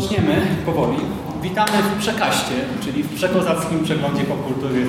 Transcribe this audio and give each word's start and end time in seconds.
Zaczniemy 0.00 0.46
powoli. 0.66 0.96
Witamy 1.42 1.82
w 1.82 1.98
Przekaście, 1.98 2.54
czyli 2.84 3.02
w 3.02 3.14
przekozackim 3.14 3.84
przeglądzie 3.84 4.24
popkultury 4.24 4.86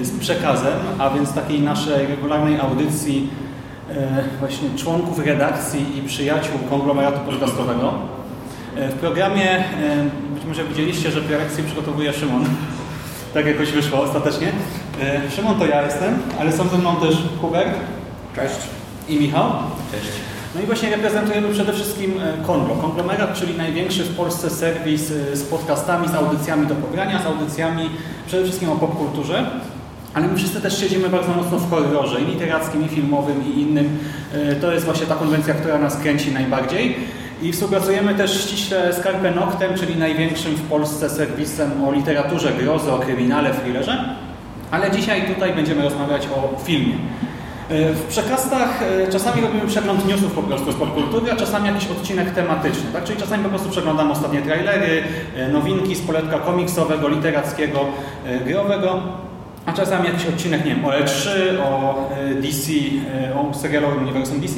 e, 0.00 0.04
z 0.04 0.18
przekazem, 0.18 0.72
a 0.98 1.10
więc 1.10 1.32
takiej 1.32 1.60
naszej 1.60 2.06
regularnej 2.06 2.60
audycji 2.60 3.28
e, 3.90 3.94
właśnie 4.40 4.68
członków 4.76 5.18
redakcji 5.18 5.98
i 5.98 6.02
przyjaciół 6.02 6.58
konglomeratu 6.70 7.20
podcastowego. 7.30 7.94
E, 8.76 8.88
W 8.88 8.94
programie, 8.94 9.64
być 10.34 10.44
może 10.44 10.64
widzieliście, 10.64 11.10
że 11.10 11.20
prelekcję 11.20 11.64
przygotowuje 11.64 12.12
Szymon. 12.12 12.44
Tak 13.34 13.46
jakoś 13.46 13.70
wyszło 13.72 14.00
ostatecznie. 14.02 14.52
Szymon 15.36 15.58
to 15.58 15.66
ja 15.66 15.82
jestem, 15.82 16.18
ale 16.40 16.52
są 16.52 16.68
ze 16.68 16.78
mną 16.78 16.96
też 16.96 17.16
Hubert. 17.40 17.74
Cześć. 18.36 18.56
I 19.08 19.20
Michał. 19.20 19.50
Cześć. 19.92 20.33
No 20.54 20.60
i 20.62 20.66
właśnie 20.66 20.90
reprezentujemy 20.90 21.48
przede 21.52 21.72
wszystkim 21.72 22.14
e, 22.20 22.44
Konglo. 22.46 22.74
Konglomerat, 22.74 23.34
czyli 23.34 23.54
największy 23.56 24.02
w 24.04 24.16
Polsce 24.16 24.50
serwis 24.50 25.10
e, 25.10 25.36
z 25.36 25.42
podcastami, 25.42 26.08
z 26.08 26.14
audycjami 26.14 26.66
do 26.66 26.74
pobrania, 26.74 27.22
z 27.22 27.26
audycjami 27.26 27.90
przede 28.26 28.44
wszystkim 28.44 28.70
o 28.70 28.76
popkulturze. 28.76 29.46
Ale 30.14 30.28
my 30.28 30.36
wszyscy 30.36 30.60
też 30.60 30.80
siedzimy 30.80 31.08
bardzo 31.08 31.32
mocno 31.32 31.58
w 31.58 31.70
horrorze 31.70 32.20
i 32.20 32.24
literackim, 32.24 32.84
i 32.84 32.88
filmowym, 32.88 33.46
i 33.46 33.60
innym. 33.60 33.98
E, 34.34 34.54
To 34.54 34.72
jest 34.72 34.84
właśnie 34.84 35.06
ta 35.06 35.14
konwencja, 35.14 35.54
która 35.54 35.78
nas 35.78 35.96
kręci 35.96 36.32
najbardziej. 36.32 36.96
I 37.42 37.52
współpracujemy 37.52 38.14
też 38.14 38.40
ściśle 38.44 38.92
z 38.92 39.02
Carpe 39.02 39.30
Noctem, 39.30 39.74
czyli 39.78 39.96
największym 39.96 40.54
w 40.54 40.62
Polsce 40.62 41.10
serwisem 41.10 41.84
o 41.84 41.92
literaturze 41.92 42.52
grozy, 42.52 42.92
o 42.92 42.98
kryminale, 42.98 43.50
thrillerze. 43.54 44.04
Ale 44.70 44.90
dzisiaj 44.90 45.22
tutaj 45.34 45.52
będziemy 45.52 45.82
rozmawiać 45.82 46.26
o 46.26 46.60
filmie. 46.64 46.94
W 47.70 48.04
przekastach 48.08 48.82
e, 48.82 49.12
czasami 49.12 49.42
robimy 49.42 49.66
przegląd 49.66 50.06
newsów 50.06 50.32
po 50.32 50.42
prostu 50.42 50.72
z 50.72 50.74
popkultury, 50.74 51.32
a 51.32 51.36
czasami 51.36 51.66
jakiś 51.66 51.90
odcinek 51.90 52.30
tematyczny. 52.30 52.92
Tak? 52.92 53.04
Czyli 53.04 53.20
czasami 53.20 53.42
po 53.44 53.48
prostu 53.48 53.68
przeglądamy 53.68 54.12
ostatnie 54.12 54.42
trailery, 54.42 55.02
e, 55.36 55.48
nowinki 55.48 55.94
z 55.94 56.00
poletka 56.00 56.38
komiksowego, 56.38 57.08
literackiego, 57.08 57.80
e, 58.26 58.40
growego. 58.40 59.02
A 59.66 59.72
czasami 59.72 60.08
jakiś 60.08 60.26
odcinek, 60.26 60.64
nie 60.64 60.74
wiem, 60.74 60.84
o 60.84 60.90
E3, 60.90 61.28
o 61.62 61.94
e, 62.10 62.34
DC, 62.34 62.72
e, 63.30 63.34
o 63.34 63.54
serialowym 63.54 64.02
uniwersum 64.02 64.40
DC. 64.40 64.54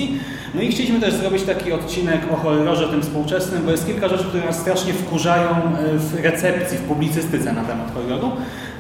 No 0.55 0.63
i 0.63 0.69
chcieliśmy 0.69 1.01
też 1.01 1.15
zrobić 1.15 1.43
taki 1.43 1.73
odcinek 1.73 2.21
o 2.33 2.37
horrorze 2.37 2.89
tym 2.89 3.03
współczesnym, 3.03 3.65
bo 3.65 3.71
jest 3.71 3.87
kilka 3.87 4.09
rzeczy, 4.09 4.25
które 4.25 4.45
nas 4.45 4.59
strasznie 4.59 4.93
wkurzają 4.93 5.51
e, 5.51 5.99
w 5.99 6.25
recepcji, 6.25 6.79
w 6.79 6.83
publicystyce 6.83 7.53
na 7.53 7.65
temat 7.65 7.95
horroru. 7.95 8.31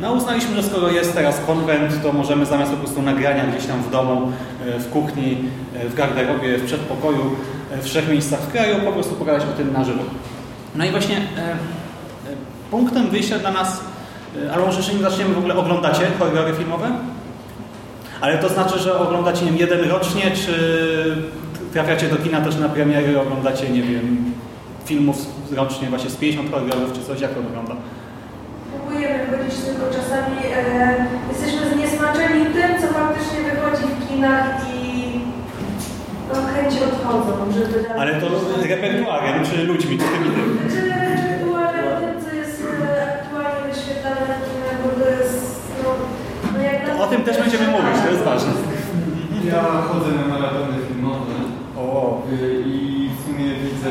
No 0.00 0.12
uznaliśmy, 0.12 0.56
że 0.56 0.62
skoro 0.62 0.90
jest 0.90 1.14
teraz 1.14 1.40
konwent, 1.46 2.02
to 2.02 2.12
możemy 2.12 2.46
zamiast 2.46 2.72
po 2.72 2.78
prostu 2.78 3.02
nagrania 3.02 3.46
gdzieś 3.46 3.66
tam 3.66 3.82
w 3.82 3.90
domu, 3.90 4.32
w 4.78 4.90
kuchni, 4.90 5.36
w 5.90 5.94
garderobie, 5.94 6.58
w 6.58 6.64
przedpokoju, 6.64 7.36
w 7.70 7.84
trzech 7.84 8.08
miejscach 8.08 8.40
w 8.40 8.52
kraju, 8.52 8.76
po 8.84 8.92
prostu 8.92 9.14
pogadać 9.14 9.42
o 9.42 9.56
tym 9.56 9.72
na 9.72 9.84
żywo. 9.84 10.02
No 10.74 10.84
i 10.84 10.90
właśnie 10.90 11.20
punktem 12.70 13.10
wyjścia 13.10 13.38
dla 13.38 13.50
nas 13.50 13.80
E, 14.44 14.52
Ale 14.52 14.66
może 14.66 14.76
jeszcze 14.78 14.92
nim 14.92 15.02
zaczniemy, 15.02 15.34
w 15.34 15.38
ogóle 15.38 15.56
oglądacie 15.56 16.06
horrory 16.18 16.52
filmowe? 16.52 16.90
Ale 18.20 18.38
to 18.38 18.48
znaczy, 18.48 18.78
że 18.78 18.98
oglądacie 18.98 19.44
nie 19.44 19.50
wiem, 19.50 19.60
jeden 19.60 19.90
rocznie, 19.90 20.30
czy 20.30 20.56
trafiacie 21.72 22.08
do 22.08 22.16
kina 22.16 22.40
też 22.40 22.56
na 22.56 22.68
premiery, 22.68 23.20
oglądacie, 23.20 23.70
nie 23.70 23.82
wiem, 23.82 24.32
filmów 24.84 25.16
rocznie 25.56 25.88
właśnie 25.88 26.10
z 26.10 26.16
50 26.16 26.50
horrorów, 26.50 26.92
czy 26.92 27.02
coś, 27.04 27.20
jak 27.20 27.34
to 27.34 27.42
wygląda? 27.42 27.76
Próbujemy 28.76 29.18
chodzić, 29.26 29.60
tylko 29.60 29.84
czasami 29.86 30.36
e, 30.54 31.06
jesteśmy 31.28 31.74
zniesmaczeni 31.74 32.46
tym, 32.46 32.70
co 32.80 32.86
faktycznie 32.94 33.38
wychodzi 33.50 33.82
w 33.94 34.08
kinach 34.08 34.46
i 34.74 35.20
no, 36.28 36.34
chęci 36.54 36.78
odchodzą, 36.84 37.52
żeby... 37.52 37.90
Ale 37.98 38.20
to 38.20 38.26
repertuarem, 38.68 39.44
czy 39.44 39.64
ludźmi, 39.64 39.98
czy 39.98 40.04
tym? 40.04 40.58
Czy 40.70 40.76
ewentualnie 40.76 40.95
O 47.00 47.06
tym 47.06 47.22
też 47.22 47.38
będziemy 47.38 47.66
mówić, 47.68 47.96
to 48.04 48.10
jest 48.10 48.24
ważne. 48.24 48.52
Ja 49.52 49.62
chodzę 49.62 50.10
na 50.12 50.26
maratony 50.34 50.76
filmowe 50.88 51.34
O, 51.78 52.22
i 52.66 53.10
w 53.16 53.26
sumie 53.26 53.46
widzę 53.64 53.90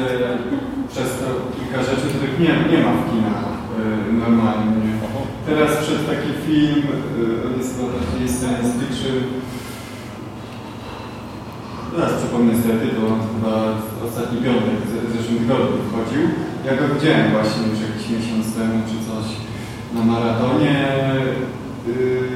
przez 0.92 1.10
to 1.20 1.26
kilka 1.56 1.80
rzeczy, 1.84 2.08
których 2.10 2.40
nie, 2.40 2.54
nie 2.72 2.84
ma 2.86 2.92
w 2.92 3.04
kinach 3.12 3.44
y, 4.10 4.14
normalnie. 4.14 4.76
Teraz 5.46 5.72
przed 5.78 6.02
taki 6.12 6.32
film, 6.46 6.84
y, 7.54 7.58
jest 7.58 7.72
to 7.80 7.84
taki 7.98 8.24
science 8.38 8.72
fiction. 8.80 9.18
Teraz 11.92 12.14
przypomnę 12.20 12.54
sobie 12.62 12.78
tytuł, 12.84 13.06
on 13.14 13.20
chyba 13.32 13.54
ostatni 14.06 14.38
piątek 14.44 14.78
w 14.86 15.18
zeszłym 15.18 15.40
tygodniu 15.40 15.78
wchodził. 15.88 16.24
Ja 16.66 16.72
go 16.78 16.84
widziałem 16.94 17.32
właśnie 17.32 17.64
już 17.72 17.80
jakiś 17.88 18.06
miesiąc 18.14 18.46
temu 18.56 18.76
czy 18.90 18.98
coś 19.10 19.45
na 19.96 20.02
maratonie. 20.04 20.88
Y, 21.88 22.36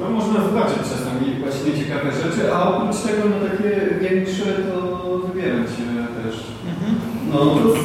no 0.00 0.10
można 0.10 0.40
zobaczyć 0.44 0.78
czasami 0.78 1.26
właśnie 1.40 1.84
ciekawe 1.84 2.10
rzeczy, 2.12 2.54
a 2.54 2.68
oprócz 2.68 2.96
tego 3.00 3.22
no 3.28 3.48
takie 3.48 3.70
większe 4.00 4.44
to 4.44 4.76
wybieram 5.26 5.64
się 5.64 5.84
też. 6.22 6.36
No 7.32 7.38
to 7.38 7.70
z, 7.70 7.76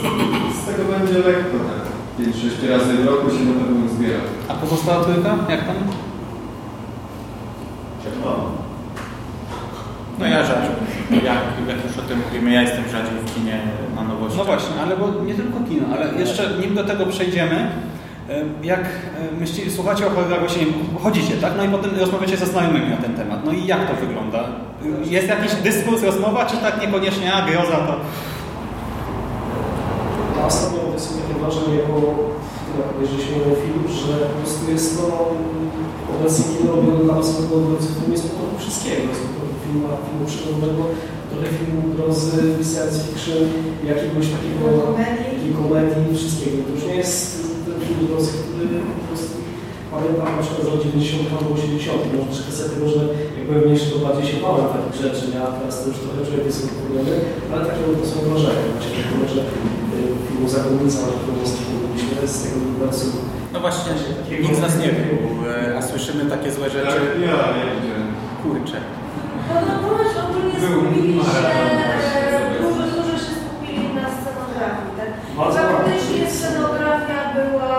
z 0.61 0.65
tego 0.65 0.83
będzie 0.93 1.13
lekko 1.13 1.57
tak. 1.57 1.91
5-6 2.19 2.69
razy 2.69 2.93
w 2.93 3.05
roku 3.05 3.29
się 3.29 3.45
na 3.45 3.53
pewno 3.53 3.89
zbiera. 3.89 4.19
a 4.47 4.53
pozostała 4.53 5.03
trójka? 5.03 5.29
Jak 5.49 5.65
tam? 5.65 5.75
No 10.21 10.27
ja 10.27 10.45
rzadziej. 10.45 10.71
Jak, 11.11 11.67
jak 11.67 11.85
już 11.85 11.97
o 11.97 12.01
tym 12.01 12.19
mówimy, 12.25 12.51
ja 12.51 12.61
jestem 12.61 12.83
rzadziej 12.83 13.19
w 13.25 13.35
kinie 13.35 13.59
na 13.95 14.03
nowości. 14.03 14.37
No 14.37 14.45
właśnie, 14.45 14.81
ale 14.81 14.97
bo 14.97 15.23
nie 15.25 15.33
tylko 15.33 15.59
kino, 15.69 15.85
ale 15.93 16.19
jeszcze 16.19 16.57
nim 16.61 16.75
do 16.75 16.83
tego 16.83 17.05
przejdziemy, 17.05 17.71
jak 18.63 18.89
myślicie, 19.39 19.71
słuchacie 19.71 20.07
o 20.07 20.09
właśnie 20.39 20.65
chodzicie, 21.03 21.33
tak? 21.41 21.53
No 21.57 21.63
i 21.63 21.69
potem 21.69 21.91
rozmawiacie 21.99 22.37
ze 22.37 22.45
znajomymi 22.45 22.89
na 22.89 22.97
ten 22.97 23.13
temat. 23.13 23.45
No 23.45 23.51
i 23.51 23.65
jak 23.65 23.87
to 23.87 24.05
wygląda? 24.05 24.39
Jest 25.05 25.27
jakiś 25.27 25.51
dyskurs, 25.55 26.03
rozmowa, 26.03 26.45
czy 26.45 26.57
tak 26.57 26.81
niekoniecznie, 26.81 27.33
a 27.33 27.45
groza 27.47 27.77
to... 27.87 27.95
Ja 30.37 30.45
ostatnio 30.45 30.99
sobie 30.99 31.21
takie 31.21 31.39
wrażenie, 31.39 31.75
jako 31.81 31.95
jak 32.77 32.87
obejrzeliśmy 32.95 33.35
film, 33.63 33.83
że 34.01 34.13
po 34.31 34.37
prostu 34.39 34.71
jest 34.71 34.99
no 34.99 35.07
obecnie 36.15 36.45
kino 36.57 36.71
robione 36.75 37.03
dla 37.03 37.23
swojego 37.23 37.55
odbiorców, 37.55 37.91
to 38.05 38.11
jest 38.11 38.29
po 38.29 38.35
prostu 38.35 38.57
wszystkiego. 38.63 39.01
Jest 39.11 39.21
po 39.27 39.33
prostu 39.35 39.55
film, 39.63 39.81
filmu 40.05 40.25
przygodowego, 40.31 40.83
trochę 41.29 41.47
filmu 41.57 41.81
grozy, 41.93 42.41
science 42.69 42.99
fiction, 43.07 43.43
jakiegoś 43.91 44.27
takiego 44.35 44.65
komedii, 45.61 46.17
wszystkiego. 46.17 46.57
To 46.63 46.69
już 46.75 46.83
nie 46.89 46.95
jest 46.95 47.50
ten 47.81 47.87
film 47.89 48.07
grozy, 48.07 48.31
który 48.43 48.65
po 48.99 49.03
prostu 49.07 49.35
pamiętam 49.93 50.27
na 50.37 50.41
przykład 50.43 50.63
z 50.65 50.69
lat 50.71 50.79
90 50.83 51.35
albo 51.37 51.49
80 51.55 52.13
może 52.13 52.25
troszkę 52.31 52.51
sobie 52.57 52.69
tego, 52.73 52.85
że 52.93 53.01
jak 53.37 53.43
byłem 53.47 53.61
mniejszy, 53.65 53.87
to 53.91 53.97
bardziej 54.05 54.25
się 54.29 54.37
bałem 54.45 54.67
takich 54.75 54.95
rzeczy, 55.03 55.23
ja 55.37 55.43
teraz 55.57 55.73
to 55.79 55.85
już 55.89 55.97
trochę 56.03 56.19
człowiek 56.27 56.45
jest 56.49 56.61
odpowiedzialny, 56.67 57.15
ale 57.51 57.61
takie 57.67 57.81
to 58.01 58.05
są 58.11 58.15
wrażenia, 58.27 58.63
właśnie 58.73 58.91
takiego, 58.99 59.25
że 59.33 59.41
y, 59.41 59.49
filmu 60.25 60.47
Zakonnica, 60.55 60.99
na 61.07 61.13
którym 61.19 61.39
ostatnio 61.47 61.75
mówiliśmy, 61.81 62.27
z 62.33 62.37
tego 62.43 62.55
uniwersum. 62.65 63.11
No 63.53 63.57
właśnie, 63.65 63.91
nikt 64.43 64.57
z 64.59 64.63
nas 64.65 64.73
nie 64.83 64.91
był, 64.99 65.17
e, 65.51 65.77
a 65.77 65.81
słyszymy 65.89 66.21
takie 66.35 66.49
złe 66.55 66.67
rzeczy. 66.75 66.97
Ja, 67.27 67.35
ja 67.59 67.65
widziałem. 67.73 68.07
Kurczę. 68.43 68.77
No, 69.49 69.55
no, 69.67 69.73
ponoć 69.83 70.11
ogólnie 70.25 70.55
skupili 70.65 71.13
się, 71.31 71.41
e, 72.27 72.61
dużo, 72.63 72.83
dużo 72.95 73.13
się 73.23 73.31
skupili 73.41 73.85
na 73.99 74.07
scenografii, 74.17 74.91
tak? 74.99 75.09
Bardzo 75.37 75.59
Faktycznie 75.59 76.19
ładnie. 76.23 76.31
scenografia 76.37 77.19
była 77.35 77.71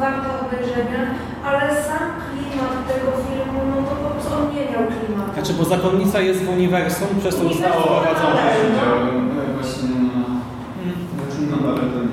warta 0.00 0.30
obejrzenia, 0.46 1.02
ale 1.46 1.60
sam 1.60 2.06
klimat 2.26 2.74
tego 2.88 3.10
filmu, 3.26 3.60
no 3.70 3.76
to 3.88 3.94
po 3.96 4.10
prostu 4.10 4.32
on 4.34 4.54
nie 4.54 4.64
miał 4.72 4.84
klimatu. 4.92 5.32
Znaczy, 5.34 5.52
bo 5.52 5.64
zakonnica 5.64 6.20
jest 6.20 6.44
w 6.44 6.48
uniwersum, 6.48 7.08
przez 7.20 7.36
to 7.36 7.48
zostało 7.48 7.82
prowadzone. 7.82 8.42
Na 11.50 11.56
maratonie. 11.56 12.08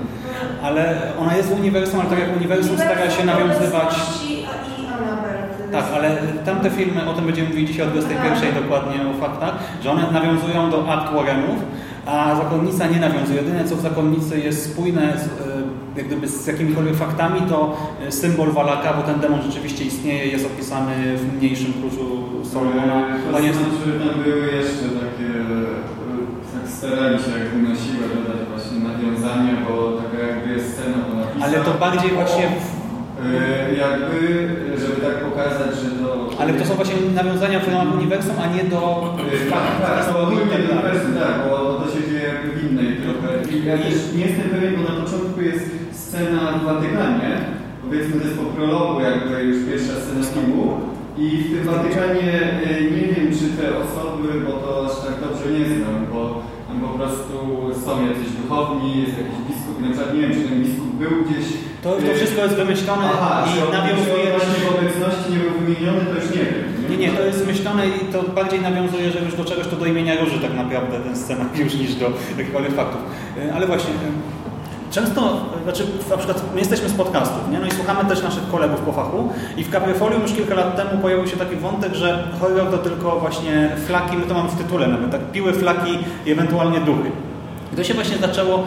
Ale 0.63 1.01
ona 1.19 1.35
jest 1.37 1.49
w 1.49 1.59
uniwersum, 1.59 1.99
ale 1.99 2.09
tak 2.09 2.19
jak 2.19 2.37
uniwersum 2.37 2.75
stara 2.77 3.09
się 3.11 3.25
nawiązywać... 3.25 3.95
Tak, 5.71 5.85
ale 5.95 6.17
tamte 6.45 6.69
filmy, 6.69 7.09
o 7.09 7.13
tym 7.13 7.25
będziemy 7.25 7.49
mówić 7.49 7.67
dzisiaj 7.67 7.87
o 7.87 7.89
21 7.89 8.63
dokładnie, 8.63 8.99
o 9.09 9.13
faktach, 9.21 9.53
że 9.83 9.91
one 9.91 10.11
nawiązują 10.11 10.71
do 10.71 10.93
akt 10.93 11.13
Warrenów, 11.13 11.59
a 12.05 12.35
Zakonnica 12.35 12.87
nie 12.87 12.99
nawiązuje. 12.99 13.41
Jedyne 13.41 13.65
co 13.65 13.75
w 13.75 13.81
Zakonnicy 13.81 14.39
jest 14.39 14.73
spójne 14.73 15.13
z, 15.17 15.23
e, 15.23 15.52
jak 15.97 16.05
gdyby 16.07 16.27
z 16.27 16.47
jakimikolwiek 16.47 16.95
faktami, 16.95 17.41
to 17.49 17.77
e, 18.07 18.11
symbol 18.11 18.51
Walaka, 18.51 18.93
bo 18.93 19.01
ten 19.03 19.19
demon 19.19 19.41
rzeczywiście 19.41 19.83
istnieje, 19.85 20.25
jest 20.25 20.45
opisany 20.45 21.17
w 21.17 21.37
mniejszym 21.37 21.73
kluczu 21.73 22.23
Solomona. 22.43 23.05
To 23.31 23.37
On 23.37 23.43
jest, 23.43 23.59
znaczy, 23.59 23.99
tam 23.99 24.23
były 24.23 24.45
jeszcze 24.45 24.85
takie, 25.03 25.29
e, 25.39 26.53
tak 26.53 26.71
starali 26.71 27.17
się 27.23 27.31
jakby 27.39 27.69
na 27.69 27.75
siłę 27.75 28.05
dodać 28.15 28.47
właśnie 28.51 28.77
nawiązania, 28.79 29.53
bo 29.67 29.91
taka 30.01 30.27
jakby 30.27 30.53
jest 30.53 30.73
scena 30.73 30.97
to 31.09 31.15
napisana. 31.15 31.45
ale 31.45 31.57
to 31.65 31.71
bardziej 31.73 32.11
właśnie... 32.11 32.47
W, 32.47 32.83
E, 33.25 33.75
Jakby, 33.83 34.19
żeby 34.81 35.01
tak 35.01 35.15
pokazać, 35.29 35.71
że 35.83 35.89
to... 35.89 36.29
ale 36.39 36.53
to 36.53 36.65
są 36.65 36.73
właśnie 36.73 36.95
nawiązania 37.15 37.59
w 37.59 37.67
ramach 37.67 37.93
uniwersum, 37.95 38.35
a 38.43 38.47
nie 38.55 38.63
do... 38.63 38.79
E, 39.47 39.49
Tak, 39.49 39.65
tak, 39.81 40.13
to 40.13 40.19
ogólnie 40.23 40.41
uniwersum, 40.41 41.13
tak, 41.19 41.49
bo 41.49 41.57
to 41.73 41.85
się 41.93 42.07
dzieje 42.09 42.23
jakby 42.33 42.49
w 42.59 42.71
innej 42.71 42.97
trochę. 43.03 43.55
I 43.55 43.65
ja 43.65 43.77
też 43.77 43.93
nie 44.15 44.25
jestem 44.25 44.49
pewien, 44.49 44.73
bo 44.75 44.81
na 44.93 45.01
początku 45.01 45.41
jest 45.41 45.65
scena 46.13 46.51
w 46.59 46.63
Watykanie, 46.65 47.31
powiedzmy 47.83 48.13
to 48.19 48.25
jest 48.27 48.39
po 48.39 48.47
prologu 48.55 49.01
jakby 49.01 49.43
już 49.49 49.57
pierwsza 49.67 49.95
scena 50.01 50.23
filmu. 50.33 50.65
I 51.17 51.27
w 51.43 51.47
tym 51.53 51.63
Watykanie 51.73 52.33
e, 52.69 52.81
nie 52.97 53.07
wiem, 53.13 53.27
czy 53.37 53.45
te 53.57 53.65
osoby, 53.83 54.27
bo 54.45 54.51
to 54.63 54.69
aż 54.85 54.93
tak 55.05 55.15
dobrze 55.25 55.47
nie 55.57 55.65
znam, 55.75 55.97
bo 56.13 56.21
tam 56.67 56.77
po 56.87 56.91
prostu 56.97 57.35
są 57.85 57.91
jacyś 58.09 58.29
duchowni, 58.39 58.89
jest 59.01 59.15
jakiś 59.21 59.39
biskup, 59.47 59.75
na 59.81 59.89
przykład 59.89 60.09
nie 60.15 60.21
wiem, 60.21 60.33
czy 60.35 60.43
ten 60.47 60.57
biskup 60.63 60.89
był 61.03 61.13
gdzieś... 61.25 61.45
To, 61.83 61.89
to 61.91 62.11
e, 62.11 62.15
wszystko 62.19 62.39
jest 62.45 62.57
wymyślone 62.63 63.05
Aha, 63.15 63.31
i 63.49 63.71
nawiązuje... 63.79 64.25
właśnie 64.35 64.57
w 64.65 64.73
obecności 64.75 65.27
nie 65.33 65.39
był 65.43 65.53
wymieniony, 65.59 66.01
to 66.09 66.15
już 66.19 66.29
nie 66.37 66.45
wiem. 66.49 66.63
Nie, 66.89 66.97
nie, 67.03 67.09
to 67.17 67.21
jest 67.29 67.47
myślone 67.47 67.83
i 67.87 67.99
to 68.13 68.17
bardziej 68.39 68.61
nawiązuje, 68.69 69.05
że 69.11 69.19
już 69.25 69.35
do 69.35 69.45
czegoś 69.45 69.67
to 69.67 69.75
do 69.81 69.85
imienia 69.85 70.13
Róży 70.21 70.39
tak 70.47 70.53
naprawdę 70.61 70.95
ten 71.05 71.15
scenariusz 71.23 71.75
niż 71.81 71.91
do 71.95 72.07
jakichkolwiek 72.37 72.73
faktów. 72.81 73.01
E, 73.37 73.53
Ale 73.55 73.67
właśnie, 73.67 73.93
często, 74.93 75.37
znaczy 75.63 75.83
na 76.09 76.17
przykład 76.17 76.43
my 76.53 76.59
jesteśmy 76.59 76.89
z 76.89 76.93
podcastów, 76.93 77.49
nie? 77.51 77.59
No 77.59 77.65
i 77.65 77.71
słuchamy 77.71 78.09
też 78.09 78.23
naszych 78.23 78.47
kolegów 78.51 78.79
po 78.79 78.91
fachu 78.91 79.29
i 79.57 79.63
w 79.63 79.71
Caprifolium 79.71 80.21
już 80.21 80.33
kilka 80.33 80.55
lat 80.55 80.75
temu 80.75 81.01
pojawił 81.01 81.27
się 81.27 81.37
taki 81.37 81.55
wątek, 81.55 81.95
że 81.95 82.27
horror 82.39 82.71
to 82.71 82.77
tylko 82.77 83.19
właśnie 83.19 83.71
flaki, 83.87 84.17
my 84.17 84.25
to 84.25 84.33
mamy 84.33 84.49
w 84.49 84.55
tytule 84.55 84.87
nawet, 84.87 85.11
tak, 85.11 85.31
piły, 85.31 85.53
flaki 85.53 85.97
i 86.25 86.31
ewentualnie 86.31 86.79
duchy. 86.79 87.11
I 87.73 87.75
to 87.75 87.83
się 87.83 87.93
właśnie 87.93 88.17
zaczęło, 88.17 88.63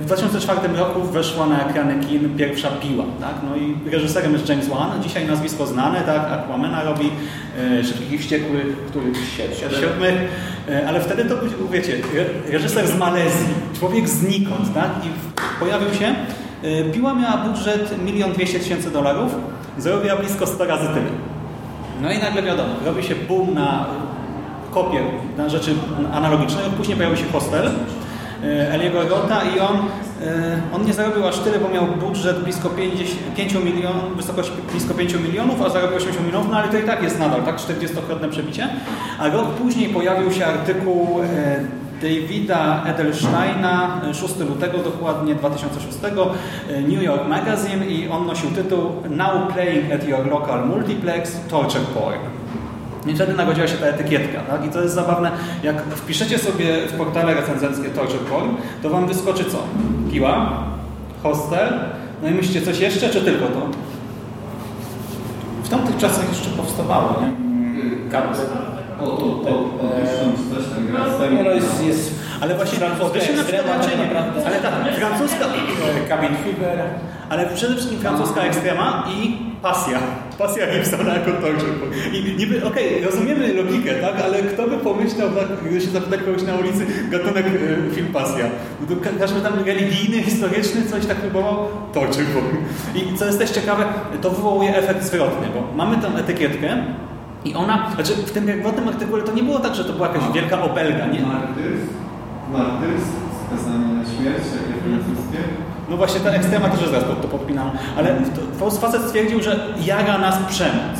w 0.00 0.04
2004 0.06 0.60
roku 0.76 1.02
weszła 1.02 1.46
na 1.46 1.66
ekrany 1.68 2.04
kin 2.06 2.36
pierwsza 2.36 2.68
Piła, 2.68 3.04
tak? 3.20 3.34
No 3.50 3.56
i 3.56 3.90
reżyserem 3.90 4.32
jest 4.32 4.48
James 4.48 4.68
Wan, 4.68 5.02
dzisiaj 5.02 5.26
nazwisko 5.26 5.66
znane, 5.66 6.00
tak? 6.00 6.32
Aquamena 6.32 6.82
robi, 6.84 7.10
y, 7.80 7.84
Szybkich 7.84 8.12
i 8.12 8.18
Wściekłych, 8.18 8.76
których 8.88 9.16
siódmych, 9.80 10.14
y, 10.68 10.88
ale 10.88 11.00
wtedy 11.00 11.24
to 11.24 11.36
był, 11.36 11.68
wiecie, 11.68 11.92
re- 11.92 12.52
reżyser 12.52 12.88
z 12.88 12.98
Malezji, 12.98 13.46
człowiek 13.78 14.08
znikąd, 14.08 14.74
tak? 14.74 14.90
I 15.04 15.08
pojawił 15.60 15.94
się, 15.94 16.14
y, 16.64 16.90
Piła 16.92 17.14
miała 17.14 17.36
budżet 17.36 17.94
1 18.06 18.32
200 18.32 18.58
tysięcy 18.58 18.90
dolarów, 18.90 19.34
zarobiła 19.78 20.16
blisko 20.16 20.46
100 20.46 20.64
razy 20.64 20.86
tyle. 20.86 21.10
No 22.02 22.12
i 22.12 22.18
nagle 22.18 22.42
wiadomo, 22.42 22.68
robi 22.84 23.02
się 23.02 23.14
boom 23.14 23.54
na 23.54 23.86
kopie, 24.70 25.00
na 25.36 25.48
rzeczy 25.48 25.74
analogiczne. 26.12 26.60
Później 26.76 26.96
pojawił 26.96 27.16
się 27.18 27.24
Hostel 27.32 27.66
e, 27.66 27.70
Eliego 28.42 29.08
Rota 29.08 29.42
i 29.56 29.60
on, 29.60 29.76
e, 29.76 30.60
on 30.74 30.86
nie 30.86 30.92
zarobił 30.92 31.26
aż 31.26 31.38
tyle, 31.38 31.58
bo 31.58 31.68
miał 31.68 31.86
budżet 31.86 32.44
blisko 32.44 32.70
50, 32.70 33.34
5 33.36 33.54
milionów, 33.54 34.16
wysokość 34.16 34.52
blisko 34.72 34.94
5 34.94 35.14
milionów, 35.14 35.62
a 35.62 35.70
zarobił 35.70 35.96
80 35.96 36.26
milionów, 36.26 36.48
no 36.50 36.56
ale 36.56 36.68
to 36.68 36.78
i 36.78 36.82
tak 36.82 37.02
jest 37.02 37.18
nadal, 37.18 37.42
tak, 37.42 37.56
40-krotne 37.56 38.30
przebicie. 38.30 38.68
A 39.18 39.28
rok 39.28 39.46
później 39.46 39.88
pojawił 39.88 40.32
się 40.32 40.46
artykuł 40.46 41.20
e, 41.22 41.82
Davida 42.02 42.84
Edelsteina, 42.86 44.00
6 44.12 44.38
lutego 44.38 44.78
dokładnie 44.78 45.34
2006, 45.34 45.98
e, 46.68 46.80
New 46.80 47.02
York 47.02 47.28
Magazine 47.28 47.86
i 47.86 48.08
on 48.08 48.26
nosił 48.26 48.50
tytuł 48.50 48.80
Now 49.10 49.52
Playing 49.52 49.92
at 49.92 50.08
Your 50.08 50.26
Local 50.26 50.66
Multiplex 50.66 51.40
Torture 51.48 51.82
Porn. 51.82 52.41
I 53.06 53.14
wtedy 53.14 53.32
narodziła 53.32 53.68
się 53.68 53.76
ta 53.76 53.86
etykietka. 53.86 54.40
Tak? 54.40 54.66
I 54.66 54.68
to 54.68 54.82
jest 54.82 54.94
zabawne, 54.94 55.30
jak 55.62 55.82
wpiszecie 55.82 56.38
sobie 56.38 56.86
w 56.88 56.92
portale 56.92 57.34
recenzenckie 57.34 57.88
Porn, 58.30 58.48
to 58.82 58.90
wam 58.90 59.06
wyskoczy 59.06 59.44
co? 59.44 59.58
Piła, 60.12 60.64
hostel, 61.22 61.80
no 62.22 62.28
i 62.28 62.30
myślicie 62.34 62.62
coś 62.62 62.78
jeszcze, 62.78 63.08
czy 63.08 63.20
tylko 63.20 63.46
to? 63.46 63.68
W 65.62 65.68
tamtych 65.68 65.96
czasach 65.96 66.28
jeszcze 66.28 66.50
powstawało, 66.50 67.22
nie? 67.22 67.32
Karty. 68.10 68.38
O, 69.00 69.04
o, 69.04 69.42
o, 69.42 69.82
no. 69.82 69.88
Ale 74.46 74.56
tak, 74.60 74.72
francuska, 74.98 75.44
E, 76.04 76.08
Cabin 76.08 76.36
Fever. 76.44 76.78
ale 77.28 77.46
przede 77.46 77.74
wszystkim 77.74 77.98
francuska 77.98 78.40
ekstrema 78.42 79.04
i 79.16 79.36
pasja. 79.62 79.98
Pasja 80.38 80.66
Gibsona 80.66 81.14
jako 81.14 81.30
porn. 81.32 81.56
I 82.12 82.34
niby, 82.38 82.64
okej, 82.64 83.04
rozumiemy 83.04 83.54
logikę, 83.54 83.94
tak, 83.94 84.20
ale 84.24 84.42
kto 84.42 84.68
by 84.68 84.76
pomyślał, 84.78 85.28
tak, 85.30 85.46
gdy 85.70 85.80
się 85.80 85.90
zapyta 85.90 86.16
kogoś 86.24 86.42
na 86.42 86.54
ulicy, 86.54 86.86
gatunek 87.10 87.46
e, 87.46 87.94
film 87.94 88.06
pasja. 88.12 88.44
No 88.80 88.96
to 88.96 89.10
każdy 89.20 89.40
tam 89.40 89.52
religijny, 89.66 90.22
historyczny 90.22 90.82
coś 90.90 91.06
tak 91.06 91.16
próbował, 91.16 91.68
porn. 92.34 92.56
I 92.94 93.18
co 93.18 93.24
jest 93.24 93.38
też 93.38 93.50
ciekawe, 93.50 93.84
to 94.22 94.30
wywołuje 94.30 94.76
efekt 94.76 95.02
zwrotny, 95.04 95.46
bo 95.54 95.76
mamy 95.76 95.96
tę 95.96 96.08
etykietkę 96.08 96.76
i 97.44 97.54
ona, 97.54 97.90
znaczy 97.94 98.12
w 98.14 98.30
tym 98.30 98.46
pierwotnym 98.46 98.88
artykule 98.88 99.22
to 99.22 99.32
nie 99.32 99.42
było 99.42 99.58
tak, 99.58 99.74
że 99.74 99.84
to 99.84 99.92
była 99.92 100.08
jakaś 100.08 100.22
wielka 100.34 100.62
obelga, 100.62 101.06
nie? 101.06 101.20
Skazanie 103.46 103.86
na 103.94 104.04
śmierć, 104.04 104.44
jakie 104.58 104.80
francuskie. 104.80 105.38
No 105.90 105.96
właśnie 105.96 106.20
ta 106.20 106.30
ekstrema 106.30 106.68
też 106.68 106.80
jest 106.80 106.92
raz 106.92 107.04
pod 107.04 107.22
to 107.22 107.28
podpinana, 107.28 107.72
ale 107.96 108.08
to, 108.14 108.64
to 108.64 108.70
facet 108.70 109.02
stwierdził, 109.02 109.42
że 109.42 109.74
jara 109.84 110.18
nas 110.18 110.36
przemoc. 110.48 110.96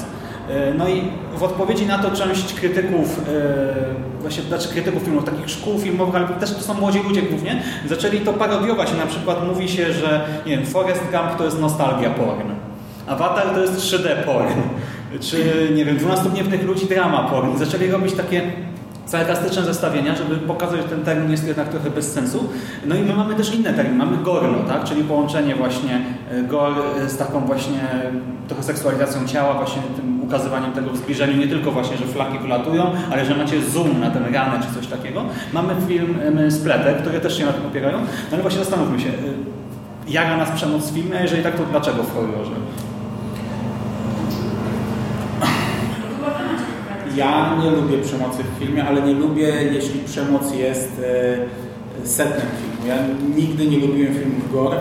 E, 0.49 0.75
No 0.75 0.89
i 0.89 1.03
w 1.37 1.43
odpowiedzi 1.43 1.87
na 1.87 1.99
to 1.99 2.11
część 2.11 2.55
krytyków, 2.55 3.21
e, 3.29 4.21
właśnie 4.21 4.43
znaczy 4.43 4.69
krytyków 4.69 5.03
filmów, 5.03 5.25
takich 5.25 5.51
szkół 5.51 5.79
filmowych, 5.79 6.15
ale 6.15 6.29
też 6.29 6.55
to 6.55 6.61
są 6.61 6.75
młodzi 6.75 7.01
ludzie 7.09 7.23
głównie, 7.23 7.63
zaczęli 7.89 8.21
to 8.21 8.33
parodiować. 8.33 8.89
Na 8.99 9.07
przykład 9.07 9.47
mówi 9.49 9.69
się, 9.69 9.93
że 9.93 10.21
nie 10.47 10.57
wiem, 10.57 10.67
Forrest 10.67 11.03
Gump 11.03 11.37
to 11.39 11.45
jest 11.45 11.61
nostalgia 11.61 12.11
porn, 12.11 12.49
Avatar 13.07 13.47
to 13.55 13.61
jest 13.61 13.77
3D 13.77 14.23
porn, 14.27 14.49
czy 15.21 15.69
nie 15.75 15.85
wiem, 15.85 15.97
12 15.97 16.31
gniewnych 16.31 16.65
ludzi 16.65 16.87
drama 16.87 17.29
porn. 17.31 17.59
Zaczęli 17.59 17.91
robić 17.91 18.13
takie 18.13 18.43
sarkastyczne 19.13 19.63
zestawienia, 19.63 20.15
żeby 20.17 20.37
pokazać, 20.37 20.83
że 20.83 20.89
ten 20.89 21.05
termin 21.05 21.31
jest 21.31 21.47
jednak 21.47 21.69
trochę 21.69 21.91
bez 21.91 22.13
sensu. 22.13 22.49
No 22.87 22.95
i 22.95 23.03
my 23.03 23.15
mamy 23.15 23.35
też 23.35 23.55
inne 23.55 23.75
terminy. 23.75 24.05
Mamy 24.05 24.17
gorno, 24.17 24.59
tak? 24.69 24.85
czyli 24.85 25.05
połączenie 25.05 25.55
właśnie 25.55 26.01
e, 26.31 26.43
gor 26.43 26.73
e, 26.99 27.09
z 27.09 27.17
taką 27.17 27.41
właśnie 27.41 27.81
trochę 28.49 28.63
seksualizacją 28.63 29.27
ciała, 29.27 29.55
właśnie 29.55 29.83
tym 29.97 30.23
ukazywaniem 30.23 30.73
tego 30.73 30.91
w 30.91 30.97
zbliżeniu, 30.97 31.37
nie 31.37 31.49
tylko 31.49 31.71
właśnie, 31.71 31.97
że 31.97 32.05
flaki 32.05 32.39
wylatują, 32.39 32.93
ale 33.13 33.25
że 33.27 33.35
macie 33.35 33.63
zoom 33.63 34.01
na 34.01 34.11
tę 34.11 34.19
ranę 34.19 34.61
czy 34.67 34.75
coś 34.75 34.87
takiego. 34.87 35.25
Mamy 35.53 35.75
film 35.89 36.19
Spletek, 36.51 36.99
które 36.99 37.21
też 37.21 37.39
się 37.39 37.47
na 37.47 37.53
tym 37.53 37.67
opierają. 37.67 37.99
No 37.99 38.07
ale 38.33 38.43
właśnie 38.43 38.61
zastanówmy 38.61 39.01
się, 39.01 39.09
e, 39.09 39.13
jara 40.09 40.37
nas 40.37 40.51
przemoc 40.51 40.91
w 40.91 40.95
filmie, 40.95 41.19
a 41.19 41.23
jeżeli 41.23 41.43
tak, 41.43 41.57
to 41.57 41.65
dlaczego 41.65 42.03
w 42.03 42.15
horrorze? 42.15 42.55
Ja 47.17 47.57
nie 47.63 47.71
lubię 47.71 47.99
przemocy 47.99 48.43
w 48.43 48.59
filmie, 48.59 48.85
ale 48.85 49.03
nie 49.03 49.13
lubię, 49.13 49.49
jeśli 49.73 50.01
przemoc 50.01 50.55
jest 50.55 51.03
e, 52.05 52.07
setnem 52.07 52.47
filmu. 52.61 52.89
Ja 52.89 52.97
nigdy 53.37 53.67
nie 53.67 53.79
lubiłem 53.87 54.15
filmów 54.15 54.53
gore 54.53 54.79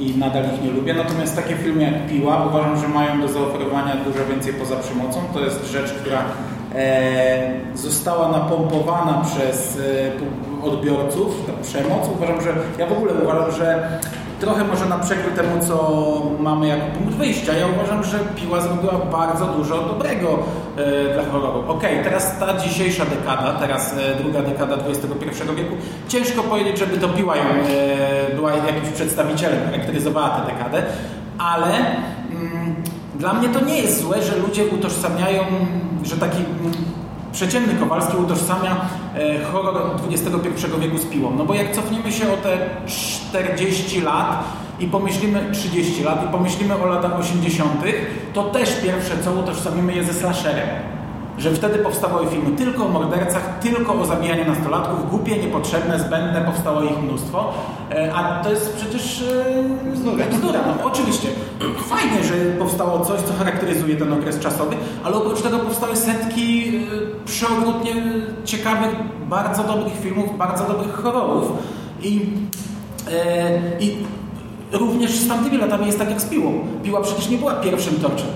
i 0.00 0.18
nadal 0.18 0.44
ich 0.44 0.62
nie 0.62 0.70
lubię. 0.70 0.94
Natomiast 0.94 1.36
takie 1.36 1.56
filmy 1.56 1.82
jak 1.82 2.06
Piła 2.06 2.46
uważam, 2.46 2.80
że 2.80 2.88
mają 2.88 3.20
do 3.20 3.28
zaoferowania 3.28 3.96
dużo 3.96 4.26
więcej 4.30 4.52
poza 4.52 4.76
przemocą. 4.76 5.20
To 5.34 5.40
jest 5.40 5.72
rzecz, 5.72 5.92
która 5.92 6.24
e, 6.74 7.54
została 7.74 8.32
napompowana 8.32 9.22
przez 9.24 9.78
e, 10.62 10.66
odbiorców, 10.66 11.46
ta 11.46 11.52
przemoc. 11.62 12.08
Uważam, 12.16 12.40
że 12.40 12.54
ja 12.78 12.86
w 12.86 12.92
ogóle 12.92 13.12
uważam, 13.22 13.52
że 13.52 13.98
trochę 14.40 14.64
może 14.64 14.86
na 14.86 14.98
przekór 14.98 15.32
temu, 15.32 15.64
co 15.66 15.76
mamy 16.40 16.66
jako 16.66 16.86
punkt 16.98 17.14
wyjścia. 17.14 17.52
Ja 17.52 17.66
uważam, 17.66 18.04
że 18.04 18.18
Piła 18.18 18.60
zrobiła 18.60 18.92
bardzo 18.92 19.46
dużo 19.46 19.82
dobrego 19.82 20.38
e, 20.76 21.14
dla 21.14 21.24
horroru. 21.32 21.64
Okej, 21.68 22.04
teraz 22.04 22.38
ta 22.38 22.58
dzisiejsza 22.58 23.04
dekada, 23.04 23.52
teraz 23.52 23.94
e, 23.98 24.22
druga 24.22 24.42
dekada 24.42 24.76
XXI 24.88 25.42
wieku, 25.56 25.74
ciężko 26.08 26.42
powiedzieć, 26.42 26.78
żeby 26.78 26.98
to 26.98 27.08
Piła 27.08 27.36
ją, 27.36 27.44
e, 27.44 28.34
była 28.34 28.52
jakimś 28.52 28.88
przedstawicielem, 28.94 29.64
charakteryzowała 29.64 30.28
tę 30.28 30.52
dekadę, 30.52 30.82
ale 31.38 31.74
mm, 31.76 32.74
dla 33.14 33.32
mnie 33.32 33.48
to 33.48 33.64
nie 33.64 33.78
jest 33.78 34.00
złe, 34.00 34.22
że 34.22 34.38
ludzie 34.38 34.64
utożsamiają, 34.66 35.42
że 36.02 36.16
taki 36.16 36.38
mm, 36.38 36.72
przeciętny 37.34 37.74
Kowalski 37.74 38.16
utożsamia 38.16 38.76
e, 39.14 39.44
horror 39.44 39.76
XXI 40.10 40.66
wieku 40.80 40.98
z 40.98 41.06
piłą. 41.06 41.36
No 41.36 41.44
bo 41.44 41.54
jak 41.54 41.74
cofniemy 41.74 42.12
się 42.12 42.32
o 42.32 42.36
te 42.36 42.58
40 42.86 44.00
lat, 44.00 44.44
i 44.80 44.86
pomyślimy 44.86 45.50
30 45.52 46.02
lat 46.02 46.24
i 46.24 46.32
pomyślimy 46.32 46.82
o 46.82 46.86
latach 46.86 47.20
80., 47.20 47.82
to 48.32 48.42
też 48.42 48.80
pierwsze 48.82 49.18
co 49.24 49.32
utożsamimy 49.32 49.94
je 49.94 50.04
ze 50.04 50.14
slasherem. 50.14 50.93
Że 51.38 51.50
wtedy 51.50 51.78
powstawały 51.78 52.26
filmy 52.26 52.56
tylko 52.56 52.86
o 52.86 52.88
mordercach, 52.88 53.58
tylko 53.58 53.94
o 54.00 54.04
zabijaniu 54.04 54.44
nastolatków, 54.46 55.10
głupie, 55.10 55.36
niepotrzebne, 55.36 56.00
zbędne, 56.00 56.42
powstało 56.46 56.82
ich 56.82 57.02
mnóstwo. 57.02 57.52
E, 57.90 58.14
A 58.14 58.44
to 58.44 58.50
jest 58.50 58.76
przecież 58.76 59.22
e, 59.22 60.30
bzdura. 60.30 60.60
No, 60.66 60.84
oczywiście. 60.84 61.28
Fajnie, 61.78 62.24
że 62.24 62.34
powstało 62.58 63.04
coś, 63.04 63.20
co 63.20 63.34
charakteryzuje 63.34 63.96
ten 63.96 64.12
okres 64.12 64.38
czasowy, 64.38 64.76
ale 65.04 65.16
oprócz 65.16 65.42
tego 65.42 65.58
powstały 65.58 65.96
setki 65.96 66.76
e, 66.76 66.80
przeogromnie 67.24 67.94
ciekawych, 68.44 68.90
bardzo 69.28 69.64
dobrych 69.64 70.00
filmów, 70.00 70.38
bardzo 70.38 70.64
dobrych 70.64 70.94
horrorów. 70.94 71.52
I, 72.02 72.20
i 73.80 73.96
również 74.72 75.10
z 75.10 75.28
tamtymi 75.28 75.58
latami 75.58 75.86
jest 75.86 75.98
tak 75.98 76.10
jak 76.10 76.20
z 76.20 76.24
Piłą. 76.24 76.52
Piła 76.82 77.00
przecież 77.00 77.28
nie 77.28 77.38
była 77.38 77.52
pierwszym 77.54 77.94
torczem 77.94 78.28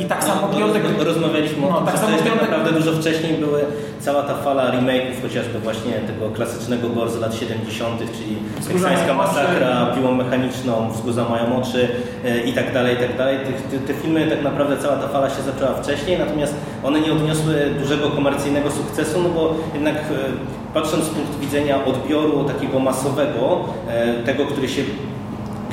I 0.00 0.04
tak 0.04 0.24
samo 0.24 0.48
no, 0.52 0.58
Piątek... 0.58 0.82
roz- 0.84 1.06
Rozmawialiśmy 1.06 1.66
o 1.66 1.70
No, 1.70 1.76
tym, 1.76 1.86
tak 1.86 1.98
samo 1.98 2.16
tak 2.16 2.26
Piątek- 2.26 2.40
naprawdę 2.40 2.72
dużo 2.72 2.92
wcześniej 2.92 3.34
były 3.34 3.60
cała 4.00 4.22
ta 4.22 4.34
fala 4.34 4.70
remake'ów, 4.72 5.22
chociażby 5.22 5.58
właśnie 5.58 5.92
tego 5.92 6.30
klasycznego 6.30 6.88
gore 6.88 7.10
z 7.10 7.20
lat 7.20 7.34
70., 7.34 7.98
czyli 8.00 8.36
teksańska 8.68 9.14
masakra, 9.14 9.86
piłą 9.96 10.12
mechaniczną, 10.14 10.90
wzgórza 10.90 11.24
mają 11.28 11.56
oczy 11.62 11.88
e, 12.24 12.40
i 12.40 12.52
tak 12.52 12.72
dalej, 12.74 12.94
i 12.94 12.98
tak 12.98 13.16
dalej. 13.16 13.38
Tych- 13.46 13.62
Te, 13.62 13.78
te 13.92 14.00
filmy 14.00 14.26
tak 14.26 14.42
naprawdę 14.42 14.76
cała 14.76 14.96
ta 14.96 15.08
fala 15.08 15.30
się 15.30 15.42
zaczęła 15.42 15.82
wcześniej, 15.82 16.18
natomiast 16.18 16.54
one 16.84 17.00
nie 17.00 17.12
odniosły 17.12 17.54
dużego 17.78 18.10
komercyjnego 18.10 18.70
sukcesu, 18.70 19.22
no 19.22 19.28
bo 19.28 19.54
jednak 19.74 19.94
e, 19.96 20.00
patrząc 20.74 21.04
z 21.04 21.08
punktu 21.08 21.38
widzenia 21.40 21.84
odbioru 21.84 22.44
takiego 22.44 22.78
masowego, 22.78 23.64
e, 23.88 24.14
tego, 24.22 24.46
który 24.46 24.68
się 24.68 24.82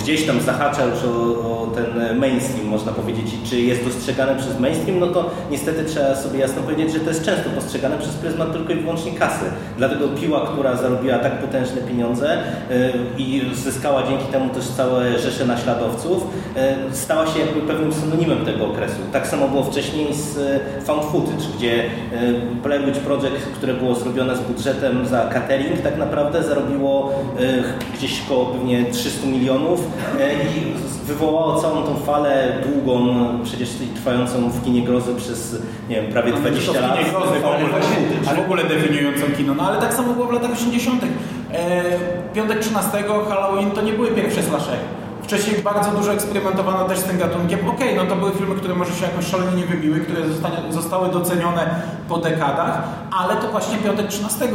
gdzieś 0.08 0.26
tam 0.26 0.42
zahacza 0.42 0.86
już 0.86 1.04
o, 1.04 1.18
o 1.64 1.68
ten 1.68 2.20
mainstream, 2.20 2.68
można 2.68 2.92
powiedzieć, 2.92 3.34
i 3.34 3.50
czy 3.50 3.62
jest 3.62 3.84
dostrzegane 3.84 4.36
przez 4.36 4.60
mainstream, 4.60 5.00
no 5.00 5.08
to 5.08 5.32
niestety 5.52 5.84
trzeba 5.84 6.16
sobie 6.16 6.40
jasno 6.40 6.62
powiedzieć, 6.62 6.94
że 6.94 7.00
to 7.00 7.10
jest 7.10 7.26
często 7.26 7.50
postrzegane 7.50 7.98
przez 7.98 8.14
pryzmat 8.14 8.54
tylko 8.54 8.74
i 8.74 8.76
wyłącznie 8.76 9.12
kasy. 9.12 9.46
Dlatego 9.78 10.08
piła, 10.08 10.48
która 10.48 10.76
zarobiła 10.76 11.20
tak 11.20 11.42
potężne 11.42 11.82
pieniądze 11.82 12.38
yy, 12.70 12.94
i 13.18 13.42
zyskała 13.56 14.04
dzięki 14.08 14.26
temu 14.26 14.50
też 14.50 14.68
całe 14.68 15.20
rzesze 15.20 15.46
naśladowców, 15.46 16.28
yy, 16.56 16.96
stała 16.96 17.28
się 17.28 17.40
jakby 17.40 17.62
pewnym 17.62 17.94
synonimem 17.94 18.46
tego 18.46 18.66
okresu. 18.66 18.98
Tak 19.14 19.28
samo 19.28 19.48
było 19.48 19.64
wcześniej 19.64 20.14
z 20.14 20.36
yy, 20.36 20.82
found 20.82 21.04
footage, 21.04 21.46
gdzie 21.58 21.84
Blair 22.64 22.94
Project, 22.94 23.46
które 23.56 23.74
było 23.74 23.96
zrobione 23.96 24.36
z 24.36 24.40
budżetem 24.40 25.06
za 25.06 25.26
catering, 25.26 25.82
tak 25.82 25.98
naprawdę 25.98 26.44
zarobiło 26.44 27.14
gdzieś 27.98 28.22
koło 28.22 28.46
pewnie 28.46 28.86
300 28.92 29.28
milionów 29.28 29.82
i 30.58 30.74
wywołało 31.08 31.62
całą 31.62 31.84
tą 31.84 31.96
falę 31.96 32.54
długą, 32.66 33.16
przecież 33.44 33.70
trwającą 33.96 34.50
w 34.50 34.64
kinie 34.66 34.82
grozy 34.82 35.16
przez 35.16 35.62
nie 35.90 35.96
wiem, 36.02 36.12
prawie 36.12 36.32
20 36.34 36.74
to 36.74 36.80
w 36.80 36.82
lat. 36.82 36.98
kinie 37.00 37.12
grozy, 37.12 37.40
w 37.40 37.46
Ale 37.46 37.56
ogóle, 37.56 37.70
właśnie- 37.70 37.98
a 38.32 38.34
w 38.36 38.40
ogóle 38.40 38.64
definiującą 38.64 39.22
kino. 39.38 39.54
No 39.56 39.64
ale 39.70 39.82
tak 39.82 39.94
samo 39.94 40.14
było 40.14 40.26
w 40.28 40.32
latach 40.34 40.52
80. 40.52 41.04
E, 41.54 41.84
Piątek 42.34 42.60
13, 42.60 43.04
Halloween 43.30 43.72
to 43.72 43.82
nie 43.82 43.94
były 43.94 44.08
pierwsze 44.08 44.44
slashery. 44.44 44.78
Wcześniej 45.28 45.62
bardzo 45.62 45.92
dużo 45.92 46.14
eksperymentowano 46.14 46.86
też 46.86 47.00
z 47.00 47.04
tym 47.04 47.18
gatunkiem. 47.18 47.70
Okej, 47.70 47.96
no 47.96 48.06
to 48.06 48.16
były 48.16 48.32
filmy, 48.32 48.56
które 48.56 48.76
może 48.76 48.94
się 48.94 49.06
jakoś 49.06 49.26
szalenie 49.28 49.58
nie 49.58 49.66
wybiły, 49.66 50.00
które 50.00 50.28
zostanie, 50.28 50.58
zostały 50.70 51.12
docenione 51.12 51.82
po 52.10 52.18
dekadach, 52.18 52.82
ale 53.12 53.36
to 53.42 53.52
właśnie 53.52 53.78
Piątek 53.78 54.08
13 54.08 54.50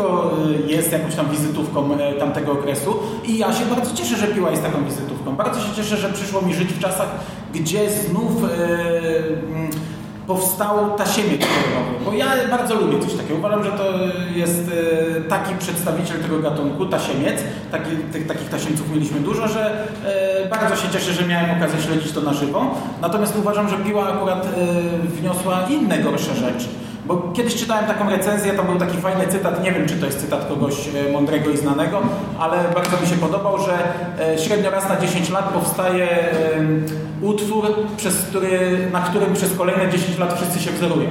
jest 0.66 0.92
jakąś 0.92 1.14
tam 1.14 1.30
wizytówką 1.30 1.94
e, 1.94 2.12
tamtego 2.14 2.52
okresu 2.52 2.98
i 3.24 3.38
ja 3.38 3.52
się 3.52 3.64
bardzo 3.66 3.94
cieszę, 3.94 4.16
że 4.16 4.26
Piła 4.26 4.50
jest 4.50 4.62
taką 4.62 4.84
wizytówką. 4.84 5.36
Bardzo 5.36 5.60
się 5.60 5.74
cieszę, 5.76 5.96
że 5.96 6.08
przyszło 6.08 6.42
mi 6.42 6.54
żyć 6.54 6.72
w 6.72 6.78
czasach, 6.78 7.08
gdzie 7.54 7.90
znów 7.90 8.44
e, 8.44 8.48
mm, 10.32 10.40
powstał 10.40 10.96
tasiemiec 10.96 11.40
kolorowy, 11.40 12.04
bo 12.04 12.12
ja 12.12 12.26
bardzo 12.50 12.74
lubię 12.74 12.98
coś 12.98 13.14
takiego. 13.14 13.38
Uważam, 13.38 13.64
że 13.64 13.70
to 13.70 13.84
jest 14.34 14.70
e, 15.18 15.20
taki 15.20 15.54
przedstawiciel 15.54 16.18
tego 16.18 16.38
gatunku, 16.38 16.86
tasiemiec. 16.86 17.42
Taki, 17.70 17.96
tych, 18.12 18.26
takich 18.26 18.48
tasiemców 18.48 18.90
mieliśmy 18.90 19.20
dużo, 19.20 19.48
że 19.48 19.86
e, 20.04 20.48
bardzo 20.48 20.76
się 20.76 20.88
cieszę, 20.88 21.12
że 21.12 21.26
miałem 21.26 21.50
okazję 21.50 21.82
śledzić 21.82 22.12
to 22.12 22.20
na 22.20 22.32
żywo. 22.32 22.74
Natomiast 23.00 23.36
uważam, 23.38 23.68
że 23.68 23.76
Piła 23.76 24.08
akurat 24.08 24.46
e, 24.46 25.06
wniosła 25.06 25.66
inne 25.70 25.98
gorsze 25.98 26.34
rzeczy. 26.34 26.68
Bo 27.06 27.32
kiedyś 27.34 27.54
czytałem 27.54 27.86
taką 27.86 28.10
recenzję, 28.10 28.52
tam 28.52 28.66
był 28.66 28.78
taki 28.78 28.96
fajny 28.96 29.26
cytat, 29.26 29.64
nie 29.64 29.72
wiem 29.72 29.88
czy 29.88 29.96
to 29.96 30.06
jest 30.06 30.20
cytat 30.20 30.48
kogoś 30.48 30.74
e, 30.88 31.12
mądrego 31.12 31.50
i 31.50 31.56
znanego, 31.56 32.02
ale 32.38 32.58
bardzo 32.74 33.00
mi 33.02 33.06
się 33.06 33.16
podobał, 33.16 33.58
że 33.58 33.78
e, 34.32 34.38
średnio 34.38 34.70
raz 34.70 34.88
na 34.88 35.00
10 35.00 35.30
lat 35.30 35.48
powstaje 35.48 36.08
utwór, 37.22 37.64
który, 38.28 38.78
na 38.92 39.00
którym 39.00 39.34
przez 39.34 39.56
kolejne 39.56 39.90
10 39.90 40.18
lat 40.18 40.34
wszyscy 40.36 40.60
się 40.60 40.70
wzorują. 40.70 41.08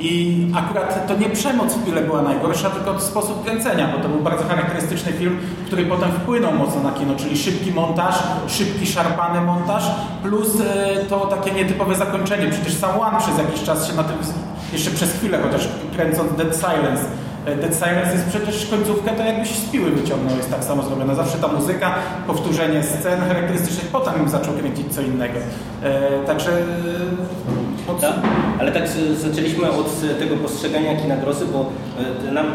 I 0.00 0.46
akurat 0.54 1.06
to 1.08 1.16
nie 1.16 1.30
przemoc 1.30 1.74
w 1.74 1.84
Pile 1.84 2.00
była 2.00 2.22
najgorsza, 2.22 2.70
tylko 2.70 3.00
sposób 3.00 3.44
kręcenia, 3.44 3.88
bo 3.96 4.02
to 4.02 4.08
był 4.08 4.20
bardzo 4.20 4.44
charakterystyczny 4.44 5.12
film, 5.12 5.38
który 5.66 5.86
potem 5.86 6.12
wpłynął 6.12 6.52
mocno 6.52 6.82
na 6.82 6.92
kino, 6.92 7.14
czyli 7.16 7.38
szybki 7.38 7.72
montaż, 7.72 8.14
szybki, 8.46 8.86
szarpany 8.86 9.40
montaż, 9.40 9.84
plus 10.22 10.60
e, 10.60 11.04
to 11.04 11.20
takie 11.20 11.50
nietypowe 11.50 11.94
zakończenie. 11.94 12.48
Przecież 12.48 12.74
sam 12.74 13.00
One 13.00 13.18
przez 13.18 13.38
jakiś 13.38 13.62
czas 13.62 13.88
się 13.88 13.94
na 13.94 14.04
tym 14.04 14.16
jeszcze 14.74 14.90
przez 14.90 15.12
chwilę, 15.12 15.38
chociaż 15.42 15.68
kręcąc 15.96 16.32
Dead 16.36 16.56
Silence. 16.56 17.04
E, 17.46 17.56
Dead 17.56 17.74
Silence 17.74 18.12
jest 18.12 18.26
przecież 18.26 18.66
końcówkę 18.66 19.10
to 19.10 19.24
jakbyś 19.24 19.50
z 19.50 19.70
piły 19.70 19.90
wyciągnął, 19.90 20.36
jest 20.36 20.50
tak 20.50 20.64
samo 20.64 20.82
zrobione. 20.82 21.14
Zawsze 21.14 21.38
ta 21.38 21.48
muzyka, 21.48 21.94
powtórzenie 22.26 22.82
scen 22.82 23.20
charakterystycznych, 23.20 23.86
potem 23.86 24.28
zaczął 24.28 24.54
kręcić 24.54 24.94
co 24.94 25.02
innego. 25.02 25.38
E, 25.82 26.26
także... 26.26 26.50
e. 26.50 27.34
Tak, 28.00 28.14
ale 28.60 28.72
tak 28.72 28.88
zaczęliśmy 29.16 29.70
od 29.70 30.00
tego 30.18 30.36
postrzegania 30.36 30.96
kina 30.96 31.16
grozy, 31.16 31.44
bo 31.52 31.70
nam, 32.32 32.46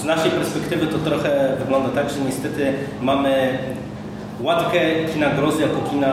z 0.00 0.04
naszej 0.04 0.30
perspektywy 0.30 0.86
to 0.86 0.98
trochę 0.98 1.56
wygląda 1.58 1.88
tak, 1.88 2.10
że 2.10 2.20
niestety 2.26 2.72
mamy 3.02 3.58
łatkę 4.44 4.80
kina 5.14 5.30
grozy 5.30 5.62
jako 5.62 5.76
kina 5.90 6.12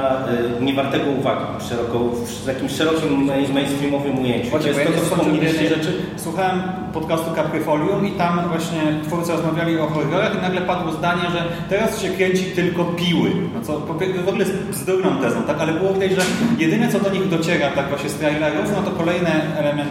e, 0.60 0.64
niewartego 0.64 1.12
uwagi 1.20 1.46
szeroko, 1.70 2.00
w 2.44 2.48
jakimś 2.48 2.72
szerokim 2.72 3.28
main- 3.28 3.54
mainstreamowym 3.54 4.20
ujęciu. 4.20 4.50
Właśnie, 4.50 4.68
jest 4.70 4.80
bo 4.84 4.90
ja 4.90 4.96
to, 4.98 5.06
co 5.10 5.16
wspomnieliście. 5.16 5.70
rzeczy. 5.70 5.94
Słuchałem 6.18 6.62
podcastu 6.94 7.36
Capryfolium 7.36 8.08
i 8.08 8.12
tam 8.12 8.40
właśnie 8.50 8.82
twórcy 9.08 9.32
rozmawiali 9.32 9.80
o 9.80 9.88
horrorach 9.88 10.36
i 10.38 10.42
nagle 10.42 10.62
padło 10.62 10.92
zdanie, 10.92 11.22
że 11.32 11.44
teraz 11.70 12.02
się 12.02 12.10
kręci 12.10 12.44
tylko 12.44 12.86
piły. 12.86 13.30
No 13.56 13.62
co 13.62 13.80
w 13.80 13.92
ogóle 14.28 14.40
jest 14.46 14.54
bzdurną 14.72 15.18
tezą, 15.22 15.44
tak? 15.44 15.58
Ale 15.62 15.74
było 15.74 15.94
widać, 15.94 16.12
że 16.12 16.22
jedyne 16.58 16.90
co 16.92 17.00
do 17.00 17.10
nich 17.10 17.30
dociera 17.30 17.68
tak 17.76 17.90
właśnie 17.90 18.10
z 18.10 18.14
trailerów, 18.16 18.72
no 18.76 18.82
to 18.92 18.92
kolejne 18.98 19.32
element, 19.58 19.90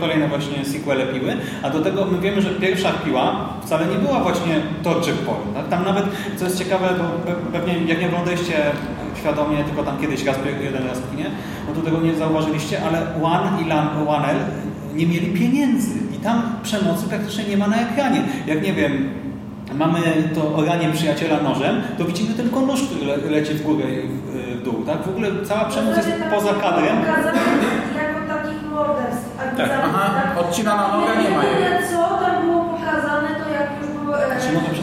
kolejne 0.00 0.28
właśnie 0.28 0.64
sequele 0.64 1.06
piły, 1.06 1.36
a 1.62 1.70
do 1.70 1.80
tego 1.80 2.04
my 2.04 2.18
wiemy, 2.18 2.42
że 2.42 2.50
pierwsza 2.50 2.88
piła 3.04 3.48
wcale 3.66 3.86
nie 3.86 3.96
była 3.96 4.20
właśnie 4.20 4.54
torture 4.82 5.14
porn, 5.14 5.54
tak? 5.54 5.68
Tam 5.68 5.84
nawet, 5.84 6.04
co 6.36 6.44
jest 6.44 6.58
ciekawe, 6.58 6.88
bo 6.98 7.04
pe- 7.32 7.52
pewnie 7.74 7.88
jak 7.92 8.00
nie 8.00 8.06
oglądaliście 8.06 8.54
świadomie, 9.20 9.64
tylko 9.64 9.82
tam 9.82 9.98
kiedyś 10.00 10.24
raz, 10.24 10.36
jeden 10.64 10.86
raz 10.88 10.98
w 11.00 11.10
kinie, 11.10 11.26
no 11.68 11.74
to 11.74 11.80
tego 11.80 12.00
nie 12.00 12.14
zauważyliście, 12.14 12.80
ale 12.86 12.98
One 13.22 13.62
i 13.62 13.68
Lan- 13.68 14.08
One 14.08 14.28
L 14.28 14.36
nie 14.94 15.06
mieli 15.06 15.26
pieniędzy 15.26 15.94
i 16.14 16.18
tam 16.18 16.42
przemocy 16.62 17.08
praktycznie 17.08 17.44
nie 17.44 17.56
ma 17.56 17.66
na 17.66 17.76
ekranie. 17.76 18.22
Jak 18.46 18.62
nie 18.62 18.72
wiem, 18.72 19.10
mamy 19.74 19.98
to 20.34 20.54
oranie 20.54 20.88
przyjaciela 20.92 21.40
nożem, 21.42 21.82
to 21.98 22.04
widzimy 22.04 22.34
tylko 22.34 22.60
nóż, 22.60 22.82
który 22.82 23.06
le 23.06 23.16
leci 23.30 23.54
w 23.54 23.62
górę 23.62 23.84
i 23.94 24.08
w, 24.08 24.58
w 24.60 24.62
dół, 24.64 24.84
tak? 24.86 25.02
W 25.02 25.08
ogóle 25.08 25.28
cała 25.44 25.64
przemoc 25.64 25.96
jest 25.96 26.08
poza 26.34 26.54
kadrem. 26.54 26.96
Jako 27.96 28.34
takich 28.34 28.70
morderstw. 28.70 29.36
Tak. 29.56 29.70
Aha, 29.84 30.40
odcina 30.40 30.76
na 30.76 30.88
nogę 30.88 31.12
nie 31.22 31.30
ma. 31.36 31.44
Jedyne 31.44 31.78
co 31.90 31.96
tam 32.24 32.46
było 32.46 32.64
pokazane, 32.64 33.28
to 33.28 33.50
jak 33.58 33.68
już 33.80 33.90
były 34.04 34.16
e, 34.16 34.20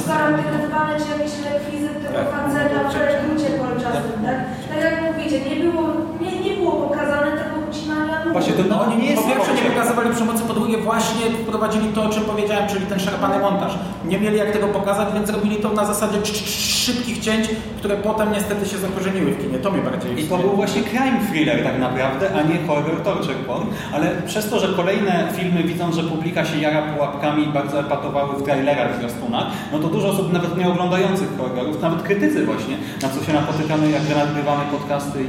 karantynowane, 0.07 0.95
czy 0.99 1.05
tego 1.05 1.23
Tak. 1.29 1.78
Faceta 2.25 2.89
w 2.89 2.95
rekrucie 2.95 3.49
kolczastym, 3.59 4.23
tak? 4.25 4.37
Tak 4.69 4.81
jak 4.83 5.01
mówicie, 5.01 5.39
nie 5.49 6.55
było 6.55 6.73
pokazane 6.73 7.31
tego 7.31 7.55
ucinania 7.69 8.18
nóg. 8.18 8.18
Właśnie 8.31 8.53
to 8.53 8.63
No, 8.69 8.81
oni 8.81 8.97
nie 8.97 9.09
jest 9.09 9.23
po 9.23 9.29
pierwsze 9.29 9.53
nie 9.53 9.69
pokazywali 9.69 10.09
przemocy, 10.15 10.43
po 10.43 10.53
drugie 10.53 10.77
właśnie 10.77 11.25
wprowadzili 11.43 11.87
to, 11.87 12.03
o 12.03 12.09
czym 12.09 12.23
powiedziałem, 12.23 12.69
czyli 12.69 12.85
ten 12.85 12.99
szarpany 12.99 13.39
montaż. 13.39 13.73
Nie 14.05 14.19
mieli 14.19 14.37
jak 14.37 14.51
tego 14.51 14.67
pokazać, 14.67 15.13
więc 15.13 15.29
robili 15.29 15.55
to 15.55 15.69
na 15.69 15.85
zasadzie 15.85 16.25
szybkich 16.25 17.19
cięć, 17.19 17.47
które 17.77 17.95
potem 17.95 18.31
niestety 18.31 18.69
się 18.69 18.77
zakorzeniły 18.77 19.31
w 19.31 19.41
kinie. 19.41 19.59
To 19.59 19.71
mnie 19.71 19.81
bardziej 19.81 20.19
I 20.19 20.27
to 20.27 20.37
był 20.37 20.49
właśnie 20.49 20.83
crime 20.83 21.19
thriller 21.31 21.63
tak 21.63 21.79
naprawdę, 21.79 22.29
a 22.33 22.41
nie 22.41 22.67
horror 22.67 23.01
torture 23.03 23.35
porn, 23.35 23.67
ale 23.93 24.11
przez 24.27 24.49
to, 24.49 24.59
że 24.59 24.67
kolejne 24.73 25.27
filmy 25.35 25.63
widząc, 25.63 25.95
że 25.95 26.03
publika 26.03 26.45
się 26.45 26.57
jara 26.57 26.81
pułapkami 26.81 27.43
i 27.43 27.47
bardzo 27.47 27.79
epatowały 27.79 28.35
w 28.35 28.43
trailerach, 28.43 28.95
w 28.95 28.99
zwiastunach, 28.99 29.45
no 29.71 29.79
to 29.79 29.87
dużo 29.87 30.09
osób 30.09 30.33
nawet 30.33 30.57
nie 30.57 30.69
oglądających 30.69 31.37
horrorów, 31.37 31.81
nawet 31.81 32.01
krytycy 32.01 32.45
właśnie, 32.45 32.77
na 33.01 33.09
co 33.09 33.25
się 33.25 33.33
napotykamy, 33.33 33.91
jak 33.91 34.01
nagrywamy 34.17 34.63
podcasty 34.71 35.23
i 35.23 35.27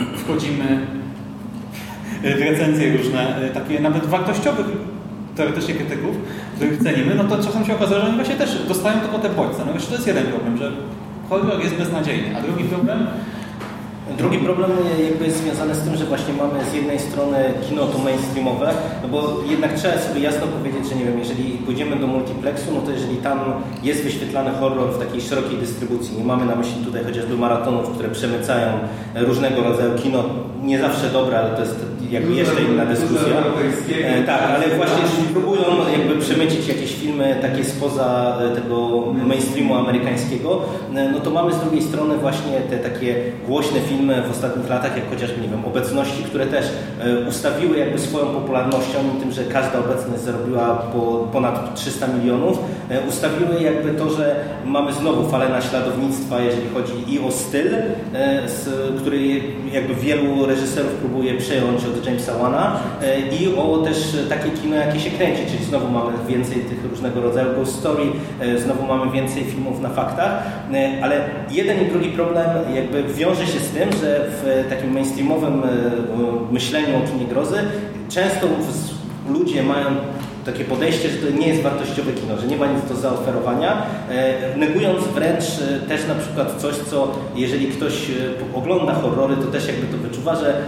e, 0.00 0.18
wchodzimy 0.18 1.01
recenzje 2.22 2.96
różne, 2.96 3.36
e, 3.36 3.50
takie 3.50 3.80
nawet 3.80 4.06
wartościowych 4.06 4.66
teoretycznie 5.36 5.74
krytyków, 5.74 6.16
których 6.56 6.82
cenimy, 6.82 7.14
no 7.14 7.24
to 7.24 7.44
czasem 7.44 7.64
się 7.64 7.74
okazuje, 7.74 8.00
że 8.00 8.06
oni 8.06 8.16
właśnie 8.16 8.34
też 8.34 8.62
dostają 8.68 9.00
tylko 9.00 9.18
te 9.18 9.28
bodźce. 9.28 9.62
No 9.66 9.72
jeszcze 9.72 9.88
to 9.88 9.94
jest 9.94 10.06
jeden 10.06 10.26
problem, 10.26 10.58
że 10.58 10.72
horror 11.28 11.60
jest 11.62 11.74
beznadziejny. 11.74 12.36
A 12.36 12.40
drugi 12.40 12.64
problem? 12.64 13.06
Drugi 14.18 14.38
problem 14.38 14.70
jakby 15.04 15.24
jest 15.24 15.36
związany 15.42 15.74
z 15.74 15.80
tym, 15.80 15.96
że 15.96 16.04
właśnie 16.04 16.34
mamy 16.34 16.64
z 16.70 16.74
jednej 16.74 16.98
strony 16.98 17.36
kino 17.68 17.86
to 17.86 17.98
mainstreamowe, 17.98 18.74
no 19.02 19.08
bo 19.08 19.40
jednak 19.50 19.72
trzeba 19.74 19.98
sobie 19.98 20.20
jasno 20.20 20.46
powiedzieć, 20.46 20.88
że 20.88 20.96
nie 20.96 21.04
wiem, 21.04 21.18
jeżeli 21.18 21.44
pójdziemy 21.44 21.96
do 21.96 22.06
multiplexu, 22.06 22.72
no 22.74 22.80
to 22.80 22.90
jeżeli 22.90 23.16
tam 23.16 23.38
jest 23.82 24.02
wyświetlany 24.02 24.50
horror 24.50 24.92
w 24.92 24.98
takiej 24.98 25.20
szerokiej 25.20 25.58
dystrybucji, 25.58 26.18
nie 26.18 26.24
mamy 26.24 26.46
na 26.46 26.56
myśli 26.56 26.84
tutaj 26.84 27.04
chociażby 27.04 27.36
maratonów, 27.36 27.90
które 27.90 28.08
przemycają 28.08 28.72
różnego 29.14 29.62
rodzaju 29.62 29.98
kino, 29.98 30.24
nie 30.62 30.80
zawsze 30.80 31.08
dobre, 31.08 31.38
ale 31.38 31.50
to 31.50 31.60
jest 31.60 31.86
jakby 32.10 32.34
jeszcze 32.34 32.62
inna 32.62 32.86
dyskusja. 32.86 33.36
E, 34.04 34.22
tak, 34.22 34.42
ale 34.42 34.76
właśnie 34.76 35.02
próbują 35.32 35.62
jakby 35.98 36.20
przemycić 36.20 36.68
jakieś 36.68 36.92
filmy 36.94 37.36
takie 37.42 37.64
spoza 37.64 38.38
e, 38.40 38.54
tego 38.54 39.04
mainstreamu 39.26 39.74
amerykańskiego, 39.74 40.62
e, 40.94 41.08
no 41.12 41.20
to 41.20 41.30
mamy 41.30 41.52
z 41.52 41.60
drugiej 41.60 41.82
strony 41.82 42.16
właśnie 42.18 42.60
te 42.70 42.78
takie 42.78 43.14
głośne 43.46 43.80
filmy 43.80 44.22
w 44.22 44.30
ostatnich 44.30 44.68
latach, 44.70 44.96
jak 44.96 45.10
chociażby, 45.10 45.40
nie 45.40 45.48
wiem, 45.48 45.64
Obecności, 45.64 46.22
które 46.24 46.46
też 46.46 46.66
ustawiły 47.28 47.78
jakby 47.78 47.98
swoją 47.98 48.26
popularnością 48.26 48.98
i 49.16 49.20
tym, 49.20 49.32
że 49.32 49.44
każda 49.44 49.78
obecność 49.78 50.22
zarobiła 50.22 50.74
po 50.92 51.28
ponad 51.32 51.74
300 51.74 52.06
milionów, 52.06 52.58
ustawiły 53.08 53.62
jakby 53.62 53.90
to, 53.90 54.10
że 54.10 54.44
mamy 54.64 54.92
znowu 54.92 55.30
falę 55.30 55.48
naśladownictwa, 55.48 56.40
jeżeli 56.40 56.68
chodzi 56.74 56.92
i 57.14 57.18
o 57.18 57.30
styl, 57.30 57.70
z, 58.46 58.68
który 59.00 59.42
jakby 59.72 59.94
wielu 59.94 60.46
reżyserów 60.52 60.92
próbuje 60.92 61.34
przejąć 61.34 61.84
od 61.84 62.06
Jamesa 62.06 62.38
Wana 62.38 62.80
i 63.40 63.54
o 63.56 63.78
też 63.78 64.16
takie 64.28 64.50
kino, 64.50 64.76
jakie 64.76 65.00
się 65.00 65.10
kręci, 65.10 65.42
czyli 65.50 65.64
znowu 65.64 65.88
mamy 65.88 66.12
więcej 66.28 66.56
tych 66.56 66.90
różnego 66.90 67.20
rodzaju 67.20 67.54
ghost 67.54 67.78
story, 67.78 68.04
znowu 68.64 68.86
mamy 68.86 69.12
więcej 69.12 69.44
filmów 69.44 69.80
na 69.80 69.88
faktach, 69.88 70.42
ale 71.02 71.20
jeden 71.50 71.86
i 71.86 71.90
drugi 71.90 72.08
problem 72.08 72.46
jakby 72.74 73.02
wiąże 73.02 73.46
się 73.46 73.60
z 73.60 73.70
tym, 73.70 73.92
że 74.00 74.26
w 74.28 74.66
takim 74.70 74.92
mainstreamowym 74.92 75.62
myśleniu 76.50 76.96
o 76.96 77.12
kinie 77.12 77.26
grozy 77.26 77.56
często 78.08 78.46
ludzie 79.28 79.62
mają 79.62 79.86
takie 80.44 80.64
podejście, 80.64 81.08
że 81.10 81.16
to 81.16 81.38
nie 81.38 81.48
jest 81.48 81.62
wartościowe 81.62 82.12
kino, 82.12 82.38
że 82.38 82.46
nie 82.46 82.56
ma 82.56 82.66
nic 82.66 82.88
do 82.88 82.96
zaoferowania, 82.96 83.86
negując 84.56 85.04
wręcz 85.04 85.44
też 85.88 86.08
na 86.08 86.14
przykład 86.14 86.60
coś, 86.60 86.74
co 86.74 87.14
jeżeli 87.36 87.66
ktoś 87.66 87.92
ogląda 88.54 88.94
horrory, 88.94 89.36
to 89.36 89.42
też 89.42 89.66
jakby 89.66 89.86
to 89.86 89.98
wyczuwa, 89.98 90.36
że 90.36 90.62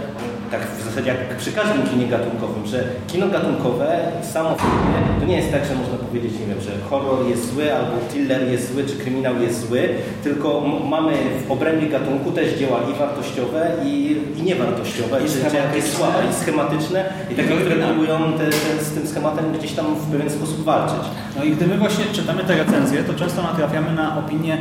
tak 0.59 0.67
w 0.67 0.83
zasadzie 0.89 1.07
jak 1.07 1.37
przy 1.37 1.51
każdym 1.51 1.87
kinie 1.89 2.07
gatunkowym, 2.07 2.65
że 2.65 2.83
kino 3.07 3.27
gatunkowe 3.27 3.87
samo 4.33 4.55
w 4.55 4.61
sobie 4.61 4.95
to 5.19 5.25
nie 5.25 5.37
jest 5.37 5.51
tak, 5.51 5.65
że 5.65 5.75
można 5.75 5.97
powiedzieć, 5.97 6.33
nie 6.39 6.45
wiem, 6.45 6.61
że 6.61 6.71
horror 6.89 7.27
jest 7.27 7.53
zły, 7.53 7.75
albo 7.75 7.91
thriller 8.09 8.51
jest 8.51 8.73
zły, 8.73 8.83
czy 8.83 8.95
kryminał 8.95 9.41
jest 9.41 9.67
zły, 9.67 9.89
tylko 10.23 10.61
mamy 10.89 11.13
w 11.47 11.51
obrębie 11.51 11.87
gatunku 11.87 12.31
też 12.31 12.53
dzieła 12.59 12.79
i 12.91 12.99
wartościowe, 12.99 13.71
i, 13.85 14.17
i 14.37 14.43
niewartościowe, 14.43 15.19
I 15.25 15.29
czy 15.29 15.57
jakieś 15.57 15.83
słabe, 15.83 16.19
i 16.31 16.33
schematyczne, 16.33 17.05
i 17.31 17.35
takie, 17.35 17.55
które 17.55 17.75
próbują 17.75 18.33
te, 18.37 18.45
te, 18.45 18.83
z 18.83 18.91
tym 18.91 19.07
schematem 19.07 19.45
gdzieś 19.59 19.71
tam 19.71 19.85
w 19.95 20.11
pewien 20.11 20.29
sposób 20.29 20.63
walczyć. 20.63 21.05
No 21.37 21.43
i 21.43 21.51
gdy 21.51 21.67
my 21.67 21.77
właśnie 21.77 22.05
czytamy 22.13 22.43
te 22.43 22.57
recenzje, 22.57 23.03
to 23.03 23.13
często 23.13 23.41
natrafiamy 23.41 23.93
na 23.93 24.19
opinię, 24.19 24.57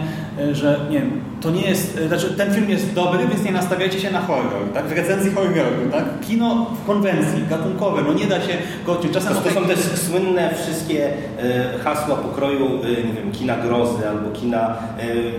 że 0.53 0.81
nie 0.91 1.01
wiem, 1.01 1.21
to 1.41 1.51
nie 1.51 1.63
jest, 1.63 1.99
znaczy 2.09 2.35
ten 2.37 2.55
film 2.55 2.71
jest 2.71 2.93
dobry, 2.93 3.27
więc 3.29 3.45
nie 3.45 3.53
nastawiajcie 3.53 4.01
się 4.01 4.11
na 4.11 4.21
horror, 4.21 4.73
tak? 4.75 4.87
W 4.87 4.93
recenzji 4.93 5.33
horroru 5.33 5.91
tak? 5.93 6.05
Kino 6.29 6.67
w 6.83 6.87
konwencji, 6.87 7.47
gatunkowe, 7.51 8.03
no 8.03 8.13
nie 8.13 8.27
da 8.27 8.41
się 8.41 8.59
go 8.87 8.97
Czasem 9.13 9.35
to, 9.35 9.41
to 9.41 9.51
są 9.51 9.65
też 9.65 9.79
słynne 9.79 10.55
wszystkie 10.55 11.09
e, 11.39 11.79
hasła 11.79 12.17
pokroju, 12.17 12.67
e, 12.67 12.89
nie 12.89 13.13
wiem, 13.13 13.33
kina 13.33 13.57
grozy 13.57 14.09
albo 14.09 14.31
kina 14.31 14.77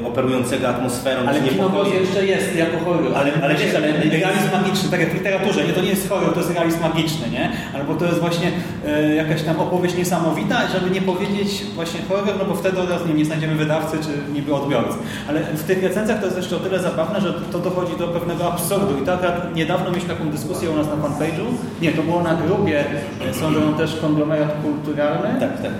e, 0.02 0.08
operującego 0.08 0.70
atmosferą. 0.70 1.28
Ale 1.28 1.40
kino 1.42 1.70
grozy 1.70 1.96
jeszcze 1.96 2.26
jest 2.26 2.56
jako 2.56 2.78
horror. 2.86 3.12
Ale, 3.16 3.32
ale 3.44 3.56
wiesz, 3.56 3.76
ale... 3.76 3.92
Realizm 3.92 4.52
magiczny, 4.52 4.90
tak 4.90 5.00
jak 5.00 5.10
w 5.10 5.14
literaturze, 5.14 5.68
nie? 5.68 5.74
To 5.74 5.82
nie 5.82 5.90
jest 5.90 6.10
horror, 6.10 6.34
to 6.34 6.40
jest 6.40 6.54
realizm 6.54 6.82
magiczny, 6.82 7.30
nie? 7.32 7.52
Albo 7.74 7.96
to 7.96 8.06
jest 8.06 8.20
właśnie 8.20 8.52
e, 8.88 9.16
jakaś 9.16 9.44
tam 9.44 9.60
opowieść 9.60 9.96
niesamowita, 9.98 10.68
żeby 10.68 10.92
nie 10.92 11.02
powiedzieć 11.02 11.66
właśnie 11.76 12.00
horror, 12.10 12.36
no 12.40 12.46
bo 12.46 12.56
wtedy 12.56 12.82
od 12.82 12.90
razu 12.90 13.08
nie, 13.08 13.14
nie 13.14 13.26
znajdziemy 13.26 13.56
wydawcy 13.56 13.98
czy 13.98 14.34
niby 14.34 14.56
odbiorcy. 14.86 15.10
Ale 15.28 15.40
w 15.40 15.64
tych 15.64 15.84
recenzjach 15.84 16.20
to 16.20 16.26
jest 16.26 16.38
jeszcze 16.38 16.56
o 16.56 16.60
tyle 16.60 16.80
zabawne, 16.80 17.22
że 17.22 17.34
to 17.34 17.60
dochodzi 17.60 17.98
do 17.98 18.08
pewnego 18.08 18.54
absurdu. 18.54 19.04
I 19.04 19.06
tak 19.06 19.20
niedawno 19.56 19.90
mieliśmy 19.90 20.14
taką 20.14 20.30
dyskusję 20.30 20.70
u 20.70 20.76
nas 20.76 20.88
na 20.88 20.96
fanpage'u. 20.96 21.46
Nie, 21.82 21.92
to 21.92 22.04
było 22.04 22.24
na 22.24 22.36
grupie, 22.36 22.84
e, 23.30 23.34
sądzą 23.34 23.74
też 23.74 23.96
konglomerat 24.02 24.50
kulturalny. 24.64 25.40
Tak, 25.40 25.62
tak. 25.62 25.72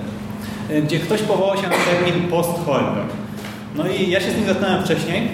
E, 0.70 0.82
gdzie 0.82 1.00
ktoś 1.00 1.22
powołał 1.22 1.58
się 1.58 1.64
na 1.64 1.70
termin 1.70 2.30
post-horror. 2.30 3.06
No 3.76 3.88
i 3.88 4.10
ja 4.10 4.20
się 4.20 4.32
z 4.32 4.36
nim 4.36 4.46
zatknąłem 4.46 4.84
wcześniej, 4.84 5.28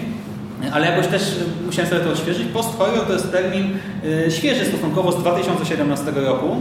ale 0.72 0.88
jakoś 0.88 1.08
też 1.08 1.22
musiałem 1.66 1.90
sobie 1.90 2.02
to 2.02 2.10
odświeżyć. 2.10 2.48
Post-horror 2.48 3.06
to 3.06 3.14
jest 3.14 3.32
termin 3.32 3.78
e, 4.28 4.32
świeży 4.32 4.66
stosunkowo 4.66 5.12
z 5.12 5.18
2017 5.18 6.12
roku. 6.12 6.56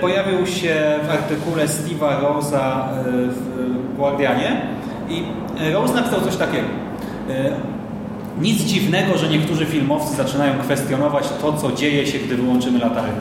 Pojawił 0.00 0.46
się 0.46 0.74
w 1.06 1.10
artykule 1.10 1.66
Steve'a 1.66 2.20
Rose'a 2.22 2.82
w 3.28 3.96
Guardianie 3.96 4.77
i 5.10 5.24
Rose 5.72 5.94
napisał 5.94 6.20
coś 6.20 6.36
takiego. 6.36 6.68
Nic 8.40 8.62
dziwnego, 8.62 9.18
że 9.18 9.28
niektórzy 9.28 9.66
filmowcy 9.66 10.16
zaczynają 10.16 10.58
kwestionować 10.58 11.24
to, 11.40 11.52
co 11.52 11.72
dzieje 11.72 12.06
się, 12.06 12.18
gdy 12.18 12.36
wyłączymy 12.36 12.78
latarnię. 12.78 13.20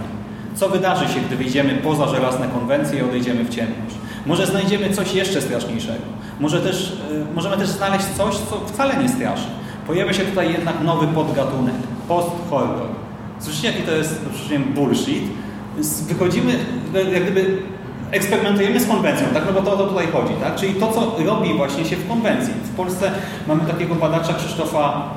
Co 0.56 0.70
wydarzy 0.70 1.14
się, 1.14 1.20
gdy 1.20 1.36
wyjdziemy 1.36 1.74
poza 1.84 2.08
żelazne 2.08 2.48
konwencje 2.48 3.00
i 3.00 3.02
odejdziemy 3.02 3.44
w 3.44 3.50
ciemność? 3.50 3.96
Może 4.26 4.46
znajdziemy 4.46 4.94
coś 4.94 5.14
jeszcze 5.14 5.42
straszniejszego. 5.42 6.04
Może 6.40 6.62
też, 6.62 6.98
yy, 7.12 7.26
możemy 7.36 7.58
też 7.58 7.68
znaleźć 7.68 8.06
coś, 8.06 8.36
co 8.36 8.60
wcale 8.66 8.98
nie 9.04 9.10
straszy. 9.10 9.48
Pojawia 9.88 10.14
się 10.14 10.24
tutaj 10.24 10.54
jednak 10.54 10.84
nowy 10.84 11.08
podgatunek. 11.08 11.76
Post-horror. 12.08 12.88
Słyszycie, 13.40 13.68
jaki 13.68 13.82
to 13.82 13.92
jest 13.92 14.22
no, 14.52 14.60
bullshit? 14.76 15.24
Wychodzimy, 16.08 16.54
jak 17.14 17.24
gdyby 17.24 17.58
eksperymentujemy 18.12 18.80
z 18.80 18.88
konwencją, 18.88 19.28
tak? 19.34 19.44
No 19.46 19.54
bo 19.54 19.62
to 19.62 19.74
o 19.74 19.78
to 19.78 19.88
tutaj 19.88 20.08
chodzi, 20.08 20.34
tak? 20.44 20.56
Czyli 20.56 20.74
to, 20.74 20.92
co 20.92 21.24
robi 21.26 21.54
właśnie 21.54 21.86
się 21.86 21.96
w 21.96 22.08
konwencji. 22.08 22.54
W 22.54 22.76
Polsce 22.76 23.12
mamy 23.48 23.66
takiego 23.66 23.96
badacza 23.96 24.34
Krzysztofa 24.34 25.10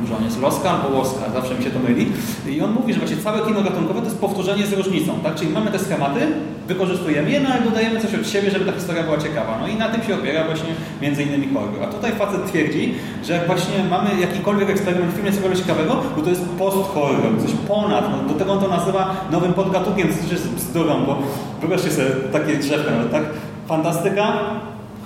może 0.00 0.16
on 0.16 0.24
jest 0.24 0.40
Loska 0.42 0.70
albo 0.70 0.98
Łoska, 0.98 1.30
zawsze 1.34 1.54
mi 1.54 1.64
się 1.64 1.70
to 1.70 1.78
myli. 1.78 2.12
I 2.48 2.60
on 2.60 2.72
mówi, 2.72 2.92
że 2.92 2.98
właśnie 2.98 3.16
całe 3.16 3.46
kino 3.46 3.62
gatunkowe 3.62 4.00
to 4.00 4.06
jest 4.06 4.18
powtórzenie 4.18 4.66
z 4.66 4.72
różnicą, 4.72 5.12
tak? 5.22 5.34
Czyli 5.34 5.50
mamy 5.50 5.70
te 5.70 5.78
schematy, 5.78 6.20
wykorzystujemy 6.68 7.30
je, 7.30 7.40
no 7.40 7.48
ale 7.48 7.62
dodajemy 7.62 8.00
coś 8.00 8.14
od 8.14 8.28
siebie, 8.28 8.50
żeby 8.50 8.64
ta 8.64 8.72
historia 8.72 9.02
była 9.02 9.18
ciekawa. 9.18 9.58
No 9.60 9.68
i 9.68 9.76
na 9.76 9.88
tym 9.88 10.02
się 10.02 10.14
opiera 10.14 10.44
właśnie 10.44 10.68
między 11.02 11.22
innymi 11.22 11.48
horror. 11.54 11.82
A 11.82 11.86
tutaj 11.86 12.12
facet 12.12 12.46
twierdzi, 12.46 12.94
że 13.24 13.32
jak 13.32 13.46
właśnie 13.46 13.84
mamy 13.90 14.20
jakikolwiek 14.20 14.70
eksperyment 14.70 15.12
w 15.12 15.14
filmie 15.16 15.32
cokolwiek 15.32 15.58
ciekawego, 15.58 16.02
bo 16.16 16.22
to 16.22 16.30
jest 16.30 16.42
post-horror, 16.58 17.42
coś 17.42 17.50
ponad. 17.68 18.04
No, 18.10 18.32
do 18.32 18.38
tego 18.38 18.52
on 18.52 18.60
to 18.60 18.68
nazywa 18.68 19.14
nowym 19.30 19.54
podgatunkiem, 19.54 20.08
co 20.08 20.32
jest 20.32 20.48
bzdurą, 20.48 21.04
bo 21.06 21.18
wyobraźcie 21.60 21.90
sobie 21.90 22.10
takie 22.32 22.56
drzewka, 22.56 22.90
no, 23.02 23.08
tak? 23.08 23.22
Fantastyka, 23.68 24.32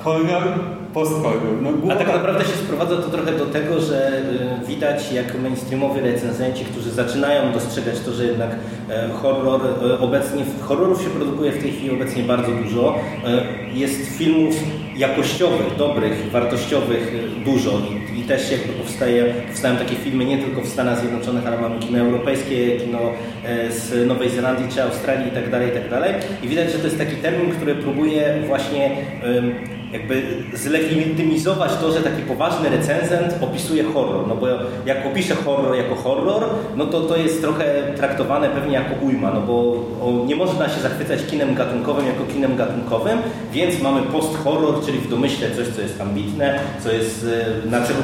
horror, 0.08 0.58
post-horror. 0.94 1.62
No, 1.62 1.92
A 1.92 1.96
tak 1.96 2.06
naprawdę 2.06 2.44
się 2.44 2.56
sprowadza 2.64 2.96
to 2.96 3.08
trochę 3.08 3.32
do 3.32 3.46
tego, 3.46 3.80
że 3.80 4.22
y, 4.62 4.66
widać 4.66 5.12
jak 5.12 5.40
mainstreamowi 5.42 6.00
recenzenci, 6.00 6.64
którzy 6.64 6.90
zaczynają 6.90 7.52
dostrzegać 7.52 8.00
to, 8.00 8.12
że 8.12 8.24
jednak 8.24 8.50
y, 8.50 9.12
horror 9.12 9.60
y, 9.84 9.98
obecnie, 9.98 10.44
horrorów 10.60 11.02
się 11.02 11.10
produkuje 11.10 11.52
w 11.52 11.62
tej 11.62 11.72
chwili 11.72 11.90
obecnie 11.90 12.22
bardzo 12.22 12.52
dużo. 12.52 12.98
Y, 13.74 13.78
jest 13.78 14.18
filmów 14.18 14.54
jakościowych, 14.96 15.76
dobrych, 15.76 16.30
wartościowych 16.30 17.12
dużo 17.44 17.70
I, 17.70 18.20
i, 18.20 18.22
też 18.22 18.52
jakby 18.52 18.72
powstaje, 18.72 19.34
powstają 19.48 19.76
takie 19.76 19.96
filmy 19.96 20.24
nie 20.24 20.38
tylko 20.38 20.60
w 20.60 20.68
Stanach 20.68 21.00
Zjednoczonych, 21.00 21.46
ale 21.46 21.58
mamy 21.58 21.78
kino 21.78 21.98
europejskie, 21.98 22.76
kino 22.76 22.98
z 23.70 24.08
Nowej 24.08 24.30
Zelandii 24.30 24.66
czy 24.74 24.82
Australii 24.82 25.24
itd., 25.24 25.50
tak 25.50 25.62
itd. 25.62 26.00
Tak 26.00 26.44
I 26.44 26.48
widać, 26.48 26.72
że 26.72 26.78
to 26.78 26.84
jest 26.84 26.98
taki 26.98 27.16
termin, 27.16 27.50
który 27.50 27.74
próbuje 27.74 28.34
właśnie 28.46 28.96
jakby 29.92 30.22
zlegitymizować 30.54 31.70
to, 31.80 31.92
że 31.92 32.00
taki 32.00 32.22
poważny 32.22 32.68
recenzent 32.68 33.34
opisuje 33.40 33.84
horror, 33.84 34.28
no 34.28 34.36
bo 34.36 34.46
jak 34.86 35.06
opisze 35.06 35.34
horror 35.34 35.76
jako 35.76 35.94
horror, 35.94 36.44
no 36.76 36.86
to 36.86 37.00
to 37.00 37.16
jest 37.16 37.40
trochę 37.40 37.92
traktowane 37.96 38.48
pewnie 38.48 38.74
jako 38.74 38.94
ujma, 39.06 39.30
no 39.30 39.40
bo 39.40 39.84
nie 40.26 40.36
można 40.36 40.68
się 40.68 40.80
zachwycać 40.80 41.26
kinem 41.26 41.54
gatunkowym 41.54 42.06
jako 42.06 42.24
kinem 42.24 42.56
gatunkowym, 42.56 43.18
więc 43.52 43.82
mamy 43.82 44.02
post-horror, 44.02 44.84
czyli 44.84 44.98
w 44.98 45.10
domyśle 45.10 45.50
coś, 45.50 45.68
co 45.68 45.80
jest 45.80 46.00
ambitne, 46.00 46.60
co 46.84 46.92
jest 46.92 47.26
e, 47.66 47.70
na 47.70 47.86
czego... 47.86 48.00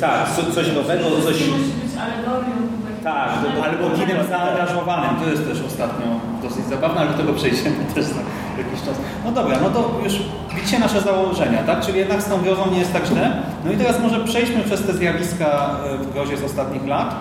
Tak, 0.00 0.28
coś 0.54 0.72
nowego, 0.74 1.04
coś... 1.24 1.32
Musi 1.32 1.50
być 1.50 1.92
alegorią 2.00 2.83
tak, 3.04 3.30
albo 3.64 3.96
kinem 3.96 4.26
zaangażowanym. 4.28 5.10
To 5.20 5.30
jest 5.30 5.48
też 5.48 5.62
ostatnio 5.66 6.06
dosyć 6.42 6.64
zabawne, 6.64 7.00
ale 7.00 7.10
do 7.10 7.16
tego 7.16 7.32
przejdziemy 7.32 7.84
też 7.94 8.04
za 8.04 8.20
jakiś 8.58 8.80
czas. 8.86 8.96
No 9.24 9.32
dobra, 9.32 9.58
no 9.62 9.70
to 9.70 9.90
już 10.04 10.14
widzicie 10.54 10.78
nasze 10.78 11.00
założenia, 11.00 11.62
tak? 11.62 11.80
Czyli 11.80 11.98
jednak 11.98 12.22
z 12.22 12.28
tą 12.28 12.42
grozą 12.42 12.70
nie 12.70 12.78
jest 12.78 12.92
tak 12.92 13.06
źle. 13.06 13.42
No 13.64 13.72
i 13.72 13.76
teraz 13.76 14.00
może 14.00 14.20
przejdźmy 14.20 14.62
przez 14.62 14.86
te 14.86 14.92
zjawiska 14.92 15.76
e, 15.86 15.98
w 15.98 16.12
grozie 16.12 16.36
z 16.36 16.44
ostatnich 16.44 16.86
lat. 16.86 17.14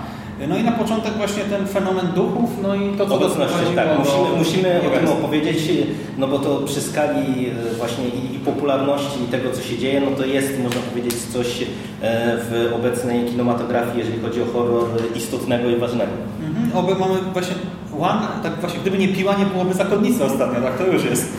No 0.50 0.58
i 0.58 0.64
na 0.64 0.72
początek 0.72 1.14
właśnie 1.14 1.44
ten 1.44 1.68
fenomen 1.68 2.08
duchów, 2.16 2.50
no 2.64 2.76
i 2.76 2.98
to 2.98 3.06
co 3.06 3.16
Obecności, 3.16 3.56
doprowadziło 3.56 3.76
tak. 3.76 3.88
do 3.88 4.00
Musimy, 4.00 4.38
musimy 4.38 4.82
o 4.88 5.00
tym 5.00 5.10
opowiedzieć, 5.10 5.58
no 6.18 6.28
bo 6.28 6.40
to 6.40 6.60
przy 6.60 6.82
skali 6.82 7.50
e, 7.50 7.76
właśnie 7.78 8.06
i, 8.08 8.36
i 8.36 8.40
popularności 8.40 9.24
i 9.24 9.32
tego, 9.32 9.52
co 9.52 9.62
się 9.62 9.78
dzieje, 9.78 10.02
no 10.02 10.12
to 10.18 10.26
jest, 10.26 10.60
można 10.64 10.82
powiedzieć, 10.82 11.16
coś 11.34 11.62
e, 11.62 11.66
w 12.38 12.74
obecnej 12.76 13.26
kinematografii, 13.26 14.00
jeżeli 14.00 14.22
chodzi 14.22 14.42
o 14.42 14.46
horror, 14.46 14.86
istotnego 15.16 15.70
i 15.70 15.76
ważnego. 15.76 16.12
Mhm, 16.48 16.78
oby 16.78 16.96
mamy 16.96 17.16
właśnie 17.34 17.56
One, 18.00 18.28
tak 18.44 18.60
właśnie, 18.60 18.80
gdyby 18.80 18.98
nie 18.98 19.08
piła, 19.08 19.36
nie 19.38 19.46
byłoby 19.46 19.74
zakonnicy 19.74 20.24
ostatnio, 20.24 20.62
tak 20.62 20.78
to 20.78 20.86
już 20.88 21.06
jest 21.06 21.34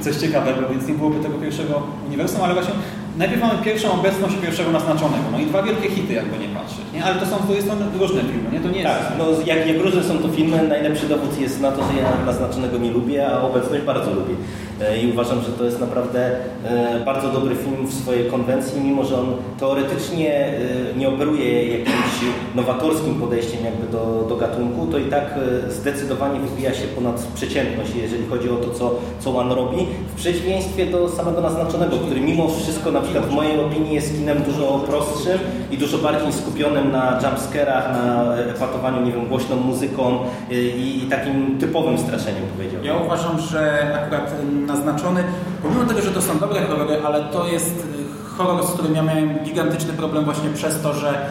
coś 0.00 0.16
ciekawego, 0.16 0.68
więc 0.70 0.88
nie 0.88 0.94
byłoby 0.94 1.22
tego 1.22 1.38
pierwszego 1.38 1.82
uniwersum, 2.08 2.40
ale 2.42 2.54
właśnie 2.54 2.74
najpierw 3.18 3.42
mamy 3.42 3.62
pierwszą 3.64 3.92
obecność 3.92 4.34
pierwszego 4.42 4.70
naznaczonego, 4.70 5.24
no 5.32 5.38
i 5.38 5.46
dwa 5.46 5.62
wielkie 5.62 5.90
hity, 5.90 6.12
jakby 6.12 6.38
nie 6.38 6.48
patrzeć, 6.48 6.84
nie? 6.94 7.04
Ale 7.04 7.14
to 7.20 7.26
są, 7.26 7.36
to 7.36 7.62
są 7.62 7.98
różne 7.98 8.20
filmy, 8.20 8.50
nie? 8.52 8.60
To 8.60 8.68
nie 8.68 8.80
jest... 8.80 8.90
Tak, 8.90 9.12
no 9.18 9.24
jak, 9.46 9.66
jak 9.66 9.78
różne 9.78 10.02
są 10.04 10.18
to 10.18 10.28
filmy, 10.28 10.68
najlepszy 10.68 11.08
dowód 11.08 11.40
jest 11.40 11.60
na 11.60 11.72
to, 11.72 11.82
że 11.82 12.00
ja 12.02 12.24
naznaczonego 12.26 12.78
nie 12.78 12.90
lubię, 12.90 13.28
a 13.28 13.40
obecność 13.42 13.84
bardzo 13.84 14.10
lubię. 14.10 14.34
E, 14.80 15.02
I 15.02 15.12
uważam, 15.12 15.40
że 15.42 15.52
to 15.52 15.64
jest 15.64 15.80
naprawdę 15.80 16.30
e, 16.64 17.00
bardzo 17.04 17.28
dobry 17.28 17.56
film 17.56 17.86
w 17.86 17.94
swojej 17.94 18.30
konwencji, 18.30 18.80
mimo 18.80 19.04
że 19.04 19.16
on 19.16 19.26
teoretycznie 19.58 20.34
e, 20.34 20.58
nie 20.96 21.08
operuje 21.08 21.78
jakimś 21.78 22.20
nowatorskim 22.54 23.14
podejściem 23.14 23.64
jakby 23.64 23.86
do, 23.86 24.26
do 24.28 24.36
gatunku, 24.36 24.86
to 24.86 24.98
i 24.98 25.04
tak 25.04 25.38
zdecydowanie 25.68 26.40
wybija 26.40 26.74
się 26.74 26.86
ponad 26.86 27.26
przeciętność, 27.34 27.90
jeżeli 27.94 28.26
chodzi 28.26 28.50
o 28.50 28.56
to, 28.56 28.70
co, 28.70 28.94
co 29.20 29.38
One 29.38 29.54
robi, 29.54 29.86
w 30.08 30.14
przeciwieństwie 30.14 30.86
do 30.86 31.08
samego 31.08 31.40
naznaczonego, 31.40 31.96
który 31.96 32.20
mimo 32.20 32.48
wszystko 32.48 32.92
na 32.92 33.00
przykład 33.00 33.26
w 33.26 33.30
mojej 33.30 33.60
opinii 33.60 33.94
jest 33.94 34.16
kinem 34.16 34.42
dużo 34.42 34.84
prostszym 34.86 35.38
i 35.70 35.78
dużo 35.78 35.98
bardziej 35.98 36.32
skupionym 36.32 36.92
na 36.92 37.20
jumpscarach, 37.22 37.92
na 37.92 38.36
epatowaniu, 38.36 39.06
nie 39.06 39.12
wiem, 39.12 39.26
głośną 39.26 39.56
muzyką 39.56 40.18
i, 40.50 41.02
i 41.04 41.10
takim 41.10 41.58
typowym 41.58 41.98
straszeniem 41.98 42.42
powiedziałbym. 42.56 42.86
Ja 42.86 42.96
uważam, 42.96 43.40
że 43.40 43.94
akurat 44.02 44.32
naznaczony, 44.72 45.24
pomimo 45.62 45.84
tego, 45.84 46.02
że 46.02 46.10
to 46.10 46.22
są 46.22 46.38
dobre 46.38 46.66
horrory, 46.66 47.02
ale 47.06 47.24
to 47.24 47.46
jest 47.46 47.78
y, 47.78 48.36
horror, 48.36 48.66
z 48.66 48.70
którym 48.70 48.94
ja 48.94 49.02
miałem 49.02 49.38
gigantyczny 49.44 49.92
problem 49.92 50.24
właśnie 50.24 50.50
przez 50.50 50.82
to, 50.82 50.94
że 50.94 51.30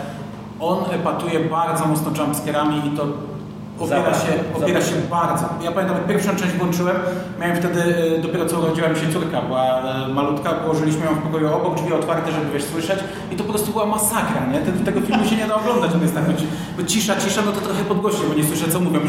on 0.60 0.78
epatuje 0.91 1.39
bardzo 1.39 1.86
mocno 1.86 2.12
jumpscarami 2.17 2.88
i 2.88 2.97
to 2.97 3.08
opiera 3.79 4.13
się, 4.13 4.31
opiera 4.63 4.81
się 4.81 4.95
bardzo. 5.09 5.45
Ja 5.61 5.71
pamiętam, 5.71 5.97
jak 5.97 6.07
pierwszą 6.07 6.29
część 6.35 6.53
włączyłem, 6.53 6.95
miałem 7.39 7.55
wtedy, 7.57 7.79
y, 8.17 8.21
dopiero 8.21 8.45
co 8.45 8.59
urodziła 8.59 8.87
mi 8.89 8.95
się 8.95 9.13
córka, 9.13 9.41
była 9.41 9.79
y, 10.05 10.13
malutka, 10.13 10.49
położyliśmy 10.53 11.05
ją 11.05 11.11
w 11.15 11.17
pokoju 11.21 11.53
obok, 11.53 11.75
drzwi 11.75 11.93
otwarte, 11.93 12.31
żeby 12.31 12.51
wiesz, 12.53 12.63
słyszeć 12.63 12.99
i 13.31 13.35
to 13.35 13.43
po 13.43 13.49
prostu 13.53 13.71
była 13.71 13.85
masakra, 13.85 14.41
nie? 14.53 14.59
Tego, 14.59 14.85
tego 14.85 15.01
filmu 15.01 15.25
się 15.25 15.35
nie 15.35 15.47
da 15.47 15.55
oglądać, 15.55 15.91
on 15.95 16.01
jest 16.01 16.15
tak, 16.15 16.23
bo 16.77 16.83
cisza, 16.83 17.15
cisza, 17.15 17.41
no 17.45 17.51
to 17.51 17.61
trochę 17.61 17.83
podgłośnie, 17.83 18.25
bo 18.29 18.33
nie 18.33 18.43
słyszę 18.43 18.71
co 18.71 18.79
mówią. 18.79 18.99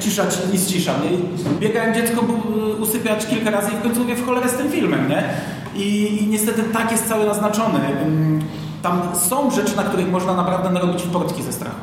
Cisza, 0.00 0.22
cisza. 0.68 0.92
Nie? 1.04 1.10
I 1.10 1.18
Biegałem 1.60 1.94
dziecko 1.94 2.22
bu- 2.22 2.82
usypiać 2.82 3.26
kilka 3.26 3.50
razy 3.50 3.72
i 3.72 3.76
w 3.76 3.82
końcu 3.82 4.00
mówię 4.00 4.14
w 4.16 4.26
cholerę 4.26 4.48
z 4.48 4.52
tym 4.54 4.70
filmem, 4.70 5.08
nie? 5.08 5.24
I, 5.74 6.18
I 6.24 6.26
niestety 6.26 6.62
tak 6.62 6.92
jest 6.92 7.08
cały 7.08 7.26
naznaczony. 7.26 7.78
Tam 8.82 9.02
są 9.28 9.50
rzeczy, 9.50 9.76
na 9.76 9.82
których 9.82 10.10
można 10.10 10.34
naprawdę 10.34 10.70
narobić 10.70 11.02
w 11.02 11.10
portki 11.10 11.42
ze 11.42 11.52
strachu. 11.52 11.76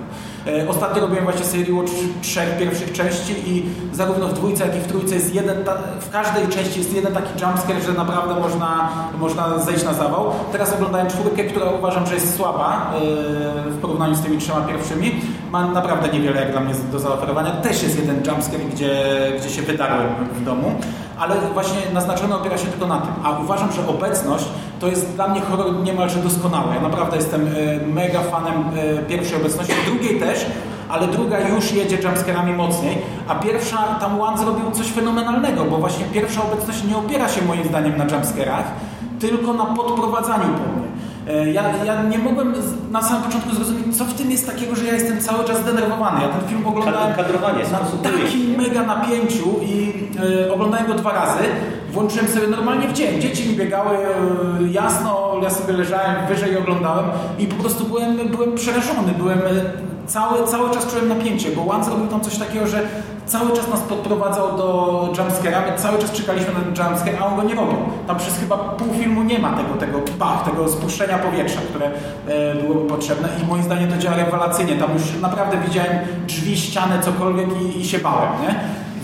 E, 0.48 0.70
Ostatnio 0.70 1.02
robiłem 1.02 1.24
właśnie 1.24 1.46
serię 1.46 1.74
Watch 1.74 1.92
trzech 2.22 2.58
pierwszych 2.58 2.92
części 2.92 3.34
i 3.46 3.66
zarówno 3.94 4.28
w 4.28 4.34
dwójce, 4.34 4.68
jak 4.68 4.76
i 4.76 4.80
w 4.80 4.88
trójce 4.88 5.16
jest 5.16 5.36
jeden, 5.36 5.58
w 6.00 6.10
każdej 6.10 6.48
części 6.48 6.80
jest 6.80 6.94
jeden 6.94 7.14
taki 7.14 7.44
jumpscare, 7.44 7.82
że 7.82 7.94
naprawdę 7.94 8.36
można, 8.36 8.90
można 9.20 9.60
zejść 9.60 9.84
na 9.84 9.94
zawał. 9.94 10.32
Teraz 10.52 10.74
oglądałem 10.74 11.08
czwórkę, 11.08 11.44
która 11.44 11.66
uważam, 11.66 12.08
że 12.08 12.14
jest 12.14 12.36
słaba 12.36 12.94
e, 12.96 13.00
w 13.70 13.78
porównaniu 13.82 14.16
z 14.16 14.22
tymi 14.22 14.38
trzema 14.38 14.62
pierwszymi. 14.62 15.22
Ma 15.52 15.68
naprawdę 15.68 16.10
niewiele 16.10 16.42
jak 16.42 16.52
dla 16.52 16.62
mnie 16.62 16.74
do 16.92 17.00
zaoferowania. 17.00 17.52
Też 17.52 17.84
jest 17.84 18.00
jeden 18.00 18.16
jumpscare, 18.26 18.62
gdzie, 18.74 18.94
gdzie 19.40 19.50
się 19.50 19.62
wydarłem 19.62 20.08
w 20.34 20.44
domu, 20.44 20.76
ale 21.22 21.36
właśnie 21.54 21.78
naznaczony 21.94 22.36
opiera 22.36 22.58
się 22.58 22.68
tylko 22.68 22.88
na 22.88 22.98
tym. 22.98 23.14
A 23.24 23.40
uważam, 23.40 23.72
że 23.72 23.88
obecność 23.88 24.46
to 24.80 24.88
jest 24.88 25.16
dla 25.16 25.28
mnie 25.28 25.42
horror 25.42 25.84
niemalże 25.84 26.20
doskonały. 26.20 26.76
Ja 26.76 26.82
naprawdę 26.82 27.18
jestem 27.18 27.48
e, 27.48 27.88
mega 27.88 28.22
fanem 28.22 28.64
e, 28.76 29.04
pierwszej 29.04 29.38
obecności, 29.38 29.74
drugiej 29.86 30.20
też, 30.20 30.46
ale 30.90 31.08
druga 31.08 31.40
już 31.40 31.72
jedzie 31.72 31.98
jumpscarami 31.98 32.54
mocniej, 32.54 32.98
a 33.28 33.36
pierwsza, 33.36 33.78
tam 33.78 34.22
One 34.22 34.38
zrobił 34.38 34.72
coś 34.72 34.88
fenomenalnego, 34.88 35.66
bo 35.66 35.78
właśnie 35.78 36.06
pierwsza 36.06 36.42
obecność 36.44 36.84
nie 36.84 36.98
opiera 36.98 37.30
się 37.30 37.42
moim 37.42 37.64
zdaniem 37.64 37.98
na 37.98 38.06
jumpscarach, 38.06 38.66
tylko 39.20 39.54
na 39.54 39.66
podprowadzaniu 39.66 40.48
Ja, 41.54 41.64
ja 41.86 42.04
nie 42.04 42.18
mogłem 42.18 42.54
na 42.92 43.02
samym 43.02 43.24
początku 43.24 43.56
zrozumieć, 43.56 43.98
co 43.98 44.06
w 44.06 44.14
tym 44.14 44.32
jest 44.32 44.48
takiego, 44.48 44.76
że 44.76 44.86
ja 44.86 44.94
jestem 44.94 45.22
cały 45.22 45.44
czas 45.44 45.62
zdenerwowany. 45.62 46.22
Ja 46.22 46.28
ten 46.28 46.50
film 46.50 46.68
oglądałem 46.68 47.16
kadrowanie, 47.16 47.64
na 47.72 47.80
takim 48.10 48.56
mega 48.58 48.84
napięciu 48.84 49.60
i 49.62 49.94
e, 50.48 50.54
oglądałem 50.54 50.88
go 50.88 50.94
dwa 50.94 51.14
razy. 51.14 51.44
Włączyłem 51.92 52.28
sobie 52.28 52.48
normalnie 52.48 52.88
w 52.88 52.94
dzień. 52.94 53.22
Dzieci 53.22 53.50
mi 53.50 53.56
biegały 53.56 53.98
e, 53.98 54.08
jasno, 54.72 55.40
ja 55.44 55.50
sobie 55.50 55.74
leżałem 55.74 56.28
wyżej 56.28 56.54
i 56.54 56.58
oglądałem 56.58 57.06
i 57.40 57.48
po 57.48 57.56
prostu 57.56 57.86
byłem, 57.86 58.18
byłem 58.18 58.56
przerażony. 58.56 59.12
Byłem 59.18 59.40
e, 59.40 59.42
cały, 60.14 60.48
cały 60.48 60.72
czas 60.72 60.88
czułem 60.88 61.08
napięcie, 61.08 61.50
bo 61.52 61.74
One 61.74 61.84
zrobił 61.84 62.08
tam 62.08 62.22
coś 62.22 62.38
takiego, 62.38 62.68
że 62.68 62.82
cały 63.26 63.54
czas 63.54 63.68
nas 63.68 63.80
podprowadzał 63.80 64.58
do 64.58 65.10
jumpscare'a, 65.14 65.72
my 65.72 65.78
cały 65.78 66.00
czas 66.00 66.12
czekaliśmy 66.12 66.54
na 66.54 66.60
ten 66.60 66.68
jumpscare, 66.68 67.18
a 67.20 67.26
on 67.26 67.36
go 67.36 67.44
nie 67.44 67.56
robił. 67.56 67.78
Tam 68.08 68.18
przez 68.18 68.40
chyba 68.40 68.58
pół 68.58 68.94
filmu 68.94 69.24
nie 69.24 69.40
ma 69.40 69.54
tego, 69.54 69.74
tego 69.74 70.00
bach, 70.20 70.44
tego 70.44 70.70
spuszczenia 70.70 71.18
powietrza, 71.18 71.62
które 71.70 71.92
e, 72.28 72.56
byłoby 72.56 72.90
potrzebne 72.90 73.30
i 73.44 73.48
moim 73.48 73.64
zdaniem 73.64 73.92
to 73.92 73.98
działa 73.98 74.18
rewelacyjnie. 74.18 74.76
Tam 74.76 74.94
już 74.94 75.22
naprawdę 75.22 75.58
widziałem 75.68 75.98
drzwi, 76.28 76.58
ściany, 76.58 77.00
cokolwiek 77.02 77.48
i, 77.62 77.80
i 77.80 77.86
się 77.86 78.00
bałem, 78.00 78.32
nie? 78.42 78.56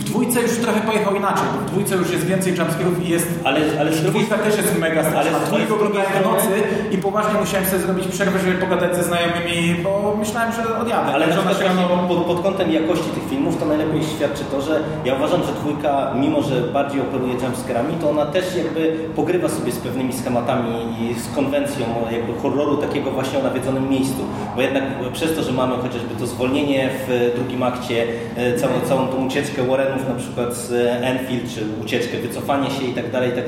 Dwójce 0.10 0.41
już 0.41 0.58
trochę 0.58 0.82
pojechał 0.82 1.15
inaczej, 1.15 1.43
bo 1.54 1.60
w 1.62 1.65
dwójce 1.72 1.96
już 1.96 2.12
jest 2.12 2.26
więcej 2.26 2.54
jumpscare'ów 2.54 3.06
i 3.06 3.10
jest... 3.10 3.28
Ale, 3.43 3.60
ale 3.80 3.93
z 3.93 4.02
Dwójka 4.04 4.38
też 4.38 4.58
jest 4.58 4.80
mega 4.80 5.04
straszna. 5.04 5.38
Ale 5.54 5.67
z 5.67 5.72
oglądałem 5.72 6.08
w 6.22 6.26
nocy 6.26 6.48
i 6.91 6.98
poważnie 6.98 7.39
musiałem 7.39 7.65
sobie 7.65 7.80
zrobić 7.82 8.08
przerwę, 8.08 8.39
żeby 8.39 8.56
pogadać 8.56 8.96
ze 8.96 9.04
znajomymi, 9.04 9.76
bo 9.84 10.15
myślałem, 10.20 10.52
że 10.54 10.78
odjadę. 10.80 11.13
Ale 11.13 11.28
na 11.28 11.34
się 11.34 11.39
rano- 11.39 11.54
właśnie 11.54 12.08
pod, 12.08 12.17
pod 12.26 12.41
kątem 12.43 12.72
jakości 12.72 13.10
tych 13.10 13.30
filmów 13.30 13.58
to 13.60 13.65
najlepiej 13.65 14.04
świadczy 14.04 14.43
to, 14.52 14.62
że 14.62 14.80
ja 15.06 15.15
uważam, 15.15 15.41
że 15.43 15.52
dwójka, 15.52 16.13
mimo 16.15 16.41
że 16.41 16.62
bardziej 16.62 17.02
operuje 17.02 17.34
jumpscarami, 17.34 17.93
to 18.02 18.10
ona 18.10 18.26
też 18.26 18.56
jakby 18.56 18.82
pogrywa 19.15 19.50
sobie 19.50 19.72
z 19.72 19.78
pewnymi 19.80 20.13
schematami 20.13 20.76
i 21.02 21.13
z 21.20 21.36
konwencją 21.36 21.86
jakby 22.12 22.39
horroru 22.41 22.78
takiego 22.78 23.12
właśnie 23.12 23.39
o 23.39 23.43
nawiedzonym 23.43 23.89
miejscu. 23.89 24.22
Bo 24.56 24.62
jednak 24.62 24.84
przez 25.13 25.36
to, 25.36 25.43
że 25.43 25.52
mamy 25.52 25.76
chociażby 25.78 26.15
to 26.20 26.28
zwolnienie 26.28 26.89
w 27.08 27.32
drugim 27.36 27.63
akcie, 27.63 28.06
e, 28.38 28.58
całą, 28.58 28.74
całą 28.89 29.08
tą 29.08 29.26
ucieczkę 29.26 29.63
Warrenów 29.97 30.10
na 30.10 30.23
przykład 30.23 30.55
z 30.55 30.71
Enfield, 31.03 31.55
czy 31.55 31.62
ucieczkę, 31.83 32.17
wycofanie 32.17 32.71
się 32.71 32.86
i 32.86 32.93
tak 32.93 33.12
dalej, 33.12 33.29
i 33.29 33.33
tak 33.33 33.45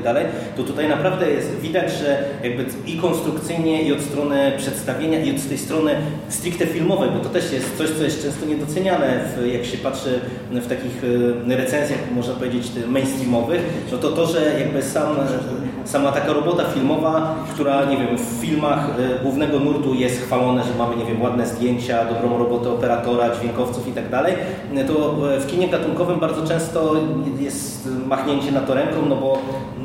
to 0.57 0.63
tutaj 0.63 0.89
naprawdę 0.89 1.31
jest 1.31 1.59
widać, 1.59 1.91
że 1.91 2.23
jakby 2.43 2.65
i 2.85 2.97
konstrukcyjnie, 2.97 3.83
i 3.83 3.93
od 3.93 4.01
strony 4.01 4.51
przedstawienia, 4.57 5.19
i 5.19 5.35
od 5.35 5.49
tej 5.49 5.57
strony 5.57 5.95
stricte 6.29 6.65
filmowej, 6.65 7.09
bo 7.09 7.19
to 7.19 7.29
też 7.29 7.51
jest 7.51 7.77
coś, 7.77 7.89
co 7.89 8.03
jest 8.03 8.23
często 8.23 8.45
niedoceniane, 8.45 9.19
w, 9.37 9.47
jak 9.53 9.65
się 9.65 9.77
patrzy 9.77 10.19
w 10.51 10.67
takich 10.67 11.03
e, 11.47 11.55
recenzjach, 11.57 11.99
można 12.15 12.33
powiedzieć, 12.33 12.67
mainstreamowych, 12.87 13.61
no 13.91 13.97
to 13.97 14.11
to, 14.11 14.27
że 14.27 14.59
jakby 14.59 14.81
sam, 14.81 15.17
sama 15.89 16.11
taka 16.11 16.33
robota 16.33 16.63
filmowa, 16.63 17.35
która, 17.53 17.85
nie 17.85 17.97
wiem, 17.97 18.17
w 18.17 18.41
filmach 18.41 18.79
e, 18.79 19.23
głównego 19.23 19.59
nurtu 19.59 19.93
jest 19.93 20.21
chwalone, 20.21 20.63
że 20.63 20.69
mamy, 20.77 20.95
nie 20.95 21.05
wiem, 21.05 21.21
ładne 21.21 21.47
zdjęcia, 21.47 22.05
dobrą 22.05 22.37
robotę 22.37 22.69
operatora, 22.69 23.35
dźwiękowców 23.35 23.87
i 23.87 23.91
tak 23.91 24.09
dalej, 24.09 24.33
to 24.87 25.15
e, 25.35 25.39
w 25.39 25.47
kinie 25.47 25.67
gatunkowym 25.67 26.19
bardzo 26.19 26.47
często 26.47 26.95
jest 27.39 27.89
machnięcie 28.07 28.51
na 28.51 28.59
to 28.59 28.73
ręką, 28.73 29.05
no 29.09 29.15
bo, 29.15 29.37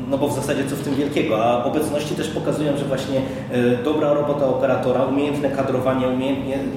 no 0.09 0.17
bo 0.17 0.27
w 0.27 0.35
zasadzie 0.35 0.63
co 0.69 0.75
w 0.75 0.81
tym 0.81 0.95
wielkiego, 0.95 1.45
a 1.45 1.63
obecności 1.63 2.15
też 2.15 2.27
pokazują, 2.27 2.77
że 2.77 2.85
właśnie 2.85 3.17
e, 3.51 3.83
dobra 3.83 4.13
robota 4.13 4.45
operatora, 4.47 5.05
umiejętne 5.05 5.49
kadrowanie, 5.49 6.07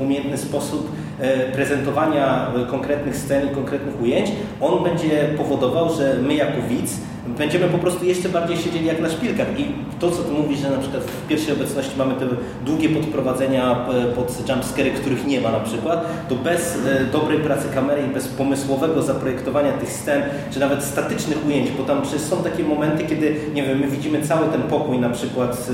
umiejętny 0.03 0.39
sposób 0.39 0.91
e, 1.21 1.53
prezentowania 1.53 2.47
e, 2.57 2.67
konkretnych 2.67 3.17
scen 3.17 3.47
i 3.53 3.55
konkretnych 3.55 4.03
ujęć, 4.03 4.31
on 4.61 4.85
będzie 4.85 5.29
powodował, 5.37 5.93
że 5.95 6.17
my 6.23 6.35
jako 6.35 6.63
widz 6.69 7.01
będziemy 7.39 7.69
po 7.69 7.79
prostu 7.79 8.05
jeszcze 8.05 8.29
bardziej 8.29 8.57
siedzieli 8.57 8.87
jak 8.87 9.01
na 9.01 9.11
szpilkach. 9.11 9.61
I 9.61 9.65
to, 10.01 10.11
co 10.11 10.23
ty 10.23 10.33
mówisz, 10.33 10.59
że 10.59 10.71
na 10.71 10.79
przykład 10.79 11.03
w 11.03 11.29
pierwszej 11.29 11.55
obecności 11.55 11.99
mamy 11.99 12.15
te 12.15 12.27
długie 12.67 12.89
podprowadzenia 12.89 13.87
e, 13.89 14.13
pod 14.13 14.49
jumpscary, 14.49 14.91
których 14.91 15.27
nie 15.27 15.41
ma 15.41 15.51
na 15.51 15.61
przykład, 15.61 16.29
to 16.29 16.35
bez 16.35 16.79
e, 16.87 17.05
dobrej 17.05 17.39
pracy 17.39 17.69
kamery 17.75 18.03
i 18.03 18.15
bez 18.15 18.29
pomysłowego 18.29 19.03
zaprojektowania 19.03 19.73
tych 19.73 19.93
scen, 19.93 20.23
czy 20.51 20.61
nawet 20.61 20.85
statycznych 20.85 21.47
ujęć, 21.47 21.71
bo 21.71 21.85
tam 21.85 22.03
są 22.07 22.43
takie 22.43 22.65
momenty, 22.65 23.05
kiedy, 23.05 23.37
nie 23.55 23.63
wiem, 23.63 23.79
my 23.79 23.87
widzimy 23.87 24.23
cały 24.23 24.49
ten 24.49 24.63
pokój 24.63 24.99
na 24.99 25.11
przykład 25.11 25.69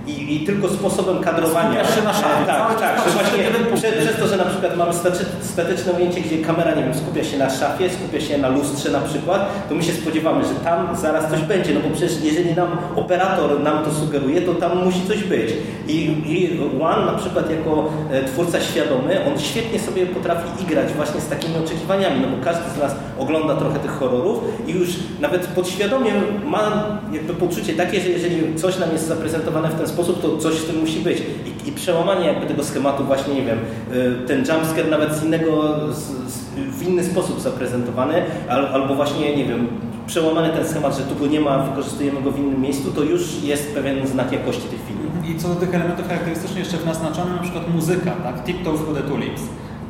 i, 0.07 0.35
i 0.35 0.45
tylko 0.45 0.69
sposobem 0.69 1.23
kadrowania. 1.23 1.69
Skupiasz 1.83 1.95
się 1.95 2.03
na 2.03 2.13
szafie, 2.13 2.45
Tak, 2.47 2.79
tak, 2.79 3.01
że 3.05 3.11
właśnie 3.11 3.39
przez, 3.75 3.93
przez 4.05 4.19
to, 4.19 4.27
że 4.27 4.37
na 4.37 4.45
przykład 4.45 4.77
mamy 4.77 4.93
staty- 4.93 5.25
statyczne 5.41 5.93
ujęcie, 5.93 6.21
gdzie 6.21 6.37
kamera, 6.37 6.75
nie 6.75 6.83
wiem, 6.83 6.93
skupia 6.95 7.23
się 7.23 7.37
na 7.37 7.49
szafie, 7.49 7.89
skupia 7.89 8.21
się 8.21 8.37
na 8.37 8.49
lustrze 8.49 8.91
na 8.91 8.99
przykład, 8.99 9.69
to 9.69 9.75
my 9.75 9.83
się 9.83 9.93
spodziewamy, 9.93 10.43
że 10.43 10.49
tam 10.63 10.95
zaraz 10.95 11.31
coś 11.31 11.41
będzie, 11.41 11.73
no 11.73 11.79
bo 11.79 11.89
przecież 11.95 12.21
jeżeli 12.23 12.55
nam 12.55 12.67
operator 12.95 13.59
nam 13.59 13.85
to 13.85 13.91
sugeruje, 13.93 14.41
to 14.41 14.53
tam 14.53 14.85
musi 14.85 14.99
coś 15.07 15.23
być. 15.23 15.53
I, 15.87 15.95
i 16.25 16.61
One 16.81 17.05
na 17.05 17.13
przykład 17.17 17.49
jako 17.51 17.89
e, 18.11 18.23
twórca 18.23 18.61
świadomy, 18.61 19.25
on 19.33 19.39
świetnie 19.39 19.79
sobie 19.79 20.05
potrafi 20.05 20.63
igrać 20.63 20.93
właśnie 20.93 21.21
z 21.21 21.27
takimi 21.27 21.57
oczekiwaniami, 21.65 22.19
no 22.21 22.27
bo 22.37 22.43
każdy 22.43 22.69
z 22.75 22.77
nas 22.79 22.95
ogląda 23.19 23.55
trochę 23.55 23.79
tych 23.79 23.91
horrorów 23.91 24.39
i 24.67 24.71
już 24.71 24.89
nawet 25.19 25.47
podświadomie 25.47 26.11
ma 26.45 26.87
jakby 27.11 27.33
poczucie 27.33 27.73
takie, 27.73 28.01
że 28.01 28.09
jeżeli 28.09 28.55
coś 28.55 28.79
nam 28.79 28.91
jest 28.91 29.07
zaprezentowane 29.07 29.69
w 29.69 29.75
ten 29.75 29.87
sposób, 29.91 30.21
to 30.21 30.37
coś 30.37 30.55
w 30.55 30.67
tym 30.67 30.79
musi 30.79 30.99
być. 30.99 31.17
I, 31.19 31.69
i 31.69 31.71
przełamanie 31.71 32.27
jakby 32.27 32.45
tego 32.45 32.63
schematu 32.63 33.03
właśnie, 33.03 33.33
nie 33.33 33.41
wiem, 33.41 33.57
y, 33.93 34.27
ten 34.27 34.37
jumpscare 34.37 34.89
nawet 34.89 35.13
z 35.13 35.23
innego, 35.23 35.75
z, 35.93 35.99
z, 36.33 36.43
w 36.55 36.87
inny 36.87 37.03
sposób 37.03 37.39
zaprezentowany, 37.41 38.23
al, 38.49 38.65
albo 38.65 38.95
właśnie, 38.95 39.35
nie 39.35 39.45
wiem, 39.45 39.67
przełamany 40.07 40.49
ten 40.49 40.67
schemat, 40.67 40.97
że 40.97 41.03
tu 41.03 41.15
go 41.15 41.27
nie 41.27 41.39
ma, 41.41 41.59
wykorzystujemy 41.59 42.21
go 42.21 42.31
w 42.31 42.39
innym 42.39 42.61
miejscu, 42.61 42.91
to 42.91 43.03
już 43.03 43.43
jest 43.43 43.73
pewien 43.73 44.07
znak 44.07 44.31
jakości 44.31 44.61
tych 44.61 44.79
filmów. 44.87 45.29
I 45.29 45.39
co 45.39 45.47
do 45.47 45.55
tych 45.55 45.75
elementów 45.75 46.07
charakterystycznych 46.07 46.59
jeszcze 46.59 46.77
w 46.77 46.85
naznaczonym 46.85 47.35
na 47.35 47.41
przykład 47.41 47.73
muzyka, 47.73 48.11
tak? 48.11 48.43
Tiptoes 48.43 48.81
for 48.81 48.95
the 48.95 49.01
Tulips. 49.01 49.41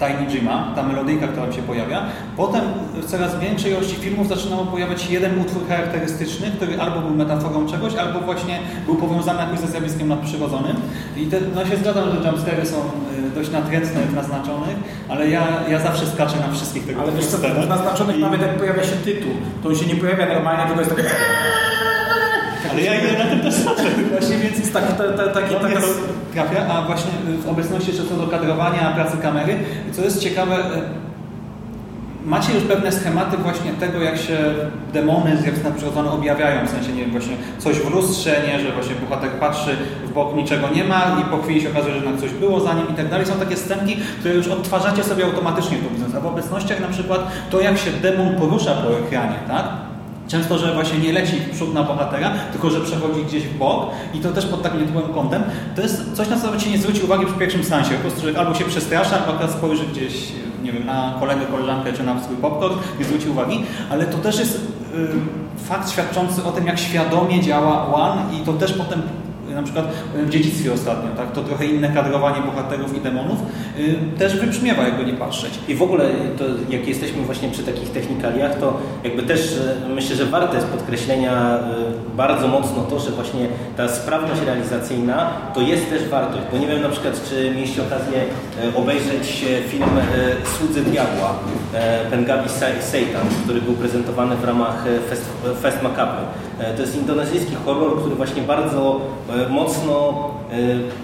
Tiny 0.02 0.26
Jima, 0.32 0.72
ta 0.76 0.84
melodyjka, 0.84 1.28
która 1.28 1.52
się 1.52 1.62
pojawia. 1.62 2.02
Potem 2.38 2.62
w 2.94 3.06
coraz 3.06 3.40
większej 3.40 3.72
ilości 3.72 3.96
filmów 3.96 4.28
zaczynało 4.28 4.66
pojawiać 4.66 5.02
się 5.02 5.14
jeden 5.14 5.42
utwór 5.42 5.68
charakterystyczny, 5.68 6.52
który 6.58 6.82
albo 6.82 7.00
był 7.02 7.16
metaforą 7.16 7.68
czegoś, 7.68 7.96
albo 7.96 8.20
właśnie 8.20 8.60
był 8.86 8.96
powiązany 8.96 9.40
jakoś 9.40 9.60
ze 9.60 9.68
zjawiskiem 9.68 10.08
nadprzyrodzonym. 10.08 10.76
I 11.18 11.26
te, 11.28 11.38
no 11.56 11.66
się 11.66 11.78
zgadzam, 11.78 12.04
że 12.12 12.30
jumpscary 12.30 12.66
są 12.66 12.78
y, 12.78 13.30
dość 13.36 13.52
natrętne 13.52 14.02
w 14.02 14.14
naznaczonych, 14.16 14.76
ale 15.10 15.30
ja, 15.30 15.44
ja 15.70 15.80
zawsze 15.80 16.06
skaczę 16.08 16.36
na 16.48 16.54
wszystkich 16.54 16.88
tego 16.88 17.02
Ale 17.02 17.12
wiesz 17.12 17.26
co, 17.26 17.38
w 17.38 17.70
naznaczonych 17.70 18.18
I- 18.18 18.22
nawet 18.22 18.42
jak 18.42 18.58
pojawia 18.58 18.84
się 18.84 18.96
tytuł, 19.06 19.32
to 19.64 19.70
on 19.70 19.76
się 19.76 19.86
nie 19.86 19.96
pojawia 19.96 20.26
normalnie, 20.34 20.66
tylko 20.66 20.82
jest 20.82 20.96
taki... 20.96 21.08
Ale 22.72 22.82
ja 22.82 23.00
idę 23.00 23.24
na 23.24 23.30
tym 23.30 23.40
też. 23.40 23.56
Właśnie 24.12 24.38
więc 24.38 24.60
Jest 24.60 24.74
taki, 24.74 24.94
ta, 24.94 25.04
ta, 25.18 25.28
taki, 25.28 25.56
taka... 25.56 25.82
to 25.82 25.88
trafia, 26.34 26.68
a 26.68 26.82
właśnie 26.82 27.12
w 27.46 27.50
obecności 27.50 27.92
jeszcze 27.92 28.06
co 28.06 28.16
do 28.16 28.28
kadrowania, 28.28 28.92
pracy 28.96 29.18
kamery, 29.18 29.60
co 29.92 30.02
jest 30.02 30.20
ciekawe, 30.20 30.56
e, 30.56 30.82
macie 32.26 32.54
już 32.54 32.64
pewne 32.64 32.92
schematy 32.92 33.38
właśnie 33.38 33.72
tego, 33.72 34.02
jak 34.02 34.18
się 34.18 34.38
demony 34.94 35.38
z 35.38 35.46
jak 35.46 35.64
nadprzyrodzone 35.64 36.12
objawiają, 36.12 36.68
w 36.68 36.70
sensie, 36.70 36.92
nie 36.94 37.02
wiem, 37.02 37.12
właśnie 37.12 37.36
coś 37.58 37.76
w 37.76 37.90
lustrze, 37.96 38.42
nie, 38.48 38.60
że 38.60 38.72
właśnie 38.72 38.96
bohater 38.96 39.30
patrzy 39.30 39.78
w 40.06 40.14
bok, 40.14 40.36
niczego 40.36 40.68
nie 40.76 40.84
ma 40.84 41.18
i 41.22 41.32
po 41.32 41.38
chwili 41.38 41.62
się 41.62 41.70
okazuje, 41.70 41.94
że 41.94 42.00
jednak 42.00 42.22
coś 42.22 42.32
było 42.32 42.60
za 42.60 42.74
nim 42.74 42.90
i 42.90 42.94
tak 42.94 43.10
dalej. 43.10 43.26
Są 43.26 43.34
takie 43.34 43.58
scenki, 43.58 43.98
które 44.20 44.34
już 44.34 44.48
odtwarzacie 44.48 45.04
sobie 45.04 45.26
automatycznie 45.26 45.78
to 45.78 45.90
widząc, 45.90 46.16
a 46.16 46.20
w 46.20 46.26
obecnościach 46.26 46.80
na 46.80 46.88
przykład 46.88 47.32
to, 47.50 47.62
jak 47.62 47.78
się 47.78 47.92
demon 47.92 48.36
porusza 48.36 48.72
po 48.74 49.00
ekranie, 49.00 49.36
tak? 49.48 49.90
Często, 50.32 50.58
że 50.58 50.74
właśnie 50.74 51.00
nie 51.00 51.13
leci 51.13 51.36
w 51.36 51.50
przód 51.50 51.74
na 51.74 51.84
bohatera, 51.84 52.32
tylko 52.52 52.70
że 52.70 52.82
przechodzi 52.82 53.24
gdzieś 53.24 53.44
w 53.44 53.58
bok 53.58 53.89
i 54.13 54.20
to 54.20 54.32
też 54.32 54.46
pod 54.46 54.62
takim 54.62 54.82
niezłym 54.82 55.13
kątem. 55.13 55.44
To 55.76 55.82
jest 55.82 56.13
coś, 56.13 56.30
na 56.30 56.39
co 56.39 56.60
się 56.60 56.70
nie 56.70 56.78
zwróci 56.78 57.02
uwagi 57.02 57.26
przy 57.26 57.36
pierwszym 57.36 57.63
seansie. 57.63 57.96
Po 57.96 58.02
prostu, 58.02 58.22
że 58.22 58.39
albo 58.39 58.54
się 58.54 58.65
przestrasza, 58.65 59.15
albo 59.15 59.32
akurat 59.32 59.52
spojrzy 59.52 59.84
gdzieś, 59.86 60.13
nie 60.63 60.72
wiem, 60.72 60.86
na 60.86 61.13
kolegę, 61.20 61.41
koleżankę, 61.52 61.94
czy 61.94 62.04
na 62.04 62.24
swój 62.24 62.36
popcorn, 62.36 62.76
nie 63.00 63.06
zwróci 63.06 63.30
uwagi. 63.30 63.63
Ale 63.89 64.06
to 64.06 64.17
też 64.17 64.39
jest 64.39 64.62
fakt 65.58 65.91
świadczący 65.91 66.44
o 66.44 66.52
tym, 66.52 66.67
jak 66.67 66.80
świadomie 66.80 67.41
działa 67.41 67.94
One 67.94 68.22
i 68.34 68.46
to 68.46 68.54
też 68.54 68.74
potem 68.74 69.02
na 69.56 69.64
przykład 69.64 69.86
w 70.16 70.30
dziedzictwie 70.30 70.74
ostatnio, 70.74 71.10
tak? 71.18 71.32
to 71.32 71.42
trochę 71.42 71.66
inne 71.66 71.90
kadrowanie 71.90 72.42
bohaterów 72.42 72.98
i 72.98 73.02
demonów, 73.02 73.40
y, 73.80 73.96
też 74.20 74.36
wybrzmiewa, 74.40 74.84
jakby 74.84 75.06
nie 75.06 75.14
patrzeć. 75.14 75.54
I 75.68 75.76
w 75.76 75.82
ogóle, 75.82 76.06
to 76.38 76.44
jak 76.70 76.88
jesteśmy 76.88 77.24
właśnie 77.24 77.50
przy 77.50 77.64
takich 77.64 77.90
technikaliach, 77.90 78.60
to 78.60 78.78
jakby 79.04 79.24
też 79.24 79.60
e, 79.86 79.90
myślę, 79.90 80.16
że 80.16 80.26
warte 80.26 80.56
jest 80.56 80.68
podkreślenia 80.68 81.32
e, 81.32 81.62
bardzo 82.18 82.48
mocno 82.48 82.84
to, 82.84 83.00
że 83.00 83.12
właśnie 83.12 83.48
ta 83.78 83.88
sprawność 83.90 84.42
realizacyjna 84.46 85.30
to 85.54 85.62
jest 85.62 85.90
też 85.90 86.08
wartość. 86.10 86.44
Bo 86.52 86.58
nie 86.58 86.68
wiem 86.68 86.82
na 86.82 86.90
przykład, 86.90 87.30
czy 87.30 87.52
mieliście 87.56 87.82
okazję 87.82 88.18
e, 88.74 88.78
obejrzeć 88.78 89.46
e, 89.66 89.70
film 89.70 89.84
e, 89.84 90.48
Słudzy 90.58 90.82
Diabła, 90.82 91.34
e, 91.74 92.06
Pengabi 92.06 92.50
Satan, 92.50 93.28
który 93.44 93.62
był 93.62 93.74
prezentowany 93.74 94.36
w 94.36 94.44
ramach 94.44 94.86
e, 94.88 95.10
Fest, 95.10 95.26
Fest 95.62 95.84
Macabre. 95.84 96.22
E, 96.60 96.74
To 96.74 96.82
jest 96.82 96.96
indonezyjski 96.96 97.56
horror, 97.66 98.00
który 98.00 98.16
właśnie 98.16 98.42
bardzo 98.42 99.02
e, 99.30 99.40
mocno 99.49 100.30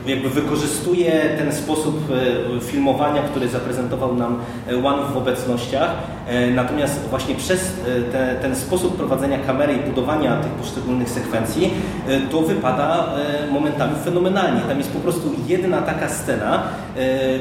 e, 0.06 0.10
jakby 0.10 0.30
wykorzystuje 0.30 1.12
ten 1.38 1.54
sposób 1.54 2.00
e, 2.12 2.62
filmowania, 2.62 3.22
który 3.22 3.48
zaprezentował 3.48 4.16
nam 4.16 4.40
e, 4.70 4.86
One 4.86 5.14
w 5.14 5.18
obecnościach. 5.18 6.17
E, 6.28 6.52
Natomiast 6.52 7.08
właśnie 7.10 7.36
przez 7.36 7.62
e, 7.62 8.12
te, 8.12 8.36
ten 8.42 8.56
sposób 8.56 8.98
prowadzenia 8.98 9.40
kamery 9.40 9.74
i 9.74 9.90
budowania 9.90 10.38
tych 10.38 10.52
poszczególnych 10.52 11.10
sekwencji, 11.10 11.74
e, 12.08 12.20
to 12.20 12.42
wypada 12.42 13.08
momentami 13.52 13.94
fenomenalnie. 14.06 14.62
Tam 14.62 14.78
jest 14.78 14.92
po 14.92 15.00
prostu 15.00 15.32
jedna 15.48 15.82
taka 15.82 16.10
scena, 16.10 16.64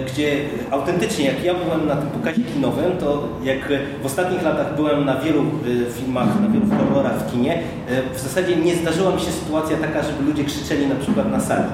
gdzie 0.06 0.36
autentycznie, 0.70 1.24
jak 1.24 1.44
ja 1.44 1.54
byłem 1.54 1.86
na 1.86 1.96
tym 1.96 2.10
pokazie 2.10 2.42
kinowym, 2.42 2.96
to 3.00 3.28
jak 3.44 3.58
w 4.02 4.06
ostatnich 4.06 4.42
latach 4.42 4.76
byłem 4.76 5.04
na 5.04 5.16
wielu 5.16 5.44
filmach, 5.98 6.40
na 6.40 6.48
wielu 6.48 6.66
horrorach 6.78 7.18
w 7.18 7.32
kinie, 7.32 7.62
w 8.14 8.20
zasadzie 8.20 8.56
nie 8.56 8.76
zdarzyła 8.76 9.10
mi 9.10 9.20
się 9.20 9.32
sytuacja 9.32 9.76
taka, 9.76 10.02
żeby 10.02 10.22
ludzie 10.22 10.44
krzyczeli 10.44 10.86
na 10.86 10.94
przykład 10.94 11.30
na 11.30 11.40
sali. 11.40 11.64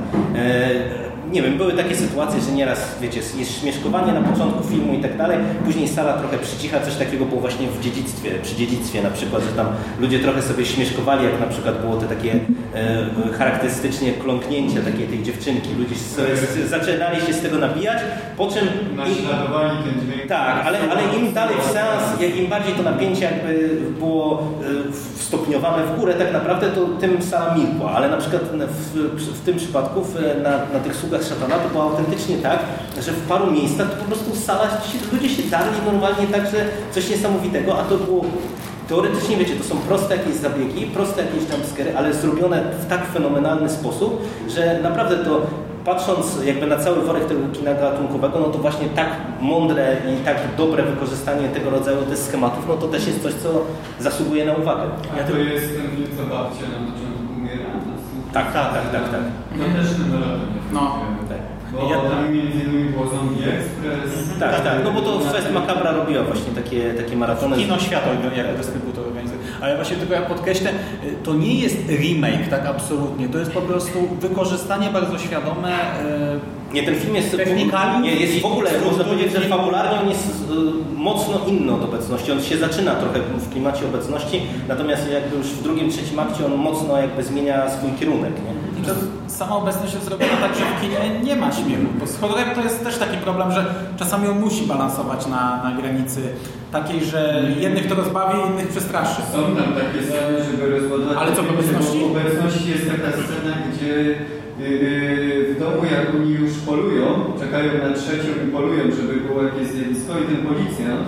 Nie 1.32 1.42
wiem, 1.42 1.56
były 1.56 1.72
takie 1.72 1.96
sytuacje, 1.96 2.40
że 2.40 2.52
nieraz, 2.52 2.98
wiecie, 3.00 3.20
jest 3.38 3.60
śmieszkowanie 3.60 4.12
na 4.12 4.20
początku 4.20 4.68
filmu 4.68 4.94
i 4.94 4.98
tak 4.98 5.16
dalej, 5.16 5.38
później 5.64 5.88
sala 5.88 6.12
trochę 6.12 6.38
przycicha, 6.38 6.80
coś 6.80 6.94
takiego 6.94 7.24
było 7.24 7.40
właśnie 7.40 7.66
w 7.68 7.80
dziedzictwie, 7.80 8.30
przy 8.42 8.56
dziedzictwie 8.56 9.02
na 9.02 9.10
przykład, 9.10 9.42
że 9.42 9.48
tam 9.48 9.66
ludzie 10.00 10.18
trochę 10.18 10.42
sobie 10.42 10.66
śmieszkowali, 10.66 11.24
jak 11.24 11.40
na 11.40 11.46
przykład 11.46 11.80
było 11.80 11.96
te 11.96 12.06
takie 12.06 12.32
e, 12.32 13.32
charakterystycznie 13.38 14.12
kląknięcia 14.12 14.80
takiej 14.82 15.06
tej 15.06 15.22
dziewczynki, 15.22 15.68
ludzie 15.78 15.94
sobie 15.94 16.36
z, 16.36 16.70
zaczynali 16.70 17.20
się 17.26 17.32
z 17.32 17.40
tego 17.40 17.58
nabijać, 17.58 17.98
po 18.36 18.46
czym... 18.46 18.68
Naśladowali 18.96 19.78
ten 19.84 20.06
dźwięk. 20.06 20.28
Tak, 20.28 20.66
ale, 20.66 20.78
ale 20.90 21.02
im 21.18 21.32
dalej 21.32 21.56
w 21.68 21.72
seans, 21.72 22.20
jak 22.20 22.36
im 22.36 22.46
bardziej 22.46 22.74
to 22.74 22.82
napięcie 22.82 23.24
jakby 23.24 23.80
było 23.98 24.42
e, 24.88 24.92
stopniowane 25.16 25.86
w 25.86 25.98
górę 25.98 26.14
tak 26.14 26.32
naprawdę, 26.32 26.70
to 26.70 26.86
tym 26.86 27.22
sala 27.22 27.54
milkła. 27.54 27.90
Ale 27.90 28.08
na 28.08 28.16
przykład 28.16 28.42
w, 28.42 28.96
w 29.16 29.40
tym 29.44 29.56
przypadku 29.56 30.04
w, 30.04 30.14
na, 30.42 30.50
na 30.50 30.80
tych 30.84 30.96
sługach 30.96 31.21
szatana 31.22 31.58
to 31.58 31.68
było 31.68 31.82
autentycznie 31.82 32.36
tak, 32.36 32.58
że 33.00 33.12
w 33.12 33.28
paru 33.28 33.52
miejscach 33.52 33.90
to 33.90 33.96
po 33.96 34.04
prostu 34.04 34.36
sala, 34.36 34.68
ludzie 35.12 35.28
się 35.28 35.42
darli 35.42 35.78
normalnie 35.86 36.26
tak, 36.26 36.42
że 36.50 36.64
coś 36.92 37.10
niesamowitego, 37.10 37.78
a 37.78 37.82
to 37.82 37.96
było 37.96 38.24
Teoretycznie 38.88 39.36
wiecie, 39.36 39.56
to 39.56 39.64
są 39.64 39.76
proste 39.76 40.16
jakieś 40.16 40.34
zabiegi, 40.34 40.86
proste 40.86 41.22
jakieś 41.22 41.50
jumpscary, 41.50 41.96
ale 41.96 42.14
zrobione 42.14 42.62
w 42.80 42.86
tak 42.86 43.06
fenomenalny 43.06 43.68
sposób, 43.68 44.22
że 44.48 44.80
naprawdę 44.82 45.16
to 45.16 45.40
patrząc 45.84 46.44
jakby 46.44 46.66
na 46.66 46.78
cały 46.78 47.00
worek 47.00 47.24
tego 47.24 47.40
kina 47.52 47.74
gatunkowego, 47.74 48.38
no 48.40 48.46
to 48.46 48.58
właśnie 48.58 48.88
tak 48.88 49.08
mądre 49.40 49.96
i 50.12 50.24
tak 50.24 50.36
dobre 50.56 50.82
wykorzystanie 50.82 51.48
tego 51.48 51.70
rodzaju 51.70 52.02
tych 52.02 52.18
schematów, 52.18 52.68
no 52.68 52.74
to 52.74 52.88
też 52.88 53.06
jest 53.06 53.22
coś, 53.22 53.34
co 53.34 53.48
zasługuje 54.00 54.44
na 54.44 54.54
uwagę. 54.54 54.82
A 55.14 55.30
to 55.30 55.36
jest 55.36 55.66
ten 55.76 55.90
film, 55.90 56.08
co 56.16 56.22
babcia 56.22 56.62
na 56.62 56.78
początku 56.92 57.34
umiera? 57.38 57.70
Tak, 58.32 58.52
tak, 58.52 58.72
tak, 58.74 58.92
tak, 58.92 59.04
tak. 59.10 59.20
To 59.58 59.64
też 59.76 59.88
maraton. 60.10 60.38
No. 60.72 60.98
tak. 61.28 61.38
Bo 61.72 61.88
Ja- 61.90 62.10
tam 62.10 62.32
między 62.34 62.58
innymi 62.64 62.90
było 62.90 63.06
Zombie 63.06 63.44
Express. 63.44 64.38
Tak, 64.40 64.60
tak, 64.60 64.84
no 64.84 64.90
bo 64.92 65.00
to 65.00 65.20
Fest 65.20 65.52
Macabra 65.52 65.90
robiła 65.92 66.22
właśnie 66.22 66.52
takie, 66.54 66.94
takie 66.94 67.16
maratony. 67.16 67.56
Kino 67.56 67.78
Światło 67.78 68.12
jako 68.36 68.58
dystrybutor 68.58 69.06
organizuje. 69.06 69.40
Ale 69.62 69.76
właśnie 69.76 69.96
tylko 69.96 70.14
ja 70.14 70.22
podkreślę, 70.22 70.70
to 71.22 71.34
nie 71.34 71.54
jest 71.54 71.76
remake 71.88 72.48
tak 72.50 72.66
absolutnie, 72.66 73.28
to 73.28 73.38
jest 73.38 73.50
po 73.50 73.60
prostu 73.60 74.08
wykorzystanie 74.20 74.90
bardzo 74.90 75.18
świadome 75.18 75.70
y, 76.72 76.74
Nie, 76.74 76.82
ten 76.82 76.94
film 76.94 77.16
jest 77.16 77.36
nie, 78.02 78.14
jest 78.14 78.42
w 78.42 78.46
ogóle, 78.46 78.70
można 78.84 79.04
powiedzieć, 79.04 79.32
że 79.32 79.40
fabularnie 79.40 80.00
on 80.00 80.08
jest 80.08 80.26
y, 80.28 80.94
mocno 80.94 81.40
inny 81.46 81.74
od 81.74 81.84
obecności. 81.84 82.32
On 82.32 82.42
się 82.42 82.58
zaczyna 82.58 82.94
trochę 82.94 83.20
w 83.20 83.52
klimacie 83.52 83.84
obecności, 83.84 84.42
natomiast 84.68 85.10
jakby 85.12 85.36
już 85.36 85.46
w 85.46 85.62
drugim, 85.62 85.90
trzecim 85.90 86.18
akcie 86.18 86.46
on 86.46 86.54
mocno 86.54 86.98
jakby 86.98 87.22
zmienia 87.22 87.70
swój 87.70 87.90
kierunek. 88.00 88.32
Nie? 88.32 88.61
To 88.86 88.94
sama 89.26 89.56
obecność 89.56 89.94
jest 89.94 90.06
zrobiona 90.06 90.36
tak, 90.40 90.54
że 90.54 90.64
w 90.64 90.80
kinie 90.80 91.20
nie 91.24 91.36
ma 91.36 91.52
śmiechu. 91.52 91.86
Bo 92.00 92.06
z 92.06 92.18
horrorem 92.20 92.50
to 92.54 92.62
jest 92.62 92.84
też 92.84 92.98
taki 92.98 93.16
problem, 93.16 93.52
że 93.52 93.74
czasami 93.96 94.28
on 94.28 94.40
musi 94.40 94.66
balansować 94.66 95.26
na, 95.26 95.62
na 95.64 95.76
granicy 95.80 96.20
takiej, 96.72 97.04
że 97.04 97.42
jednych 97.60 97.88
to 97.88 97.94
rozbawi, 97.94 98.38
innych 98.52 98.68
przestraszy. 98.68 99.22
Są 99.32 99.38
tam 99.42 99.70
takie 99.74 99.98
sceny, 100.06 100.38
żeby 100.50 100.80
rozładować. 100.80 101.16
Ale 101.20 101.36
co, 101.36 101.42
w 101.42 101.50
obecności? 101.50 101.98
W 101.98 102.10
obecności 102.16 102.70
jest 102.70 102.86
taka 102.86 103.10
scena, 103.12 103.52
gdzie 103.68 103.94
yy, 103.96 105.54
w 105.54 105.58
domu 105.58 105.80
jak 105.96 106.14
oni 106.14 106.30
już 106.32 106.52
polują, 106.52 107.04
czekają 107.40 107.70
na 107.88 107.94
trzecią 107.94 108.30
i 108.44 108.50
polują, 108.52 108.82
żeby 108.98 109.14
było 109.26 109.42
jakieś 109.42 109.66
zjawisko 109.68 110.12
i 110.18 110.24
ten 110.24 110.40
policjant, 110.46 111.06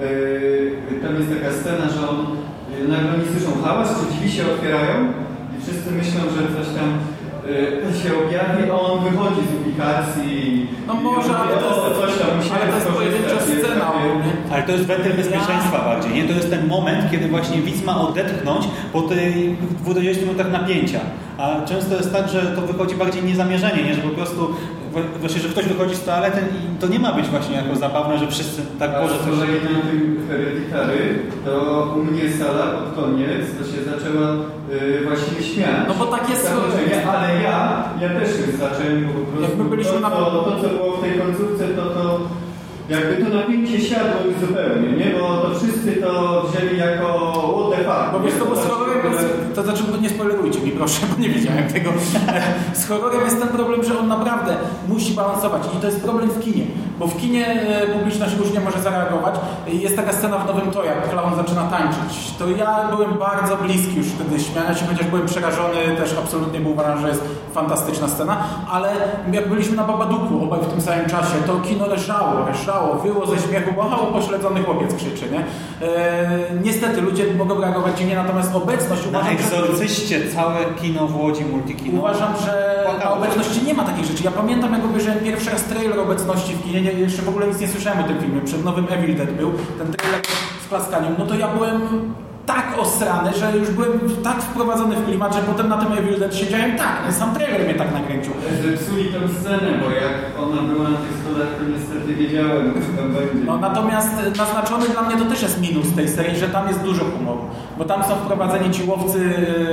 yy, 0.00 1.00
tam 1.02 1.12
jest 1.16 1.30
taka 1.36 1.50
scena, 1.58 1.84
że 1.94 2.08
on 2.10 2.16
nagle 2.88 3.10
oni 3.14 3.24
słyszą 3.32 3.62
hałas, 3.64 3.88
czy 4.00 4.14
drzwi 4.14 4.30
się 4.30 4.42
otwierają 4.52 5.12
wszyscy 5.62 5.90
myślą, 6.00 6.20
że 6.36 6.42
coś 6.56 6.68
tam 6.76 6.90
yy, 7.46 8.02
się 8.02 8.10
objawi, 8.22 8.70
a 8.70 8.74
on 8.80 9.04
wychodzi 9.04 9.42
z 9.50 9.52
ubikacji. 9.60 10.66
No 10.86 10.94
może, 10.94 11.36
ale 11.38 11.56
to 11.56 11.66
"O, 11.82 11.88
jest- 11.88 12.00
coś 12.00 12.12
tam 12.26 12.36
musiałem 12.36 12.62
ale 12.62 12.70
to 12.72 12.76
jest 12.76 12.86
Ale 14.50 14.62
to 14.62 14.72
jest 14.72 14.84
wentyl 14.84 15.12
bezpieczeństwa 15.12 15.78
bardziej, 15.84 16.12
nie? 16.14 16.24
To 16.24 16.32
jest 16.32 16.50
ten 16.50 16.66
moment, 16.68 17.10
kiedy 17.10 17.28
właśnie 17.28 17.62
widz 17.62 17.84
ma 17.84 18.00
odetchnąć 18.08 18.68
po 18.92 19.02
tych 19.02 19.34
20 19.84 20.22
minutach 20.22 20.52
napięcia. 20.52 21.00
A 21.38 21.64
często 21.66 21.94
jest 21.96 22.12
tak, 22.12 22.28
że 22.28 22.40
to 22.42 22.60
wychodzi 22.60 22.94
bardziej 22.94 23.22
niezamierzenie, 23.22 23.82
nie? 23.84 23.94
Że 23.94 24.00
po 24.00 24.08
prostu 24.08 24.50
właśnie, 25.20 25.40
że 25.40 25.48
ktoś 25.48 25.64
wychodzi 25.64 25.94
z 25.96 26.04
toalety 26.04 26.40
i 26.40 26.80
to 26.80 26.86
nie 26.86 26.98
ma 26.98 27.12
być 27.12 27.26
właśnie 27.26 27.56
jako 27.56 27.76
zabawne, 27.76 28.18
że 28.18 28.26
wszyscy 28.28 28.62
tak 28.78 28.90
Boże 29.02 29.14
coś... 29.18 29.26
kolei 29.38 29.54
na 29.54 29.80
tym 29.90 30.26
Hereditary, 30.28 31.18
to 31.44 31.52
u 31.98 32.04
mnie 32.04 32.32
sala 32.32 32.66
pod 32.66 33.04
koniec 33.04 33.46
to 33.58 33.64
się 33.64 33.84
zaczęła 33.90 34.26
y, 34.72 35.04
właściwie 35.04 35.42
śmiać. 35.42 35.76
No 35.88 35.94
bo 35.94 36.06
tak 36.06 36.30
jest- 36.30 36.44
Zakończenie, 36.44 37.06
Ale 37.08 37.42
ja, 37.42 37.84
ja 38.00 38.08
też 38.20 38.28
zacząłem 38.58 39.08
po 39.08 39.20
prostu 39.20 39.42
Jakby 39.58 39.64
byliśmy 39.64 39.92
to, 39.92 40.00
na- 40.00 40.10
to, 40.10 40.24
to, 40.42 40.62
co 40.62 40.68
było 40.68 40.96
w 40.96 41.00
tej 41.02 41.12
końcówce, 41.18 41.64
to, 41.68 41.82
to 41.82 42.20
jakby 42.90 43.24
to 43.24 43.36
napięcie 43.36 43.80
siadło 43.80 44.20
już 44.26 44.48
zupełnie, 44.48 44.92
nie? 44.92 45.10
Bo 45.20 45.36
to 45.36 45.58
wszyscy 45.58 45.92
to 45.92 46.42
wzięli 46.48 46.78
jako 46.78 47.06
what 47.56 47.78
the 47.78 47.84
fuck. 47.84 48.12
Bo 48.12 48.20
wiesz, 48.20 48.34
to 48.38 48.46
bo 48.46 48.56
z 48.56 48.58
znaczy, 48.58 48.70
horrorem 48.70 49.12
jest, 49.12 49.26
to 49.54 49.62
znaczy, 49.62 49.82
bo 49.90 49.96
nie 49.96 50.08
spoilerujcie 50.08 50.60
mi 50.60 50.70
proszę, 50.70 51.06
bo 51.10 51.22
nie 51.22 51.28
wiedziałem 51.28 51.68
tego. 51.68 51.90
Z 52.80 52.88
horrorem 52.88 53.20
jest 53.24 53.40
ten 53.40 53.48
problem, 53.48 53.84
że 53.84 53.98
on 53.98 54.08
naprawdę 54.08 54.56
musi 54.88 55.12
balansować 55.14 55.62
i 55.76 55.80
to 55.80 55.86
jest 55.86 56.02
problem 56.02 56.30
w 56.30 56.40
kinie, 56.40 56.64
bo 57.00 57.06
w 57.06 57.16
kinie 57.16 57.46
e, 57.46 57.86
publiczność 57.86 58.36
różnie 58.36 58.60
może 58.60 58.80
zareagować. 58.80 59.34
Jest 59.66 59.96
taka 59.96 60.12
scena 60.12 60.38
w 60.38 60.46
Nowym 60.46 60.70
To, 60.70 60.84
jak 60.84 61.10
klaun 61.10 61.36
zaczyna 61.36 61.62
tańczyć. 61.62 62.34
To 62.38 62.48
ja 62.48 62.88
byłem 62.90 63.18
bardzo 63.18 63.56
bliski 63.56 63.96
już 63.96 64.06
wtedy 64.06 64.40
śmiania 64.40 64.74
się, 64.74 64.86
chociaż 64.86 65.06
byłem 65.06 65.26
przerażony, 65.26 65.96
też 65.98 66.14
absolutnie 66.18 66.60
był 66.60 66.72
uważam, 66.72 67.00
że 67.00 67.08
jest 67.08 67.24
fantastyczna 67.52 68.08
scena, 68.08 68.36
ale 68.70 68.88
jak 69.32 69.48
byliśmy 69.48 69.76
na 69.76 69.84
Babaduku 69.84 70.44
obaj 70.44 70.60
w 70.60 70.66
tym 70.66 70.80
samym 70.80 71.06
czasie, 71.06 71.34
to 71.46 71.56
kino 71.56 71.86
leżało, 71.86 72.46
leżało, 72.46 72.94
wyło 72.94 73.26
ze 73.26 73.38
śmiechu, 73.38 73.72
bo 73.76 73.82
hał 73.82 74.06
pośledzony 74.06 74.62
chłopiec 74.62 74.94
krzyczy, 74.94 75.24
nie? 75.32 75.44
E, 75.86 76.40
niestety 76.64 77.00
ludzie 77.00 77.34
mogą 77.34 77.60
reagować 77.60 77.98
dziwnie, 77.98 78.16
natomiast 78.16 78.54
obecność 78.54 79.02
Na 79.10 79.18
uważam, 79.18 79.38
że... 79.38 79.44
egzorcyście 79.44 80.20
całe 80.34 80.56
kino 80.82 81.06
w 81.06 81.20
Łodzi, 81.20 81.44
multikino. 81.44 81.98
Uważam, 81.98 82.32
że 82.44 82.84
na 83.04 83.12
obecności 83.12 83.66
nie 83.66 83.74
ma 83.74 83.84
takich 83.84 84.04
rzeczy. 84.04 84.24
Ja 84.24 84.30
pamiętam, 84.30 84.72
jak 84.72 84.84
obejrzałem 84.84 85.20
pierwszy 85.20 85.50
raz 85.50 85.64
trailer 85.64 86.00
obecności 86.00 86.54
w 86.54 86.62
kinie, 86.62 86.89
nie, 86.94 87.00
jeszcze 87.00 87.22
w 87.22 87.28
ogóle 87.28 87.46
nic 87.46 87.60
nie 87.60 87.68
słyszałem 87.68 88.04
o 88.04 88.08
tym 88.08 88.20
filmie. 88.20 88.40
Przed 88.40 88.64
nowym 88.64 88.86
Evil 88.90 89.16
Dead 89.16 89.30
był 89.30 89.52
ten 89.78 89.92
trailer 89.92 90.20
z 90.64 90.68
klaskaniem. 90.68 91.14
No 91.18 91.26
to 91.26 91.34
ja 91.34 91.48
byłem 91.48 91.80
tak 92.46 92.78
osrany, 92.78 93.30
że 93.34 93.58
już 93.58 93.70
byłem 93.70 94.00
tak 94.22 94.42
wprowadzony 94.42 94.96
w 94.96 95.04
klimat, 95.06 95.34
że 95.34 95.40
potem 95.40 95.68
na 95.68 95.78
tym 95.78 95.92
Evil 95.92 96.18
Dead 96.18 96.34
siedziałem 96.34 96.76
tak. 96.76 96.96
Sam 97.10 97.34
trailer 97.34 97.64
mnie 97.64 97.74
tak 97.74 97.92
nakręcił. 97.92 98.32
Zepsuli 98.64 99.04
tą 99.04 99.18
scenę, 99.40 99.68
bo 99.82 99.90
jak 99.90 100.14
ona 100.42 100.62
była 100.62 100.88
na 100.88 100.96
tych 100.96 101.16
schodach, 101.40 101.58
to 101.58 101.64
niestety 101.78 102.14
wiedziałem, 102.14 102.72
co 102.74 103.02
tam 103.02 103.12
będzie. 103.12 103.46
No, 103.46 103.58
natomiast 103.58 104.08
e, 104.26 104.38
naznaczony 104.38 104.88
dla 104.88 105.02
mnie 105.02 105.16
to 105.16 105.24
też 105.24 105.42
jest 105.42 105.60
minus 105.60 105.92
tej 105.96 106.08
serii, 106.08 106.36
że 106.38 106.48
tam 106.48 106.68
jest 106.68 106.80
dużo 106.80 107.04
humoru. 107.04 107.40
Bo 107.78 107.84
tam 107.84 108.02
są 108.04 108.14
wprowadzeni 108.14 108.70
ci 108.70 108.82
łowcy 108.88 109.18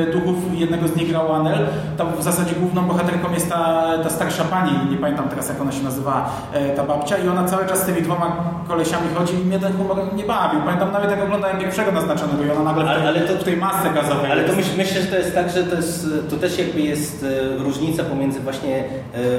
e, 0.10 0.12
duchów, 0.12 0.36
jednego 0.54 0.88
z 0.88 0.96
nich 0.96 1.10
grał 1.10 1.34
Anel. 1.34 1.68
Tam 1.98 2.08
w 2.20 2.24
zasadzie 2.24 2.56
główną 2.56 2.82
bohaterką 2.88 3.34
jest 3.34 3.50
ta, 3.50 3.84
ta 4.04 4.10
starsza 4.10 4.44
pani, 4.44 4.72
nie 4.92 4.98
pamiętam 4.98 5.30
teraz 5.30 5.50
jak 5.50 5.62
ona 5.62 5.72
się 5.72 5.84
nazywa, 5.84 6.30
e, 6.54 6.70
ta 6.76 6.84
babcia 6.84 7.18
i 7.18 7.28
ona 7.28 7.44
cały 7.44 7.66
czas 7.66 7.80
z 7.84 7.86
tymi 7.86 8.02
dwoma 8.02 8.36
kolesiami 8.68 9.08
chodzi 9.16 9.34
i 9.34 9.46
mnie 9.46 9.60
ten 9.60 9.74
humor 9.74 9.98
nie 10.16 10.24
bawił. 10.24 10.62
Pamiętam 10.66 10.92
nawet 10.92 11.12
jak 11.12 11.24
oglądałem 11.24 11.58
pierwszego 11.58 11.92
naznaczonego 11.92 12.44
i 12.44 12.50
ona 12.52 12.64
nagle 12.64 12.84
w 12.84 12.88
tej, 12.88 12.96
Ale- 12.98 13.08
ale 13.10 13.20
to- 13.22 13.34
w 13.34 13.44
tej 13.44 13.58
masce 13.58 13.90
gazowej 13.90 14.32
Ale 14.32 14.44
to 14.44 14.54
myśl, 14.56 14.70
myślę, 14.78 15.02
że 15.02 15.08
to 15.08 15.16
jest 15.18 15.36
tak, 15.36 15.50
że 15.50 15.64
to, 15.64 15.76
jest, 15.76 16.08
to 16.30 16.36
też 16.38 16.60
jakby 16.60 16.82
jest 16.82 17.26
różnica 17.60 18.04
pomiędzy 18.04 18.40
właśnie 18.40 18.84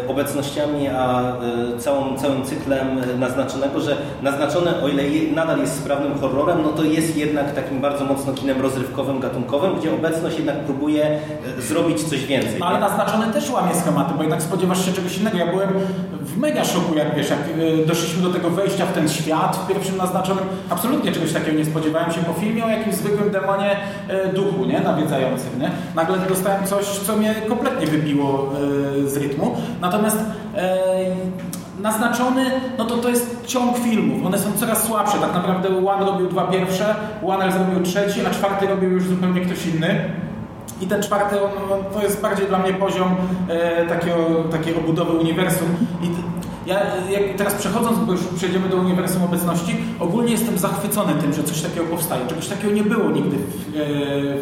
obecnościami 0.08 0.88
a 0.88 1.32
całą, 1.78 2.17
całym 2.18 2.44
cyklem 2.44 2.98
e, 2.98 3.18
naznaczonego, 3.18 3.80
że 3.80 3.96
naznaczone, 4.22 4.82
o 4.82 4.88
ile 4.88 5.02
nadal 5.34 5.58
jest 5.58 5.78
sprawnym 5.78 6.18
horrorem, 6.18 6.62
no 6.62 6.68
to 6.68 6.84
jest 6.84 7.16
jednak 7.16 7.54
takim 7.54 7.80
bardzo 7.80 8.04
mocno 8.04 8.32
kinem 8.32 8.60
rozrywkowym, 8.60 9.20
gatunkowym, 9.20 9.78
gdzie 9.78 9.94
obecność 9.94 10.36
jednak 10.36 10.56
próbuje 10.56 11.04
e, 11.04 11.62
zrobić 11.62 12.02
coś 12.02 12.26
więcej. 12.26 12.60
Ale 12.62 12.80
naznaczony 12.80 13.32
też 13.32 13.50
łamie 13.50 13.74
schematy, 13.74 14.14
bo 14.16 14.22
jednak 14.22 14.42
spodziewasz 14.42 14.86
się 14.86 14.92
czegoś 14.92 15.18
innego. 15.18 15.38
Ja 15.38 15.46
byłem 15.46 15.70
w 16.28 16.36
mega 16.38 16.64
szoku, 16.64 16.94
jak 16.94 17.14
wiesz, 17.16 17.30
jak 17.30 17.38
y, 17.58 17.86
doszliśmy 17.86 18.22
do 18.22 18.30
tego 18.30 18.50
wejścia 18.50 18.86
w 18.86 18.92
ten 18.92 19.08
świat, 19.08 19.56
w 19.56 19.68
pierwszym 19.68 19.96
naznaczonym, 19.96 20.44
absolutnie 20.70 21.12
czegoś 21.12 21.32
takiego 21.32 21.58
nie 21.58 21.64
spodziewałem 21.64 22.12
się 22.12 22.20
po 22.20 22.32
filmie 22.32 22.64
o 22.64 22.68
jakimś 22.68 22.94
zwykłym 22.94 23.30
demonie 23.30 23.76
y, 24.30 24.32
duchu, 24.32 24.64
nie, 24.64 24.80
nawiedzającym, 24.80 25.60
nie. 25.60 25.70
Nagle 25.94 26.18
dostałem 26.28 26.66
coś, 26.66 26.84
co 26.84 27.16
mnie 27.16 27.34
kompletnie 27.48 27.86
wybiło 27.86 28.52
z 29.04 29.16
rytmu. 29.16 29.56
Natomiast 29.80 30.18
naznaczony, 31.80 32.44
no 32.78 32.84
to 32.84 32.96
to 32.96 33.08
jest 33.08 33.46
ciąg 33.46 33.78
filmów. 33.78 34.26
One 34.26 34.38
są 34.38 34.52
coraz 34.52 34.84
słabsze. 34.84 35.18
Tak 35.18 35.34
naprawdę 35.34 35.88
One 35.88 36.06
robił 36.06 36.28
dwa 36.28 36.46
pierwsze, 36.46 36.94
One 37.26 37.52
zrobił 37.52 37.82
trzeci, 37.82 38.26
a 38.26 38.30
czwarty 38.30 38.66
robił 38.66 38.90
już 38.90 39.04
zupełnie 39.04 39.40
ktoś 39.40 39.66
inny. 39.66 40.10
I 40.80 40.86
ten 40.86 41.02
czwarty, 41.02 41.42
on, 41.42 41.50
to 41.94 42.02
jest 42.02 42.22
bardziej 42.22 42.46
dla 42.46 42.58
mnie 42.58 42.72
poziom 42.72 43.16
e, 43.48 43.86
takiego, 43.86 44.16
takiej 44.50 44.74
obudowy 44.76 45.12
uniwersum. 45.12 45.68
I 46.02 46.06
ja 46.68 47.18
teraz 47.36 47.54
przechodząc, 47.54 47.98
bo 47.98 48.12
już 48.12 48.20
przejdziemy 48.36 48.68
do 48.68 48.76
uniwersum 48.76 49.22
obecności, 49.22 49.76
ogólnie 50.00 50.32
jestem 50.32 50.58
zachwycony 50.58 51.14
tym, 51.14 51.32
że 51.32 51.42
coś 51.42 51.62
takiego 51.62 51.86
powstaje. 51.86 52.26
Czegoś 52.26 52.48
takiego 52.48 52.74
nie 52.74 52.82
było 52.82 53.10
nigdy 53.10 53.36
w, 53.36 53.74
e, 53.74 53.78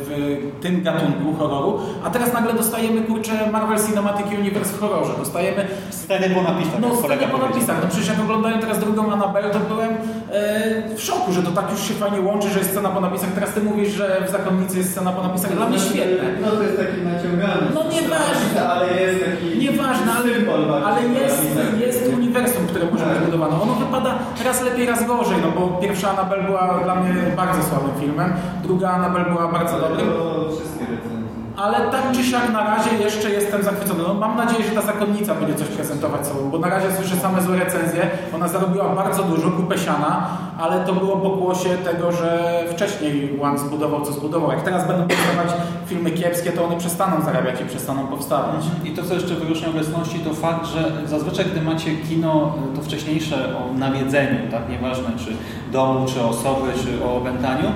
w 0.05 0.61
tym 0.61 0.83
gatunku 0.83 1.35
horroru, 1.39 1.81
a 2.05 2.11
teraz 2.11 2.33
nagle 2.33 2.55
dostajemy, 2.55 3.03
kurczę, 3.03 3.51
Marvel 3.53 3.79
Cinematic 3.87 4.27
Universe 4.39 4.73
w 4.73 4.81
horrorze. 4.81 5.13
Dostajemy 5.19 5.67
Sceny 5.91 6.31
po 6.35 6.43
napisach, 6.43 6.81
no, 6.81 6.97
sceny 6.97 7.27
po 7.33 7.39
napisach. 7.39 7.77
No 7.83 7.89
przecież 7.89 8.09
jak 8.09 8.21
oglądałem 8.21 8.61
teraz 8.61 8.79
drugą 8.79 9.13
Annabelle, 9.13 9.51
to 9.51 9.59
byłem 9.61 9.91
e, 9.91 10.97
w 10.97 11.03
szoku, 11.03 11.33
że 11.33 11.43
to 11.43 11.51
tak 11.51 11.71
już 11.71 11.89
się 11.89 11.95
fajnie 11.95 12.21
łączy, 12.21 12.49
że 12.51 12.59
jest 12.59 12.71
scena 12.71 12.89
po 12.89 13.01
napisach. 13.01 13.31
Teraz 13.35 13.55
ty 13.55 13.61
mówisz, 13.61 13.89
że 13.89 14.23
w 14.29 14.31
Zakonnicy 14.31 14.79
jest 14.79 14.91
scena 14.91 15.13
po 15.13 15.23
napisach. 15.23 15.57
Dla 15.57 15.69
mnie 15.69 15.79
świetne. 15.79 16.25
No 16.43 16.51
to 16.51 16.63
jest 16.63 16.77
taki 16.77 17.03
naciągany. 17.03 17.67
No 17.75 17.83
nieważne. 17.83 18.69
Ale 18.69 19.03
jest 19.03 19.25
taki 19.25 19.59
Nieważne, 19.59 20.13
ale, 20.13 20.85
ale 20.85 21.09
jest, 21.09 21.43
jest 21.81 21.96
uniwersum, 22.37 22.67
które 22.67 22.91
może 22.93 23.07
być 23.07 23.19
budowane. 23.19 23.63
Ono 23.63 23.75
wypada 23.75 24.19
raz 24.45 24.63
lepiej, 24.63 24.87
raz 24.87 25.07
gorzej, 25.07 25.37
no 25.43 25.61
bo 25.61 25.69
pierwsza 25.69 26.11
Annabelle 26.11 26.43
była 26.43 26.81
dla 26.85 26.95
mnie 26.95 27.15
bardzo 27.37 27.63
słabym 27.63 28.01
filmem, 28.01 28.33
druga 28.63 28.91
Annabelle 28.91 29.31
była 29.31 29.49
bardzo 29.49 29.81
dobrym. 29.81 30.09
Wszystkie. 30.51 31.16
Ale 31.57 31.91
tak 31.91 32.13
czy 32.13 32.25
siak 32.25 32.53
na 32.53 32.65
razie 32.65 32.91
jeszcze 33.01 33.31
jestem 33.31 33.63
zachwycony. 33.63 34.03
No, 34.09 34.15
mam 34.15 34.37
nadzieję, 34.37 34.65
że 34.65 34.71
ta 34.71 34.83
zakonnica 34.83 35.35
będzie 35.35 35.55
coś 35.55 35.69
prezentować 35.69 36.27
sobą, 36.27 36.51
bo 36.51 36.59
na 36.59 36.69
razie 36.69 36.87
słyszę 36.97 37.17
same 37.17 37.43
złe 37.43 37.57
recenzje. 37.57 38.11
Ona 38.35 38.49
zarobiła 38.49 38.89
bardzo 38.95 39.23
dużo, 39.23 39.51
kupę 39.51 39.79
siana, 39.79 40.29
ale 40.59 40.85
to 40.85 40.93
było 40.93 41.17
pokłosie 41.17 41.69
tego, 41.69 42.13
że 42.13 42.63
wcześniej 42.71 43.39
One 43.43 43.59
zbudował 43.59 44.03
co 44.03 44.13
zbudował. 44.13 44.51
Jak 44.51 44.63
teraz 44.63 44.87
będą 44.87 45.09
powstawać 45.09 45.49
filmy 45.87 46.11
kiepskie, 46.11 46.53
to 46.53 46.65
one 46.65 46.77
przestaną 46.77 47.25
zarabiać 47.25 47.61
i 47.61 47.65
przestaną 47.65 48.07
powstawać. 48.07 48.65
I 48.85 48.91
to, 48.91 49.03
co 49.03 49.15
jeszcze 49.15 49.35
wyróżnia 49.35 49.69
obecności, 49.69 50.19
to 50.19 50.35
fakt, 50.35 50.67
że 50.67 50.93
zazwyczaj, 51.07 51.45
gdy 51.45 51.63
macie 51.63 51.91
kino, 52.09 52.55
to 52.77 52.83
wcześniejsze 52.83 53.37
o 53.59 53.79
nawiedzeniu, 53.79 54.51
tak, 54.51 54.69
nieważne 54.69 55.09
czy 55.19 55.37
domu, 55.73 56.07
czy 56.07 56.23
osoby, 56.23 56.73
czy 56.85 57.05
o 57.05 57.17
opętaniu, 57.17 57.69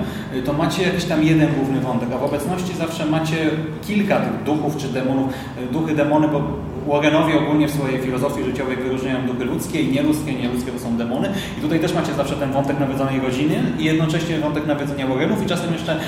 to 0.45 0.53
macie 0.53 0.83
jakiś 0.83 1.05
tam 1.05 1.23
jeden 1.23 1.53
główny 1.53 1.79
wątek, 1.79 2.09
a 2.15 2.17
w 2.17 2.23
obecności 2.23 2.73
zawsze 2.73 3.05
macie 3.05 3.51
kilka 3.87 4.19
tych 4.19 4.43
duchów 4.43 4.77
czy 4.77 4.87
demonów. 4.87 5.33
Duchy, 5.71 5.95
demony, 5.95 6.27
bo 6.27 6.41
Warrenowie 6.87 7.39
ogólnie 7.39 7.67
w 7.67 7.71
swojej 7.71 7.99
filozofii 7.99 8.43
życiowej 8.43 8.77
wyróżniają 8.77 9.27
duchy 9.27 9.45
ludzkie 9.45 9.81
i 9.81 9.91
nieludzkie. 9.91 10.33
Nieludzkie 10.33 10.71
to 10.71 10.79
są 10.79 10.97
demony. 10.97 11.29
I 11.57 11.61
tutaj 11.61 11.79
też 11.79 11.93
macie 11.93 12.13
zawsze 12.13 12.35
ten 12.35 12.51
wątek 12.51 12.79
nawiedzonej 12.79 13.19
rodziny 13.19 13.63
i 13.79 13.83
jednocześnie 13.83 14.39
wątek 14.39 14.65
nawiedzenia 14.65 15.07
Warrenów 15.07 15.43
i 15.43 15.45
czasem 15.45 15.73
jeszcze 15.73 15.99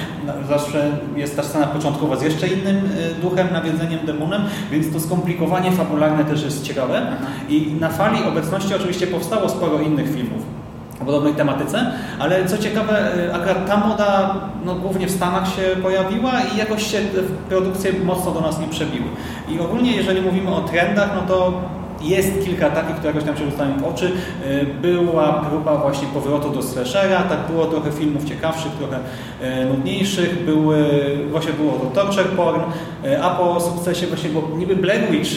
zawsze 0.49 0.97
jest 1.15 1.36
ta 1.36 1.43
scena 1.43 1.67
początkowa 1.67 2.15
z 2.15 2.21
jeszcze 2.21 2.47
innym 2.47 2.76
y, 2.76 3.21
duchem, 3.21 3.47
nawiedzeniem, 3.54 3.99
demonem, 4.06 4.41
więc 4.71 4.93
to 4.93 4.99
skomplikowanie 4.99 5.71
fabularne 5.71 6.26
też 6.26 6.43
jest 6.43 6.63
ciekawe. 6.63 7.08
I 7.49 7.76
na 7.80 7.89
fali 7.89 8.23
obecności 8.23 8.76
oczywiście 8.76 9.08
powstało 9.08 9.49
sporo 9.49 9.82
innych 9.82 10.13
filmów 10.15 10.62
o 11.03 11.05
podobnej 11.05 11.33
tematyce, 11.33 11.91
ale 12.19 12.45
co 12.45 12.57
ciekawe, 12.57 13.17
y, 13.17 13.33
akurat 13.33 13.67
ta 13.67 13.77
moda 13.77 14.35
no, 14.65 14.75
głównie 14.75 15.07
w 15.07 15.11
Stanach 15.11 15.47
się 15.47 15.61
pojawiła 15.81 16.31
i 16.55 16.57
jakoś 16.57 16.91
się 16.91 16.97
produkcje 17.49 17.93
mocno 18.05 18.31
do 18.31 18.41
nas 18.41 18.59
nie 18.59 18.67
przebiły. 18.67 19.05
I 19.49 19.59
ogólnie, 19.59 19.95
jeżeli 19.95 20.21
mówimy 20.21 20.55
o 20.55 20.61
trendach, 20.61 21.09
no 21.15 21.21
to 21.27 21.61
jest 22.01 22.45
kilka 22.45 22.69
takich, 22.69 22.95
które 22.95 23.13
jakoś 23.13 23.23
tam 23.23 23.37
się 23.37 23.51
rzucają 23.51 23.77
w 23.77 23.83
oczy. 23.83 24.11
Y, 24.45 24.65
Była 24.81 25.33
próba 25.33 25.77
właśnie 25.77 26.07
powrotu 26.07 26.49
do 26.49 26.61
slashera, 26.61 27.23
tak 27.23 27.39
było 27.51 27.65
trochę 27.65 27.91
filmów 27.91 28.23
ciekawszych, 28.25 28.71
trochę 28.71 28.97
y, 28.97 29.65
nudniejszych, 29.65 30.45
były, 30.45 30.85
właśnie 31.31 31.53
było 31.53 31.71
to 31.71 31.85
torture 31.85 32.25
porn, 32.25 32.61
a 33.21 33.29
po 33.29 33.59
sukcesie 33.59 34.07
właśnie, 34.07 34.29
bo 34.29 34.57
niby 34.57 34.75
Blair 34.75 35.11
Witch 35.11 35.31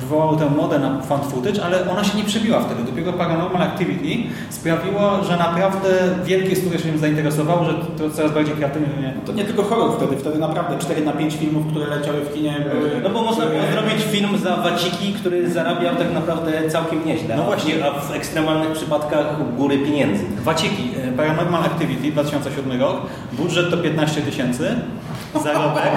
wywołał 0.00 0.36
tę 0.36 0.50
modę 0.50 0.78
na 0.78 1.02
fan 1.02 1.20
footage, 1.20 1.64
ale 1.64 1.90
ona 1.90 2.04
się 2.04 2.18
nie 2.18 2.24
przebiła 2.24 2.60
wtedy. 2.60 2.82
Dopiero 2.84 3.12
Paranormal 3.12 3.62
Activity 3.62 4.30
sprawiło, 4.50 5.24
że 5.24 5.36
naprawdę 5.36 5.88
wielkie 6.24 6.56
studia 6.56 6.78
się 6.78 6.84
tym 6.84 6.98
zainteresowało, 6.98 7.64
że 7.64 7.74
to 7.74 8.10
coraz 8.10 8.32
bardziej 8.32 8.54
kreatywnie 8.56 9.14
To 9.26 9.32
nie 9.32 9.44
tylko 9.44 9.62
horror 9.62 9.96
wtedy, 9.96 10.16
wtedy 10.16 10.38
naprawdę 10.38 10.78
4 10.78 11.04
na 11.04 11.12
5 11.12 11.34
filmów, 11.34 11.66
które 11.70 11.86
leciały 11.86 12.20
w 12.20 12.34
kinie 12.34 12.66
były... 12.72 12.90
No 13.02 13.10
bo 13.10 13.22
można 13.22 13.46
było 13.46 13.62
zrobić 13.72 14.04
film 14.04 14.38
za 14.38 14.56
waciki, 14.56 15.12
który 15.12 15.50
zarabiał 15.50 15.96
tak 15.96 16.12
naprawdę 16.12 16.70
całkiem 16.70 17.06
nieźle. 17.06 17.36
No 17.36 17.42
właśnie. 17.42 17.84
A 17.84 18.00
w 18.00 18.14
ekstremalnych 18.14 18.72
przypadkach 18.72 19.56
góry 19.56 19.78
pieniędzy. 19.78 20.24
Waciki. 20.44 20.90
E, 21.08 21.12
Paranormal 21.12 21.64
Activity 21.64 22.12
2007 22.12 22.80
rok, 22.80 22.96
budżet 23.32 23.70
to 23.70 23.76
15 23.76 24.22
tysięcy, 24.22 24.74
zarobek 25.44 25.92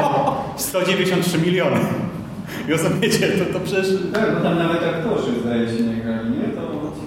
193 0.56 1.38
miliony. 1.38 1.78
I 2.68 2.72
rozumiecie, 2.72 3.28
to, 3.28 3.60
to 3.60 3.66
przecież... 3.66 3.88
Tak, 4.14 4.36
bo 4.36 4.42
tam 4.42 4.58
nawet 4.58 4.84
aktorzy 4.84 5.32
zdaje 5.42 5.68
się 5.68 5.84
nie 5.84 5.96
grali, 5.96 6.30
nie? 6.30 6.48
To... 6.56 6.62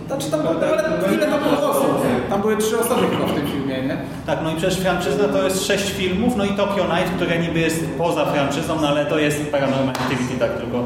Znaczy 0.07 0.30
tam, 0.30 0.41
ale 0.41 1.14
ile 1.14 1.26
tam 1.26 1.41
było 1.43 1.70
osób? 1.70 2.03
Tam 2.30 2.41
były 2.41 2.57
trzy 2.57 2.78
osoby 2.78 3.07
chyba 3.11 3.26
w 3.26 3.34
tym 3.34 3.47
filmie, 3.47 3.82
nie? 3.82 3.97
Tak, 4.26 4.39
no 4.45 4.51
i 4.51 4.57
przecież 4.57 4.78
franczyzna 4.78 5.28
to 5.28 5.45
jest 5.45 5.66
sześć 5.66 5.91
filmów, 5.93 6.37
no 6.37 6.45
i 6.45 6.49
Tokyo 6.49 6.84
Night, 6.84 7.16
które 7.16 7.39
niby 7.39 7.61
jest 7.61 7.84
poza 7.99 8.24
franczyzą, 8.24 8.80
no 8.80 8.89
ale 8.89 9.07
to 9.07 9.18
jest 9.18 9.51
Paranormal 9.51 9.89
Activity, 9.89 10.39
tak 10.39 10.59
tylko 10.59 10.84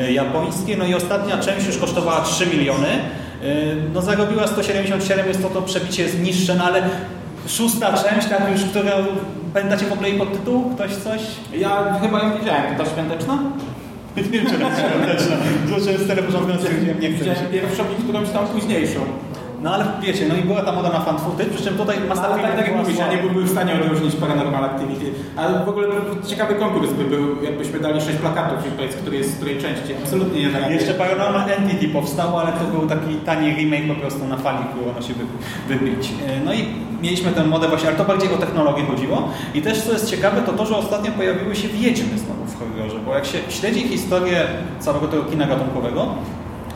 y, 0.00 0.12
japońskie. 0.12 0.76
No 0.76 0.84
i 0.86 0.94
ostatnia 0.94 1.38
część 1.38 1.66
już 1.66 1.78
kosztowała 1.78 2.20
3 2.20 2.46
miliony, 2.46 2.88
y, 3.44 3.76
no 3.94 4.02
zarobiła 4.02 4.46
177, 4.46 5.28
jest 5.28 5.42
to 5.42 5.48
to 5.48 5.62
przebicie 5.62 6.02
jest 6.02 6.20
niższe, 6.22 6.54
no 6.54 6.64
ale 6.64 6.82
szósta 7.48 7.92
część, 7.92 8.28
tak 8.28 8.52
już, 8.52 8.64
którą 8.64 8.90
pamiętacie 9.54 9.86
w 9.86 9.92
ogóle 9.92 10.08
jej 10.08 10.18
podtytuł? 10.18 10.70
Ktoś 10.74 10.90
coś? 10.90 11.20
Ja 11.54 11.98
chyba 12.02 12.18
ją 12.22 12.38
widziałem, 12.38 12.76
to 12.76 12.84
ta 12.84 12.90
świąteczna? 12.90 13.38
Nie 14.16 14.22
wiem, 14.22 14.46
czy 14.46 14.52
jest 14.64 14.80
świąteczna. 14.80 15.36
Zobaczyłem 15.68 16.00
stare 16.04 16.22
porządki, 16.22 16.58
stwierdziłem, 16.58 17.00
nie 17.00 17.08
chcę. 17.12 17.18
Widziałem 17.18 17.46
pierwszą 17.52 17.82
i 17.98 18.02
którąś 18.02 18.28
tam 18.30 18.46
późniejszą. 18.46 19.00
No 19.62 19.74
ale 19.74 19.84
wiecie, 20.02 20.24
no 20.28 20.34
i 20.36 20.42
była 20.42 20.62
ta 20.62 20.72
moda 20.72 20.88
na 20.88 21.00
fan 21.00 21.18
footage, 21.18 21.50
przy 21.50 21.64
czym 21.64 21.74
tutaj 21.76 21.96
masa 22.08 22.22
Ale 22.28 22.42
tak, 22.42 22.56
tak 22.56 22.66
jak 22.68 22.76
mówisz, 22.76 22.98
ja 22.98 23.12
nie 23.12 23.18
byłbym 23.18 23.44
w 23.44 23.50
stanie 23.50 23.72
odróżnić 23.74 24.16
Paranormal 24.16 24.64
Activity. 24.64 25.06
Ale 25.36 25.64
w 25.64 25.68
ogóle 25.68 25.88
ciekawy 26.26 26.54
konkurs 26.54 26.92
by 26.92 27.04
był, 27.04 27.42
jakbyśmy 27.42 27.80
dali 27.80 28.00
sześć 28.00 28.18
plakatów 28.18 28.66
i 28.66 28.70
powiedz, 28.70 28.96
który 28.96 29.16
jest 29.16 29.30
z 29.32 29.36
której 29.36 29.58
części. 29.58 29.94
Absolutnie 30.02 30.40
nie 30.40 30.50
zarabiam. 30.50 30.72
Jeszcze 30.72 30.94
Paranormal 30.94 31.50
Entity 31.50 31.88
powstało, 31.88 32.40
ale 32.40 32.52
to 32.52 32.64
był 32.78 32.88
taki 32.88 33.14
tani 33.14 33.54
remake 33.54 33.88
po 33.88 33.94
prostu 33.94 34.26
na 34.26 34.36
fali, 34.36 34.58
którą 34.72 34.90
ono 34.92 35.02
się 35.02 35.14
wy- 35.14 35.74
wybić. 35.78 36.08
E, 36.28 36.40
No 36.44 36.54
i 36.54 36.64
mieliśmy 37.02 37.30
tę 37.32 37.44
modę 37.46 37.68
właśnie, 37.68 37.88
ale 37.88 37.98
to 37.98 38.04
bardziej 38.04 38.32
o 38.32 38.36
technologię 38.36 38.84
chodziło. 38.84 39.28
I 39.54 39.62
też 39.62 39.82
co 39.82 39.92
jest 39.92 40.10
ciekawe, 40.10 40.42
to 40.46 40.52
to, 40.52 40.66
że 40.66 40.76
ostatnio 40.76 41.12
pojawiły 41.12 41.56
się 41.56 41.68
wiedźmy 41.68 42.18
znowu 42.18 42.39
w 42.66 42.76
horrorze, 42.76 42.98
bo 43.06 43.14
jak 43.14 43.26
się 43.26 43.38
śledzi 43.48 43.88
historię 43.88 44.46
całego 44.80 45.08
tego 45.08 45.24
kina 45.24 45.46
gatunkowego, 45.46 46.06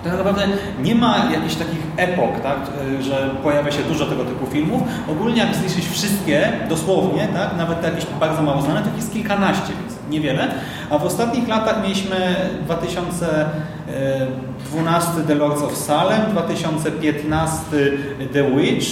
to 0.05 0.11
tak 0.11 0.19
naprawdę 0.19 0.43
nie 0.83 0.95
ma 0.95 1.17
jakichś 1.33 1.55
takich 1.55 1.81
epok, 1.97 2.41
tak, 2.43 2.57
że 3.01 3.31
pojawia 3.43 3.73
się 3.73 3.83
dużo 3.83 4.07
tego 4.07 4.25
typu 4.25 4.47
filmów. 4.47 4.83
Ogólnie 5.09 5.39
jak 5.39 5.55
zliczyć 5.55 5.89
wszystkie, 5.89 6.53
dosłownie, 6.69 7.29
tak, 7.35 7.57
nawet 7.57 7.81
te 7.81 7.89
jakieś 7.89 8.07
bardzo 8.21 8.43
mało 8.43 8.63
znane, 8.63 8.83
to 8.83 8.97
jest 8.97 9.13
kilkanaście, 9.13 9.73
więc 9.81 9.93
niewiele. 10.11 10.49
A 10.91 10.99
w 10.99 11.05
ostatnich 11.05 11.49
latach 11.49 11.83
mieliśmy 11.83 12.37
2012 12.65 15.11
The 15.27 15.35
Lords 15.35 15.63
of 15.63 15.77
Salem, 15.77 16.21
2015 16.31 17.61
The 18.33 18.57
Witch, 18.57 18.87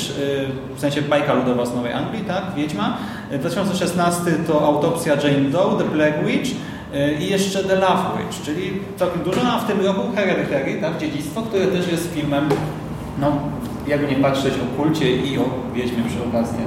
w 0.77 0.81
sensie 0.81 1.03
bajka 1.03 1.35
ludowa 1.35 1.67
z 1.67 1.75
Nowej 1.75 1.93
Anglii, 1.93 2.25
tak, 2.25 2.43
Wiedźma. 2.57 2.97
2016 3.33 4.21
to 4.47 4.67
Autopsja 4.67 5.15
Jane 5.15 5.51
Doe, 5.51 5.79
The 5.79 5.85
Black 5.85 6.27
Witch. 6.27 6.51
Y, 6.95 7.15
I 7.21 7.31
jeszcze 7.31 7.65
The 7.65 7.75
Love 7.75 8.05
Witch, 8.19 8.43
czyli 8.45 8.81
całkiem 8.97 9.23
dużo, 9.23 9.41
a 9.43 9.59
w 9.59 9.67
tym 9.67 9.87
roku 9.87 10.01
Hereditary, 10.15 10.81
tak, 10.81 10.99
Dziedzictwo, 10.99 11.43
które 11.43 11.67
też 11.67 11.93
jest 11.93 12.15
filmem, 12.15 12.49
no, 13.19 13.33
jakby 13.87 14.07
nie 14.07 14.17
patrzeć 14.17 14.55
o 14.55 14.83
kulcie 14.83 15.17
i 15.17 15.39
o 15.39 15.45
Wiedźmie 15.75 16.03
przy 16.09 16.29
okazji. 16.29 16.59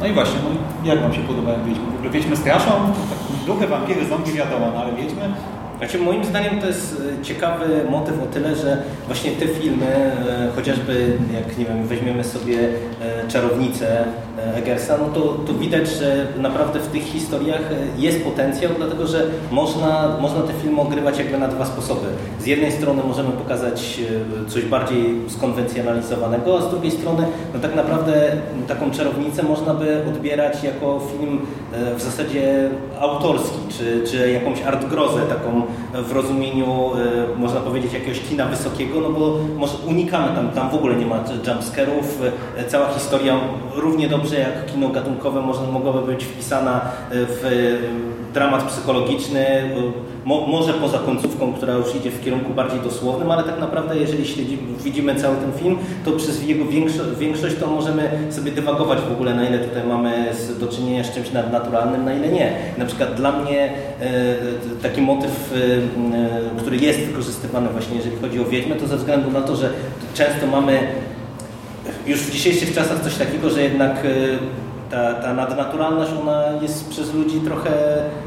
No 0.00 0.06
i 0.06 0.12
właśnie, 0.12 0.36
no, 0.44 0.50
jak 0.90 1.02
Wam 1.02 1.14
się 1.14 1.20
podobają 1.20 1.64
Wiedźmy? 1.64 1.84
W 1.86 1.94
ogóle 1.94 2.10
Wiedźmy 2.10 2.36
straszą? 2.36 2.70
Tak, 2.70 3.46
duchy, 3.46 3.66
wampiry, 3.66 4.06
zombie 4.06 4.32
wiadomo, 4.32 4.66
no 4.74 4.80
ale 4.80 4.92
Wiedźmy? 4.92 5.32
Znaczy, 5.78 5.98
moim 5.98 6.24
zdaniem 6.24 6.60
to 6.60 6.66
jest 6.66 7.02
e, 7.20 7.24
ciekawy 7.24 7.64
motyw 7.90 8.22
o 8.22 8.26
tyle, 8.26 8.56
że 8.56 8.82
właśnie 9.06 9.30
te 9.30 9.48
filmy, 9.48 9.86
e, 9.86 10.50
chociażby 10.56 11.18
jak 11.34 11.58
nie 11.58 11.64
wiem, 11.64 11.86
weźmiemy 11.86 12.24
sobie 12.24 12.58
e, 12.58 13.28
Czarownicę 13.28 14.04
Eggersa, 14.54 14.98
no 14.98 15.08
to, 15.08 15.20
to 15.20 15.54
widać, 15.54 15.88
że 15.88 16.26
naprawdę 16.38 16.80
w 16.80 16.86
tych 16.86 17.02
historiach 17.02 17.60
jest 17.98 18.24
potencjał, 18.24 18.72
dlatego 18.76 19.06
że 19.06 19.26
można, 19.50 20.16
można 20.20 20.40
te 20.40 20.52
filmy 20.52 20.80
ogrywać 20.80 21.18
jakby 21.18 21.38
na 21.38 21.48
dwa 21.48 21.64
sposoby. 21.64 22.06
Z 22.40 22.46
jednej 22.46 22.72
strony 22.72 23.02
możemy 23.02 23.30
pokazać 23.30 24.00
coś 24.48 24.64
bardziej 24.64 25.20
skonwencjonalizowanego, 25.28 26.58
a 26.58 26.62
z 26.62 26.70
drugiej 26.70 26.90
strony 26.90 27.26
no 27.54 27.60
tak 27.60 27.74
naprawdę 27.74 28.32
taką 28.68 28.90
Czarownicę 28.90 29.42
można 29.42 29.74
by 29.74 30.02
odbierać 30.08 30.64
jako 30.64 31.00
film 31.12 31.46
w 31.96 32.02
zasadzie 32.02 32.70
autorski, 33.00 33.58
czy, 33.68 34.04
czy 34.10 34.30
jakąś 34.30 34.62
artgrozę 34.62 35.20
taką 35.22 35.65
w 35.94 36.12
rozumieniu, 36.12 36.90
e, 37.34 37.38
można 37.38 37.60
powiedzieć, 37.60 37.92
jakiegoś 37.92 38.20
kina 38.20 38.46
wysokiego, 38.46 39.00
no 39.00 39.10
bo 39.10 39.38
może 39.56 39.72
unikamy 39.86 40.34
tam, 40.34 40.50
tam 40.50 40.70
w 40.70 40.74
ogóle 40.74 40.96
nie 40.96 41.06
ma 41.06 41.24
jumpscarów. 41.46 42.22
E, 42.56 42.64
Cała 42.64 42.94
historia 42.94 43.40
równie 43.74 44.08
dobrze 44.08 44.38
jak 44.40 44.66
kino 44.66 44.88
gatunkowe 44.88 45.42
można, 45.42 45.66
mogłaby 45.66 46.12
być 46.12 46.24
wpisana 46.24 46.80
e, 46.80 46.80
w 47.10 47.42
dramat 48.36 48.62
psychologiczny, 48.62 49.46
mo, 50.24 50.46
może 50.46 50.72
poza 50.72 50.98
końcówką, 50.98 51.52
która 51.52 51.74
już 51.74 51.94
idzie 51.94 52.10
w 52.10 52.24
kierunku 52.24 52.54
bardziej 52.54 52.80
dosłownym, 52.80 53.30
ale 53.30 53.44
tak 53.44 53.60
naprawdę 53.60 53.96
jeżeli 53.96 54.26
śledzimy, 54.26 54.62
widzimy 54.84 55.14
cały 55.14 55.36
ten 55.36 55.52
film, 55.52 55.78
to 56.04 56.12
przez 56.12 56.42
jego 56.42 56.64
większo, 56.64 57.02
większość 57.18 57.56
to 57.56 57.66
możemy 57.66 58.10
sobie 58.30 58.52
dywagować 58.52 58.98
w 58.98 59.12
ogóle, 59.12 59.34
na 59.34 59.48
ile 59.48 59.58
tutaj 59.58 59.82
mamy 59.86 60.32
do 60.60 60.68
czynienia 60.68 61.04
z 61.04 61.14
czymś 61.14 61.32
nadnaturalnym, 61.32 62.04
na 62.04 62.14
ile 62.14 62.28
nie. 62.28 62.52
Na 62.78 62.84
przykład 62.84 63.14
dla 63.14 63.32
mnie 63.32 63.62
e, 63.64 63.72
taki 64.82 65.00
motyw, 65.00 65.54
e, 66.56 66.60
który 66.60 66.76
jest 66.76 66.98
wykorzystywany 67.00 67.68
właśnie 67.68 67.96
jeżeli 67.96 68.16
chodzi 68.16 68.40
o 68.40 68.44
Wiedźmę, 68.44 68.76
to 68.76 68.86
ze 68.86 68.96
względu 68.96 69.30
na 69.30 69.40
to, 69.40 69.56
że 69.56 69.70
często 70.14 70.46
mamy 70.46 70.78
już 72.06 72.20
w 72.20 72.32
dzisiejszych 72.32 72.74
czasach 72.74 73.00
coś 73.00 73.14
takiego, 73.14 73.50
że 73.50 73.62
jednak 73.62 73.92
e, 73.92 74.65
ta, 74.90 75.14
ta 75.14 75.34
nadnaturalność, 75.34 76.10
ona 76.22 76.42
jest 76.62 76.88
przez 76.88 77.14
ludzi 77.14 77.40
trochę 77.40 77.70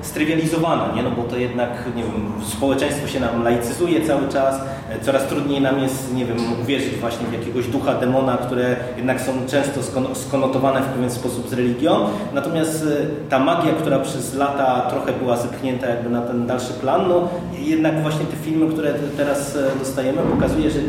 strywializowana, 0.02 0.96
nie? 0.96 1.04
No 1.04 1.12
bo 1.12 1.24
to 1.24 1.38
jednak, 1.38 1.70
nie 1.96 2.04
wiem, 2.04 2.32
społeczeństwo 2.48 3.08
się 3.08 3.20
nam 3.20 3.44
laicyzuje 3.44 4.02
cały 4.08 4.28
czas, 4.28 4.62
coraz 5.02 5.24
trudniej 5.28 5.62
nam 5.62 5.80
jest, 5.80 6.14
nie 6.16 6.26
wiem, 6.26 6.38
uwierzyć 6.62 6.96
właśnie 6.96 7.28
w 7.28 7.34
jakiegoś 7.34 7.68
ducha, 7.68 7.94
demona, 7.94 8.38
które 8.38 8.76
jednak 8.98 9.22
są 9.22 9.32
często 9.48 9.80
skon- 9.82 10.16
skonotowane 10.16 10.82
w 10.82 10.86
pewien 10.86 11.12
sposób 11.12 11.50
z 11.50 11.54
religią, 11.54 11.96
natomiast 12.34 12.84
e, 12.84 13.30
ta 13.30 13.40
magia, 13.40 13.74
która 13.74 14.00
przez 14.00 14.36
lata 14.36 14.82
trochę 14.90 15.14
była 15.14 15.38
zepchnięta 15.38 15.88
jakby 15.88 16.10
na 16.10 16.22
ten 16.22 16.48
dalszy 16.48 16.74
plan, 16.74 17.08
no 17.10 17.28
jednak 17.60 18.02
właśnie 18.02 18.26
te 18.26 18.36
filmy, 18.38 18.68
które 18.74 18.94
te- 18.94 19.18
teraz 19.18 19.56
e, 19.56 19.80
dostajemy, 19.80 20.18
pokazuje, 20.36 20.72
że 20.72 20.80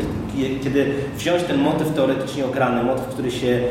kiedy 0.63 0.93
wziąć 1.17 1.43
ten 1.43 1.57
motyw 1.57 1.93
teoretycznie 1.93 2.45
ograny, 2.45 2.83
motyw, 2.83 3.05
który 3.05 3.31
się 3.31 3.47
e, 3.47 3.61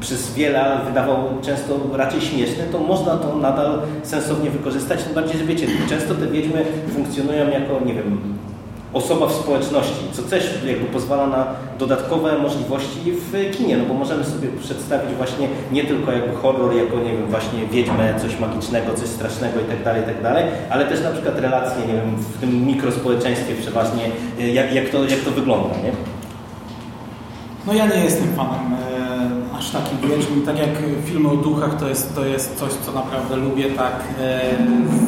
przez 0.00 0.34
wiele 0.34 0.80
wydawał 0.86 1.16
często 1.42 1.80
raczej 1.92 2.20
śmieszny, 2.20 2.64
to 2.72 2.78
można 2.78 3.16
to 3.16 3.36
nadal 3.36 3.82
sensownie 4.02 4.50
wykorzystać. 4.50 5.02
Tym 5.02 5.14
bardziej, 5.14 5.38
że 5.38 5.44
wiecie, 5.44 5.66
często 5.88 6.14
te 6.14 6.26
wiedźmy 6.26 6.64
funkcjonują 6.94 7.50
jako, 7.50 7.84
nie 7.84 7.94
wiem, 7.94 8.36
osoba 8.96 9.26
w 9.26 9.32
społeczności, 9.32 10.04
co 10.12 10.22
też 10.22 10.60
jakby 10.66 10.86
pozwala 10.86 11.26
na 11.26 11.46
dodatkowe 11.78 12.38
możliwości 12.38 13.12
w 13.12 13.56
kinie, 13.56 13.76
no 13.76 13.84
bo 13.84 13.94
możemy 13.94 14.24
sobie 14.24 14.48
przedstawić 14.60 15.14
właśnie 15.16 15.48
nie 15.72 15.84
tylko 15.84 16.12
jakby 16.12 16.36
horror, 16.36 16.74
jako 16.74 16.96
nie 16.96 17.12
wiem, 17.12 17.26
właśnie 17.30 17.66
wiedźmę, 17.66 18.14
coś 18.20 18.40
magicznego, 18.40 18.94
coś 18.94 19.08
strasznego 19.08 19.60
i 19.60 19.64
tak 19.64 19.84
dalej, 19.84 20.02
i 20.02 20.06
tak 20.06 20.16
ale 20.70 20.86
też 20.86 21.02
na 21.02 21.10
przykład 21.10 21.38
relacje, 21.38 21.86
nie 21.86 21.92
wiem, 21.92 22.16
w 22.16 22.40
tym 22.40 22.66
mikrospołeczeństwie 22.66 23.54
przeważnie, 23.54 24.04
y, 24.40 24.50
jak, 24.50 24.74
jak, 24.74 24.88
to, 24.88 25.04
jak 25.04 25.20
to 25.20 25.30
wygląda, 25.30 25.76
nie? 25.76 25.92
No 27.66 27.74
ja 27.74 27.86
nie 27.86 28.04
jestem 28.04 28.28
fanem 28.36 28.74
e, 28.74 29.56
aż 29.58 29.70
takim 29.70 29.98
wiedźm. 30.10 30.46
Tak 30.46 30.58
jak 30.58 30.68
filmy 31.04 31.28
o 31.28 31.36
duchach 31.36 31.80
to 31.80 31.88
jest, 31.88 32.14
to 32.14 32.24
jest 32.24 32.56
coś, 32.56 32.72
co 32.72 32.92
naprawdę 32.92 33.36
lubię. 33.36 33.64
Tak 33.64 33.92
e, 34.20 34.40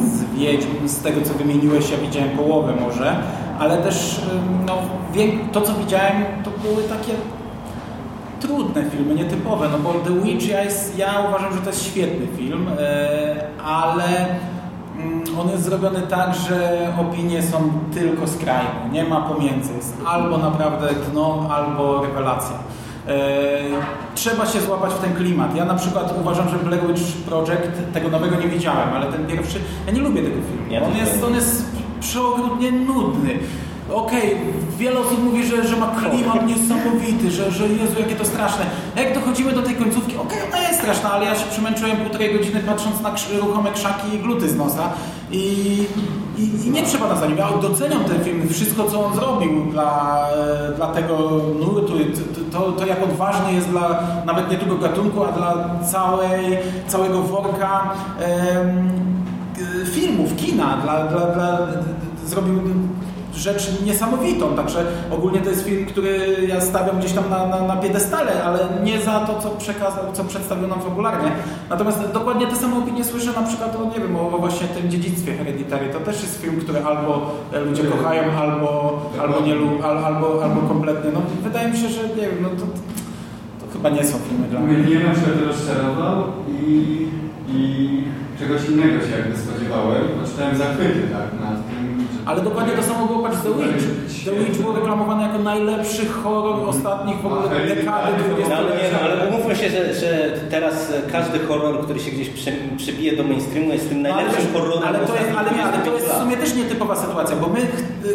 z 0.03 0.39
wiedźm, 0.39 0.87
z 0.87 1.01
tego 1.01 1.21
co 1.21 1.33
wymieniłeś, 1.33 1.91
ja 1.91 1.97
widziałem 1.97 2.29
połowę 2.29 2.73
może, 2.75 3.15
ale 3.59 3.77
też 3.77 4.19
e, 4.19 4.65
no, 4.65 4.77
to 5.51 5.61
co 5.61 5.73
widziałem 5.73 6.23
to 6.43 6.49
były 6.63 6.83
takie 6.83 7.13
trudne 8.39 8.83
filmy, 8.91 9.15
nietypowe, 9.15 9.69
no 9.69 9.77
bo 9.77 9.93
The 9.93 10.21
Witch 10.21 10.47
ja, 10.47 10.63
jest, 10.63 10.97
ja 10.97 11.25
uważam, 11.29 11.53
że 11.53 11.61
to 11.61 11.69
jest 11.69 11.85
świetny 11.85 12.27
film, 12.37 12.67
e, 12.79 13.63
ale 13.65 14.25
mm, 14.97 15.23
on 15.39 15.49
jest 15.49 15.63
zrobiony 15.63 16.01
tak, 16.01 16.35
że 16.35 16.87
opinie 17.01 17.43
są 17.43 17.71
tylko 17.93 18.27
skrajne, 18.27 18.89
nie 18.91 19.03
ma 19.03 19.21
pomiędzy, 19.21 19.73
jest 19.73 19.97
albo 20.07 20.37
naprawdę 20.37 20.87
dno, 21.11 21.49
albo 21.51 22.01
rewelacja. 22.01 22.55
E, 23.07 23.99
Trzeba 24.15 24.45
się 24.45 24.61
złapać 24.61 24.93
w 24.93 24.99
ten 24.99 25.15
klimat. 25.15 25.55
Ja 25.55 25.65
na 25.65 25.75
przykład 25.75 26.13
uważam, 26.21 26.49
że 26.49 26.57
Black 26.57 26.87
Witch 26.87 27.17
Project, 27.25 27.93
tego 27.93 28.09
nowego 28.09 28.35
nie 28.35 28.47
widziałem, 28.47 28.89
ale 28.95 29.05
ten 29.05 29.27
pierwszy, 29.27 29.59
ja 29.87 29.93
nie 29.93 30.01
lubię 30.01 30.21
tego 30.21 30.35
filmu. 30.35 30.85
On, 30.85 30.97
jest, 30.97 31.23
on 31.23 31.35
jest 31.35 31.78
przeokrutnie 31.99 32.71
nudny. 32.71 33.39
okej, 33.93 34.37
wiele 34.77 34.99
osób 34.99 35.23
mówi, 35.23 35.45
że, 35.45 35.67
że 35.67 35.77
ma 35.77 35.87
klimat 35.87 36.47
niesamowity, 36.47 37.31
że, 37.31 37.51
że 37.51 37.67
Jezu, 37.67 37.99
jakie 37.99 38.15
to 38.15 38.25
straszne. 38.25 38.65
Jak 38.95 39.13
dochodzimy 39.13 39.51
do 39.51 39.61
tej 39.61 39.75
końcówki, 39.75 40.17
okej, 40.17 40.39
ona 40.47 40.61
jest 40.61 40.79
straszna, 40.79 41.11
ale 41.11 41.25
ja 41.25 41.35
się 41.35 41.45
przemęczyłem 41.51 41.97
półtorej 41.97 42.37
godziny 42.37 42.59
patrząc 42.59 43.01
na 43.01 43.11
ruchome 43.39 43.71
krzaki 43.71 44.15
i 44.15 44.19
gluty 44.19 44.49
z 44.49 44.55
nosa 44.55 44.89
i, 45.31 45.37
i, 46.37 46.67
i 46.67 46.71
nie 46.71 46.83
trzeba 46.83 47.15
za 47.15 47.27
nim. 47.27 47.37
Ja 47.37 47.49
doceniam 47.61 48.03
ten 48.03 48.23
film, 48.23 48.49
wszystko 48.49 48.83
co 48.83 49.05
on 49.05 49.15
zrobił 49.15 49.65
dla, 49.71 50.25
e, 50.29 50.75
dla 50.75 50.87
tego 50.87 51.17
nurtu, 51.59 51.93
to, 52.51 52.59
to, 52.59 52.71
to 52.71 52.85
jak 52.85 53.03
odważny 53.03 53.53
jest 53.53 53.69
dla 53.69 54.03
nawet 54.25 54.51
nie 54.51 54.57
tylko 54.57 54.75
gatunku, 54.75 55.23
a 55.23 55.31
dla 55.31 55.69
całej, 55.91 56.57
całego 56.87 57.21
worka 57.21 57.93
filmów, 59.85 60.35
kina, 60.35 60.77
dla, 60.83 61.07
dla, 61.07 61.19
dla, 61.19 61.59
zrobił 62.25 62.59
rzecz 63.35 63.71
niesamowitą, 63.85 64.55
także 64.55 64.85
ogólnie 65.11 65.39
to 65.41 65.49
jest 65.49 65.65
film, 65.65 65.85
który 65.85 66.37
ja 66.47 66.61
stawiam 66.61 66.99
gdzieś 66.99 67.11
tam 67.11 67.29
na, 67.29 67.45
na, 67.47 67.67
na 67.67 67.75
piedestale, 67.77 68.43
ale 68.43 68.59
nie 68.83 69.01
za 69.01 69.19
to, 69.19 69.39
co 69.41 69.49
przekazał, 69.49 70.03
co 70.13 70.23
przedstawił 70.23 70.67
nam 70.67 70.81
fabularnie. 70.81 71.31
Natomiast 71.69 71.99
dokładnie 72.13 72.47
te 72.47 72.55
same 72.55 72.77
opinie 72.77 73.03
słyszę 73.03 73.31
na 73.41 73.47
przykład 73.47 73.75
o, 73.75 73.85
nie 73.85 73.99
wiem, 74.07 74.15
o 74.15 74.29
właśnie 74.29 74.67
tym 74.67 74.91
dziedzictwie 74.91 75.33
Hereditary. 75.37 75.89
To 75.93 75.99
też 75.99 76.21
jest 76.23 76.41
film, 76.41 76.59
który 76.61 76.79
albo 76.85 77.31
e, 77.53 77.59
ludzie 77.61 77.83
kochają, 77.83 78.23
albo, 78.31 78.99
albo 79.21 79.39
nie 79.41 79.55
lubią, 79.55 79.83
al- 79.83 80.05
albo, 80.05 80.43
albo 80.43 80.61
kompletnie. 80.61 81.11
No, 81.13 81.21
wydaje 81.43 81.67
mi 81.71 81.77
się, 81.77 81.89
że 81.89 82.03
nie 82.03 82.15
wiem, 82.15 82.37
no 82.41 82.49
to, 82.49 82.65
to 83.65 83.73
chyba 83.73 83.89
nie 83.89 84.03
są 84.03 84.17
filmy 84.29 84.47
dla 84.47 84.59
mnie. 84.59 84.77
Mnie 84.77 84.95
na 84.99 85.11
przykład 85.13 85.35
rozczarował 85.47 86.23
i, 86.61 87.07
i 87.49 88.03
czegoś 88.39 88.61
innego 88.69 88.97
się 89.05 89.11
jakby 89.19 89.37
spodziewałem. 89.37 90.03
Poczytałem 90.21 90.55
zachwyty 90.57 91.01
tak 91.15 91.27
nad 91.41 91.57
tym. 91.67 91.99
że- 92.13 92.19
Ale 92.29 92.41
dokładnie 92.41 92.73
to 92.73 92.83
samo 92.83 93.07
było 93.07 93.19
patrz 93.23 93.37
The 93.43 93.49
Witch. 93.59 93.85
The 94.25 94.31
Witch 94.39 94.61
był 94.61 94.75
reklamowany 94.75 95.23
jako 95.23 95.39
najlepszy 95.39 96.05
horror 96.05 96.69
ostatnich 96.69 97.17
w 97.21 97.25
ogóle 97.25 97.41
dekady 97.49 97.85
No, 97.85 97.93
ale, 98.55 98.69
nie, 98.77 98.89
no, 98.93 98.99
ale 99.03 99.27
umówmy 99.29 99.55
się, 99.55 99.69
że, 99.69 99.93
że 99.93 100.33
teraz 100.49 100.93
każdy 101.11 101.39
horror, 101.39 101.83
który 101.83 101.99
się 101.99 102.11
gdzieś 102.11 102.29
przy, 102.29 102.51
przybije 102.77 103.15
do 103.17 103.23
mainstreamu 103.23 103.73
jest 103.73 103.89
tym 103.89 104.01
No, 104.01 104.09
ale, 104.09 104.23
najlepszym 104.23 104.53
horrorem. 104.53 104.83
ale, 104.87 104.99
to 104.99 105.01
jest, 105.03 105.13
ostatnich 105.13 105.37
ale, 105.39 105.51
nie, 105.57 105.63
ale 105.63 105.77
to 105.77 105.91
25 105.91 106.01
jest 106.03 106.13
w 106.15 106.21
sumie 106.23 106.37
też 106.37 106.55
nietypowa 106.55 106.95
sytuacja, 106.95 107.35
bo 107.35 107.47
my 107.47 107.59
ch 107.59 107.65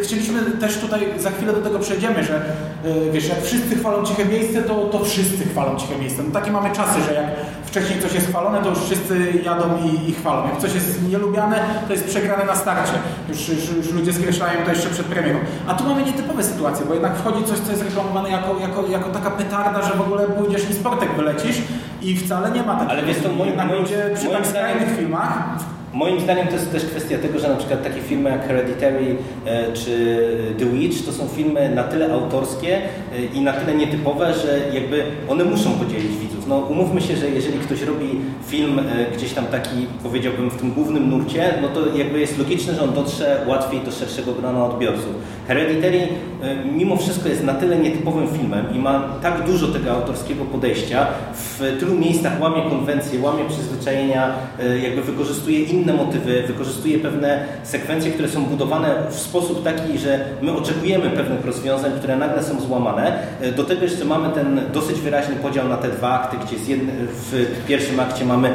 chcieliśmy 0.04 0.40
też 0.40 0.78
tutaj, 0.78 1.00
za 1.18 1.30
chwilę 1.30 1.52
do 1.52 1.60
tego 1.62 1.78
przejdziemy, 1.78 2.24
że 2.24 2.42
yy, 2.84 3.12
wiesz, 3.12 3.28
jak 3.28 3.42
wszyscy 3.42 3.76
chwalą 3.76 4.04
ciche 4.04 4.24
miejsce, 4.24 4.62
to, 4.62 4.74
to 4.74 5.04
wszyscy 5.04 5.44
chwalą 5.44 5.76
ciche 5.76 5.98
miejsce. 5.98 6.22
No 6.22 6.30
takie 6.40 6.50
mamy 6.52 6.70
czasy, 6.70 7.00
że 7.08 7.14
jak 7.14 7.26
wcześniej 7.74 8.02
coś 8.02 8.12
jest 8.14 8.28
chwalone, 8.28 8.62
to 8.62 8.68
już 8.68 8.78
wszyscy 8.78 9.32
jadą 9.44 9.64
i, 9.84 10.10
i 10.10 10.12
chwalą. 10.12 10.48
Jak 10.48 10.58
coś 10.58 10.74
jest 10.74 11.08
nielubiane, 11.08 11.56
to 11.86 11.92
jest 11.92 12.04
przegrane 12.06 12.44
na 12.44 12.54
starcie. 12.54 12.92
Już, 13.28 13.48
już, 13.48 13.76
już 13.76 13.92
ludzie 13.92 14.12
skreślają 14.12 14.64
to 14.64 14.70
jeszcze 14.70 14.88
przed 14.88 15.06
premierą. 15.06 15.38
A 15.68 15.74
tu 15.74 15.84
mamy 15.84 16.02
nietypowe 16.02 16.42
sytuacje, 16.44 16.86
bo 16.86 16.94
jednak 16.94 17.16
wchodzi 17.16 17.44
coś, 17.44 17.58
co 17.58 17.70
jest 17.70 17.84
reklamowane 17.84 18.30
jako, 18.30 18.58
jako, 18.60 18.86
jako 18.88 19.10
taka 19.10 19.30
petarda, 19.30 19.82
że 19.82 19.94
w 19.94 20.00
ogóle 20.00 20.26
pójdziesz 20.26 20.70
i 20.70 20.74
sportek 20.74 21.10
wylecisz 21.16 21.56
i 22.02 22.16
wcale 22.16 22.50
nie 22.50 22.62
ma 22.62 22.74
takiego. 22.74 22.90
Ale 22.90 23.02
wiesz, 23.02 23.16
to 23.22 23.28
moim- 23.28 23.46
Jednak 23.46 23.68
moim- 23.68 23.80
ludzie 23.80 24.10
przy 24.14 24.24
moim 24.24 24.36
tak 24.36 24.46
skrajnych 24.46 24.96
filmach 24.98 25.38
Moim 25.94 26.20
zdaniem 26.20 26.46
to 26.46 26.52
jest 26.52 26.72
też 26.72 26.84
kwestia 26.84 27.18
tego, 27.18 27.38
że 27.38 27.48
na 27.48 27.56
przykład 27.56 27.82
takie 27.82 28.00
filmy 28.00 28.30
jak 28.30 28.46
Hereditary 28.46 29.16
e, 29.46 29.72
czy 29.72 29.94
The 30.58 30.64
Witch 30.66 31.04
to 31.06 31.12
są 31.12 31.28
filmy 31.28 31.74
na 31.74 31.82
tyle 31.84 32.12
autorskie 32.12 32.76
e, 32.76 33.24
i 33.34 33.40
na 33.40 33.52
tyle 33.52 33.74
nietypowe, 33.74 34.34
że 34.34 34.58
jakby 34.72 35.04
one 35.28 35.44
muszą 35.44 35.70
podzielić 35.70 36.16
widzów. 36.16 36.33
No 36.48 36.56
umówmy 36.56 37.00
się, 37.00 37.16
że 37.16 37.30
jeżeli 37.30 37.58
ktoś 37.58 37.82
robi 37.82 38.20
film 38.46 38.78
e, 38.78 39.16
gdzieś 39.16 39.32
tam 39.32 39.46
taki, 39.46 39.86
powiedziałbym, 40.02 40.50
w 40.50 40.56
tym 40.56 40.70
głównym 40.72 41.10
nurcie, 41.10 41.54
no 41.62 41.68
to 41.68 41.96
jakby 41.96 42.20
jest 42.20 42.38
logiczne, 42.38 42.74
że 42.74 42.82
on 42.82 42.94
dotrze 42.94 43.44
łatwiej 43.46 43.80
do 43.80 43.90
szerszego 43.90 44.32
grona 44.32 44.66
odbiorców. 44.66 45.14
Hereditary 45.48 45.98
e, 46.42 46.64
mimo 46.64 46.96
wszystko 46.96 47.28
jest 47.28 47.44
na 47.44 47.54
tyle 47.54 47.76
nietypowym 47.78 48.28
filmem 48.28 48.66
i 48.74 48.78
ma 48.78 49.08
tak 49.22 49.46
dużo 49.46 49.68
tego 49.68 49.90
autorskiego 49.90 50.44
podejścia, 50.44 51.06
w 51.34 51.76
tylu 51.80 51.94
miejscach 51.94 52.40
łamie 52.40 52.62
konwencje, 52.70 53.20
łamie 53.20 53.44
przyzwyczajenia, 53.48 54.30
e, 54.60 54.78
jakby 54.78 55.02
wykorzystuje 55.02 55.60
inne 55.60 55.92
motywy, 55.92 56.42
wykorzystuje 56.46 56.98
pewne 56.98 57.44
sekwencje, 57.62 58.10
które 58.10 58.28
są 58.28 58.44
budowane 58.44 58.94
w 59.10 59.14
sposób 59.14 59.64
taki, 59.64 59.98
że 59.98 60.24
my 60.42 60.52
oczekujemy 60.52 61.10
pewnych 61.10 61.44
rozwiązań, 61.46 61.92
które 61.98 62.16
nagle 62.16 62.42
są 62.42 62.60
złamane. 62.60 63.18
E, 63.40 63.52
Do 63.52 63.64
tego 63.64 63.82
jeszcze 63.82 64.04
mamy 64.04 64.28
ten 64.34 64.60
dosyć 64.72 65.00
wyraźny 65.00 65.36
podział 65.36 65.68
na 65.68 65.76
te 65.76 65.88
dwa 65.88 66.20
akty, 66.20 66.33
gdzie 66.46 66.58
z 66.58 66.68
jedny, 66.68 66.92
w 66.98 67.64
pierwszym 67.66 68.00
akcie 68.00 68.24
mamy 68.24 68.50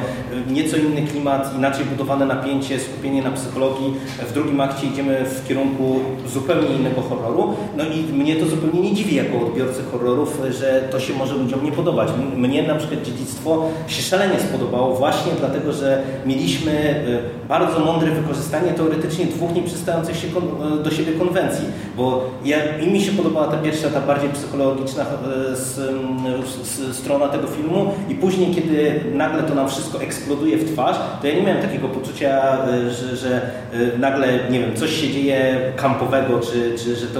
nieco 0.50 0.78
inny 0.78 1.08
klimat, 1.08 1.56
inaczej 1.58 1.86
budowane 1.86 2.26
napięcie, 2.26 2.80
skupienie 2.80 3.22
na 3.22 3.32
psychologii, 3.32 3.94
w 4.30 4.34
drugim 4.34 4.62
akcie 4.62 4.88
idziemy 4.88 5.26
w 5.26 5.48
kierunku 5.48 6.00
zupełnie 6.28 6.76
innego 6.76 7.02
horroru. 7.02 7.54
No 7.78 7.84
i 7.84 8.14
mnie 8.14 8.36
to 8.36 8.46
zupełnie 8.46 8.82
nie 8.82 8.96
dziwi 8.96 9.16
jako 9.16 9.46
odbiorcy 9.46 9.84
horrorów, 9.92 10.42
że 10.60 10.88
to 10.92 11.00
się 11.00 11.14
może 11.14 11.34
ludziom 11.34 11.64
nie 11.64 11.72
podobać. 11.72 12.10
Mnie 12.36 12.64
na 12.64 12.76
przykład 12.76 13.02
dziedzictwo 13.04 13.70
się 13.88 14.02
szalenie 14.02 14.40
spodobało 14.40 14.96
właśnie 14.96 15.32
dlatego, 15.40 15.74
że 15.74 16.04
mieliśmy 16.26 16.72
e, 16.72 17.48
bardzo 17.48 17.80
mądre 17.80 18.12
wykorzystanie 18.12 18.72
teoretycznie 18.72 19.26
dwóch 19.26 19.54
nieprzystających 19.54 20.16
się 20.16 20.28
e, 20.28 20.84
do 20.84 20.92
siebie 20.92 21.14
konwencji, 21.14 21.66
bo 21.98 22.30
ja, 22.46 22.78
i 22.78 22.92
mi 22.92 23.02
się 23.02 23.12
podobała 23.12 23.48
ta 23.48 23.58
pierwsza, 23.58 23.90
ta 23.90 24.02
bardziej 24.02 24.30
psychologiczna 24.30 25.04
e, 25.04 26.94
strona 26.94 27.28
tego 27.28 27.48
filmu 27.48 27.69
i 28.10 28.16
później, 28.16 28.56
kiedy 28.56 29.02
nagle 29.14 29.44
to 29.44 29.56
nam 29.56 29.70
wszystko 29.70 30.02
eksploduje 30.02 30.58
w 30.58 30.74
twarz, 30.74 30.98
to 31.22 31.28
ja 31.28 31.36
nie 31.36 31.42
miałem 31.42 31.62
takiego 31.62 31.88
poczucia, 31.88 32.58
e, 32.68 32.92
że, 32.92 33.16
że 33.16 33.42
e, 33.74 33.98
nagle, 33.98 34.28
nie 34.50 34.60
wiem, 34.60 34.76
coś 34.76 35.02
się 35.02 35.10
dzieje 35.10 35.60
kampowego, 35.76 36.40
czy, 36.40 36.76
czy 36.84 36.96
że 36.96 37.08
to 37.08 37.20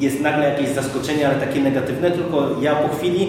jest 0.00 0.20
nagle 0.20 0.50
jakieś 0.50 0.68
zaskoczenie, 0.68 1.28
ale 1.28 1.36
takie 1.36 1.60
negatywne, 1.60 2.10
tylko 2.10 2.48
ja 2.62 2.74
po 2.74 2.96
chwili, 2.96 3.28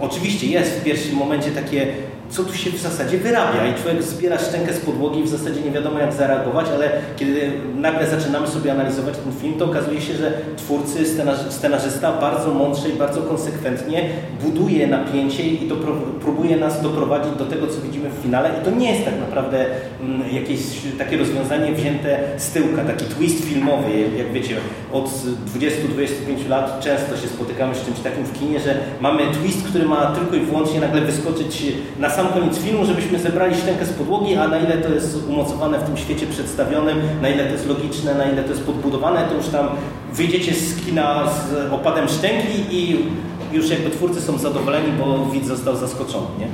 oczywiście 0.00 0.46
jest 0.46 0.80
w 0.80 0.84
pierwszym 0.84 1.16
momencie 1.16 1.50
takie 1.50 1.86
co 2.30 2.44
tu 2.44 2.54
się 2.54 2.70
w 2.70 2.76
zasadzie 2.78 3.18
wyrabia 3.18 3.66
i 3.66 3.82
człowiek 3.82 4.02
zbiera 4.02 4.38
szczękę 4.38 4.72
z 4.72 4.80
podłogi 4.80 5.20
i 5.20 5.22
w 5.22 5.28
zasadzie 5.28 5.60
nie 5.60 5.70
wiadomo 5.70 5.98
jak 5.98 6.12
zareagować, 6.12 6.66
ale 6.74 6.90
kiedy 7.16 7.52
nagle 7.76 8.06
zaczynamy 8.06 8.46
sobie 8.48 8.72
analizować 8.72 9.14
ten 9.24 9.32
film, 9.40 9.54
to 9.58 9.64
okazuje 9.64 10.00
się, 10.00 10.14
że 10.14 10.32
twórcy, 10.56 11.04
scenarzy- 11.04 11.50
scenarzysta 11.50 12.12
bardzo 12.12 12.54
mądrze 12.54 12.88
i 12.88 12.92
bardzo 12.92 13.22
konsekwentnie 13.22 14.02
buduje 14.42 14.86
napięcie 14.86 15.42
i 15.42 15.68
dopro- 15.68 16.18
próbuje 16.20 16.56
nas 16.56 16.82
doprowadzić 16.82 17.32
do 17.38 17.44
tego, 17.46 17.66
co 17.66 17.80
widzimy 17.80 18.10
w 18.10 18.22
finale. 18.22 18.50
I 18.62 18.64
to 18.64 18.70
nie 18.70 18.92
jest 18.92 19.04
tak 19.04 19.14
naprawdę 19.20 19.66
mm, 20.00 20.34
jakieś 20.34 20.60
takie 20.98 21.16
rozwiązanie 21.16 21.72
wzięte 21.72 22.18
z 22.36 22.50
tyłka, 22.50 22.84
taki 22.84 23.04
twist 23.04 23.44
filmowy, 23.44 23.90
jak 24.18 24.32
wiecie, 24.32 24.54
od 24.92 25.06
20-25 25.06 26.48
lat 26.48 26.80
często 26.80 27.16
się 27.16 27.28
spotykamy 27.28 27.74
z 27.74 27.84
czymś 27.84 27.98
takim 28.00 28.24
w 28.24 28.38
kinie, 28.38 28.60
że 28.60 28.74
mamy 29.00 29.22
twist, 29.42 29.68
który 29.68 29.84
ma 29.86 30.06
tylko 30.06 30.36
i 30.36 30.40
wyłącznie 30.40 30.80
nagle 30.80 31.00
wyskoczyć 31.00 31.62
na 31.98 32.10
sam 32.16 32.28
koniec 32.28 32.58
filmu, 32.58 32.84
żebyśmy 32.84 33.18
zebrali 33.18 33.56
szczękę 33.56 33.86
z 33.86 33.92
podłogi, 33.92 34.36
a 34.36 34.48
na 34.48 34.58
ile 34.58 34.78
to 34.78 34.88
jest 34.88 35.28
umocowane 35.28 35.78
w 35.78 35.82
tym 35.82 35.96
świecie 35.96 36.26
przedstawionym, 36.26 36.98
na 37.22 37.28
ile 37.28 37.44
to 37.44 37.52
jest 37.52 37.68
logiczne, 37.68 38.14
na 38.14 38.24
ile 38.24 38.42
to 38.42 38.50
jest 38.50 38.62
podbudowane, 38.62 39.24
to 39.28 39.34
już 39.34 39.46
tam 39.46 39.68
wyjdziecie 40.12 40.54
z 40.54 40.84
kina 40.84 41.30
z 41.30 41.72
opadem 41.72 42.08
szczęki 42.08 42.58
i 42.70 43.06
już 43.52 43.70
jakby 43.70 43.90
twórcy 43.90 44.20
są 44.20 44.38
zadowoleni, 44.38 44.92
bo 44.98 45.26
widz 45.32 45.46
został 45.46 45.76
zaskoczony, 45.76 46.26
nie? 46.38 46.46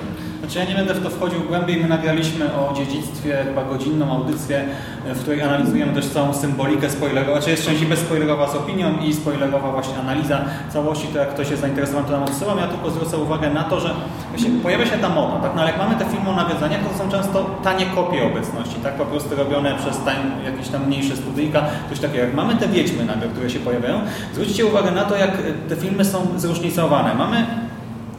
Znaczy 0.42 0.58
ja 0.58 0.64
nie 0.64 0.74
będę 0.74 0.94
w 0.94 1.02
to 1.02 1.10
wchodził 1.10 1.40
głębiej, 1.40 1.76
my 1.76 1.88
nagraliśmy 1.88 2.54
o 2.54 2.74
dziedzictwie 2.76 3.44
chyba 3.44 3.64
godzinną 3.64 4.12
audycję, 4.12 4.64
w 5.04 5.20
której 5.20 5.42
analizujemy 5.42 5.92
też 5.92 6.08
całą 6.08 6.34
symbolikę 6.34 6.90
spoilerową, 6.90 7.32
znaczy 7.32 7.50
jest 7.50 7.66
część 7.66 7.84
bezspoilerowa 7.84 8.48
z 8.48 8.54
opinią 8.54 8.98
i 8.98 9.14
spoilerowa 9.14 9.72
właśnie 9.72 9.98
analiza 9.98 10.40
całości, 10.72 11.06
to 11.06 11.18
jak 11.18 11.28
ktoś 11.34 11.50
jest 11.50 11.62
zainteresowany, 11.62 12.06
to 12.06 12.12
nam 12.12 12.22
odsyłam. 12.22 12.58
Ja 12.58 12.66
tylko 12.66 12.90
zwrócę 12.90 13.18
uwagę 13.18 13.50
na 13.50 13.64
to, 13.64 13.80
że 13.80 13.90
właśnie 14.30 14.50
pojawia 14.62 14.86
się 14.86 14.98
ta 14.98 15.08
moda, 15.08 15.36
tak? 15.40 15.54
No, 15.54 15.60
ale 15.62 15.70
jak 15.70 15.78
mamy 15.78 15.94
te 15.96 16.04
filmy 16.04 16.28
o 16.28 16.36
nawiązaniach, 16.36 16.80
to 16.92 16.98
są 16.98 17.10
często 17.10 17.60
tanie 17.64 17.86
kopie 17.86 18.26
obecności, 18.26 18.76
tak? 18.82 18.94
Po 18.94 19.04
prostu 19.04 19.36
robione 19.36 19.74
przez 19.74 20.04
tań, 20.04 20.16
jakieś 20.44 20.68
tam 20.68 20.86
mniejsze 20.86 21.16
studyjka, 21.16 21.64
coś 21.90 22.00
takiego. 22.00 22.24
Jak 22.24 22.34
mamy 22.34 22.54
te 22.56 22.68
wiedźmy 22.68 23.04
nagle, 23.04 23.28
które 23.28 23.50
się 23.50 23.58
pojawiają, 23.58 24.00
zwróćcie 24.34 24.66
uwagę 24.66 24.90
na 24.90 25.04
to, 25.04 25.16
jak 25.16 25.30
te 25.68 25.76
filmy 25.76 26.04
są 26.04 26.26
zróżnicowane. 26.36 27.14
Mamy 27.14 27.46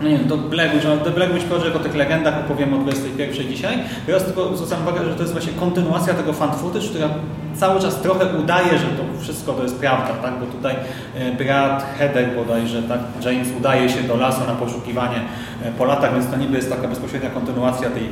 nie 0.04 0.18
wiem, 0.18 0.28
to 0.28 0.38
Black 0.38 0.74
Witch, 0.74 0.86
no, 0.86 0.97
The 0.97 1.12
Black 1.12 1.34
Witch 1.34 1.45
Project 1.45 1.76
o 1.76 1.80
tych 1.80 1.95
legendach 1.95 2.39
opowiemy 2.39 2.76
o 2.76 2.80
21 2.80 3.47
dzisiaj. 3.47 3.80
Teraz 4.06 4.24
tylko 4.24 4.58
zwracam 4.58 4.82
uwagę, 4.82 5.06
że 5.06 5.16
to 5.16 5.22
jest 5.22 5.34
właśnie 5.34 5.54
kontynuacja 5.54 6.14
tego 6.14 6.34
fan 6.34 6.51
footage, 6.51 6.88
która 6.88 7.10
cały 7.56 7.82
czas 7.82 8.01
trochę 8.01 8.26
udaje, 8.38 8.78
że 8.78 8.86
to 8.86 9.04
wszystko 9.22 9.54
to 9.54 9.64
jest 9.64 9.80
prawda, 9.80 10.14
tak? 10.14 10.34
Bo 10.39 10.45
tutaj 10.45 10.76
e, 11.16 11.32
brat 11.32 11.86
Hedek 11.97 12.36
bodajże, 12.36 12.84
tak? 12.84 12.99
James 13.26 13.47
udaje 13.58 13.89
się 13.89 14.04
do 14.04 14.16
lasu 14.16 14.41
na 14.47 14.54
poszukiwanie 14.54 15.22
e, 15.64 15.72
po 15.72 15.86
latach, 15.86 16.14
więc 16.14 16.28
to 16.28 16.38
niby 16.38 16.58
jest 16.58 16.70
taka 16.70 16.88
bezpośrednia 16.88 17.30
kontynuacja 17.30 17.89
tej 17.89 18.04
e, 18.04 18.10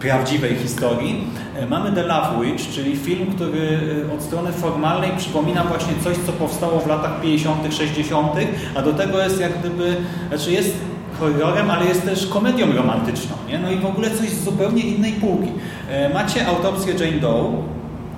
prawdziwej 0.00 0.56
historii. 0.56 1.24
Mamy 1.70 1.92
The 1.92 2.02
Love 2.02 2.44
Witch, 2.44 2.68
czyli 2.74 2.96
film, 2.96 3.26
który 3.34 3.78
od 4.14 4.22
strony 4.22 4.52
formalnej 4.52 5.10
przypomina 5.16 5.64
właśnie 5.64 5.92
coś, 6.04 6.16
co 6.26 6.32
powstało 6.32 6.80
w 6.80 6.86
latach 6.86 7.20
50., 7.20 7.74
60., 7.74 8.32
a 8.74 8.82
do 8.82 8.92
tego 8.92 9.22
jest 9.22 9.40
jak 9.40 9.58
gdyby, 9.58 9.96
znaczy 10.28 10.52
jest 10.52 10.91
horrorem, 11.22 11.70
ale 11.70 11.84
jest 11.86 12.04
też 12.04 12.26
komedią 12.26 12.72
romantyczną. 12.76 13.36
Nie? 13.48 13.58
No 13.58 13.70
i 13.70 13.76
w 13.76 13.86
ogóle 13.86 14.10
coś 14.10 14.28
z 14.28 14.44
zupełnie 14.44 14.82
innej 14.82 15.12
półki. 15.12 15.52
E, 15.90 16.14
Macie 16.14 16.46
autopsję 16.46 16.94
Jane 16.94 17.20
Doe, 17.20 17.52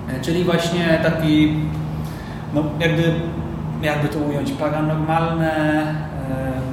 e, 0.09 0.21
czyli 0.21 0.45
właśnie 0.45 1.01
taki 1.03 1.55
no 2.55 2.63
jakby, 2.81 3.03
jakby 3.83 4.09
to 4.09 4.19
ująć, 4.19 4.53
paranormalne... 4.53 5.53
E, 6.31 6.65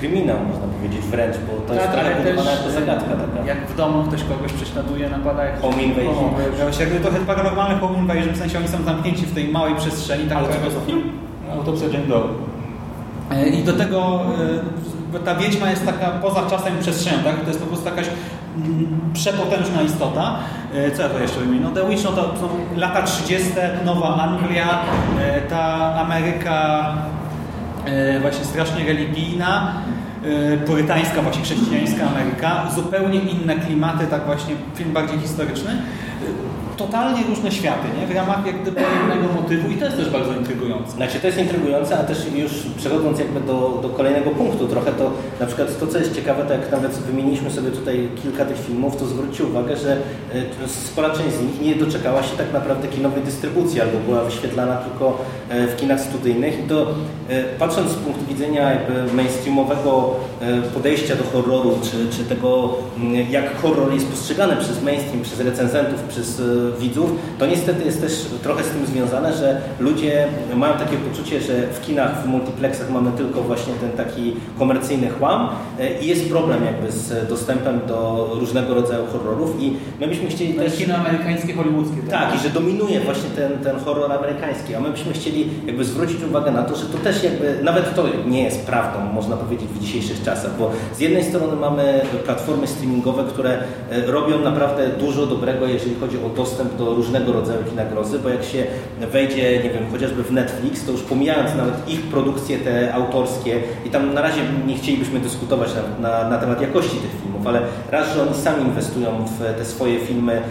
Kryminał 0.00 0.36
można 0.48 0.66
powiedzieć 0.66 1.00
wręcz, 1.00 1.36
bo 1.36 1.66
to 1.66 1.74
jest 1.74 1.86
tak, 1.86 1.94
trochę 1.94 2.14
ale 2.14 2.24
budowana 2.24 2.50
też, 2.50 2.58
jako 2.58 2.70
zagadka 2.80 3.10
taka. 3.10 3.46
Jak 3.46 3.66
w 3.66 3.76
domu 3.76 4.04
ktoś 4.08 4.24
kogoś 4.24 4.52
prześladuje, 4.52 5.10
napada 5.10 5.44
jak... 5.44 5.60
Home 5.60 5.82
invasion. 5.82 6.30
Jakby 6.80 7.00
trochę 7.00 7.18
paranormalne 7.18 7.78
home 7.78 7.98
invasion, 7.98 8.34
w 8.34 8.36
sensie 8.36 8.58
oni 8.58 8.68
są 8.68 8.82
zamknięci 8.82 9.26
w 9.26 9.34
tej 9.34 9.48
małej 9.48 9.74
przestrzeni. 9.74 10.28
Tak 10.28 10.38
Ale 10.38 10.48
trochę- 10.48 10.70
to 10.70 10.80
film? 10.80 11.02
Autopsja 11.52 11.88
Jane 11.88 12.06
Doe. 12.06 12.28
I 13.52 13.62
do 13.62 13.72
tego 13.72 14.20
ta 15.24 15.34
wiedźma 15.34 15.70
jest 15.70 15.86
taka 15.86 16.10
poza 16.10 16.42
czasem 16.50 16.78
i 16.78 16.82
przestrzenią, 16.82 17.18
tak? 17.24 17.40
To 17.40 17.48
jest 17.48 17.60
po 17.60 17.66
prostu 17.66 17.86
jakaś 17.86 18.06
mm, 18.56 19.00
przepotężna 19.12 19.82
istota. 19.82 20.36
E, 20.74 20.90
Co 20.90 21.02
ja 21.02 21.08
to 21.08 21.18
jeszcze 21.18 21.40
wymienię? 21.40 21.60
No 21.64 21.70
The 21.70 21.88
Witch, 21.88 22.04
no 22.04 22.12
to 22.12 22.22
są 22.22 22.48
lata 22.76 23.02
30., 23.02 23.50
Nowa 23.84 24.16
Anglia, 24.16 24.78
e, 25.20 25.40
ta 25.40 25.94
Ameryka 25.94 26.92
e, 27.86 28.20
właśnie 28.20 28.44
strasznie 28.44 28.84
religijna, 28.84 29.72
purytańska, 30.66 31.22
właśnie 31.22 31.42
chrześcijańska 31.42 32.06
Ameryka, 32.06 32.70
zupełnie 32.74 33.18
inne 33.18 33.56
klimaty, 33.56 34.06
tak 34.06 34.26
właśnie 34.26 34.54
film 34.74 34.92
bardziej 34.92 35.18
historyczny. 35.18 35.70
Totalnie 36.76 37.22
różne 37.28 37.52
światy, 37.52 37.88
nie? 38.00 38.06
W 38.06 38.16
ramach 38.16 38.46
jak 38.46 38.62
gdyby 38.62 38.80
jednego 38.80 39.32
motywu 39.32 39.70
i 39.70 39.76
to 39.76 39.84
jest 39.84 39.96
też 39.96 40.10
bardzo 40.10 40.32
intrygujące. 40.32 40.90
Znaczy 40.90 41.20
to 41.20 41.26
jest 41.26 41.38
intrygujące, 41.38 41.98
a 41.98 42.04
też 42.04 42.18
już 42.34 42.52
przechodząc 42.78 43.18
jakby 43.18 43.40
do, 43.40 43.78
do 43.82 43.88
kolejnego 43.88 44.30
punktu 44.30 44.68
trochę, 44.68 44.92
to 44.92 45.10
na 45.40 45.46
przykład 45.46 45.80
to, 45.80 45.86
co 45.86 45.98
jest 45.98 46.14
ciekawe, 46.14 46.44
to 46.44 46.52
jak 46.52 46.72
nawet 46.72 46.92
wymieniliśmy 46.92 47.50
sobie 47.50 47.70
tutaj 47.70 48.08
kilka 48.22 48.44
tych 48.44 48.66
filmów, 48.66 48.96
to 48.96 49.06
zwróćcie 49.06 49.44
uwagę, 49.44 49.76
że 49.76 49.92
e, 50.62 50.68
spora 50.68 51.10
część 51.10 51.36
z 51.36 51.42
nich 51.42 51.60
nie 51.60 51.74
doczekała 51.74 52.22
się 52.22 52.36
tak 52.36 52.52
naprawdę 52.52 52.88
kinowej 52.88 53.22
dystrybucji, 53.22 53.80
albo 53.80 53.98
była 53.98 54.24
wyświetlana 54.24 54.76
tylko 54.76 55.24
e, 55.48 55.66
w 55.66 55.76
kinach 55.76 56.00
studyjnych 56.00 56.60
i 56.60 56.62
to 56.62 56.86
e, 57.28 57.44
patrząc 57.44 57.90
z 57.90 57.94
punktu 57.94 58.24
widzenia 58.28 58.70
jakby 58.70 59.14
mainstreamowego 59.14 60.14
podejścia 60.74 61.16
do 61.16 61.24
horroru, 61.24 61.78
czy, 61.82 62.16
czy 62.16 62.24
tego 62.24 62.74
jak 63.30 63.60
horror 63.60 63.92
jest 63.94 64.08
postrzegany 64.08 64.56
przez 64.56 64.82
mainstream, 64.82 65.22
przez 65.22 65.40
recenzentów, 65.40 66.02
przez 66.02 66.42
widzów, 66.72 67.10
to 67.38 67.46
niestety 67.46 67.84
jest 67.84 68.00
też 68.00 68.26
trochę 68.42 68.64
z 68.64 68.68
tym 68.68 68.86
związane, 68.86 69.32
że 69.32 69.60
ludzie 69.80 70.26
mają 70.54 70.74
takie 70.74 70.96
poczucie, 70.96 71.40
że 71.40 71.66
w 71.66 71.80
kinach, 71.80 72.22
w 72.22 72.26
multiplexach 72.26 72.90
mamy 72.90 73.12
tylko 73.12 73.42
właśnie 73.42 73.74
ten 73.74 73.90
taki 73.90 74.32
komercyjny 74.58 75.10
chłam 75.10 75.48
e, 75.80 76.00
i 76.00 76.06
jest 76.06 76.28
problem 76.28 76.64
jakby 76.64 76.92
z 76.92 77.28
dostępem 77.28 77.80
do 77.88 78.30
różnego 78.40 78.74
rodzaju 78.74 79.06
horrorów 79.06 79.62
i 79.62 79.72
my 80.00 80.08
byśmy 80.08 80.28
chcieli 80.28 80.54
No 80.56 80.62
i 80.62 80.66
też... 80.66 80.78
kino 80.78 80.94
amerykańskie, 80.94 81.54
hollywoodzkie. 81.54 82.02
Tak, 82.10 82.34
i 82.34 82.38
że 82.38 82.50
dominuje 82.50 83.00
właśnie 83.00 83.30
ten, 83.30 83.58
ten 83.58 83.78
horror 83.78 84.12
amerykański, 84.12 84.74
a 84.74 84.80
my 84.80 84.90
byśmy 84.90 85.12
chcieli 85.12 85.50
jakby 85.66 85.84
zwrócić 85.84 86.22
uwagę 86.22 86.50
na 86.50 86.62
to, 86.62 86.76
że 86.76 86.86
to 86.86 86.98
też 86.98 87.24
jakby, 87.24 87.58
nawet 87.62 87.94
to 87.94 88.04
nie 88.26 88.42
jest 88.42 88.66
prawdą, 88.66 89.12
można 89.12 89.36
powiedzieć, 89.36 89.68
w 89.68 89.80
dzisiejszych 89.80 90.22
czasach, 90.22 90.58
bo 90.58 90.70
z 90.96 91.00
jednej 91.00 91.24
strony 91.24 91.56
mamy 91.56 92.00
platformy 92.24 92.66
streamingowe, 92.66 93.24
które 93.24 93.58
e, 93.90 94.06
robią 94.06 94.40
naprawdę 94.40 94.88
dużo 94.88 95.26
dobrego, 95.26 95.66
jeżeli 95.66 95.94
chodzi 95.94 96.16
o 96.16 96.28
dostęp 96.28 96.55
do 96.78 96.94
różnego 96.94 97.32
rodzaju 97.32 97.64
kina 97.70 97.84
grozy, 97.84 98.18
bo 98.18 98.28
jak 98.28 98.44
się 98.44 98.66
wejdzie, 99.12 99.62
nie 99.62 99.70
wiem, 99.70 99.90
chociażby 99.92 100.22
w 100.22 100.32
Netflix, 100.32 100.84
to 100.84 100.92
już 100.92 101.02
pomijając 101.02 101.54
nawet 101.54 101.88
ich 101.88 102.02
produkcje 102.02 102.58
te 102.58 102.94
autorskie 102.94 103.60
i 103.84 103.90
tam 103.90 104.14
na 104.14 104.22
razie 104.22 104.40
nie 104.66 104.76
chcielibyśmy 104.76 105.20
dyskutować 105.20 105.70
na, 105.74 106.08
na, 106.08 106.28
na 106.28 106.38
temat 106.38 106.60
jakości 106.60 106.96
tych 106.96 107.22
filmów, 107.22 107.46
ale 107.46 107.60
raz, 107.90 108.14
że 108.14 108.22
oni 108.22 108.34
sami 108.34 108.62
inwestują 108.64 109.24
w 109.24 109.58
te 109.58 109.64
swoje 109.64 110.00
filmy 110.00 110.42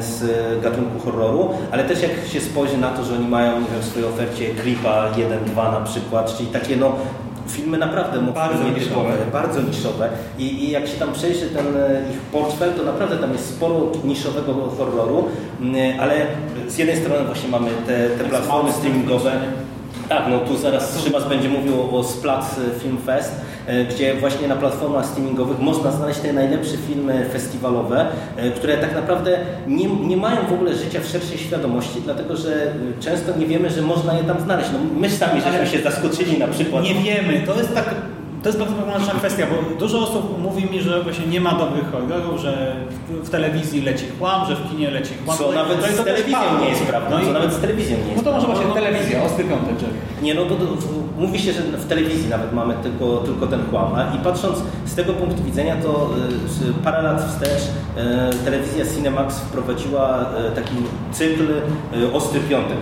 z 0.00 0.22
gatunku 0.62 0.98
horroru, 1.04 1.50
ale 1.70 1.84
też 1.84 2.02
jak 2.02 2.10
się 2.32 2.40
spojrzy 2.40 2.78
na 2.78 2.90
to, 2.90 3.04
że 3.04 3.14
oni 3.14 3.28
mają 3.28 3.60
nie 3.60 3.66
wiem, 3.66 3.80
w 3.80 3.84
swojej 3.84 4.08
ofercie 4.08 4.54
Creepa 4.54 5.10
1-2 5.56 5.72
na 5.72 5.80
przykład, 5.80 6.36
czyli 6.36 6.48
takie 6.48 6.76
no 6.76 6.96
filmy 7.48 7.78
naprawdę 7.78 8.20
mocno 8.20 8.32
Bardzo 8.40 8.68
niszowe. 8.68 9.12
bardzo 9.32 9.62
niszowe. 9.62 10.08
I, 10.38 10.64
i 10.64 10.70
jak 10.70 10.86
się 10.86 10.96
tam 10.96 11.12
przejrzy 11.12 11.46
ten 11.46 11.66
e, 11.76 12.02
ich 12.12 12.18
portfel, 12.20 12.72
to 12.74 12.82
naprawdę 12.82 13.16
tam 13.16 13.32
jest 13.32 13.48
sporo 13.56 13.92
niszowego 14.04 14.54
horroru, 14.78 15.24
m, 15.60 15.74
ale 16.00 16.14
z 16.68 16.78
jednej 16.78 16.96
strony 16.96 17.24
właśnie 17.24 17.48
mamy 17.48 17.70
te, 17.86 18.10
te 18.10 18.24
platformy 18.24 18.72
streamingowe, 18.72 19.32
tak, 20.08 20.22
no 20.30 20.38
tu 20.38 20.56
zaraz 20.56 21.04
Szymas 21.04 21.28
będzie 21.28 21.48
mówił 21.48 21.96
o 21.96 22.04
Splat 22.04 22.56
Film 22.82 22.98
Fest, 23.06 23.40
gdzie 23.90 24.14
właśnie 24.14 24.48
na 24.48 24.56
platformach 24.56 25.06
streamingowych 25.06 25.58
można 25.58 25.90
znaleźć 25.90 26.20
te 26.20 26.32
najlepsze 26.32 26.76
filmy 26.76 27.24
festiwalowe, 27.32 28.06
e, 28.36 28.50
które 28.50 28.76
tak 28.76 28.94
naprawdę 28.94 29.38
nie, 29.66 29.86
nie 29.86 30.16
mają 30.16 30.46
w 30.46 30.52
ogóle 30.52 30.74
życia 30.74 31.00
w 31.00 31.06
szerszej 31.06 31.38
świadomości, 31.38 32.00
dlatego 32.04 32.36
że 32.36 32.66
e, 32.66 32.72
często 33.00 33.38
nie 33.38 33.46
wiemy, 33.46 33.70
że 33.70 33.82
można 33.82 34.14
je 34.14 34.24
tam 34.24 34.40
znaleźć. 34.40 34.70
No, 34.72 34.78
my 35.00 35.10
sami 35.10 35.40
żeśmy 35.40 35.66
się 35.66 35.82
zaskoczyli 35.82 36.38
na 36.38 36.48
przykład. 36.48 36.84
Nie 36.84 36.94
wiemy, 36.94 37.42
to 37.46 37.54
jest 37.54 37.74
tak. 37.74 37.94
To 38.42 38.48
jest 38.48 38.58
bardzo 38.58 38.74
problematyczna 38.74 39.14
kwestia, 39.14 39.46
bo 39.50 39.78
dużo 39.78 39.98
osób 39.98 40.42
mówi 40.42 40.64
mi, 40.70 40.80
że 40.82 41.02
właśnie 41.02 41.26
nie 41.26 41.40
ma 41.40 41.52
dobrych 41.54 41.90
horrorów, 41.90 42.40
że 42.40 42.76
w, 42.90 43.26
w 43.26 43.30
telewizji 43.30 43.82
leci 43.82 44.04
chłam, 44.18 44.46
że 44.48 44.56
w 44.56 44.70
kinie 44.70 44.90
leci 44.90 45.14
chłam. 45.24 45.38
Co 45.38 45.46
No 45.46 45.52
nawet 45.52 45.80
no 45.80 45.86
z 45.88 45.96
to 45.96 46.04
telewizją 46.04 46.38
nie 46.60 46.68
jest 46.68 46.82
prawdą. 46.82 47.10
No, 47.10 47.22
i, 47.22 47.24
Co 47.26 47.32
nawet 47.32 47.52
z 47.52 47.58
telewizją 47.60 47.96
nie 47.96 48.04
no 48.04 48.12
jest 48.12 48.24
to 48.24 48.32
może 48.32 48.46
właśnie 48.46 48.66
telewizja, 48.74 49.22
ostry 49.22 49.44
piątek. 49.44 49.74
Nie, 50.22 50.34
no 50.34 50.44
to, 50.44 50.54
mówi 51.18 51.38
się, 51.38 51.52
że 51.52 51.62
w 51.62 51.86
telewizji 51.88 52.30
nawet 52.30 52.52
mamy 52.52 52.74
tylko, 52.82 53.16
tylko 53.16 53.46
ten 53.46 53.60
kłam. 53.70 53.94
A- 53.94 54.14
I 54.16 54.18
patrząc 54.18 54.58
z 54.86 54.94
tego 54.94 55.12
punktu 55.12 55.42
widzenia, 55.44 55.76
to 55.82 56.10
y, 56.70 56.84
parę 56.84 57.02
lat 57.02 57.22
wstecz 57.28 57.62
y, 57.62 58.44
telewizja 58.44 58.84
Cinemax 58.94 59.38
wprowadziła 59.38 60.20
y, 60.20 60.54
taki 60.54 60.74
cykl 61.12 61.42
y, 62.02 62.12
Ostry 62.12 62.40
Piątek, 62.40 62.78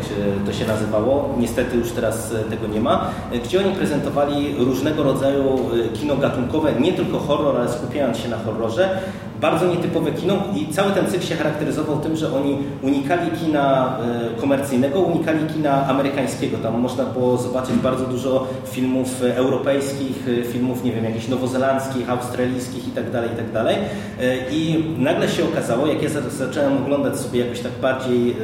to 0.47 0.53
się 0.53 0.67
nazywało. 0.67 1.35
Niestety 1.39 1.77
już 1.77 1.91
teraz 1.93 2.33
y, 2.33 2.51
tego 2.51 2.67
nie 2.67 2.81
ma. 2.81 3.11
y, 3.35 3.39
Gdzie 3.39 3.59
oni 3.67 3.73
prezentowali 3.75 4.55
różnego 4.59 5.03
rodzaju 5.03 5.50
kino 5.95 6.17
gatunkowe, 6.17 6.73
nie 6.81 6.93
tylko 6.93 7.19
horror, 7.19 7.57
ale 7.57 7.73
skupiając 7.73 8.19
się 8.19 8.29
na 8.29 8.39
horrorze. 8.39 9.01
Bardzo 9.41 9.67
nietypowe 9.67 10.13
kino 10.13 10.35
i 10.57 10.73
cały 10.73 10.93
ten 10.93 11.07
cykl 11.07 11.27
się 11.27 11.35
charakteryzował 11.37 11.99
tym, 12.01 12.17
że 12.17 12.33
oni 12.35 12.59
unikali 12.83 13.31
kina 13.31 13.97
e, 14.37 14.41
komercyjnego, 14.41 15.01
unikali 15.01 15.39
kina 15.55 15.87
amerykańskiego. 15.87 16.59
Tam 16.59 16.79
można 16.81 17.05
było 17.05 17.37
zobaczyć 17.37 17.75
bardzo 17.77 18.05
dużo 18.07 18.47
filmów 18.65 19.23
e, 19.25 19.37
europejskich, 19.37 20.29
e, 20.41 20.45
filmów, 20.45 20.85
nie 20.85 20.93
wiem, 20.93 21.05
jakichś 21.05 21.29
nowozelandzkich, 21.29 22.11
australijskich 22.11 22.87
itd., 22.89 23.23
itd. 23.31 23.61
E, 23.71 23.75
I 24.51 24.85
nagle 24.99 25.29
się 25.29 25.45
okazało, 25.45 25.87
jak 25.87 26.03
ja 26.03 26.09
za- 26.09 26.31
zacząłem 26.31 26.77
oglądać 26.77 27.17
sobie 27.19 27.41
jakoś 27.41 27.61
tak 27.61 27.73
bardziej 27.83 28.37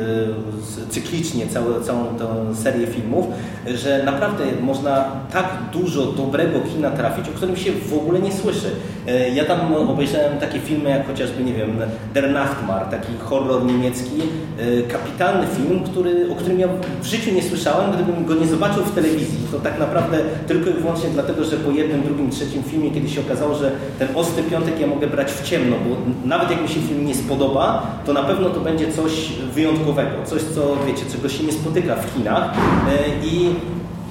cyklicznie 0.90 1.46
całe, 1.46 1.80
całą 1.80 2.04
tę 2.06 2.54
serię 2.54 2.86
filmów, 2.86 3.26
że 3.74 4.02
naprawdę 4.04 4.44
można 4.62 5.04
tak 5.32 5.46
dużo 5.72 6.02
dobrego 6.06 6.60
kina 6.60 6.90
trafić, 6.90 7.28
o 7.28 7.32
którym 7.32 7.56
się 7.56 7.72
w 7.72 7.94
ogóle 7.94 8.18
nie 8.20 8.32
słyszy. 8.32 8.70
Ja 9.34 9.44
tam 9.44 9.74
obejrzałem 9.74 10.38
takie 10.38 10.58
filmy 10.60 10.85
jak 10.88 11.06
chociażby, 11.06 11.44
nie 11.44 11.52
wiem, 11.54 11.70
Der 12.14 12.30
Nachtmar, 12.30 12.84
taki 12.86 13.12
horror 13.24 13.64
niemiecki, 13.64 14.22
e, 14.58 14.82
kapitalny 14.82 15.46
film, 15.46 15.80
który, 15.84 16.32
o 16.32 16.34
którym 16.34 16.60
ja 16.60 16.68
w 17.02 17.06
życiu 17.06 17.30
nie 17.34 17.42
słyszałem, 17.42 17.92
gdybym 17.92 18.24
go 18.24 18.34
nie 18.34 18.46
zobaczył 18.46 18.82
w 18.84 18.94
telewizji. 18.94 19.38
To 19.52 19.58
tak 19.58 19.78
naprawdę 19.78 20.18
tylko 20.48 20.70
i 20.70 20.72
wyłącznie 20.72 21.08
dlatego, 21.10 21.44
że 21.44 21.56
po 21.56 21.70
jednym, 21.70 22.02
drugim, 22.02 22.30
trzecim 22.30 22.62
filmie, 22.62 22.90
kiedy 22.90 23.08
się 23.08 23.20
okazało, 23.20 23.54
że 23.54 23.70
ten 23.98 24.08
ostry 24.14 24.42
piątek 24.42 24.80
ja 24.80 24.86
mogę 24.86 25.06
brać 25.06 25.32
w 25.32 25.42
ciemno, 25.42 25.76
bo 25.88 25.96
nawet 26.28 26.50
jak 26.50 26.62
mi 26.62 26.68
się 26.68 26.80
film 26.80 27.06
nie 27.06 27.14
spodoba, 27.14 27.86
to 28.06 28.12
na 28.12 28.22
pewno 28.22 28.50
to 28.50 28.60
będzie 28.60 28.92
coś 28.92 29.32
wyjątkowego, 29.54 30.10
coś, 30.24 30.42
co 30.42 30.76
wiecie, 30.86 31.02
czego 31.12 31.28
się 31.28 31.44
nie 31.44 31.52
spotyka 31.52 31.96
w 31.96 32.14
kinach 32.14 32.50
E, 32.88 33.26
i 33.26 33.48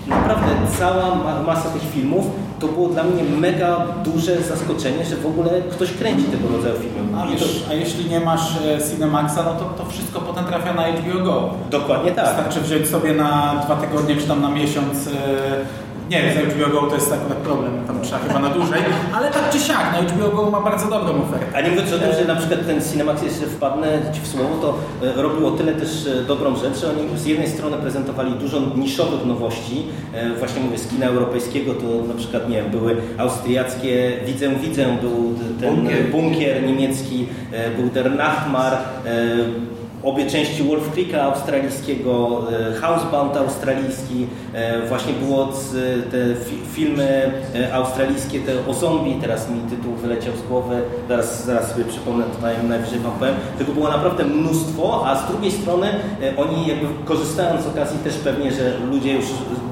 naprawdę 0.08 0.48
cała 0.80 1.16
ma- 1.16 1.44
masa 1.44 1.70
tych 1.70 1.82
filmów 1.94 2.26
to 2.60 2.68
było 2.68 2.90
dla 2.90 3.04
mnie 3.04 3.24
mega 3.24 3.86
duże 4.04 4.42
zaskoczenie, 4.42 5.06
że 5.06 5.16
w 5.16 5.26
ogóle 5.26 5.50
ktoś 5.72 5.92
kręci 5.92 6.24
tego 6.24 6.56
rodzaju 6.58 6.76
filmy. 6.80 7.22
A, 7.22 7.26
I 7.26 7.38
to, 7.38 7.46
a 7.70 7.74
jeśli 7.74 8.10
nie 8.10 8.20
masz 8.20 8.58
e, 8.58 8.78
Cinemaxa, 8.92 9.44
no 9.46 9.54
to, 9.56 9.84
to 9.84 9.90
wszystko 9.90 10.20
potem 10.20 10.46
trafia 10.46 10.74
na 10.74 10.88
HBO 10.88 11.24
Go. 11.24 11.50
dokładnie 11.70 12.12
tak. 12.12 12.26
Wystarczy 12.26 12.62
wziąć 12.62 12.88
sobie 12.88 13.14
na 13.14 13.62
dwa 13.66 13.76
tygodnie 13.76 14.16
czy 14.16 14.28
tam 14.28 14.42
na 14.42 14.50
miesiąc. 14.50 15.10
E, 16.06 16.10
Nie 16.10 16.22
wiem, 16.24 16.50
z 16.50 16.54
HBO 16.54 16.68
Go 16.82 16.88
to 16.88 16.96
jest 16.96 17.14
akurat 17.14 17.38
problem, 17.38 17.72
tam 17.88 18.02
trzeba 18.02 18.20
chyba 18.20 18.40
na 18.40 18.50
dłużej, 18.50 18.82
ale 19.16 19.32
tak 19.32 19.50
czy 19.52 19.60
siak, 19.60 19.86
no 19.94 20.10
HBO 20.10 20.30
Go 20.44 20.52
ma 20.52 20.62
bardzo 20.62 20.90
dobrą 20.90 21.22
ofertę. 21.22 21.46
A 21.58 21.62
nie 21.62 21.70
mówiąc 21.70 21.94
o 21.94 22.00
tym, 22.00 22.14
że 22.20 22.26
na 22.26 22.36
przykład 22.36 22.68
ten 22.68 22.82
Cinemax, 22.92 23.24
jeszcze 23.24 23.46
wpadnę 23.46 23.88
Ci 24.14 24.22
w 24.22 24.28
słowo, 24.28 24.50
to 24.62 24.78
e, 25.08 25.22
robił 25.22 25.48
o 25.48 25.52
tyle 25.52 25.74
też 25.74 26.08
e, 26.08 26.24
dobrą 26.24 26.56
rzecz, 26.56 26.78
że 26.82 26.90
oni 26.90 27.18
z 27.20 27.26
jednej 27.26 27.48
strony 27.50 27.78
prezentowali 27.78 28.32
dużo 28.34 28.58
niszowych 28.76 29.26
nowości, 29.26 29.84
e, 30.14 30.30
właśnie 30.34 30.62
mówię 30.62 30.78
z 30.78 30.88
kina 30.88 31.06
europejskiego, 31.06 31.74
to 31.74 32.08
na 32.08 32.14
przykład, 32.14 32.50
nie 32.50 32.56
wiem, 32.56 32.72
były 32.72 32.98
austriackie 33.18 34.12
Widzę, 34.26 34.50
Widzę, 34.56 34.98
był 35.02 35.34
ten 35.62 35.76
Bunkier. 35.76 36.12
bunkier, 36.12 36.64
niemiecki, 36.64 37.28
e, 37.52 37.70
był 37.72 37.90
Der 37.90 38.12
Nachtmar, 38.16 38.74
e, 38.74 38.78
obie 40.06 40.26
części 40.26 40.64
Wolf 40.64 40.92
Creeka 40.92 41.24
australijskiego, 41.24 42.42
e, 42.52 42.74
Housebound 42.74 43.38
australijski, 43.38 44.28
e, 44.54 44.88
właśnie 44.88 45.14
było 45.14 45.50
te 46.12 46.18
filmy 46.74 47.32
australijskie, 47.74 48.40
te 48.40 48.68
o 48.68 48.74
zombie, 48.74 49.16
teraz 49.22 49.50
mi 49.50 49.60
tytuł 49.70 49.94
wyleciał 49.94 50.34
z 50.36 50.42
głowy, 50.42 50.82
zaraz, 51.10 51.46
zaraz 51.46 51.72
sobie 51.72 51.86
przypomnę, 51.86 52.24
tutaj 52.36 52.56
najwyżej 52.68 53.00
Wam 53.00 53.12
powiem. 53.12 53.36
Tego 53.58 53.72
było 53.72 53.90
naprawdę 53.90 54.26
mnóstwo, 54.26 55.04
a 55.08 55.16
z 55.16 55.28
drugiej 55.32 55.52
strony 55.52 55.88
oni 56.38 56.68
jakby 56.68 56.86
korzystając 57.06 57.64
z 57.64 57.68
okazji 57.68 58.00
też 58.00 58.16
pewnie, 58.16 58.52
że 58.52 58.78
ludzie 58.92 59.14
już 59.14 59.26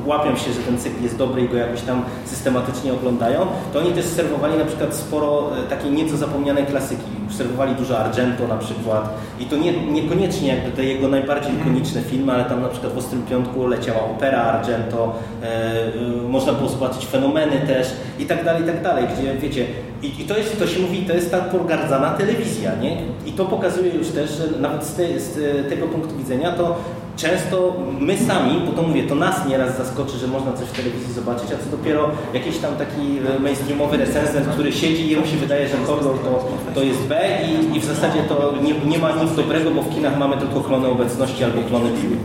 łapią 0.06 0.36
się, 0.36 0.54
że 0.54 0.60
ten 0.60 0.78
cykl 0.78 1.04
jest 1.04 1.18
dobry 1.18 1.42
i 1.42 1.50
go 1.50 1.58
jakoś 1.58 1.82
tam 1.82 2.04
systematycznie 2.26 2.94
oglądają, 2.94 3.40
to 3.74 3.80
oni 3.80 3.92
też 3.92 4.06
serwowali 4.06 4.58
na 4.58 4.66
przykład 4.66 4.96
sporo 4.96 5.50
takiej 5.70 5.92
nieco 5.92 6.18
zapomnianej 6.18 6.66
klasyki. 6.66 7.04
Serwowali 7.30 7.76
dużo 7.76 8.00
Argento 8.00 8.48
na 8.48 8.58
przykład 8.58 9.10
i 9.40 9.46
to 9.46 9.58
nie, 9.58 9.88
niekoniecznie 9.88 10.23
jakby 10.24 10.72
te 10.72 10.84
jego 10.84 11.08
najbardziej 11.08 11.54
ikoniczne 11.54 12.02
filmy, 12.02 12.32
ale 12.34 12.46
tam 12.46 12.62
na 12.62 12.70
przykład 12.70 12.94
w 12.94 12.98
Ostrym 12.98 13.24
Piątku 13.26 13.68
leciała 13.68 14.06
opera 14.06 14.42
Argento, 14.42 15.16
e, 15.44 15.46
e, 15.46 16.30
można 16.30 16.54
było 16.54 16.70
zobaczyć 16.70 17.06
fenomeny 17.06 17.60
też 17.68 17.88
i 18.20 18.26
tak 18.26 18.44
dalej, 18.44 18.64
i 18.64 18.66
tak 18.66 18.84
dalej, 18.84 19.06
gdzie 19.18 19.36
wiecie, 19.36 19.66
i, 20.02 20.22
i 20.22 20.26
to 20.26 20.38
jest, 20.38 20.60
to 20.60 20.68
się 20.68 20.80
mówi, 20.80 21.06
to 21.06 21.14
jest 21.14 21.32
ta 21.32 21.40
pogardzana 21.40 22.10
telewizja, 22.10 22.76
nie? 22.76 22.98
I 23.26 23.32
to 23.32 23.46
pokazuje 23.46 23.94
już 23.94 24.08
też, 24.08 24.32
że 24.32 24.60
nawet 24.60 24.84
z, 24.84 24.96
te, 24.96 25.20
z 25.20 25.70
tego 25.70 25.88
punktu 25.88 26.18
widzenia 26.18 26.52
to 26.52 26.78
często 27.18 27.74
my 28.00 28.18
sami, 28.18 28.62
bo 28.66 28.72
to 28.72 28.82
mówię, 28.88 29.04
to 29.04 29.16
nas 29.16 29.48
nieraz 29.48 29.78
zaskoczy, 29.78 30.18
że 30.18 30.28
można 30.28 30.54
coś 30.54 30.68
w 30.68 30.72
telewizji 30.72 31.14
zobaczyć, 31.14 31.48
a 31.52 31.64
co 31.64 31.78
dopiero 31.78 32.10
jakiś 32.34 32.58
tam 32.58 32.76
taki 32.76 33.20
e, 33.36 33.40
mainstreamowy 33.40 33.98
recenzent, 33.98 34.48
który 34.48 34.72
siedzi 34.72 35.12
i 35.12 35.18
mu 35.18 35.26
się 35.26 35.38
wydaje, 35.38 35.68
że 35.68 35.78
horror 35.78 36.20
to, 36.20 36.48
to 36.76 36.84
jest 36.84 37.02
B 37.02 37.40
i, 37.48 37.78
i 37.78 37.80
w 37.80 37.86
zasadzie 37.86 38.24
to 38.24 38.54
nie, 38.64 38.74
nie 38.90 39.00
ma 39.00 39.12
nic 39.24 39.36
dobrego, 39.36 39.72
bo 39.72 39.82
w 39.82 39.96
kinach 39.96 40.18
mamy 40.18 40.38
tylko 40.38 40.62
klony 40.62 40.88
obecności 40.88 41.44
albo 41.44 41.62
klony 41.62 41.90
piły. 42.02 42.18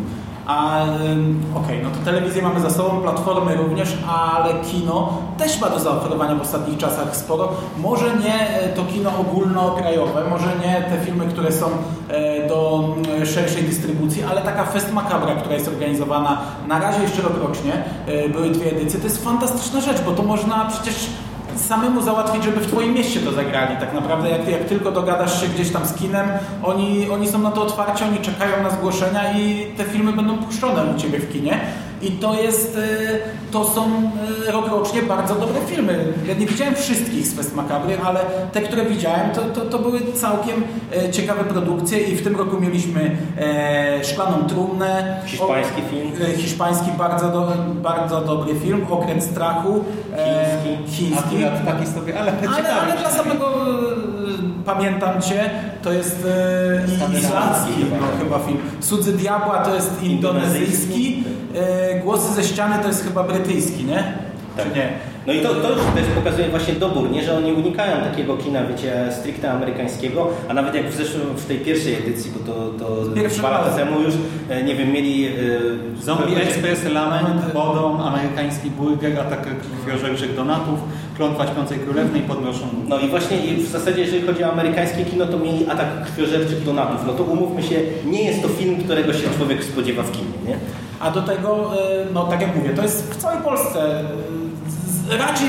A 0.49 0.84
okay, 1.55 1.82
no 1.82 1.90
to 1.90 2.05
telewizję 2.05 2.42
mamy 2.42 2.61
za 2.61 2.70
sobą, 2.70 3.01
platformy 3.01 3.57
również, 3.57 3.96
ale 4.09 4.55
kino 4.55 5.18
też 5.38 5.61
ma 5.61 5.70
do 5.70 5.78
zaoferowania 5.78 6.34
w 6.34 6.40
ostatnich 6.40 6.78
czasach 6.78 7.16
sporo. 7.16 7.49
Może 7.78 8.16
nie 8.16 8.51
e, 8.51 8.68
to 8.68 8.84
kino 8.84 9.11
ogólnokrajowe, 9.18 10.30
może 10.30 10.46
nie 10.66 10.82
te 10.82 11.05
filmy, 11.05 11.26
które 11.26 11.53
są 11.53 11.66
e, 12.09 12.49
do 12.49 12.88
szerszej 13.24 13.62
dystrybucji, 13.62 14.22
ale 14.22 14.42
taka 14.42 14.64
Fest 14.64 14.92
Macabra, 14.92 15.34
która 15.34 15.55
jest 15.55 15.68
organizowana 15.68 16.40
na 16.68 16.78
razie 16.78 17.03
jeszcze 17.03 17.22
rokrocznie, 17.22 17.84
e, 18.07 18.28
były 18.28 18.51
dwie 18.51 18.72
edycje, 18.72 19.01
to 19.01 19.07
jest 19.07 19.24
fantastyczna 19.24 19.80
rzecz, 19.80 20.01
bo 20.01 20.12
to 20.12 20.22
można 20.22 20.64
przecież 20.64 21.07
samemu 21.69 22.03
załatwić, 22.03 22.45
żeby 22.45 22.61
w 22.61 22.66
Twoim 22.66 22.95
mieście 22.95 23.21
to 23.21 23.33
zagrali. 23.33 23.77
Tak 23.77 23.95
naprawdę 23.95 24.31
jak, 24.31 24.49
jak 24.49 24.64
tylko 24.64 24.93
dogadasz 24.93 25.41
się 25.41 25.47
gdzieś 25.47 25.73
tam 25.73 25.87
z 25.87 25.95
kinem, 25.95 26.29
oni, 26.62 27.11
oni 27.11 27.29
są 27.29 27.39
na 27.39 27.51
to 27.51 27.62
otwarci, 27.62 28.05
oni 28.05 28.19
czekają 28.19 28.62
na 28.62 28.71
zgłoszenia 28.71 29.39
i 29.39 29.66
te 29.77 29.85
filmy 29.85 30.12
będą 30.12 30.39
puszczone 30.39 30.85
u 30.97 30.99
Ciebie 30.99 31.19
w 31.19 31.33
kinie. 31.33 31.61
I 32.03 32.11
to 32.11 32.34
jest, 32.34 32.76
y, 32.76 33.51
to 33.53 33.64
są 33.64 34.11
y, 34.49 34.53
rokrocznie 34.53 35.03
bardzo 35.03 35.34
dobre 35.34 35.61
filmy. 35.66 36.12
Ja 36.26 36.34
nie 36.34 36.46
widziałem 36.46 36.74
wszystkich 36.74 37.26
z 37.26 37.34
Fest 37.34 37.57
Macabry, 37.57 37.99
ale 38.05 38.20
te, 38.53 38.61
które 38.61 38.84
widziałem, 38.84 39.30
to, 39.30 39.40
to, 39.40 39.61
to 39.61 39.78
były 39.78 40.01
całkiem 40.14 40.62
y, 41.07 41.11
ciekawe 41.11 41.44
produkcje 41.44 42.01
i 42.01 42.16
w 42.16 42.24
tym 42.24 42.36
roku 42.36 42.61
mieliśmy 42.61 43.16
e, 43.38 44.05
Szklaną 44.05 44.46
Trumnę. 44.46 45.20
Hiszpański 45.26 45.82
o, 45.86 45.90
film. 45.90 46.12
Hiszpański 46.36 46.90
bardzo, 46.99 47.28
do, 47.28 47.53
bardzo 47.74 48.20
dobry 48.20 48.55
film, 48.55 48.86
Okręt 48.90 49.24
Strachu. 49.24 49.84
E, 50.16 50.59
chiński. 50.86 51.44
Akurat 51.44 51.66
taki 51.66 51.86
sobie, 51.86 52.20
ale 52.20 52.32
ale, 52.57 52.72
ale 52.72 52.96
dla 52.99 53.11
samego 53.11 53.55
pamiętam 54.69 55.23
Cię, 55.23 55.51
to 55.83 55.93
jest 55.93 56.27
e, 56.27 57.19
islandzki 57.19 57.73
no, 58.01 58.07
chyba 58.19 58.39
film. 58.39 58.59
Cudzy 58.81 59.12
Diabła 59.12 59.59
to 59.59 59.75
jest 59.75 60.03
indonezyjski. 60.03 61.25
E, 61.55 62.01
Głosy 62.01 62.35
ze 62.35 62.45
ściany 62.45 62.83
to 62.83 62.89
jest 62.89 63.05
chyba 63.05 63.23
brytyjski, 63.23 63.85
nie? 63.85 64.12
Tak. 64.57 64.77
nie? 64.77 64.89
No 65.29 65.35
i 65.35 65.41
to, 65.41 65.55
to 65.55 65.68
już 65.68 65.79
też 65.79 66.05
pokazuje 66.14 66.49
właśnie 66.49 66.74
dobór, 66.74 67.11
nie? 67.11 67.22
że 67.22 67.37
oni 67.37 67.53
unikają 67.53 68.05
takiego 68.05 68.37
kina, 68.37 68.64
wiecie, 68.64 68.93
stricte 69.20 69.51
amerykańskiego, 69.51 70.29
a 70.49 70.55
nawet 70.55 70.74
jak 70.74 70.91
w 70.91 70.97
zeszłym, 70.97 71.22
w 71.37 71.47
tej 71.47 71.59
pierwszej 71.59 71.95
edycji, 71.95 72.31
bo 72.31 72.53
to, 72.53 72.70
to 72.79 73.05
dwa 73.29 73.51
lata 73.51 73.70
temu 73.70 74.01
już, 74.01 74.14
e, 74.49 74.62
nie 74.62 74.74
wiem, 74.74 74.93
mieli... 74.93 75.26
E, 75.26 75.31
Zombie 76.03 76.37
Express, 76.37 76.85
Lament, 76.85 77.53
Bodom, 77.55 78.01
amerykański 78.01 78.70
burger, 78.70 79.20
atak 79.20 79.47
krwiożerczych 79.85 80.35
donatów, 80.35 80.79
klątwa 81.16 81.47
śpiącej 81.47 81.79
królewnej, 81.79 82.22
podnoszą... 82.22 82.66
No 82.89 82.99
i 82.99 83.09
właśnie 83.09 83.39
i 83.47 83.57
w 83.57 83.68
zasadzie, 83.68 84.01
jeżeli 84.01 84.26
chodzi 84.26 84.45
o 84.45 84.53
amerykańskie 84.53 85.05
kino, 85.05 85.26
to 85.26 85.39
mieli 85.39 85.66
atak 85.70 86.05
krwiożerczych 86.05 86.64
donatów. 86.64 87.07
No 87.07 87.12
to 87.12 87.22
umówmy 87.22 87.62
się, 87.62 87.81
nie 88.07 88.22
jest 88.24 88.43
to 88.43 88.49
film, 88.49 88.85
którego 88.85 89.12
się 89.12 89.29
człowiek 89.37 89.64
spodziewa 89.64 90.03
w 90.03 90.12
kinie, 90.12 90.33
nie? 90.47 90.57
A 91.01 91.11
do 91.11 91.22
tego, 91.22 91.70
e, 91.74 92.07
no 92.14 92.24
tak 92.24 92.41
jak 92.41 92.57
mówię, 92.57 92.70
to 92.70 92.83
jest 92.83 93.14
w 93.14 93.16
całej 93.16 93.43
Polsce. 93.43 94.05
Raczej 95.11 95.48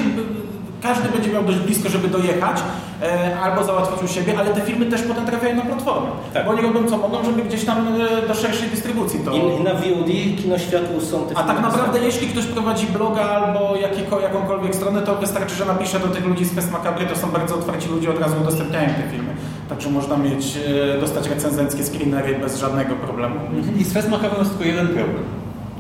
każdy 0.82 1.10
będzie 1.10 1.32
miał 1.32 1.43
dość 1.43 1.57
blisko, 1.57 1.89
żeby 1.89 2.07
dojechać 2.07 2.57
e, 3.01 3.39
albo 3.39 3.64
załatwić 3.64 4.12
u 4.12 4.14
siebie, 4.14 4.34
ale 4.39 4.53
te 4.53 4.62
filmy 4.62 4.86
też 4.86 5.01
potem 5.01 5.26
trafiają 5.26 5.55
na 5.55 5.62
platformę. 5.62 6.07
Tak. 6.34 6.45
Bo 6.45 6.51
oni 6.51 6.62
robią 6.62 6.88
co 6.89 6.97
mogą, 6.97 7.24
żeby 7.24 7.41
gdzieś 7.41 7.66
tam 7.66 7.88
e, 7.88 8.28
do 8.28 8.34
szerszej 8.34 8.70
dystrybucji 8.70 9.20
to... 9.20 9.32
I, 9.32 9.64
na 9.64 9.74
VOD, 9.74 10.10
Kino 10.41 10.57
Światło 10.57 11.01
są 11.01 11.26
te 11.26 11.38
A 11.38 11.43
tak 11.43 11.62
naprawdę 11.62 11.99
jeśli 11.99 12.28
ktoś 12.28 12.45
prowadzi 12.45 12.88
bloga 12.88 13.22
albo 13.22 13.76
jakiego, 13.76 14.20
jakąkolwiek 14.20 14.76
stronę, 14.76 15.01
to 15.01 15.16
wystarczy, 15.16 15.55
że 15.55 15.66
napisze 15.66 15.99
do 15.99 16.07
tych 16.07 16.26
ludzi 16.26 16.45
z 16.45 16.53
Fest 16.53 16.72
Macabry, 16.72 17.05
to 17.05 17.16
są 17.16 17.32
bardzo 17.32 17.55
otwarci 17.55 17.89
ludzie, 17.89 18.10
od 18.10 18.20
razu 18.20 18.36
udostępniają 18.41 18.89
te 18.89 19.12
filmy. 19.12 19.30
Także 19.70 19.89
można 19.89 20.18
mieć, 20.18 20.57
dostać 20.99 21.30
recenzenckie 21.30 21.84
screenery 21.84 22.39
bez 22.41 22.57
żadnego 22.57 22.95
problemu. 22.95 23.36
I 23.80 23.84
z 23.84 23.93
Fest 23.93 24.10
Macabry 24.10 24.39
jest 24.39 24.51
tylko 24.51 24.66
jeden 24.66 24.88
problem 24.88 25.24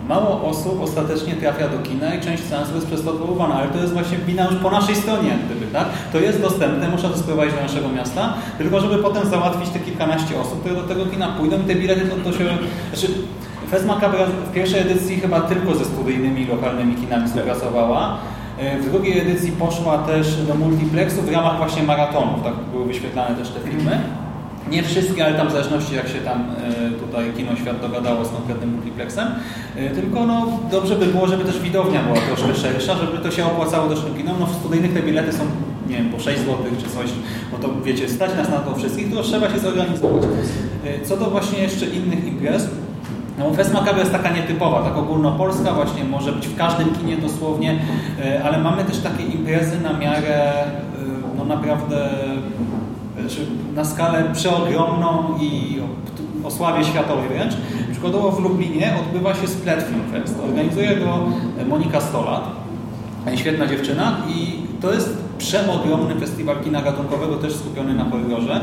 Mało 0.09 0.41
osób 0.43 0.81
ostatecznie 0.81 1.33
trafia 1.33 1.67
do 1.67 1.79
kina 1.79 2.15
i 2.15 2.21
część 2.21 2.43
seansów 2.43 2.75
jest 2.75 2.87
przez 2.87 3.03
to 3.03 3.11
odwoływana, 3.11 3.55
ale 3.55 3.67
to 3.67 3.77
jest 3.77 3.93
właśnie 3.93 4.17
wina 4.17 4.45
już 4.45 4.55
po 4.55 4.71
naszej 4.71 4.95
stronie, 4.95 5.37
gdyby, 5.45 5.71
tak? 5.73 5.85
To 6.11 6.19
jest 6.19 6.41
dostępne, 6.41 6.89
można 6.89 7.09
to 7.09 7.17
sprowadzić 7.17 7.55
do 7.55 7.61
naszego 7.61 7.89
miasta, 7.89 8.33
tylko 8.57 8.79
żeby 8.79 8.97
potem 8.97 9.29
załatwić 9.29 9.69
te 9.69 9.79
kilkanaście 9.79 10.39
osób, 10.41 10.59
które 10.59 10.75
do 10.75 10.81
tego 10.81 11.05
kina 11.05 11.27
pójdą 11.27 11.61
i 11.61 11.63
te 11.63 11.75
bilety 11.75 12.01
to, 12.01 12.31
to 12.31 12.37
się... 12.37 12.45
Znaczy, 12.93 13.13
Macabre 13.87 14.25
w 14.25 14.53
pierwszej 14.53 14.81
edycji 14.81 15.19
chyba 15.19 15.41
tylko 15.41 15.75
ze 15.75 15.85
studyjnymi 15.85 16.45
lokalnymi 16.45 16.95
kinami 16.95 17.27
współpracowała. 17.27 18.17
E, 18.57 18.79
w 18.79 18.91
drugiej 18.91 19.19
edycji 19.19 19.51
poszła 19.51 19.97
też 19.97 20.35
do 20.35 20.55
multiplexu 20.55 21.21
w 21.21 21.31
ramach 21.31 21.57
właśnie 21.57 21.83
maratonów, 21.83 22.43
tak 22.43 22.53
były 22.71 22.85
wyświetlane 22.85 23.35
też 23.35 23.49
te 23.49 23.59
filmy. 23.59 24.01
Nie 24.69 24.83
wszystkie, 24.83 25.25
ale 25.25 25.33
tam 25.33 25.47
w 25.47 25.51
zależności 25.51 25.95
jak 25.95 26.07
się 26.07 26.19
tam 26.19 26.41
e, 26.41 26.91
tutaj 26.91 27.31
Kino 27.37 27.55
Świat 27.55 27.81
dogadało 27.81 28.25
z 28.25 28.29
konkretnym 28.29 28.73
multiplexem. 28.73 29.27
E, 29.75 29.89
tylko 29.89 30.25
no, 30.25 30.47
dobrze 30.71 30.95
by 30.95 31.05
było, 31.05 31.27
żeby 31.27 31.43
też 31.43 31.59
widownia 31.59 32.03
była 32.03 32.17
troszkę 32.19 32.55
szersza, 32.55 32.95
żeby 32.95 33.17
to 33.17 33.31
się 33.31 33.45
opłacało 33.45 33.89
też 33.89 33.99
kinom. 34.17 34.35
No 34.39 34.45
w 34.45 34.55
studyjnych 34.55 34.93
te 34.93 35.01
bilety 35.01 35.33
są, 35.33 35.43
nie 35.89 35.97
wiem, 35.97 36.09
po 36.09 36.19
6 36.19 36.39
zł 36.39 36.55
czy 36.77 36.89
coś, 36.89 37.09
bo 37.51 37.57
to 37.57 37.81
wiecie, 37.83 38.09
stać 38.09 38.35
nas 38.37 38.49
na 38.49 38.57
to 38.57 38.75
wszystkich, 38.75 39.13
to 39.13 39.23
trzeba 39.23 39.49
się 39.49 39.59
zorganizować. 39.59 40.23
E, 40.85 41.05
co 41.05 41.17
do 41.17 41.25
właśnie 41.29 41.59
jeszcze 41.59 41.85
innych 41.85 42.27
imprez, 42.27 42.69
no, 43.39 43.53
Fest 43.53 43.73
Macabre 43.73 43.99
jest 43.99 44.11
taka 44.11 44.31
nietypowa, 44.31 44.83
tak 44.83 44.97
ogólnopolska, 44.97 45.73
właśnie 45.73 46.03
może 46.03 46.31
być 46.31 46.47
w 46.47 46.55
każdym 46.55 46.95
kinie 46.95 47.17
dosłownie, 47.17 47.79
ale 48.43 48.57
mamy 48.57 48.83
też 48.83 48.97
takie 48.97 49.23
imprezy 49.23 49.81
na 49.81 49.93
miarę 49.93 50.53
no 51.37 51.45
naprawdę 51.45 52.09
znaczy 53.21 53.45
na 53.75 53.85
skalę 53.85 54.23
przeogromną 54.33 55.37
i 55.41 55.77
o 56.43 56.51
sławie 56.51 56.83
światowej 56.83 57.29
wręcz. 57.29 57.53
Przykładowo 57.91 58.31
w 58.31 58.43
Lublinie 58.43 58.93
odbywa 59.01 59.35
się 59.35 59.47
Splat 59.47 59.83
Film 59.83 60.01
Fest. 60.11 60.39
Organizuje 60.49 60.95
go 60.95 61.19
Monika 61.69 62.01
Stolat, 62.01 62.51
świetna 63.35 63.67
dziewczyna 63.67 64.17
i 64.35 64.53
to 64.81 64.93
jest 64.93 65.17
przeogromny 65.37 66.15
festiwal 66.15 66.55
kina 66.63 66.81
gatunkowego, 66.81 67.35
też 67.35 67.55
skupiony 67.55 67.93
na 67.93 68.05
horrorze. 68.09 68.61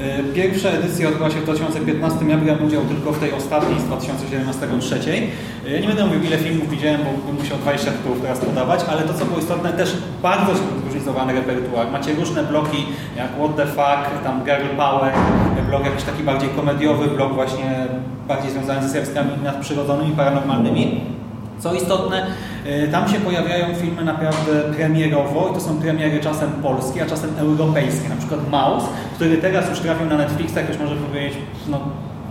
E, 0.00 0.22
pierwsza 0.34 0.68
edycja 0.68 1.08
odbyła 1.08 1.30
się 1.30 1.40
w 1.40 1.44
2015, 1.44 2.18
ja 2.28 2.36
brałem 2.36 2.64
udział 2.64 2.82
tylko 2.84 3.12
w 3.12 3.18
tej 3.18 3.32
ostatniej 3.32 3.80
z 3.80 3.84
2017 3.84 4.66
trzeciej. 4.80 5.30
E, 5.66 5.70
ja 5.70 5.80
nie 5.80 5.86
będę 5.86 6.06
mówił 6.06 6.22
ile 6.22 6.38
filmów 6.38 6.70
widziałem, 6.70 7.00
bo 7.04 7.26
bym 7.26 7.42
musiał 7.42 7.58
20 7.58 7.90
tytułów 7.90 8.20
teraz 8.22 8.38
podawać, 8.38 8.80
ale 8.90 9.02
to 9.02 9.14
co 9.14 9.24
było 9.24 9.38
istotne, 9.38 9.72
też 9.72 9.96
bardzo 10.22 10.52
zróżnicowany 10.82 11.32
repertuar. 11.32 11.90
Macie 11.90 12.14
różne 12.14 12.44
bloki 12.44 12.86
jak 13.16 13.28
What 13.28 13.56
the 13.56 13.66
Fuck, 13.66 14.24
tam 14.24 14.44
Girl 14.44 14.76
Power, 14.76 15.12
blok 15.68 15.84
jakiś 15.84 16.04
taki 16.04 16.22
bardziej 16.22 16.48
komediowy, 16.48 17.08
blok 17.08 17.34
właśnie 17.34 17.86
bardziej 18.28 18.50
związany 18.50 18.82
ze 18.82 18.88
zjawiskami 18.88 19.30
nadprzyrodzonymi, 19.44 20.16
paranormalnymi. 20.16 21.00
Co 21.58 21.74
istotne, 21.74 22.22
e, 22.22 22.30
tam 22.92 23.08
się 23.08 23.20
pojawiają 23.20 23.74
filmy 23.74 24.04
naprawdę 24.04 24.52
premierowo 24.76 25.48
i 25.50 25.54
to 25.54 25.60
są 25.60 25.80
premiery 25.80 26.20
czasem 26.20 26.50
polskie, 26.50 27.02
a 27.02 27.06
czasem 27.06 27.30
europejskie. 27.38 28.08
Na 28.08 28.16
przykład 28.16 28.50
Maus, 28.50 28.84
który 29.14 29.36
teraz 29.36 29.70
już 29.70 29.80
trafił 29.80 30.06
na 30.06 30.16
Netflixa, 30.16 30.56
jak 30.56 30.68
już 30.68 30.78
może 30.78 30.96
powiedzieć, 30.96 31.38
no 31.68 31.80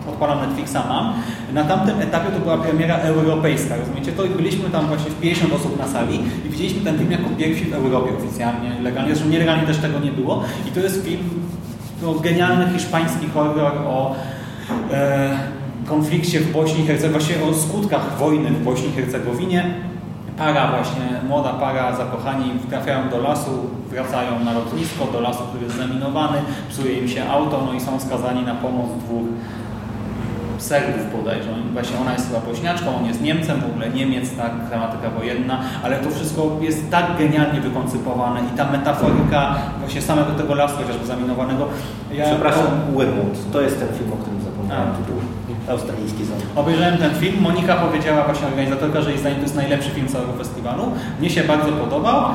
odpalam 0.09 0.39
Netflixa 0.39 0.77
mam. 0.89 1.13
Na 1.53 1.63
tamtym 1.63 2.01
etapie 2.01 2.31
to 2.31 2.39
była 2.39 2.57
premiera 2.57 2.95
europejska, 2.95 3.75
rozumiecie? 3.75 4.11
To 4.11 4.23
byliśmy 4.23 4.69
tam 4.69 4.87
właśnie 4.87 5.11
w 5.11 5.19
50 5.19 5.53
osób 5.53 5.79
na 5.79 5.87
sali 5.87 6.19
i 6.45 6.49
widzieliśmy 6.49 6.81
ten 6.81 6.97
film 6.97 7.11
jako 7.11 7.29
pierwszy 7.37 7.65
w 7.65 7.73
Europie 7.73 8.11
oficjalnie, 8.17 8.71
legalnie, 8.81 9.15
zresztą 9.15 9.29
nielegalnie 9.29 9.67
też 9.67 9.77
tego 9.77 9.99
nie 9.99 10.11
było. 10.11 10.43
I 10.67 10.71
to 10.71 10.79
jest 10.79 11.05
film, 11.05 11.29
to 12.01 12.13
genialny 12.13 12.73
hiszpański 12.73 13.27
horror 13.33 13.73
o 13.87 14.15
e, 14.93 15.37
konflikcie 15.85 16.39
w 16.39 16.51
Bośni 16.51 16.83
i 16.83 16.87
Hercegowinie, 16.87 17.19
właśnie 17.19 17.45
o 17.45 17.53
skutkach 17.53 18.17
wojny 18.19 18.49
w 18.49 18.63
Bośni 18.63 18.89
i 18.89 18.91
Hercegowinie. 18.91 19.73
Para 20.37 20.67
właśnie, 20.67 21.21
młoda 21.27 21.49
para, 21.49 21.95
zakochani, 21.95 22.51
trafiają 22.69 23.09
do 23.09 23.19
lasu, 23.19 23.51
wracają 23.89 24.39
na 24.45 24.53
lotnisko, 24.53 25.05
do 25.05 25.21
lasu, 25.21 25.43
który 25.49 25.63
jest 25.63 25.77
zaminowany, 25.77 26.37
psuje 26.69 26.99
im 26.99 27.07
się 27.07 27.29
auto, 27.29 27.63
no 27.65 27.73
i 27.73 27.79
są 27.79 27.99
skazani 27.99 28.41
na 28.41 28.55
pomoc 28.55 28.89
dwóch 29.05 29.25
Serbów 30.57 31.17
bodajże. 31.17 31.49
Właśnie 31.73 31.99
ona 31.99 32.13
jest 32.13 32.27
chyba 32.27 32.39
Bośniaczką, 32.39 32.95
on 32.95 33.05
jest 33.05 33.21
Niemcem, 33.21 33.61
w 33.61 33.65
ogóle 33.65 33.89
Niemiec, 33.89 34.35
tak, 34.37 34.51
gramatyka 34.69 35.09
wojenna, 35.09 35.59
ale 35.83 35.97
to 35.97 36.09
wszystko 36.09 36.57
jest 36.61 36.91
tak 36.91 37.17
genialnie 37.17 37.61
wykoncypowane 37.61 38.39
i 38.53 38.57
ta 38.57 38.71
metaforyka 38.71 39.55
właśnie 39.79 40.01
samego 40.01 40.31
tego 40.31 40.55
lasu 40.55 40.77
chociażby 40.77 41.05
zaminowanego. 41.05 41.67
Ja 42.11 42.25
Przepraszam, 42.25 42.65
Wormwood. 42.93 43.51
To 43.53 43.61
jest 43.61 43.79
ten 43.79 43.87
film, 43.97 44.13
o 44.13 44.15
którym 44.15 44.41
zapomniałem 44.41 44.89
A. 44.89 45.44
Australijski 45.69 46.25
ząb. 46.25 46.41
Obejrzałem 46.55 46.97
ten 46.97 47.15
film. 47.15 47.41
Monika 47.41 47.75
powiedziała, 47.75 48.23
właśnie 48.25 48.47
organizatorka, 48.47 49.01
że 49.01 49.09
jej 49.09 49.19
zdaniem 49.19 49.37
to 49.37 49.43
jest 49.43 49.55
najlepszy 49.55 49.89
film 49.89 50.07
całego 50.07 50.33
festiwalu. 50.33 50.91
Mnie 51.19 51.29
się 51.29 51.43
bardzo 51.43 51.71
podobał. 51.71 52.25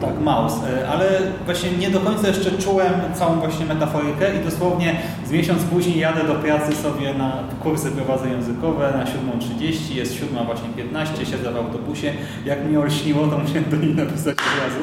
Tak, 0.00 0.20
Maus, 0.20 0.52
E, 0.52 0.88
ale 0.88 1.04
właśnie 1.44 1.70
nie 1.70 1.90
do 1.90 2.00
końca 2.00 2.28
jeszcze 2.28 2.52
czułem 2.52 2.92
całą 3.14 3.34
właśnie 3.40 3.66
metaforykę 3.66 4.40
i 4.40 4.44
dosłownie 4.44 4.96
z 5.26 5.30
miesiąc 5.30 5.62
później 5.62 5.98
jadę 5.98 6.24
do 6.24 6.34
pracy 6.34 6.76
sobie 6.76 7.14
na 7.14 7.32
kursy 7.62 7.90
prowadzę 7.90 8.28
językowe 8.28 8.92
na 8.92 9.04
7.30, 9.04 9.94
jest 9.94 10.14
7 10.14 10.46
właśnie 10.46 10.68
15, 10.76 11.26
siedzę 11.26 11.52
w 11.52 11.56
autobusie. 11.56 12.12
Jak 12.44 12.64
mnie 12.64 12.80
olśniło, 12.80 13.26
to 13.26 13.38
musiałem 13.38 13.70
do 13.70 13.76
niej 13.76 13.94
napisać 13.94 14.36
od 14.38 14.62
razu, 14.64 14.80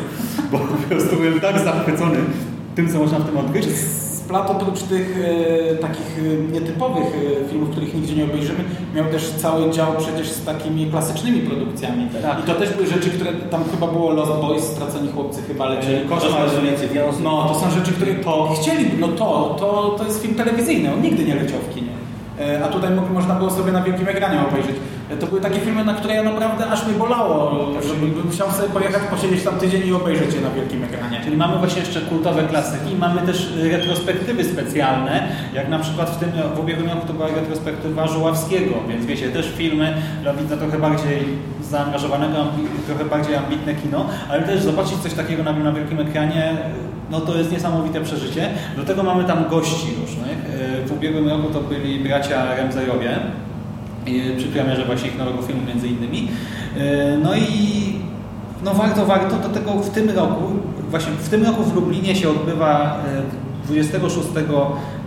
bo 0.52 0.60
po 0.60 0.88
prostu 0.90 1.16
byłem 1.16 1.40
tak 1.40 1.60
zachwycony 1.60 2.18
tym, 2.76 2.90
co 2.92 3.00
można 3.00 3.20
w 3.20 3.26
tym 3.26 3.38
odkryć. 3.38 3.66
Splat 4.26 4.50
oprócz 4.52 4.82
tych 4.84 5.18
e, 5.72 5.76
takich 5.76 6.20
e, 6.20 6.52
nietypowych 6.54 7.04
e, 7.06 7.50
filmów, 7.50 7.70
których 7.70 7.94
nigdzie 7.96 8.16
nie 8.16 8.24
obejrzymy, 8.24 8.60
miał 8.96 9.06
też 9.06 9.30
cały 9.30 9.72
dział 9.72 9.88
przecież 9.98 10.30
z 10.30 10.46
takimi 10.46 10.86
klasycznymi 10.92 11.40
produkcjami. 11.40 12.08
Tak. 12.22 12.40
I 12.40 12.44
to 12.44 12.54
też 12.56 12.74
były 12.74 12.88
rzeczy, 12.88 13.10
które 13.10 13.34
tam 13.34 13.64
chyba 13.72 13.88
było 13.88 14.12
Lost 14.12 14.32
Boys, 14.32 14.64
Straceni 14.64 15.12
Chłopcy 15.12 15.42
chyba 15.48 15.66
lecieli. 15.70 16.10
Koszmar 16.10 16.50
z. 16.50 17.22
No, 17.24 17.46
to 17.50 17.60
są 17.60 17.72
rzeczy, 17.72 17.92
które 17.92 18.14
to 18.16 18.54
chcieliby. 18.62 18.98
No 19.00 19.08
to, 19.08 19.56
to, 19.60 19.96
to 19.98 20.04
jest 20.04 20.22
film 20.22 20.36
telewizyjny, 20.36 20.94
on 20.94 21.02
nigdy 21.02 21.24
nie 21.26 21.36
leciał 21.36 21.60
w 21.60 21.76
kinie. 21.76 21.92
E, 22.40 22.64
A 22.66 22.68
tutaj 22.68 22.90
mo- 22.96 23.14
można 23.14 23.36
było 23.36 23.52
sobie 23.52 23.72
na 23.72 23.82
wielkim 23.82 24.08
ekranie 24.08 24.40
obejrzeć. 24.50 24.76
E, 25.12 25.18
To 25.18 25.28
były 25.28 25.42
takie 25.42 25.60
filmy, 25.60 25.86
na 25.86 25.94
które 25.94 26.16
ja 26.16 26.24
naprawdę 26.24 26.68
aż 26.68 26.86
mnie 26.88 26.98
bolało, 26.98 27.68
żeby 27.88 28.24
musiał 28.26 28.52
sobie 28.52 28.70
pojechać, 28.70 29.04
posiedzieć 29.12 29.44
tam 29.44 29.56
tydzień 29.56 29.88
i 29.88 29.94
obejrzeć 29.94 30.36
je 30.36 30.42
na 30.42 30.50
wielkim 30.50 30.84
ekranie. 30.84 31.22
Czyli 31.24 31.38
mamy 31.38 31.58
właśnie 31.58 31.80
jeszcze 31.80 32.02
kultowe 32.02 32.44
klasyki, 32.44 32.96
mamy 33.00 33.22
też 33.22 33.54
retrospektywy 33.72 34.44
specjalne, 34.44 35.28
jak 35.54 35.70
na 35.70 35.80
przykład 35.80 36.10
w 36.10 36.18
tym 36.20 36.30
w 36.56 36.60
ubiegłym 36.60 36.90
roku 36.90 37.08
to 37.08 37.14
była 37.14 37.28
retrospektywa 37.28 38.08
Żuławskiego, 38.08 38.76
więc 38.90 39.06
wiecie, 39.06 39.30
też 39.30 39.54
filmy 39.58 39.94
dla 40.22 40.34
widza 40.34 40.58
trochę 40.58 40.80
bardziej 40.80 41.20
zaangażowanego, 41.62 42.38
trochę 42.88 43.06
bardziej 43.06 43.36
ambitne 43.36 43.76
kino, 43.76 44.06
ale 44.30 44.44
też 44.44 44.62
zobaczyć 44.62 44.98
coś 44.98 45.14
takiego 45.14 45.44
na, 45.44 45.52
na 45.54 45.72
wielkim 45.72 46.00
ekranie, 46.00 46.58
no 47.12 47.22
to 47.22 47.38
jest 47.38 47.52
niesamowite 47.52 48.02
przeżycie. 48.02 48.50
Do 48.78 48.84
tego 48.84 49.04
mamy 49.04 49.24
tam 49.24 49.50
gości 49.50 49.88
różnych. 50.02 50.38
W 50.86 50.92
ubiegłym 50.98 51.30
roku 51.30 51.48
to 51.54 51.62
byli 51.62 52.00
bracia 52.00 52.56
Remzejowie, 52.56 53.20
przy 54.38 54.48
premierze 54.48 54.86
właśnie 54.86 55.10
ich 55.10 55.18
nowego 55.18 55.42
filmu 55.42 55.62
między 55.68 55.88
innymi. 55.88 56.28
Y, 56.78 57.18
No 57.24 57.36
i 57.36 57.46
no 58.64 58.74
warto, 58.74 59.06
warto 59.06 59.36
do 59.36 59.50
tego 59.50 59.72
w 59.72 59.90
tym 59.90 60.10
roku, 60.10 60.44
właśnie 60.90 61.12
w 61.12 61.30
tym 61.30 61.46
roku 61.46 61.64
w 61.64 61.76
Lublinie 61.76 62.16
się 62.16 62.30
odbywa 62.30 63.00
e, 63.08 63.66
26 63.68 64.28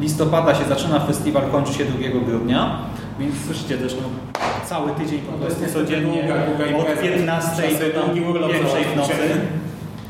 listopada 0.01 0.55
się 0.55 0.65
zaczyna 0.65 1.01
festiwal, 1.01 1.43
kończy 1.53 1.75
się 1.75 1.85
2 1.85 1.99
grudnia, 2.27 2.79
więc 3.21 3.35
słyszycie 3.47 3.79
też 3.79 3.95
no, 3.95 4.09
cały 4.67 4.91
tydzień 4.91 5.19
po 5.19 5.33
prostu 5.33 5.63
codziennie 5.73 6.23
długa, 6.23 6.35
długa 6.47 6.65
od 6.65 6.71
impreza. 6.71 7.03
15 7.03 7.51
Trzeba 7.63 7.79
sobie 7.79 7.93
do 7.93 8.03
długi 8.03 8.21
urlop 8.21 8.53
pierwszej 8.53 8.85
w 8.85 8.97
nocy. 8.97 9.13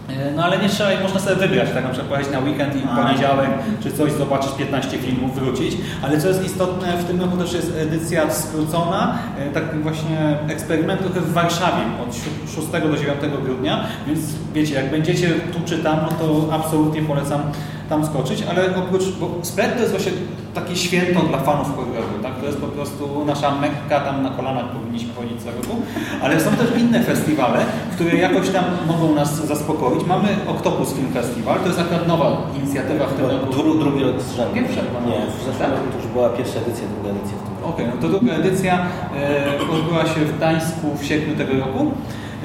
E, 0.09 0.32
No 0.36 0.44
ale 0.44 0.59
nie 0.59 0.68
trzeba, 0.68 0.90
można 1.02 1.20
sobie 1.20 1.36
wybrać, 1.36 1.68
tak 1.74 1.84
na 1.84 1.90
przykład 1.90 2.09
pojechać 2.09 2.32
na 2.32 2.38
weekend 2.40 2.76
i 2.76 2.78
w 2.78 2.88
poniedziałek 3.04 3.50
czy 3.82 3.92
coś, 3.92 4.12
zobaczyć 4.12 4.50
15 4.52 4.98
filmów, 4.98 5.34
wrócić. 5.34 5.76
Ale 6.02 6.20
co 6.20 6.28
jest 6.28 6.44
istotne, 6.44 6.96
w 6.96 7.04
tym 7.04 7.20
roku 7.20 7.36
też 7.36 7.52
jest 7.52 7.72
edycja 7.78 8.30
skrócona, 8.30 9.18
e, 9.38 9.50
taki 9.50 9.78
właśnie 9.78 10.36
eksperyment 10.48 11.00
trochę 11.00 11.20
w 11.20 11.32
Warszawie 11.32 11.82
od 12.09 12.14
si- 12.14 12.54
6 12.54 12.72
do 12.90 12.96
9 12.96 13.20
grudnia, 13.44 13.84
więc 14.06 14.20
wiecie, 14.54 14.74
jak 14.74 14.90
będziecie 14.90 15.28
tu 15.28 15.59
czy 15.66 15.78
tam, 15.78 15.96
no 16.02 16.09
to 16.26 16.54
absolutnie 16.54 17.02
polecam 17.02 17.40
tam 17.88 18.06
skoczyć, 18.06 18.42
ale 18.50 18.76
oprócz, 18.76 19.02
bo 19.20 19.30
Splet 19.42 19.74
to 19.74 19.80
jest 19.80 19.90
właśnie 19.92 20.12
takie 20.54 20.76
święto 20.76 21.20
dla 21.20 21.38
fanów 21.38 21.76
horroru, 21.76 22.18
tak? 22.22 22.40
To 22.40 22.46
jest 22.46 22.59
po 22.59 22.66
prostu 22.66 23.24
nasza 23.26 23.50
mekka, 23.54 24.00
tam 24.00 24.22
na 24.22 24.30
kolanach 24.30 24.64
powinniśmy 24.68 25.14
chodzić 25.14 25.42
co 25.42 25.50
roku, 25.50 25.82
ale 26.22 26.40
są 26.40 26.50
też 26.50 26.66
inne 26.80 27.02
festiwale, 27.04 27.59
które 27.94 28.16
jakoś 28.16 28.48
tam 28.48 28.64
mogą 28.88 29.14
nas 29.14 29.46
zaspokoić. 29.46 29.97
Mamy 30.07 30.28
Octopus 30.46 30.92
Film 30.92 31.12
Festival, 31.12 31.61
to 31.61 31.66
jest 31.66 31.78
akurat 31.78 32.09
nowa 32.09 32.26
inicjatywa 32.59 33.07
w 33.07 33.14
tym 33.14 33.26
roku. 33.26 33.53
Dru, 33.53 33.78
drugi 33.78 34.05
rok 34.05 34.20
z 34.20 34.36
rzędu. 34.36 34.55
Pierwsza 34.55 34.80
chyba. 34.80 35.11
Nie, 35.11 35.26
w 35.26 35.44
zeszłym 35.44 35.70
roku 35.70 35.84
to 35.92 35.96
już 35.99 36.07
była 36.07 36.28
pierwsza 36.28 36.59
edycja, 36.61 36.84
druga 36.94 37.11
edycja 37.11 37.36
w 37.38 37.42
tym 37.42 37.55
roku. 37.55 37.68
Okej, 37.68 37.86
no 37.86 38.03
to 38.03 38.09
druga 38.09 38.32
edycja 38.32 38.86
e, 39.16 39.72
odbyła 39.72 40.07
się 40.07 40.20
w 40.20 40.36
Gdańsku 40.36 40.96
w 41.01 41.05
sierpniu 41.05 41.36
tego 41.36 41.53
roku. 41.64 41.92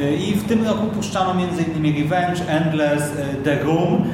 E, 0.01 0.14
I 0.16 0.34
w 0.36 0.47
tym 0.47 0.68
roku 0.68 0.88
puszczano 0.88 1.32
m.in. 1.32 2.04
Revenge, 2.04 2.47
Endless, 2.47 3.04
e, 3.04 3.36
The 3.43 3.64
Room 3.64 4.06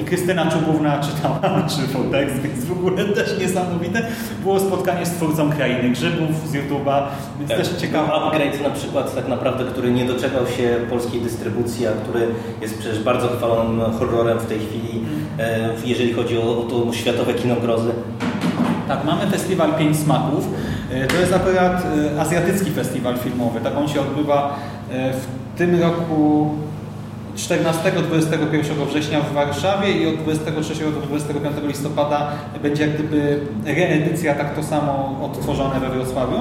i 0.00 0.04
Krystyna 0.04 0.50
Czubówna 0.50 1.00
czytała 1.00 1.40
na 1.60 1.68
żywo 1.68 1.98
tekst, 2.12 2.36
więc 2.40 2.64
w 2.64 2.72
ogóle 2.72 3.04
też 3.04 3.38
niesamowite. 3.38 4.02
Było 4.42 4.60
spotkanie 4.60 5.06
z 5.06 5.10
twórcą 5.10 5.50
Krainy 5.50 5.90
Grzybów 5.90 6.48
z 6.48 6.52
YouTube'a, 6.54 7.02
więc 7.38 7.50
też 7.50 7.68
ciekawe. 7.80 8.12
Upgrade 8.12 8.62
na 8.62 8.70
przykład 8.70 9.14
tak 9.14 9.28
naprawdę, 9.28 9.64
który 9.64 9.90
nie 9.90 10.04
doczekał 10.04 10.46
się 10.46 10.76
polskiej 10.90 11.20
dystrybucji, 11.20 11.86
a 11.86 11.90
który 11.92 12.26
jest 12.60 12.78
przecież 12.78 13.02
bardzo 13.02 13.28
chwalonym 13.28 13.92
horrorem 13.98 14.38
w 14.38 14.46
tej 14.46 14.58
chwili, 14.58 15.04
e, 15.38 15.68
jeżeli 15.84 16.12
chodzi 16.12 16.38
o, 16.38 16.58
o 16.58 16.62
to 16.62 16.92
światowe 16.92 17.34
kino 17.34 17.56
grozy. 17.56 17.90
Tak, 18.88 19.04
mamy 19.04 19.26
festiwal 19.26 19.74
Pięć 19.74 19.96
Smaków. 19.96 20.48
E, 20.90 21.06
To 21.06 21.16
jest 21.16 21.32
akurat 21.32 21.86
e, 22.16 22.20
azjatycki 22.20 22.70
festiwal 22.70 23.18
filmowy. 23.18 23.60
Tak 23.60 23.76
on 23.76 23.88
się 23.88 24.00
odbywa 24.00 24.56
e, 24.92 25.12
w 25.12 25.26
tym 25.58 25.82
roku 25.82 26.50
14-21 27.36 28.86
września 28.88 29.20
w 29.20 29.32
Warszawie 29.32 29.92
i 29.92 30.06
od 30.06 30.16
23 30.16 30.74
do 30.84 31.00
25 31.00 31.56
listopada 31.62 32.28
będzie 32.62 32.86
jak 32.86 32.94
gdyby 32.94 33.40
reedycja 33.64 34.34
tak 34.34 34.54
to 34.54 34.62
samo 34.62 35.18
odtworzone 35.22 35.80
we 35.80 35.90
Wrocławiu. 35.90 36.36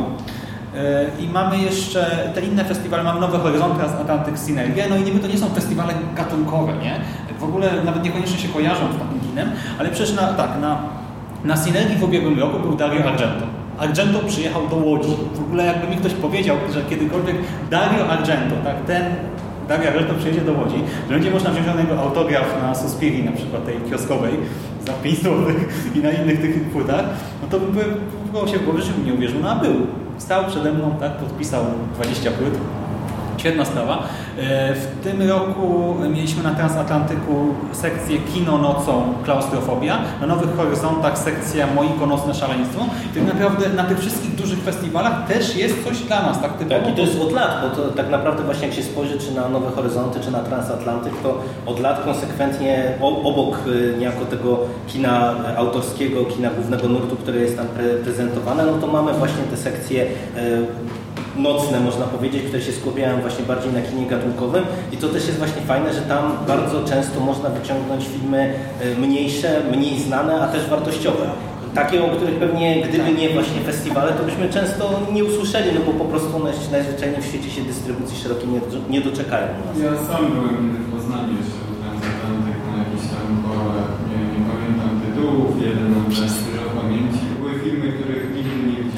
E, 0.76 1.06
I 1.20 1.28
mamy 1.28 1.58
jeszcze 1.58 2.32
te 2.36 2.42
inne 2.42 2.66
festiwale, 2.66 3.04
mamy 3.04 3.20
Nowe 3.20 3.38
Horyzonty, 3.38 3.84
Atlantyk 3.84 4.40
Synergia, 4.40 4.86
no 4.90 4.98
i 4.98 5.02
niby 5.02 5.20
to 5.20 5.28
nie 5.28 5.38
są 5.38 5.50
festiwale 5.50 5.94
gatunkowe, 6.16 6.74
nie? 6.74 7.00
W 7.40 7.44
ogóle 7.44 7.84
nawet 7.86 8.04
niekoniecznie 8.04 8.38
się 8.38 8.48
kojarzą 8.48 8.94
z 8.94 9.00
takim 9.00 9.20
kinem, 9.30 9.52
ale 9.80 9.90
przecież 9.90 10.16
na, 10.16 10.34
tak, 10.34 10.50
na, 10.62 10.78
na 11.44 11.58
Synergii 11.58 11.98
w 11.98 12.04
ubiegłym 12.04 12.40
roku 12.40 12.60
był 12.60 12.76
Dario 12.76 13.06
Argento. 13.06 13.46
Argento 13.78 14.20
przyjechał 14.20 14.68
do 14.68 14.76
Łodzi. 14.76 15.10
W 15.34 15.40
ogóle 15.40 15.66
jakby 15.66 15.88
mi 15.88 15.98
ktoś 15.98 16.14
powiedział, 16.14 16.58
że 16.74 16.82
kiedykolwiek 16.82 17.36
Dario 17.70 18.10
Argento, 18.10 18.56
tak, 18.64 18.76
ten 18.88 19.04
Dario 19.70 19.88
Argento 19.88 20.14
przyjedzie 20.14 20.42
do 20.42 20.54
Łodzi, 20.54 20.84
że 21.08 21.14
będzie 21.14 21.32
można 21.32 21.50
wziąć 21.52 21.68
jego 21.80 22.02
autograf 22.02 22.62
na 22.62 22.76
Suspiri, 22.76 23.24
na 23.24 23.32
przykład 23.32 23.66
tej 23.66 23.76
kioskowej, 23.90 24.34
za 24.88 24.94
5 24.94 25.18
zł 25.18 25.46
i 25.96 26.00
na 26.00 26.12
innych 26.12 26.42
tych 26.42 26.64
płytach, 26.64 27.06
no 27.42 27.48
to 27.48 27.60
bym 27.60 27.74
próbował 28.24 28.48
się 28.48 28.58
w 28.58 28.66
głowie, 28.66 28.82
żebym 28.82 29.06
nie 29.06 29.14
uwierzył, 29.14 29.40
no 29.42 29.50
a 29.50 29.56
był. 29.56 29.76
Stał 30.18 30.46
przede 30.46 30.74
mną, 30.74 30.96
tak, 31.00 31.12
podpisał 31.12 31.64
20 31.96 32.32
płyt. 32.32 32.54
Świetna 33.40 33.66
sprawa. 33.66 34.04
E, 34.40 34.74
W 34.76 35.04
tym 35.04 35.30
roku 35.30 35.96
mieliśmy 36.10 36.44
na 36.44 36.52
Transatlantyku 36.56 37.34
sekcję 37.72 38.18
Kino 38.20 38.58
nocą 38.58 39.14
klaustrofobia, 39.26 39.98
na 40.22 40.28
Nowych 40.28 40.56
Horyzontach 40.56 41.18
sekcja 41.18 41.68
Moiko 41.76 42.06
nocne 42.06 42.34
szaleństwo. 42.34 42.86
I 43.16 43.20
tak 43.20 43.34
naprawdę 43.34 43.70
na 43.70 43.84
tych 43.84 44.00
wszystkich 44.00 44.36
dużych 44.36 44.60
festiwalach 44.60 45.28
też 45.28 45.56
jest 45.56 45.84
coś 45.84 45.98
dla 46.00 46.22
nas, 46.22 46.42
tak 46.42 46.54
typowo. 46.58 46.82
Tak, 46.82 46.90
i 46.94 46.96
to 46.96 47.02
jest 47.02 47.22
od 47.22 47.32
lat, 47.32 47.52
bo 47.62 47.70
to 47.76 47.90
tak 47.90 48.10
naprawdę 48.10 48.44
właśnie 48.44 48.68
jak 48.68 48.76
się 48.76 48.84
spojrzy 48.84 49.18
czy 49.20 49.36
na 49.36 49.50
Nowe 49.50 49.72
Horyzonty, 49.72 50.20
czy 50.20 50.32
na 50.32 50.40
Transatlantyk, 50.40 51.14
to 51.24 51.42
od 51.66 51.80
lat 51.80 52.04
konsekwentnie 52.04 52.92
obok 53.02 53.58
y, 53.68 53.96
niejako 54.00 54.26
tego 54.26 54.60
kina 54.88 55.34
autorskiego, 55.58 56.26
kina 56.26 56.50
głównego 56.50 56.88
nurtu, 56.88 57.16
które 57.16 57.40
jest 57.40 57.58
tam 57.58 57.66
pre- 57.66 58.04
prezentowane, 58.04 58.66
no 58.66 58.74
to 58.74 58.88
mamy 58.88 59.14
właśnie 59.14 59.44
te 59.52 59.58
sekcje 59.58 60.04
y, 60.04 60.08
nocne, 61.42 61.80
można 61.80 62.06
powiedzieć, 62.06 62.44
które 62.44 62.62
się 62.62 62.72
skupiają 62.72 63.22
właśnie 63.22 63.46
bardziej 63.46 63.74
na 63.74 63.82
kinie 63.82 64.06
gatunkowym 64.06 64.64
i 64.92 64.98
to 64.98 65.08
też 65.08 65.28
jest 65.28 65.38
właśnie 65.38 65.62
fajne, 65.62 65.94
że 65.94 66.02
tam 66.02 66.32
bardzo 66.48 66.84
często 66.84 67.20
można 67.20 67.50
wyciągnąć 67.50 68.08
filmy 68.08 68.54
y, 68.86 68.96
mniejsze, 68.96 69.62
mniej 69.76 70.00
znane, 70.00 70.42
a 70.42 70.48
też 70.48 70.70
wartościowe. 70.70 71.30
Takie, 71.76 72.04
o 72.06 72.10
których 72.10 72.36
pewnie 72.36 72.84
gdyby 72.88 73.14
nie 73.14 73.30
właśnie 73.30 73.62
festiwale, 73.62 74.12
to 74.14 74.24
byśmy 74.24 74.50
często 74.50 75.00
nie 75.14 75.24
usłyszeli, 75.24 75.70
no 75.76 75.82
bo 75.86 75.92
po 76.04 76.06
prostu 76.06 76.36
one 76.36 76.52
najzwyczajniej 76.72 77.22
w 77.22 77.26
świecie 77.26 77.50
się 77.50 77.62
dystrybucji 77.62 78.18
szerokiej 78.24 78.50
nie, 78.50 78.62
nie 78.90 79.02
doczekają. 79.02 79.48
Ja 79.84 79.92
sam 80.08 80.22
byłem 80.34 80.78
w 80.86 80.92
Poznaniu 80.94 81.34
jeszcze 81.40 81.60
w 81.72 81.76
Transatlantyk 81.82 82.60
na 82.70 82.74
jakichś 82.84 83.08
tam 83.14 83.28
porach, 83.46 83.92
nie, 84.10 84.20
nie 84.34 84.42
pamiętam 84.52 84.92
tytułów, 85.04 85.52
jeden 85.68 85.88
mam 85.96 86.06
teraz 86.16 86.34
w 86.34 86.82
pamięci. 86.82 87.24
Były 87.40 87.54
filmy, 87.64 87.90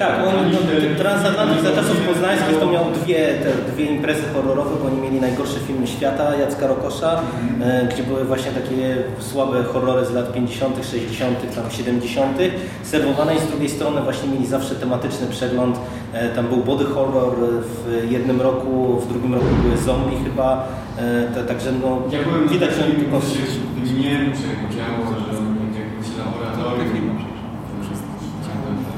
Tak, 0.02 0.28
on 0.28 0.52
no, 0.52 0.58
Transatlantyk 0.98 1.62
za 1.62 1.72
czasów 1.72 1.98
poznańskich 2.08 2.60
to 2.60 2.66
miał 2.72 2.86
dwie, 2.92 3.28
te, 3.44 3.72
dwie 3.72 3.86
imprezy 3.86 4.24
horrorowe, 4.34 4.76
bo 4.82 4.88
oni 4.88 5.02
mieli 5.02 5.22
najgorsze 5.22 5.60
filmy 5.60 5.88
świata 5.88 6.36
Jacka 6.36 6.68
Rokosza, 6.68 7.22
e, 7.62 7.88
gdzie 7.94 8.04
były 8.04 8.26
właśnie 8.26 8.52
takie 8.52 8.98
słabe 9.20 9.64
horrory 9.64 10.06
z 10.06 10.12
lat 10.12 10.34
50., 10.34 10.86
60., 10.92 11.56
tam 11.56 11.72
70., 11.72 12.38
serwowane 12.84 13.36
i 13.36 13.40
z 13.40 13.48
drugiej 13.48 13.70
strony 13.70 14.02
właśnie 14.02 14.30
mieli 14.30 14.48
zawsze 14.48 14.76
tematyczny 14.76 15.28
przegląd. 15.28 15.80
E, 16.14 16.30
tam 16.30 16.48
był 16.48 16.58
body 16.58 16.86
horror 16.86 17.36
w 17.62 18.12
jednym 18.12 18.42
roku, 18.42 19.00
w 19.00 19.08
drugim 19.08 19.34
roku 19.34 19.48
były 19.64 19.78
zombie 19.78 20.18
chyba, 20.24 20.68
e, 20.98 21.28
to, 21.36 21.44
także 21.44 21.72
no, 21.72 22.02
Ja 22.12 22.24
byłem 22.24 22.48
widać, 22.48 22.70
że 22.76 22.84
oni 22.84 22.94
takim, 22.94 23.06
tylko... 23.06 23.20
gdzie 23.20 23.36
się 23.36 23.42
w 23.84 24.00
Niemczech 24.00 24.60
działo, 24.76 25.16
że 25.32 25.38
on 25.38 25.56
będzie 25.56 25.80
jakimś 25.80 26.18
laboratorium. 26.18 27.32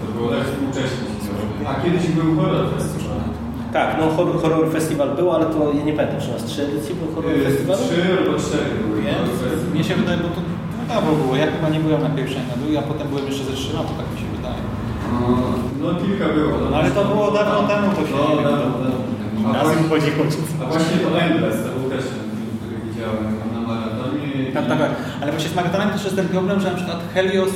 To 0.06 0.20
było 0.20 0.30
tak. 0.30 0.62
A 1.74 1.82
kiedyś 1.84 2.04
był 2.18 2.28
horror 2.40 2.66
festiwal. 2.78 3.18
Tak, 3.78 3.90
no 4.00 4.04
horror, 4.16 4.38
horror 4.42 4.66
festiwal 4.72 5.10
był, 5.20 5.28
ale 5.36 5.46
to 5.54 5.58
ja 5.78 5.84
nie 5.88 5.94
pamiętam, 5.98 6.20
czy 6.24 6.30
nas 6.34 6.44
trzy 6.50 6.62
edycje 6.68 6.92
był 7.00 7.08
horror 7.16 7.32
Yy, 7.38 7.44
festiwalu? 7.50 7.82
Trzy 7.84 7.98
albo 8.18 8.34
cztery 8.44 8.70
były 8.82 9.02
festiwal. 9.02 9.72
Mnie 9.74 9.84
się 9.88 9.96
wydaje, 10.02 10.18
bo 10.26 10.30
to 10.36 10.40
no 10.78 10.84
dawno 10.94 11.12
było. 11.22 11.34
Ja 11.42 11.48
chyba 11.56 11.68
nie 11.76 11.80
byłem 11.86 12.02
na 12.08 12.12
pierwszej, 12.18 12.42
na 12.52 12.56
drugiej, 12.60 12.78
a 12.82 12.86
potem 12.92 13.06
byłem 13.12 13.26
jeszcze 13.30 13.44
ze 13.50 13.54
trzy 13.60 13.70
lata, 13.78 13.94
tak 14.00 14.08
mi 14.14 14.18
się 14.22 14.28
wydaje. 14.38 14.62
No, 15.14 15.28
no 15.84 15.88
kilka 16.02 16.26
było. 16.38 16.54
No 16.72 16.76
ale 16.80 16.90
to 16.98 17.02
było 17.12 17.26
dawno 17.40 17.58
temu, 17.72 17.86
to 17.98 18.02
się 18.10 18.16
No, 18.20 18.24
nie 18.36 18.44
dawno 18.50 18.66
wiem. 18.72 18.74
temu. 18.84 19.00
A 19.48 19.54
Razem 19.58 19.84
właśnie, 19.92 20.12
chodzi 20.12 20.12
chodzi. 20.20 20.38
a 20.62 20.66
właśnie 20.72 20.98
to 21.04 21.10
Endless, 21.26 21.58
to 21.66 21.70
był 21.78 21.86
też 21.94 22.04
ten 22.14 22.26
film, 22.38 22.52
który 22.62 22.76
widziałem 22.88 23.24
na 23.56 23.60
maratonie. 23.70 24.28
Tak, 24.58 24.66
tak, 24.72 24.80
tak. 24.84 24.92
Ale 25.22 25.30
właśnie 25.34 25.50
z 25.54 25.56
Maratonem 25.60 25.90
też 25.96 26.04
jest 26.08 26.18
ten 26.22 26.28
problem, 26.36 26.56
że 26.62 26.68
na 26.72 26.78
przykład 26.80 27.00
Helios, 27.14 27.54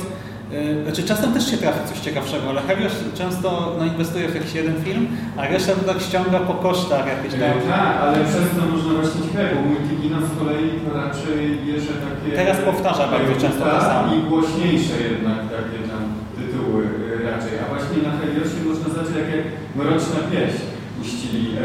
znaczy 0.84 1.02
czasem 1.02 1.32
też 1.34 1.50
się 1.50 1.56
trafi 1.56 1.88
coś 1.88 1.98
ciekawszego, 2.00 2.44
ale 2.50 2.60
Helios 2.62 2.92
często 3.14 3.76
no, 3.78 3.84
inwestuje 3.84 4.28
w 4.28 4.34
jakiś 4.34 4.54
jeden 4.54 4.76
film, 4.84 5.08
a 5.36 5.46
reszta 5.46 5.72
to 5.72 5.92
tak 5.92 6.00
ściąga 6.02 6.38
po 6.40 6.54
kosztach 6.54 7.04
jakieś 7.14 7.32
tam. 7.40 7.42
E, 7.42 7.68
Tak, 7.78 7.92
ale 8.02 8.16
przez 8.30 8.46
to 8.56 8.62
można 8.72 8.92
właśnie 9.00 9.20
ciekawe, 9.26 9.48
bo 9.54 9.60
Multigina 9.70 10.18
z 10.28 10.30
kolei 10.38 10.70
to 10.84 10.90
raczej 11.02 11.38
bierze 11.66 11.92
takie... 12.06 12.36
Teraz 12.40 12.58
powtarza 12.70 13.04
bardzo 13.14 13.34
często 13.42 13.64
to 13.64 13.70
tak, 13.70 13.82
samo. 13.82 14.14
i 14.14 14.18
głośniejsze 14.30 14.94
jednak 15.10 15.38
takie 15.56 15.78
tam 15.90 16.02
tytuły 16.38 16.80
e, 16.84 17.30
raczej. 17.30 17.52
A 17.62 17.64
właśnie 17.72 17.98
na 18.08 18.12
Heliosie 18.18 18.60
można 18.68 18.88
jak, 19.18 19.28
jak 19.36 19.44
Mroczna 19.76 20.20
Pieśń 20.30 20.62
puścili 20.98 21.44
e, 21.56 21.62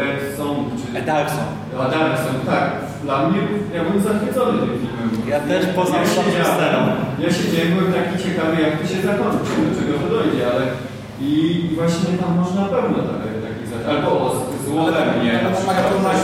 Red 0.00 0.20
Song, 0.36 0.58
czy... 0.78 0.98
Edarson. 0.98 1.48
A 1.80 1.84
Darkson, 1.88 2.36
tak. 2.46 2.91
Dla 3.02 3.28
mnie, 3.28 3.40
ja 3.74 3.80
byłem 3.84 4.02
zachwycony 4.08 4.58
tym 4.58 4.74
filmem. 4.82 5.10
Ja 5.32 5.40
też 5.40 5.62
poza 5.76 5.96
ja 5.98 6.06
sceną. 6.54 6.80
ja 7.24 7.28
siedziałem, 7.36 7.70
byłem 7.74 7.92
taki 7.92 8.14
ciekawy, 8.24 8.62
jak 8.62 8.74
to 8.78 8.84
się 8.90 8.98
zakończy, 9.08 9.52
do 9.66 9.72
czego 9.78 9.92
to 9.98 10.08
dojdzie, 10.16 10.42
ale 10.52 10.64
i, 11.20 11.30
i 11.66 11.74
właśnie 11.74 12.10
tam 12.20 12.30
można 12.40 12.62
pełno 12.64 12.98
takich 13.46 13.68
taki, 13.72 13.90
albo 13.90 14.10
złowem, 14.66 15.08
nie? 15.24 15.32
Na 15.32 15.42
na 15.42 15.50
przykład 15.56 15.76
maratonach, 15.76 16.20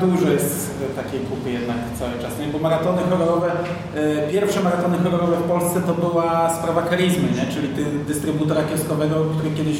na 0.00 0.06
dużo 0.06 0.30
jest 0.30 0.74
takiej 0.96 1.20
kupy 1.20 1.50
jednak 1.50 1.76
cały 1.98 2.12
czas, 2.22 2.32
nie? 2.40 2.46
bo 2.46 2.58
maratony 2.58 3.02
horrorowe, 3.02 3.50
e, 3.94 4.32
pierwsze 4.32 4.62
maratony 4.62 4.98
horrorowe 4.98 5.36
w 5.36 5.42
Polsce 5.42 5.80
to 5.80 5.94
była 5.94 6.54
sprawa 6.58 6.82
karizmy, 6.82 7.28
nie? 7.36 7.54
czyli 7.54 7.68
ty, 7.68 7.84
dystrybutora 8.06 8.62
kioskowego, 8.62 9.14
który 9.38 9.54
kiedyś 9.54 9.76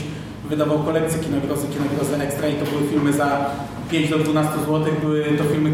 wydawał 0.49 0.79
kolekcję 0.79 1.25
kinogrozy, 1.25 1.67
kinogrozy 1.69 2.25
ekstra 2.25 2.49
i 2.49 2.55
to 2.55 2.65
były 2.65 2.83
filmy 2.91 3.13
za 3.13 3.51
5 3.91 4.11
do 4.11 4.19
12 4.19 4.53
zł, 4.59 4.85
były 5.01 5.25
to 5.25 5.45
filmy 5.45 5.71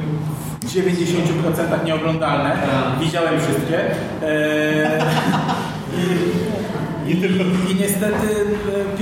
w 0.60 0.66
90% 0.66 1.84
nieoglądalne, 1.84 2.56
widziałem 3.00 3.40
wszystkie. 3.40 3.78
E, 4.22 4.98
i, 7.08 7.72
I 7.72 7.74
niestety 7.80 8.28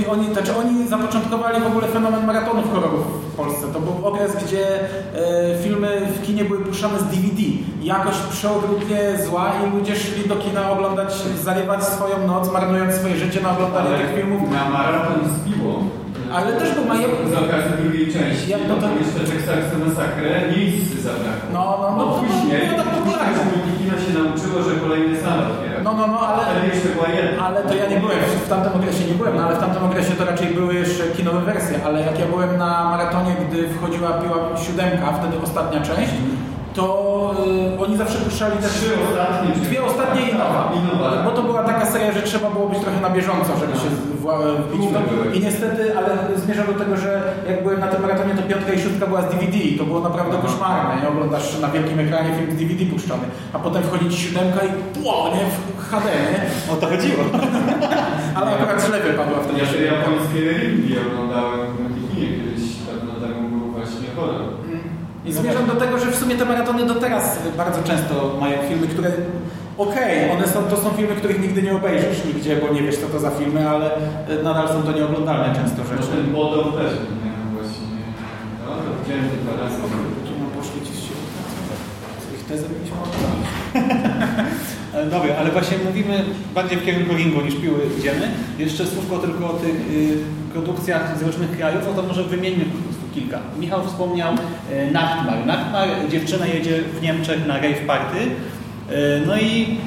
e, 0.07 0.11
oni, 0.11 0.33
znaczy 0.33 0.55
oni 0.55 0.87
zapoczątkowali 0.87 1.61
w 1.61 1.67
ogóle 1.67 1.87
fenomen 1.87 2.25
maratonów 2.25 2.73
horrorów 2.73 3.31
w 3.33 3.35
Polsce. 3.35 3.67
To 3.73 3.79
był 3.79 4.07
okres, 4.07 4.31
gdzie 4.45 4.79
e, 4.79 5.63
filmy 5.63 6.01
w 6.15 6.25
kinie 6.25 6.45
były 6.45 6.59
puszczane 6.65 6.99
z 6.99 7.03
DVD. 7.03 7.41
Jakość 7.81 8.17
przeogromnie 8.31 9.17
zła 9.25 9.53
i 9.67 9.77
ludzie 9.77 9.95
szli 9.95 10.29
do 10.29 10.35
kina 10.35 10.71
oglądać, 10.71 11.13
zarywać 11.43 11.83
swoją 11.83 12.27
noc, 12.27 12.51
marnując 12.51 12.95
swoje 12.95 13.17
życie 13.17 13.41
na 13.41 13.51
oglądanie 13.51 13.97
tych 13.97 14.15
filmów. 14.15 14.51
Na 14.51 14.69
maraton 14.69 15.19
z 15.29 15.49
piwo. 15.49 16.00
Ale 16.35 16.49
też 16.59 16.69
był 16.75 16.85
mają... 16.93 17.07
Z 17.33 17.35
okazji 17.45 17.73
drugiej 17.83 18.05
części, 18.15 18.47
Jak 18.55 18.61
no 18.67 18.75
to 18.75 18.81
tam- 18.81 18.97
jeszcze 19.03 19.21
Teksaksy 19.31 19.75
Masakrę, 19.83 20.31
miejsc 20.53 20.89
zabrakło. 21.07 21.47
No, 21.55 21.63
no, 21.81 21.87
no, 21.97 22.05
Bo 22.05 22.11
to 22.13 22.19
później, 22.19 22.61
było 22.67 22.77
tak 22.83 22.89
popularne. 22.99 23.37
później 23.37 23.47
Multikino 23.49 23.95
się 24.05 24.11
nauczyło, 24.19 24.57
że 24.67 24.71
kolejny 24.83 25.13
otwiera. 25.51 25.77
No, 25.85 25.91
no, 25.99 26.03
no, 26.13 26.19
ale... 26.29 26.41
Ale 26.49 26.59
jeszcze 26.73 26.89
była 26.95 27.09
jedna. 27.19 27.37
Ale 27.47 27.59
to 27.67 27.73
ja 27.81 27.85
nie 27.93 27.99
byłem, 28.03 28.19
w 28.45 28.49
tamtym 28.53 28.73
okresie 28.79 29.03
nie 29.11 29.17
byłem, 29.19 29.33
no, 29.37 29.43
ale 29.45 29.55
w 29.55 29.63
tamtym 29.65 29.83
okresie 29.89 30.11
to 30.19 30.23
raczej 30.31 30.47
były 30.59 30.73
jeszcze 30.83 31.03
kinowe 31.17 31.41
wersje, 31.49 31.75
ale 31.85 31.97
jak 32.07 32.15
ja 32.19 32.27
byłem 32.33 32.51
na 32.65 32.71
maratonie, 32.93 33.33
gdy 33.43 33.59
wchodziła 33.75 34.09
piła 34.21 34.37
siódemka, 34.65 35.07
wtedy 35.19 35.35
ostatnia 35.47 35.79
część, 35.89 36.13
to 36.75 36.85
y, 37.77 37.83
oni 37.85 37.97
zawsze 37.97 38.17
puszczali 38.17 38.57
te 38.57 38.67
Trzy 38.69 38.89
ostatnie, 39.09 39.49
dwie 39.55 39.83
ostatnie 39.83 40.21
i 40.29 40.33
nowa. 40.33 40.71
I 40.77 40.79
nowa. 40.93 41.23
Bo 41.25 41.31
to 41.31 41.43
była 41.43 41.63
taka 41.63 41.85
seria, 41.85 42.11
że 42.11 42.21
trzeba 42.21 42.49
było 42.49 42.69
być 42.69 42.79
trochę 42.79 43.01
na 43.01 43.09
bieżąco, 43.09 43.51
żeby 43.59 43.73
się 43.73 43.89
wła- 44.23 44.55
wbić 44.63 44.87
w 44.89 44.93
to. 44.93 44.99
były. 44.99 45.35
I 45.35 45.39
niestety, 45.39 45.97
ale 45.97 46.09
zmierzam 46.39 46.65
do 46.65 46.73
tego, 46.73 46.97
że 46.97 47.21
jak 47.49 47.63
byłem 47.63 47.79
na 47.79 47.87
tym 47.87 48.01
maratonie, 48.01 48.33
to 48.35 48.41
piątka 48.43 48.73
i 48.73 48.79
szóstka 48.81 49.07
była 49.07 49.21
z 49.21 49.25
DVD 49.25 49.57
i 49.57 49.77
to 49.77 49.83
było 49.83 49.99
naprawdę 49.99 50.37
koszmarne. 50.37 51.01
Nie 51.01 51.07
oglądasz 51.09 51.59
na 51.59 51.67
wielkim 51.67 51.99
ekranie 51.99 52.29
film 52.35 52.51
z 52.51 52.55
DVD 52.59 52.85
puszczony, 52.85 53.23
a 53.53 53.59
potem 53.59 53.83
wchodzi 53.83 54.09
ci 54.09 54.17
siódemka 54.17 54.59
i 54.65 54.69
pło, 55.01 55.29
nie, 55.35 55.43
w 55.77 55.89
HD, 55.89 56.05
nie? 56.31 56.73
O 56.73 56.75
to 56.75 56.87
chodziło. 56.87 57.23
Ale 58.37 58.51
akurat 58.51 58.85
ślepy 58.87 59.13
padła 59.13 59.37
wtedy. 59.43 59.59
Ja 59.85 59.91
japońskie 59.93 60.39
ringi 60.59 60.95
oglądałem 61.07 61.59
w 61.67 61.79
Multikinie 61.81 62.27
kiedyś, 62.37 62.63
dawno 62.87 63.13
temu 63.27 63.49
był 63.49 63.71
właśnie 63.71 64.07
horror. 64.15 64.60
I 65.25 65.33
zmierzam 65.33 65.65
do 65.67 65.75
tego, 65.75 65.99
że 65.99 66.11
w 66.11 66.15
sumie 66.15 66.35
te 66.35 66.45
maratony 66.45 66.85
do 66.85 66.95
teraz 66.95 67.37
bardzo 67.57 67.83
często 67.83 68.37
mają 68.39 68.57
filmy, 68.69 68.87
które 68.87 69.11
okej, 69.77 70.31
one 70.31 70.47
są, 70.47 70.63
to 70.63 70.77
są 70.77 70.89
filmy, 70.89 71.15
których 71.15 71.41
nigdy 71.41 71.61
nie 71.63 71.75
obejrzysz 71.75 72.25
nigdzie, 72.25 72.55
bo 72.55 72.73
nie 72.73 72.81
wiesz 72.83 72.97
co 72.97 73.07
to 73.07 73.19
za 73.19 73.31
filmy, 73.31 73.69
ale 73.69 73.95
e, 73.95 73.99
nadal 74.43 74.67
są 74.67 74.83
to 74.83 74.91
nieoglądalne 74.91 75.55
często 75.55 75.81
No 75.83 75.89
rzeczy. 76.01 76.11
ten 76.11 76.31
Bodo 76.33 76.63
też 76.63 76.91
miałem 77.25 77.49
właśnie, 77.53 77.87
no 78.65 78.71
to 78.71 78.81
widziałem 79.03 79.25
razy. 79.61 79.75
Tu 80.25 80.39
mam 80.39 80.49
poszli 80.49 80.81
ci. 80.85 80.91
Co 82.21 82.35
ich 82.35 82.43
tezę 82.45 82.65
mieliśmy 82.73 82.97
Dobra, 85.11 85.35
ale 85.39 85.51
właśnie 85.51 85.77
mówimy 85.85 86.23
bardziej 86.55 86.77
w 86.77 86.85
kierunku 86.85 87.15
ringu 87.15 87.41
niż 87.41 87.55
piły 87.55 87.79
idziemy. 87.99 88.31
Jeszcze 88.57 88.85
słówko 88.87 89.17
tylko 89.17 89.49
o 89.49 89.53
tych 89.53 89.75
y, 89.75 90.17
produkcjach 90.53 91.17
z 91.19 91.23
różnych 91.23 91.57
krajów, 91.57 91.81
no 91.87 92.01
to 92.01 92.07
może 92.07 92.23
wymieńmy 92.23 92.65
kilka. 93.13 93.39
Michał 93.59 93.85
wspomniał 93.87 94.33
y, 94.33 94.91
Nachtmar. 94.91 95.45
Nachtmar, 95.45 95.87
dziewczyna 96.09 96.47
jedzie 96.47 96.79
w 96.99 97.01
Niemczech 97.01 97.47
na 97.47 97.57
rave 97.57 97.85
party, 97.87 98.17
y, 98.17 99.21
no 99.27 99.37
i 99.37 99.77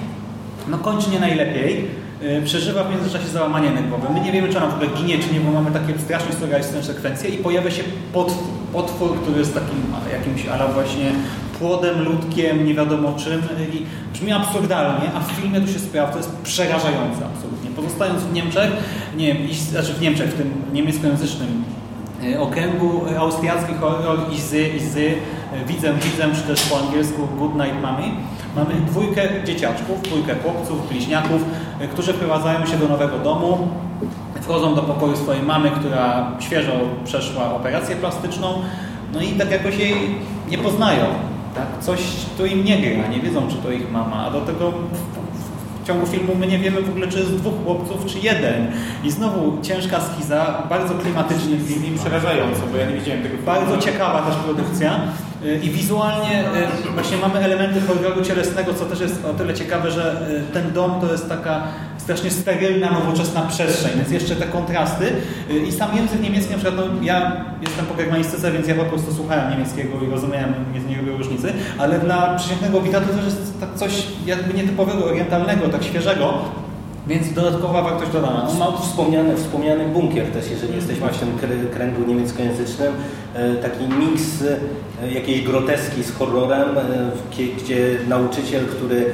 no 0.69 0.79
kończy 0.79 1.11
nie 1.11 1.21
najlepiej. 1.21 1.85
Y, 2.23 2.43
Przeżywa 2.45 2.85
w 2.85 2.91
międzyczasie 2.91 3.29
załamanie 3.29 3.71
nerwowe. 3.71 4.09
My 4.15 4.21
nie 4.21 4.33
wiemy, 4.33 4.49
czy 4.49 4.59
ona 4.59 4.67
w 4.67 4.75
ogóle 4.75 4.91
ginie, 4.97 5.19
czy 5.19 5.35
nie, 5.35 5.41
bo 5.41 5.53
mamy 5.53 5.71
takie 5.71 5.99
strasznie 5.99 6.33
surrealistyczne 6.33 6.83
sekwencje 6.83 7.31
i 7.31 7.39
pojawia 7.39 7.71
się 7.71 7.83
potwór, 8.13 8.49
potwór 8.73 9.21
który 9.23 9.39
jest 9.39 9.55
takim 9.55 9.83
jakimś 10.13 10.47
ale 10.47 10.73
właśnie 10.73 11.13
płodem, 11.59 12.05
ludkiem, 12.05 12.67
nie 12.67 12.75
wiadomo 12.75 13.13
czym 13.13 13.41
i 13.75 13.87
brzmi 14.13 14.33
absurdalnie, 14.33 15.13
a 15.15 15.21
w 15.21 15.31
filmie 15.33 15.61
to 15.61 15.67
się 15.67 15.79
sprawdza, 15.79 16.17
jest 16.17 16.37
przerażające 16.37 17.27
absolutnie. 17.35 17.71
Pozostając 17.77 18.23
w 18.23 18.33
Niemczech, 18.33 18.71
nie 19.17 19.35
wiem, 19.35 19.55
znaczy 19.55 19.93
w 19.95 20.01
Niemczech, 20.01 20.31
w 20.31 20.35
tym 20.35 20.53
niemieckojęzycznym 20.73 21.49
e, 21.49 21.84
okręgu 22.41 23.03
e, 23.11 23.19
austriacki 23.19 23.75
horror 23.75 24.19
Izy, 24.33 24.69
Izy, 24.69 25.15
e, 25.53 25.65
Widzę, 25.65 25.95
Widzę, 25.95 26.25
czy 26.35 26.43
też 26.43 26.63
po 26.63 26.79
angielsku 26.79 27.29
Good 27.39 27.55
Night 27.55 27.83
Mommy. 27.83 28.03
Mamy 28.57 28.75
dwójkę 28.87 29.23
dzieciaczków, 29.45 30.03
dwójkę 30.03 30.35
chłopców, 30.43 30.89
bliźniaków, 30.89 31.45
e, 31.81 31.89
którzy 31.89 32.13
wprowadzają 32.13 32.67
się 32.67 32.77
do 32.77 32.89
nowego 32.89 33.19
domu, 33.19 33.69
wchodzą 34.41 34.75
do 34.75 34.83
pokoju 34.83 35.17
swojej 35.17 35.43
mamy, 35.43 35.71
która 35.71 36.33
świeżo 36.41 36.73
przeszła 37.05 37.55
operację 37.55 37.97
plastyczną, 37.97 38.49
no 39.15 39.23
i 39.23 39.29
tak 39.29 39.51
jakoś 39.51 39.77
jej 39.77 39.95
nie 40.51 40.59
poznają. 40.59 41.05
Tak? 41.55 41.67
Coś 41.81 42.01
tu 42.39 42.47
im 42.47 42.65
nie 42.65 42.79
gra, 42.79 43.09
nie 43.09 43.21
wiedzą, 43.21 43.49
czy 43.49 43.57
to 43.57 43.71
ich 43.71 43.93
mama, 43.93 44.27
a 44.27 44.31
do 44.31 44.41
tego 44.41 44.73
w- 45.85 45.87
ciągu 45.87 46.07
filmu 46.07 46.35
my 46.35 46.47
nie 46.47 46.59
wiemy 46.59 46.83
w 46.83 46.89
ogóle, 46.91 47.09
czy 47.09 47.19
jest 47.19 47.35
dwóch 47.37 47.55
chłopców, 47.65 48.07
czy 48.07 48.19
jeden. 48.19 48.67
I 49.05 49.11
znowu 49.11 49.59
ciężka 49.63 50.01
schiza, 50.01 50.63
bardzo 50.71 50.95
klimatyczny 50.95 51.59
film, 51.59 51.95
I 51.95 51.99
przerażająco, 51.99 52.61
bo 52.73 52.77
ja 52.79 52.87
nie 52.91 52.95
widziałem 52.97 53.23
tego 53.23 53.35
filmu. 53.35 53.47
bardzo 53.47 53.79
ciekawa 53.79 54.23
też 54.23 54.37
produkcja. 54.37 55.01
I 55.63 55.71
wizualnie 55.71 56.41
y, 56.89 56.93
właśnie 56.95 57.17
mamy 57.17 57.39
elementy 57.39 57.81
horroru 57.81 58.25
cielesnego, 58.25 58.75
co 58.75 58.85
też 58.85 59.01
jest 59.01 59.25
o 59.25 59.35
tyle 59.35 59.55
ciekawe, 59.55 59.91
że 59.91 60.29
y, 60.51 60.53
ten 60.53 60.73
dom 60.73 61.01
to 61.01 61.13
jest 61.13 61.29
taka 61.29 61.63
strasznie 61.99 62.31
sterylna, 62.31 62.91
nowoczesna 62.91 63.43
przestrzeń, 63.43 63.93
więc 63.97 64.11
jeszcze 64.11 64.37
te 64.37 64.47
kontrasty. 64.47 65.05
Y, 65.51 65.59
I 65.59 65.73
sam 65.73 65.97
język 65.97 66.21
niemiecki, 66.21 66.53
na 66.53 66.59
przykład, 66.59 66.77
no, 66.77 67.03
ja 67.03 67.45
jestem 67.63 67.87
po 67.87 67.95
germanistyce, 67.95 68.53
więc 68.53 68.69
ja 68.69 68.75
po 68.75 68.85
prostu 68.85 69.15
słuchałem 69.15 69.51
niemieckiego 69.51 70.01
i 70.09 70.11
rozumiałem, 70.11 70.55
nie, 70.75 70.81
nie 70.81 70.97
robię 70.97 71.13
różnicy, 71.13 71.53
ale 71.79 71.99
dla 71.99 72.35
przeciętnego 72.35 72.81
widza 72.81 73.01
to 73.01 73.07
też 73.07 73.25
jest 73.25 73.61
tak 73.61 73.75
coś 73.75 74.07
jakby 74.27 74.55
nietypowego, 74.55 75.05
orientalnego, 75.05 75.69
tak 75.69 75.85
świeżego. 75.85 76.35
Więc 77.07 77.33
dodatkowa 77.33 77.83
wartość 77.83 78.13
dodana. 78.13 78.49
No, 78.59 78.59
ma 78.59 78.79
wspomniany, 78.79 79.37
wspomniany 79.37 79.89
bunkier 79.89 80.27
też, 80.27 80.51
jeżeli 80.51 80.75
jesteśmy 80.77 81.09
w 81.09 81.19
tym 81.19 81.29
kr- 81.39 81.71
kręgu 81.75 82.03
niemieckojęzycznym. 82.09 82.93
E, 83.35 83.55
Taki 83.55 83.85
miks 83.85 84.43
e, 85.03 85.11
jakiejś 85.13 85.43
groteski 85.43 86.03
z 86.03 86.13
horrorem, 86.13 86.79
e, 86.79 86.83
gdzie 87.63 87.97
nauczyciel, 88.09 88.67
który, 88.67 89.05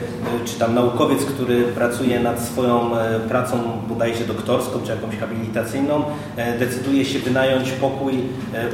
czy 0.45 0.59
tam 0.59 0.75
naukowiec, 0.75 1.25
który 1.25 1.63
pracuje 1.63 2.21
nad 2.21 2.41
swoją 2.43 2.91
pracą 3.29 3.57
bodajże 3.89 4.25
doktorską, 4.25 4.79
czy 4.85 4.91
jakąś 4.91 5.17
habilitacyjną, 5.17 6.03
decyduje 6.59 7.05
się 7.05 7.19
wynająć 7.19 7.71
pokój 7.71 8.13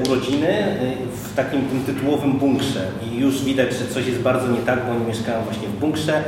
urodziny 0.07 0.77
w 1.25 1.37
takim 1.37 1.61
tym 1.63 1.95
tytułowym 1.95 2.33
bunkrze. 2.33 2.81
I 3.13 3.19
już 3.19 3.45
widać, 3.45 3.73
że 3.73 3.87
coś 3.95 4.07
jest 4.07 4.21
bardzo 4.21 4.49
nie 4.49 4.59
tak, 4.59 4.87
bo 4.87 4.93
oni 4.93 5.07
mieszkają 5.07 5.45
właśnie 5.45 5.69
w 5.69 5.81
bunkrze 5.81 6.23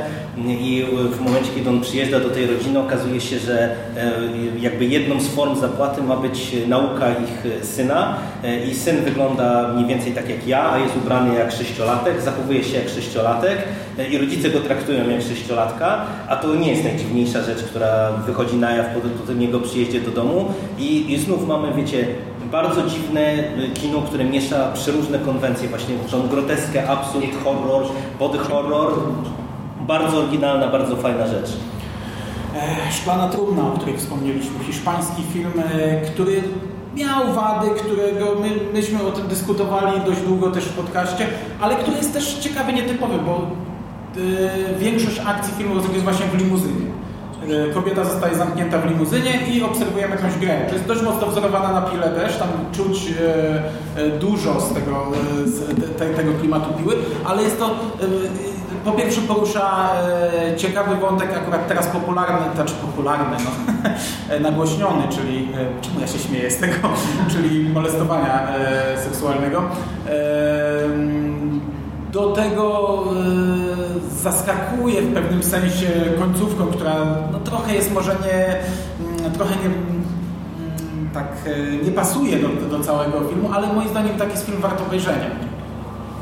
i 0.47 0.85
w 1.11 1.19
momencie, 1.21 1.49
kiedy 1.55 1.69
on 1.69 1.81
przyjeżdża 1.81 2.19
do 2.19 2.29
tej 2.29 2.47
rodziny, 2.47 2.78
okazuje 2.81 3.21
się, 3.21 3.39
że 3.39 3.75
e, 3.97 4.11
jakby 4.59 4.85
jedną 4.85 5.21
z 5.21 5.27
form 5.27 5.59
zapłaty 5.59 6.03
ma 6.03 6.17
być 6.17 6.55
nauka 6.67 7.09
ich 7.09 7.63
syna 7.63 8.19
E, 8.43 8.65
i 8.65 8.75
syn 8.75 9.03
wygląda 9.03 9.73
mniej 9.73 9.85
więcej 9.85 10.11
tak 10.11 10.29
jak 10.29 10.47
ja, 10.47 10.71
a 10.71 10.77
jest 10.77 10.97
ubrany 10.97 11.35
jak 11.35 11.51
sześciolatek, 11.51 12.21
zachowuje 12.21 12.63
się 12.63 12.77
jak 12.77 12.89
sześciolatek 12.89 13.57
e, 13.97 14.07
i 14.07 14.17
rodzice 14.17 14.49
go 14.49 14.59
traktują 14.59 15.09
jak 15.09 15.21
sześciolatka, 15.21 16.05
a 16.27 16.35
to 16.35 16.55
nie 16.55 16.71
jest 16.71 16.83
najdziwniejsza 16.83 17.43
rzecz, 17.43 17.63
która 17.63 18.11
wychodzi 18.11 18.55
na 18.55 18.71
jaw 18.71 18.85
po, 18.87 19.27
tym 19.27 19.41
jego 19.41 19.59
przyjeździe 19.59 20.01
do 20.01 20.11
domu 20.11 20.53
i, 20.77 21.13
i 21.13 21.17
znów 21.17 21.47
mamy, 21.47 21.73
wiecie, 21.73 22.07
bardzo 22.51 22.89
dziwne 22.89 23.21
e, 23.21 23.45
kino, 23.73 24.01
które 24.01 24.23
miesza 24.23 24.71
przeróżne 24.73 25.19
konwencje, 25.19 25.69
właśnie 25.69 25.95
groteskę, 26.29 26.89
absurd, 26.89 27.43
horror, 27.43 27.83
body 28.19 28.37
horror. 28.37 28.93
Bardzo 29.79 30.17
oryginalna, 30.17 30.67
bardzo 30.67 30.95
fajna 30.95 31.27
rzecz. 31.27 31.49
E, 32.59 32.91
Szklana 32.91 33.29
trumna, 33.29 33.67
o 33.67 33.71
której 33.71 33.97
wspomnieliśmy, 33.97 34.63
hiszpański 34.67 35.23
film, 35.33 35.51
e, 35.73 36.01
który 36.01 36.43
miał 36.95 37.33
wady, 37.33 37.69
którego 37.69 38.25
my, 38.41 38.49
myśmy 38.73 39.03
o 39.03 39.11
tym 39.11 39.27
dyskutowali 39.27 40.01
dość 40.05 40.21
długo 40.21 40.51
też 40.51 40.63
w 40.65 40.73
podcaście, 40.73 41.27
ale 41.61 41.75
który 41.75 41.97
jest 41.97 42.13
też 42.13 42.33
ciekawy, 42.33 42.73
nietypowy, 42.73 43.17
bo 43.25 43.41
e, 43.41 44.79
większość 44.79 45.21
akcji 45.25 45.53
filmu 45.53 45.81
się 45.81 45.87
właśnie 45.87 46.25
w 46.25 46.37
limuzynie. 46.37 46.89
Kobieta 47.73 48.03
zostaje 48.03 48.35
zamknięta 48.35 48.77
w 48.77 48.89
limuzynie 48.89 49.47
i 49.51 49.63
obserwujemy 49.63 50.15
jakąś 50.15 50.35
grę. 50.35 50.65
To 50.67 50.73
jest 50.73 50.87
dość 50.87 51.01
mocno 51.01 51.27
wzorowana 51.27 51.71
na 51.71 51.81
pile 51.81 52.09
też, 52.09 52.37
tam 52.37 52.47
czuć 52.71 53.13
dużo 54.19 54.61
z 54.61 54.73
tego, 54.73 55.11
z 55.45 55.77
te, 55.97 56.05
tego 56.05 56.33
klimatu 56.33 56.73
piły, 56.73 56.95
ale 57.25 57.43
jest 57.43 57.59
to 57.59 57.75
po 58.91 58.97
pierwsze 58.97 59.21
porusza 59.21 59.89
e, 59.93 60.57
ciekawy 60.57 60.95
wątek, 60.95 61.37
akurat 61.37 61.67
teraz 61.67 61.87
popularny, 61.87 62.55
znaczy 62.55 62.73
popularny, 62.73 63.37
no, 63.43 63.51
nagłośniony, 64.49 65.03
czyli, 65.09 65.37
e, 65.37 65.81
czemu 65.81 65.99
ja 65.99 66.07
się 66.07 66.19
śmieję 66.19 66.51
z 66.51 66.57
tego, 66.57 66.75
czyli 67.31 67.69
molestowania 67.69 68.49
e, 68.49 68.97
seksualnego. 68.97 69.63
Do 72.11 72.31
tego 72.31 73.03
zaskakuje 74.11 75.01
w 75.01 75.13
pewnym 75.13 75.43
sensie 75.43 75.87
końcówką, 76.19 76.67
która 76.67 76.95
no, 77.31 77.39
trochę 77.39 77.75
jest 77.75 77.93
może 77.93 78.15
nie, 78.25 78.55
mm, 79.19 79.31
trochę 79.31 79.55
nie, 79.55 79.65
mm, 79.65 81.09
tak 81.13 81.27
nie 81.83 81.91
pasuje 81.91 82.37
do, 82.37 82.77
do 82.77 82.83
całego 82.83 83.19
filmu, 83.29 83.49
ale 83.53 83.73
moim 83.73 83.89
zdaniem 83.89 84.17
taki 84.17 84.31
jest 84.31 84.45
film 84.45 84.61
wart 84.61 84.81
obejrzenia. 84.81 85.48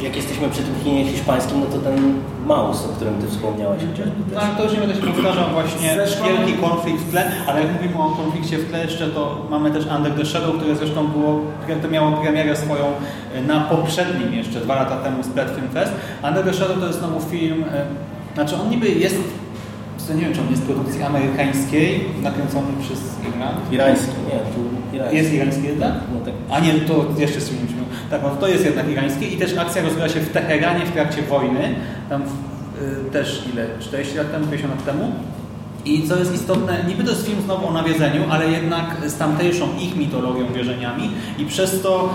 Jak 0.01 0.15
jesteśmy 0.15 0.49
przy 0.49 0.61
tym 0.61 0.75
kinie 0.83 1.05
hiszpańskim, 1.05 1.59
no 1.59 1.65
to 1.65 1.77
ten 1.79 2.13
Maus, 2.45 2.85
o 2.85 2.89
którym 2.89 3.13
Ty 3.21 3.27
wspomniałeś 3.27 3.81
chociażby 3.91 4.15
No, 4.19 4.35
też. 4.39 4.43
ale 4.43 4.55
to 4.55 4.63
już 4.63 4.73
nie 4.73 4.79
będę 4.79 4.95
się 4.95 5.01
powtarzał 5.01 5.49
właśnie 5.53 5.93
Zresztą- 5.95 6.25
wielki 6.25 6.53
konflikt 6.53 6.99
w 6.99 7.11
tle, 7.11 7.31
ale 7.47 7.61
jak 7.61 7.73
mówimy 7.73 7.95
o 8.03 8.09
konflikcie 8.09 8.57
w 8.57 8.69
tle 8.69 8.83
jeszcze, 8.85 9.07
to 9.07 9.45
mamy 9.49 9.71
też 9.71 9.85
Under 9.97 10.11
the 10.13 10.25
Shadow, 10.25 10.55
które 10.57 10.75
zresztą 10.75 11.07
było, 11.07 11.41
to 11.81 11.87
miało 11.89 12.11
premierę 12.11 12.55
swoją 12.55 12.85
e, 13.35 13.41
na 13.41 13.59
poprzednim 13.59 14.33
jeszcze, 14.33 14.59
dwa 14.59 14.75
lata 14.75 14.97
temu 14.97 15.23
Splat 15.23 15.49
Film 15.55 15.69
Fest. 15.73 15.91
Under 16.27 16.43
the 16.43 16.53
Shadow 16.53 16.79
to 16.79 16.87
jest 16.87 16.99
znowu 16.99 17.19
film, 17.29 17.63
e, 17.73 17.85
znaczy 18.33 18.55
on 18.55 18.69
niby 18.69 18.87
jest, 18.89 19.17
to 20.07 20.13
nie 20.13 20.21
wiem 20.21 20.33
czy 20.33 20.41
on 20.41 20.49
jest 20.49 20.61
z 20.63 20.65
produkcji 20.65 21.03
amerykańskiej, 21.03 22.05
nakręcony 22.23 22.67
przez 22.81 22.99
Irland. 23.27 23.71
Irański, 23.71 24.07
nie, 24.27 24.39
tu 24.39 24.95
irański. 24.95 25.17
Jest 25.17 25.33
irański 25.33 25.63
jednak? 25.63 25.93
No 26.13 26.19
tak. 26.25 26.33
A 26.49 26.59
nie, 26.59 26.73
to 26.73 27.05
jeszcze 27.17 27.41
z 27.41 27.49
czymś. 27.49 27.61
Tak, 28.09 28.23
no 28.23 28.29
to 28.29 28.47
jest 28.47 28.65
jednak 28.65 28.89
irańskie 28.89 29.27
i 29.27 29.37
też 29.37 29.57
akcja 29.57 29.81
rozgrywa 29.81 30.09
się 30.09 30.19
w 30.19 30.29
Teheranie 30.29 30.85
w 30.85 30.91
trakcie 30.91 31.21
wojny. 31.21 31.75
Tam 32.09 32.21
y, 32.21 33.11
też 33.11 33.43
ile? 33.53 33.67
40 33.79 34.17
lat 34.17 34.31
temu, 34.31 34.47
50 34.47 34.75
lat 34.75 34.85
temu. 34.85 35.11
I 35.87 36.07
co 36.07 36.15
jest 36.15 36.35
istotne, 36.35 36.83
niby 36.87 37.03
to 37.03 37.09
jest 37.09 37.25
film 37.25 37.41
znowu 37.41 37.67
o 37.67 37.71
nawiedzeniu, 37.71 38.23
ale 38.29 38.51
jednak 38.51 38.97
z 39.05 39.17
tamtejszą 39.17 39.67
ich 39.79 39.95
mitologią, 39.95 40.53
wierzeniami 40.53 41.09
i 41.37 41.45
przez 41.45 41.81
to 41.81 42.09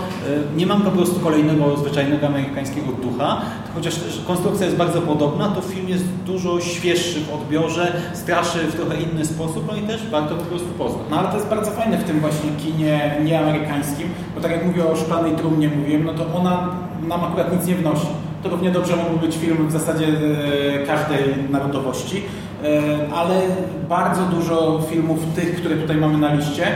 y, 0.53 0.57
nie 0.57 0.65
mam 0.65 0.81
po 0.81 0.91
prostu 0.91 1.19
kolejnego 1.19 1.77
zwyczajnego 1.77 2.27
amerykańskiego 2.27 2.91
ducha, 2.91 3.41
chociaż 3.75 3.93
konstrukcja 4.27 4.65
jest 4.65 4.77
bardzo 4.77 5.01
podobna, 5.01 5.47
to 5.47 5.61
film 5.61 5.89
jest 5.89 6.03
dużo 6.25 6.61
świeższy 6.61 7.19
w 7.19 7.33
odbiorze, 7.33 8.01
straszy 8.13 8.59
w 8.59 8.75
trochę 8.75 9.01
inny 9.01 9.25
sposób, 9.25 9.63
no 9.67 9.75
i 9.75 9.81
też 9.81 10.07
warto 10.07 10.35
po 10.35 10.45
prostu 10.45 10.67
poznać. 10.67 11.03
No 11.09 11.19
ale 11.19 11.29
to 11.29 11.35
jest 11.35 11.49
bardzo 11.49 11.71
fajne 11.71 11.97
w 11.97 12.03
tym 12.03 12.19
właśnie 12.19 12.49
kinie 12.65 13.15
nieamerykańskim, 13.23 14.09
bo 14.35 14.41
tak 14.41 14.51
jak 14.51 14.65
mówię 14.65 14.85
o 14.85 14.95
szklanej 14.95 15.35
trumnie 15.35 15.69
mówiłem, 15.69 16.03
no 16.03 16.13
to 16.13 16.33
ona 16.35 16.69
nam 17.07 17.23
akurat 17.23 17.53
nic 17.53 17.67
nie 17.67 17.75
wnosi. 17.75 18.07
To 18.43 18.49
równie 18.49 18.71
dobrze 18.71 18.95
mógł 18.95 19.25
być 19.25 19.35
film 19.35 19.67
w 19.67 19.71
zasadzie 19.71 20.05
e, 20.07 20.85
każdej 20.85 21.19
narodowości, 21.49 22.21
e, 22.63 23.13
ale 23.13 23.41
bardzo 23.89 24.21
dużo 24.21 24.81
filmów 24.89 25.19
tych, 25.35 25.55
które 25.55 25.75
tutaj 25.75 25.97
mamy 25.97 26.17
na 26.17 26.33
liście, 26.33 26.67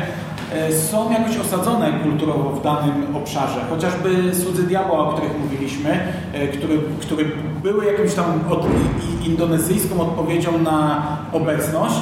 e, 0.53 0.74
są 0.74 1.11
jakoś 1.11 1.38
osadzone 1.38 1.93
kulturowo 2.03 2.49
w 2.49 2.63
danym 2.63 3.15
obszarze. 3.15 3.59
Chociażby 3.70 4.09
Cudzy 4.32 4.63
Diabła, 4.63 4.99
o 4.99 5.13
których 5.13 5.39
mówiliśmy, 5.39 5.99
które, 6.53 6.74
które 7.01 7.24
były 7.63 7.86
jakimś 7.86 8.13
tam 8.13 8.26
od, 8.49 8.65
indonezyjską 9.26 10.01
odpowiedzią 10.01 10.57
na 10.57 11.03
obecność, 11.34 11.99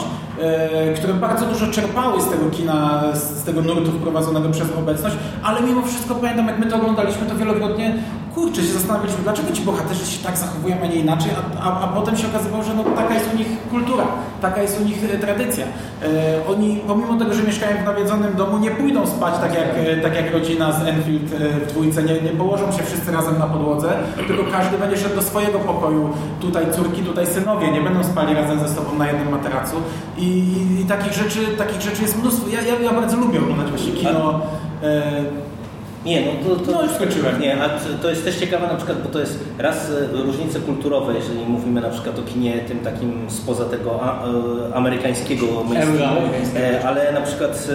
które 0.96 1.14
bardzo 1.14 1.46
dużo 1.46 1.68
czerpały 1.68 2.22
z 2.22 2.30
tego 2.30 2.50
kina, 2.50 3.04
z 3.14 3.44
tego 3.44 3.62
nurtu 3.62 3.92
wprowadzonego 3.92 4.50
przez 4.50 4.68
obecność, 4.80 5.16
ale 5.44 5.62
mimo 5.62 5.82
wszystko 5.82 6.16
pamiętam, 6.16 6.48
jak 6.48 6.60
my 6.60 6.66
to 6.66 6.76
oglądaliśmy, 6.76 7.28
to 7.28 7.36
wielokrotnie 7.36 7.96
kurczę, 8.36 8.62
się 8.62 8.74
zastanawialiśmy, 8.74 9.24
dlaczego 9.24 9.52
ci 9.52 9.62
bohaterzy 9.62 10.06
się 10.06 10.24
tak 10.24 10.38
zachowują, 10.38 10.76
a 10.84 10.88
nie 10.88 10.96
inaczej, 10.96 11.32
a, 11.60 11.64
a, 11.64 11.82
a 11.82 11.88
potem 11.88 12.18
się 12.18 12.28
okazywało, 12.28 12.64
że 12.64 12.74
no, 12.74 12.84
taka 12.84 13.14
jest 13.14 13.34
u 13.34 13.38
nich 13.38 13.48
kultura, 13.72 14.06
taka 14.42 14.62
jest 14.62 14.82
u 14.82 14.84
nich 14.84 14.98
e, 15.14 15.18
tradycja. 15.18 15.66
E, 15.66 16.08
oni, 16.48 16.82
pomimo 16.88 17.18
tego, 17.18 17.34
że 17.34 17.44
mieszkają 17.44 17.78
w 17.78 17.86
nawiedzonym 17.86 18.36
domu, 18.36 18.58
nie 18.58 18.72
pójdą 18.72 19.08
spać 19.08 19.34
tak 19.42 19.54
jak, 19.56 19.70
e, 19.76 19.98
tak 19.98 20.16
jak 20.16 20.34
rodzina 20.34 20.72
z 20.72 20.88
Enfield 20.88 21.34
e, 21.34 21.50
w 21.50 21.68
dwójce, 21.68 22.04
nie, 22.04 22.22
nie 22.22 22.30
położą 22.30 22.72
się 22.72 22.84
wszyscy 22.84 23.12
razem 23.12 23.40
na 23.40 23.46
podłodze, 23.46 23.90
tylko 24.28 24.44
każdy 24.52 24.78
będzie 24.78 24.98
szedł 24.98 25.16
do 25.16 25.22
swojego 25.22 25.60
pokoju, 25.60 26.10
tutaj 26.42 26.66
córki, 26.72 27.02
tutaj 27.04 27.28
synowie, 27.28 27.72
nie 27.72 27.82
będą 27.82 28.04
spali 28.04 28.34
razem 28.34 28.60
ze 28.60 28.70
sobą 28.70 28.98
na 28.98 29.08
jednym 29.08 29.30
materacu 29.32 29.76
i, 30.18 30.24
i, 30.24 30.82
i 30.82 30.86
takich, 30.86 31.14
rzeczy, 31.14 31.40
takich 31.58 31.82
rzeczy 31.82 32.02
jest 32.02 32.22
mnóstwo. 32.22 32.50
Ja, 32.50 32.62
ja, 32.62 32.80
ja 32.80 32.94
bardzo 32.94 33.18
lubię 33.18 33.40
oglądać 33.40 33.70
właśnie 33.70 33.92
kino. 33.92 34.42
E, 34.84 35.24
Nie, 36.06 36.22
no 36.26 36.32
to, 36.56 36.56
to, 36.66 36.72
No 36.72 36.84
już 36.84 36.92
skończyłem. 36.92 37.42
Nie, 37.42 37.64
a 37.64 37.70
to 38.02 38.10
jest 38.10 38.24
też 38.24 38.36
ciekawe 38.40 38.68
na 38.68 38.76
przykład, 38.76 39.02
bo 39.04 39.10
to 39.10 39.20
jest 39.20 39.40
raz 39.58 39.92
e, 39.92 40.24
różnice 40.24 40.60
kulturowe, 40.60 41.14
jeżeli 41.14 41.40
mówimy 41.48 41.82
na 41.82 41.90
przykład 41.90 42.20
o 42.20 42.22
kinie 42.22 42.60
tym 42.60 42.80
takim 42.80 43.30
spoza 43.30 43.66
tego 43.66 44.00
a, 44.04 44.28
e, 44.28 44.76
amerykańskiego 44.76 45.46
mainstreamu, 45.70 46.22
e, 46.58 46.86
ale 46.88 47.12
na 47.14 47.22
przykład 47.22 47.68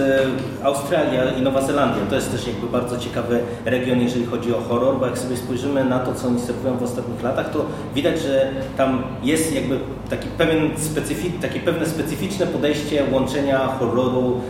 Australia 0.63 1.31
i 1.39 1.41
Nowa 1.41 1.61
Zelandia 1.61 2.05
to 2.09 2.15
jest 2.15 2.31
też 2.31 2.47
jakby 2.47 2.67
bardzo 2.67 2.97
ciekawy 2.97 3.39
region, 3.65 4.01
jeżeli 4.01 4.25
chodzi 4.25 4.53
o 4.55 4.61
horror, 4.61 4.99
bo 4.99 5.05
jak 5.05 5.17
sobie 5.17 5.37
spojrzymy 5.37 5.85
na 5.85 5.99
to, 5.99 6.13
co 6.15 6.27
oni 6.27 6.39
serwują 6.39 6.77
w 6.77 6.83
ostatnich 6.83 7.23
latach, 7.23 7.51
to 7.51 7.65
widać, 7.95 8.19
że 8.21 8.51
tam 8.77 9.03
jest 9.23 9.55
jakby 9.55 9.79
taki 10.09 10.27
pewien 10.27 10.69
specyfi- 10.75 11.41
takie 11.41 11.59
pewne 11.59 11.85
specyficzne 11.85 12.47
podejście 12.47 13.03
łączenia 13.11 13.59
horroru 13.67 14.41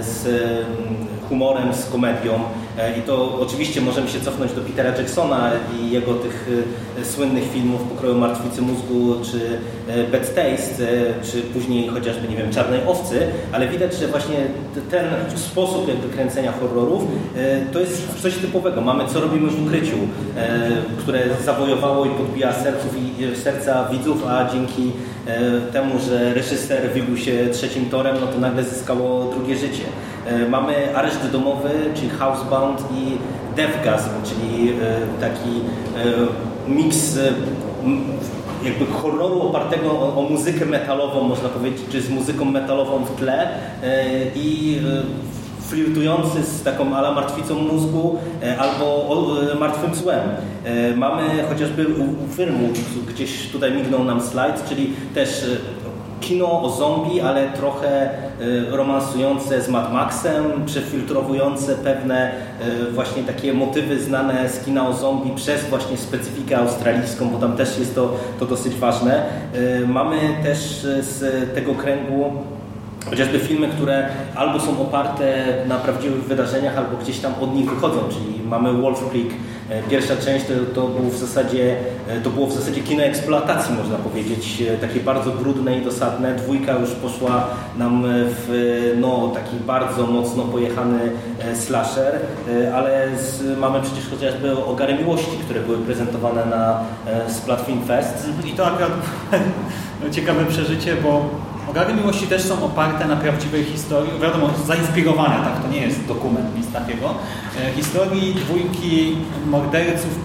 z 0.00 0.26
humorem, 1.28 1.74
z 1.74 1.90
komedią. 1.90 2.32
E, 2.78 2.98
I 2.98 3.02
to 3.02 3.38
oczywiście 3.40 3.80
możemy 3.80 4.08
się 4.08 4.20
cofnąć 4.20 4.52
do 4.52 4.60
Petera 4.60 4.96
Jacksona 4.96 5.50
i 5.80 5.90
jego 5.90 6.14
tych 6.14 6.50
e, 7.00 7.04
słynnych 7.04 7.52
filmów 7.52 7.82
pokroju 7.82 8.14
Martwicy 8.14 8.62
Mózgu, 8.62 9.14
czy 9.24 9.58
e, 9.88 10.04
Bad 10.04 10.34
Taste, 10.34 10.86
czy 11.32 11.42
później 11.42 11.88
chociażby, 11.88 12.28
nie 12.28 12.36
wiem, 12.36 12.52
Czarnej 12.52 12.80
Owcy, 12.86 13.26
ale 13.52 13.68
widać, 13.68 13.94
że 13.94 14.08
właśnie 14.08 14.36
ten 14.90 15.04
sposób 15.36 15.88
jakby 15.88 16.08
kręcenia 16.08 16.52
horrorów 16.52 17.02
to 17.72 17.80
jest 17.80 18.20
coś 18.22 18.34
typowego. 18.34 18.80
Mamy 18.80 19.04
Co 19.06 19.20
robimy 19.20 19.50
w 19.50 19.66
ukryciu, 19.66 19.96
które 20.98 21.20
zawojowało 21.44 22.04
i 22.04 22.10
podbija 22.10 22.52
serców 22.52 22.90
i 22.96 23.36
serca 23.36 23.88
widzów, 23.88 24.26
a 24.26 24.52
dzięki 24.52 24.92
temu, 25.72 25.98
że 25.98 26.34
reżyser 26.34 26.90
wybił 26.90 27.16
się 27.16 27.32
trzecim 27.52 27.90
torem, 27.90 28.16
no 28.20 28.26
to 28.26 28.38
nagle 28.38 28.64
zyskało 28.64 29.24
drugie 29.24 29.56
życie. 29.56 29.84
E, 30.26 30.48
Mamy 30.48 30.96
areszt 30.96 31.30
domowy, 31.32 31.70
czyli 31.94 32.10
Housebound 32.10 32.80
i 32.80 33.16
Deathgasm, 33.56 34.10
czyli 34.24 34.70
e, 34.70 34.74
taki 35.20 35.50
e, 36.68 36.70
miks 36.70 37.16
e, 37.16 37.32
jakby 38.64 38.86
horroru 38.86 39.42
opartego 39.42 39.90
o, 39.90 40.18
o 40.18 40.22
muzykę 40.22 40.66
metalową, 40.66 41.22
można 41.22 41.48
powiedzieć, 41.48 41.82
czy 41.90 42.02
z 42.02 42.10
muzyką 42.10 42.44
metalową 42.44 43.04
w 43.04 43.16
tle 43.16 43.48
e, 43.82 44.04
i 44.34 44.78
e, 44.78 45.27
flirtujący 45.68 46.42
z 46.42 46.62
taką 46.62 46.96
ala 46.96 47.12
martwicą 47.12 47.54
mózgu 47.54 48.18
e, 48.42 48.58
albo 48.58 49.16
e, 49.52 49.54
martwym 49.54 49.94
złem. 49.94 50.20
E, 50.64 50.96
Mamy 50.96 51.22
chociażby 51.48 51.86
u, 51.86 52.34
filmu, 52.36 52.68
gdzieś 53.08 53.48
tutaj 53.48 53.72
mignął 53.72 54.04
nam 54.04 54.20
slajd, 54.20 54.68
czyli 54.68 54.92
też 55.14 55.44
kino 56.20 56.62
o 56.62 56.70
zombie, 56.70 57.20
ale 57.20 57.48
trochę 57.48 58.10
romansujące 58.70 59.62
z 59.62 59.68
Mad 59.68 59.92
Maxem, 59.92 60.44
przefiltrowujące 60.66 61.74
pewne 61.74 62.32
właśnie 62.92 63.22
takie 63.22 63.54
motywy 63.54 64.00
znane 64.00 64.48
z 64.48 64.64
kina 64.64 64.88
o 64.88 64.92
zombie 64.92 65.30
przez 65.36 65.64
właśnie 65.64 65.96
specyfikę 65.96 66.58
australijską, 66.58 67.28
bo 67.28 67.38
tam 67.38 67.56
też 67.56 67.78
jest 67.78 67.94
to, 67.94 68.16
to 68.38 68.46
dosyć 68.46 68.74
ważne. 68.74 69.22
Mamy 69.86 70.18
też 70.42 70.58
z 71.00 71.54
tego 71.54 71.74
kręgu 71.74 72.32
chociażby 73.10 73.38
filmy, 73.38 73.68
które 73.68 74.08
albo 74.34 74.60
są 74.60 74.80
oparte 74.80 75.44
na 75.66 75.76
prawdziwych 75.76 76.24
wydarzeniach, 76.24 76.78
albo 76.78 76.96
gdzieś 76.96 77.18
tam 77.18 77.32
od 77.40 77.54
nich 77.54 77.70
wychodzą, 77.70 78.00
czyli 78.10 78.42
mamy 78.48 78.72
Wolf 78.72 79.10
Creek, 79.10 79.28
e, 79.70 79.82
pierwsza 79.82 80.16
część 80.16 80.44
to, 80.46 80.54
to, 80.74 80.88
był 80.88 81.10
w 81.10 81.16
zasadzie, 81.16 81.76
e, 82.08 82.20
to 82.20 82.30
było 82.30 82.46
w 82.46 82.52
zasadzie 82.52 82.80
kino 82.80 83.02
eksploatacji, 83.02 83.74
można 83.74 83.96
powiedzieć, 83.96 84.62
e, 84.62 84.78
takie 84.78 85.00
bardzo 85.00 85.30
brudne 85.30 85.78
i 85.78 85.84
dosadne. 85.84 86.34
Dwójka 86.34 86.72
już 86.72 86.90
poszła 86.90 87.46
nam 87.78 88.04
w 88.06 88.94
no, 89.00 89.30
taki 89.34 89.56
bardzo 89.56 90.06
mocno 90.06 90.42
pojechany 90.42 90.98
slasher, 91.54 92.20
ale 92.74 93.08
z, 93.16 93.58
mamy 93.58 93.80
przecież 93.80 94.10
chociażby 94.10 94.64
Ogary 94.64 94.94
Miłości, 94.94 95.36
które 95.44 95.60
były 95.60 95.78
prezentowane 95.78 96.46
na 96.46 96.80
e, 97.06 97.30
Splat 97.30 97.60
Film 97.66 97.82
Fest. 97.86 98.28
I 98.46 98.52
to 98.52 98.66
akurat 98.66 98.90
ciekawe 100.16 100.44
przeżycie, 100.44 100.96
bo 101.02 101.30
Ogary 101.70 101.94
Miłości 101.94 102.26
też 102.26 102.42
są 102.42 102.64
oparte 102.64 103.06
na 103.06 103.16
prawdziwej 103.16 103.64
historii, 103.64 104.12
wiadomo, 104.22 104.50
zainspirowane, 104.66 105.34
tak, 105.44 105.62
to 105.62 105.68
nie 105.68 105.80
jest 105.80 106.06
dokument, 106.06 106.56
nic 106.56 106.72
takiego, 106.72 107.14
e, 107.60 107.72
historii 107.72 108.34
dwójki 108.34 109.16
morderców, 109.46 110.18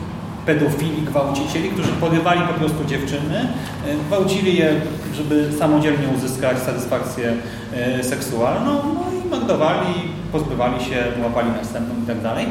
pedofili, 0.46 1.02
gwałcicieli, 1.02 1.70
którzy 1.70 1.90
porywali 1.90 2.42
po 2.42 2.54
prostu 2.54 2.86
dziewczyny, 2.86 3.40
e, 3.88 3.96
gwałcili 4.08 4.58
je, 4.58 4.82
żeby 5.16 5.50
samodzielnie 5.60 6.08
uzyskać 6.18 6.60
satysfakcję 6.60 7.34
e, 7.74 8.04
seksualną, 8.04 8.72
no 8.74 9.02
i 9.26 9.30
mordowali, 9.30 9.94
pozbywali 10.32 10.86
się, 10.86 11.04
łapali 11.24 11.52
następną 11.52 11.96
i 12.04 12.08
tak 12.08 12.22
dalej. 12.22 12.46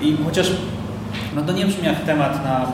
I 0.00 0.16
chociaż 0.24 0.52
no 1.34 1.42
to 1.42 1.52
nie 1.52 1.66
brzmi 1.66 1.84
jak 1.84 2.04
temat 2.04 2.44
na 2.44 2.66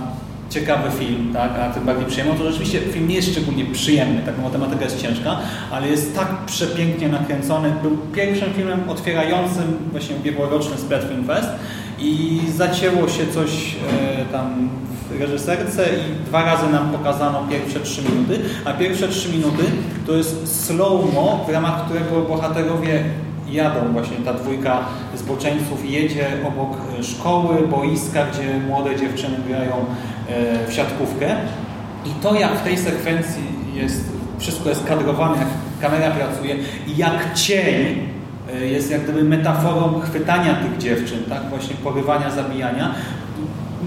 ciekawy 0.51 0.91
film, 0.91 1.33
tak, 1.33 1.51
a 1.61 1.71
tym 1.75 1.85
bardziej 1.85 2.07
przyjemny, 2.07 2.35
to 2.39 2.51
rzeczywiście 2.51 2.81
film 2.81 3.09
nie 3.09 3.15
jest 3.15 3.33
szczególnie 3.33 3.65
przyjemny, 3.65 4.23
tak, 4.27 4.35
bo 4.41 4.51
tematyka 4.51 4.85
jest 4.85 5.03
ciężka, 5.03 5.37
ale 5.71 5.89
jest 5.89 6.17
tak 6.17 6.29
przepięknie 6.47 7.09
nakręcony. 7.09 7.73
Był 7.83 7.97
pierwszym 7.97 8.55
filmem 8.55 8.91
otwierającym 8.91 9.77
właśnie 9.93 10.17
ubiegłoroczny 10.17 10.77
Splat 10.77 11.03
Film 11.03 11.25
Fest 11.25 11.49
i 11.99 12.41
zacięło 12.57 13.09
się 13.09 13.27
coś 13.27 13.77
e, 14.21 14.25
tam 14.33 14.69
w 15.11 15.21
reżyserce 15.21 15.87
i 15.89 16.27
dwa 16.27 16.45
razy 16.45 16.73
nam 16.73 16.91
pokazano 16.91 17.47
pierwsze 17.51 17.81
trzy 17.81 18.03
minuty, 18.03 18.41
a 18.65 18.73
pierwsze 18.73 19.09
trzy 19.09 19.29
minuty 19.29 19.63
to 20.07 20.13
jest 20.13 20.67
slow-mo, 20.67 21.45
w 21.49 21.51
ramach 21.51 21.85
którego 21.85 22.23
bohaterowie 22.23 23.05
jadą 23.51 23.93
właśnie 23.93 24.17
ta 24.17 24.35
dwójka 24.35 24.81
zboczeńców 25.17 25.91
jedzie 25.91 26.27
obok 26.49 26.71
e, 27.01 27.05
szkoły, 27.05 27.69
boiska, 27.69 28.27
gdzie 28.27 28.61
młode 28.69 28.97
dziewczyny 28.97 29.37
grają 29.49 29.85
w 30.69 30.73
siatkówkę. 30.73 31.37
I 32.07 32.11
to 32.23 32.35
jak 32.35 32.59
w 32.59 32.63
tej 32.63 32.79
sekwencji 32.79 33.43
jest, 33.75 34.05
wszystko 34.39 34.69
jest 34.69 34.85
kadrowane, 34.85 35.39
jak 35.39 35.49
kamera 35.81 36.11
pracuje 36.11 36.57
i 36.87 36.97
jak 36.97 37.35
cień 37.35 38.09
e, 38.55 38.67
jest 38.67 38.91
jak 38.91 39.03
gdyby 39.03 39.25
metaforą 39.25 40.01
chwytania 40.01 40.55
tych 40.55 40.79
dziewczyn, 40.79 41.25
tak, 41.29 41.49
właśnie 41.49 41.75
porywania, 41.75 42.31
zabijania. 42.31 42.95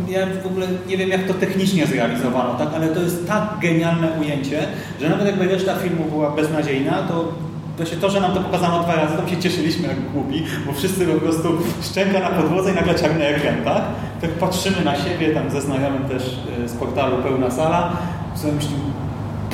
Ja 0.09 0.27
w 0.43 0.47
ogóle 0.47 0.67
nie 0.87 0.97
wiem, 0.97 1.09
jak 1.09 1.23
to 1.23 1.33
technicznie 1.33 1.87
zrealizowano, 1.87 2.53
tak, 2.53 2.67
ale 2.75 2.87
to 2.87 3.01
jest 3.01 3.27
tak 3.27 3.43
genialne 3.61 4.07
ujęcie, 4.21 4.59
że 5.01 5.09
nawet 5.09 5.27
jakby 5.27 5.47
reszta 5.47 5.75
filmu 5.75 6.05
była 6.05 6.31
beznadziejna, 6.31 6.91
to 6.91 7.33
Właśnie 7.79 7.97
to, 7.97 8.09
że 8.09 8.21
nam 8.21 8.31
to 8.31 8.39
pokazano 8.39 8.83
dwa 8.83 8.95
razy, 8.95 9.17
to 9.17 9.27
się 9.27 9.37
cieszyliśmy 9.37 9.87
jak 9.87 10.11
głupi, 10.11 10.43
bo 10.65 10.73
wszyscy 10.73 11.05
po 11.05 11.19
prostu 11.19 11.57
szczęka 11.81 12.19
na 12.19 12.29
podłodze 12.29 12.71
i 12.71 12.75
nagle 12.75 12.95
czarny 12.95 13.27
ekran, 13.27 13.63
tak? 13.63 13.81
Tak 14.21 14.29
patrzymy 14.29 14.83
na 14.85 14.95
siebie, 14.95 15.33
tam 15.33 15.51
ze 15.51 15.61
znajomym 15.61 16.03
też 16.09 16.39
e, 16.63 16.69
z 16.69 16.73
portalu 16.73 17.17
Pełna 17.23 17.51
Sala, 17.51 17.97
sobie 18.35 18.53
myślimy, 18.53 18.79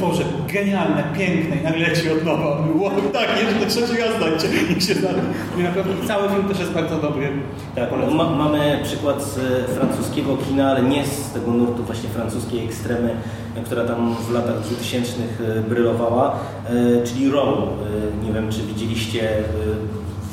Boże, 0.01 0.23
genialne, 0.53 1.03
piękne 1.17 1.55
i 1.55 1.63
nagle 1.63 1.87
leci 1.87 2.11
od 2.11 2.25
nowa. 2.25 2.45
Wow, 2.75 2.91
tak, 3.13 3.29
jeszcze 3.59 3.65
trzeci 3.65 4.01
raz 4.01 4.19
dajcie. 4.19 4.47
I 4.77 4.81
się. 4.81 4.93
I 5.59 5.63
naprawdę 5.63 5.93
cały 6.07 6.29
film 6.29 6.47
też 6.47 6.59
jest 6.59 6.71
bardzo 6.71 6.97
dobry. 6.97 7.29
Tak, 7.75 7.89
ma, 8.15 8.29
mamy 8.29 8.79
przykład 8.83 9.23
z 9.23 9.37
e, 9.37 9.73
francuskiego 9.73 10.37
kina, 10.37 10.69
ale 10.71 10.81
nie 10.83 11.05
z 11.05 11.31
tego 11.31 11.51
nurtu 11.51 11.83
właśnie 11.83 12.09
francuskiej 12.09 12.65
ekstremy, 12.65 13.15
e, 13.57 13.63
która 13.63 13.85
tam 13.85 14.15
w 14.29 14.31
latach 14.33 14.59
2000 14.61 15.11
e, 15.21 15.61
brylowała, 15.61 16.39
czyli 17.05 17.29
Row. 17.31 17.47
E, 17.59 18.25
Nie 18.25 18.33
wiem, 18.33 18.51
czy 18.51 18.61
widzieliście 18.61 19.29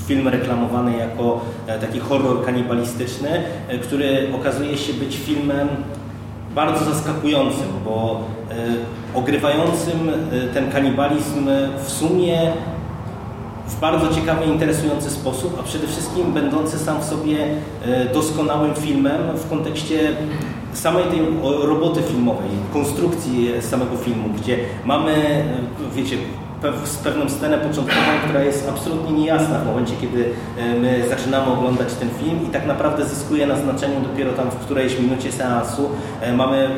film 0.06 0.28
reklamowany 0.28 0.96
jako 0.96 1.40
taki 1.80 1.98
horror 2.00 2.44
kanibalistyczny, 2.44 3.42
który 3.82 4.28
okazuje 4.34 4.76
się 4.76 4.92
być 4.92 5.16
filmem 5.16 5.68
bardzo 6.54 6.84
zaskakującym, 6.84 7.68
bo 7.84 8.20
e, 8.50 8.54
ogrywającym 9.14 10.08
e, 10.08 10.54
ten 10.54 10.70
kanibalizm 10.70 11.48
w 11.84 11.90
sumie 11.90 12.52
w 13.66 13.80
bardzo 13.80 14.14
ciekawy, 14.14 14.44
interesujący 14.44 15.10
sposób, 15.10 15.56
a 15.60 15.62
przede 15.62 15.86
wszystkim 15.86 16.32
będący 16.32 16.78
sam 16.78 17.00
w 17.00 17.04
sobie 17.04 17.36
e, 17.84 18.04
doskonałym 18.14 18.74
filmem 18.74 19.36
w 19.36 19.50
kontekście 19.50 20.16
samej 20.72 21.04
tej 21.04 21.20
roboty 21.42 22.02
filmowej, 22.02 22.50
konstrukcji 22.72 23.48
samego 23.60 23.96
filmu, 23.96 24.28
gdzie 24.28 24.58
mamy, 24.84 25.44
wiecie, 25.94 26.16
z 26.84 26.96
pewną 26.96 27.28
scenę 27.28 27.58
początkową, 27.58 28.00
która 28.24 28.42
jest 28.42 28.68
absolutnie 28.68 29.12
niejasna 29.12 29.58
w 29.58 29.66
momencie, 29.66 29.94
kiedy 30.00 30.24
e, 30.58 30.74
my 30.78 31.04
zaczynamy 31.08 31.52
oglądać 31.52 31.88
ten 31.94 32.08
film 32.10 32.46
i 32.48 32.50
tak 32.50 32.66
naprawdę 32.66 33.04
zyskuje 33.04 33.46
na 33.46 33.56
znaczeniu 33.56 34.00
dopiero 34.00 34.32
tam 34.32 34.50
w 34.50 34.54
którejś 34.56 34.98
minucie 34.98 35.32
seansu. 35.32 35.90
E, 36.20 36.32
Mamy 36.32 36.68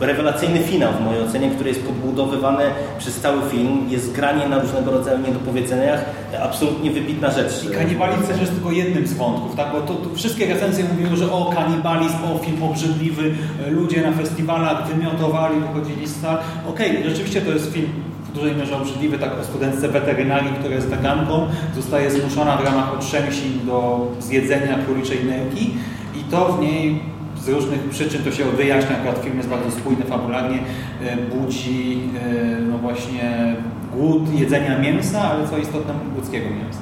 rewelacyjny 0.00 0.58
finał 0.60 0.92
w 0.92 1.00
mojej 1.00 1.22
ocenie, 1.22 1.50
który 1.50 1.68
jest 1.68 1.82
podbudowywany 1.82 2.64
przez 2.98 3.20
cały 3.20 3.42
film. 3.50 3.86
Jest 3.88 4.12
granie 4.12 4.48
na 4.48 4.58
różnego 4.58 4.90
rodzaju 4.90 5.18
niedopowiedzeniach. 5.26 6.04
E, 6.34 6.42
Absolutnie 6.42 6.90
wybitna 6.90 7.30
rzecz. 7.30 7.64
I 7.64 7.74
kanibalizm 7.74 8.40
jest 8.40 8.52
tylko 8.52 8.70
jednym 8.70 9.06
z 9.06 9.12
wątków, 9.12 9.56
tak? 9.56 9.72
Bo 9.72 9.80
to, 9.80 9.94
to 9.94 10.14
wszystkie 10.14 10.46
recenzje 10.54 10.84
mówiły, 10.84 11.16
że 11.16 11.32
o 11.32 11.52
kanibalizm, 11.56 12.16
o 12.34 12.38
film 12.38 12.62
obrzydliwy, 12.62 13.34
ludzie 13.70 14.02
na 14.02 14.12
festiwalach 14.12 14.86
wymiotowali, 14.86 15.60
wychodzili 15.60 16.06
z 16.08 16.20
sal. 16.20 16.38
Okej, 16.68 17.02
rzeczywiście 17.04 17.40
to 17.40 17.50
jest 17.50 17.72
film 17.72 17.88
dużej 18.34 18.56
mierze 18.56 18.76
obrzydliwy, 18.76 19.18
tak 19.18 19.40
o 19.40 19.44
studentce 19.44 19.88
weterynarii, 19.88 20.52
która 20.52 20.74
jest 20.74 20.88
weganką, 20.88 21.46
zostaje 21.74 22.10
zmuszona 22.10 22.56
w 22.56 22.64
ramach 22.64 22.94
otrzęsin 22.94 23.66
do 23.66 24.06
zjedzenia 24.20 24.78
króliczej 24.86 25.24
nerki 25.24 25.74
i 26.20 26.24
to 26.30 26.52
w 26.52 26.60
niej 26.60 27.00
z 27.44 27.48
różnych 27.48 27.88
przyczyn, 27.88 28.24
to 28.24 28.32
się 28.32 28.44
wyjaśnia, 28.44 28.96
akurat 28.98 29.18
film 29.18 29.36
jest 29.36 29.48
bardzo 29.48 29.70
spójny 29.70 30.04
fabularnie, 30.04 30.58
e, 31.02 31.16
budzi 31.16 32.00
e, 32.24 32.60
no 32.60 32.78
właśnie 32.78 33.56
głód 33.94 34.34
jedzenia 34.34 34.78
mięsa, 34.78 35.20
ale 35.20 35.48
co 35.48 35.58
istotne 35.58 35.94
ludzkiego 36.16 36.50
mięsa. 36.50 36.80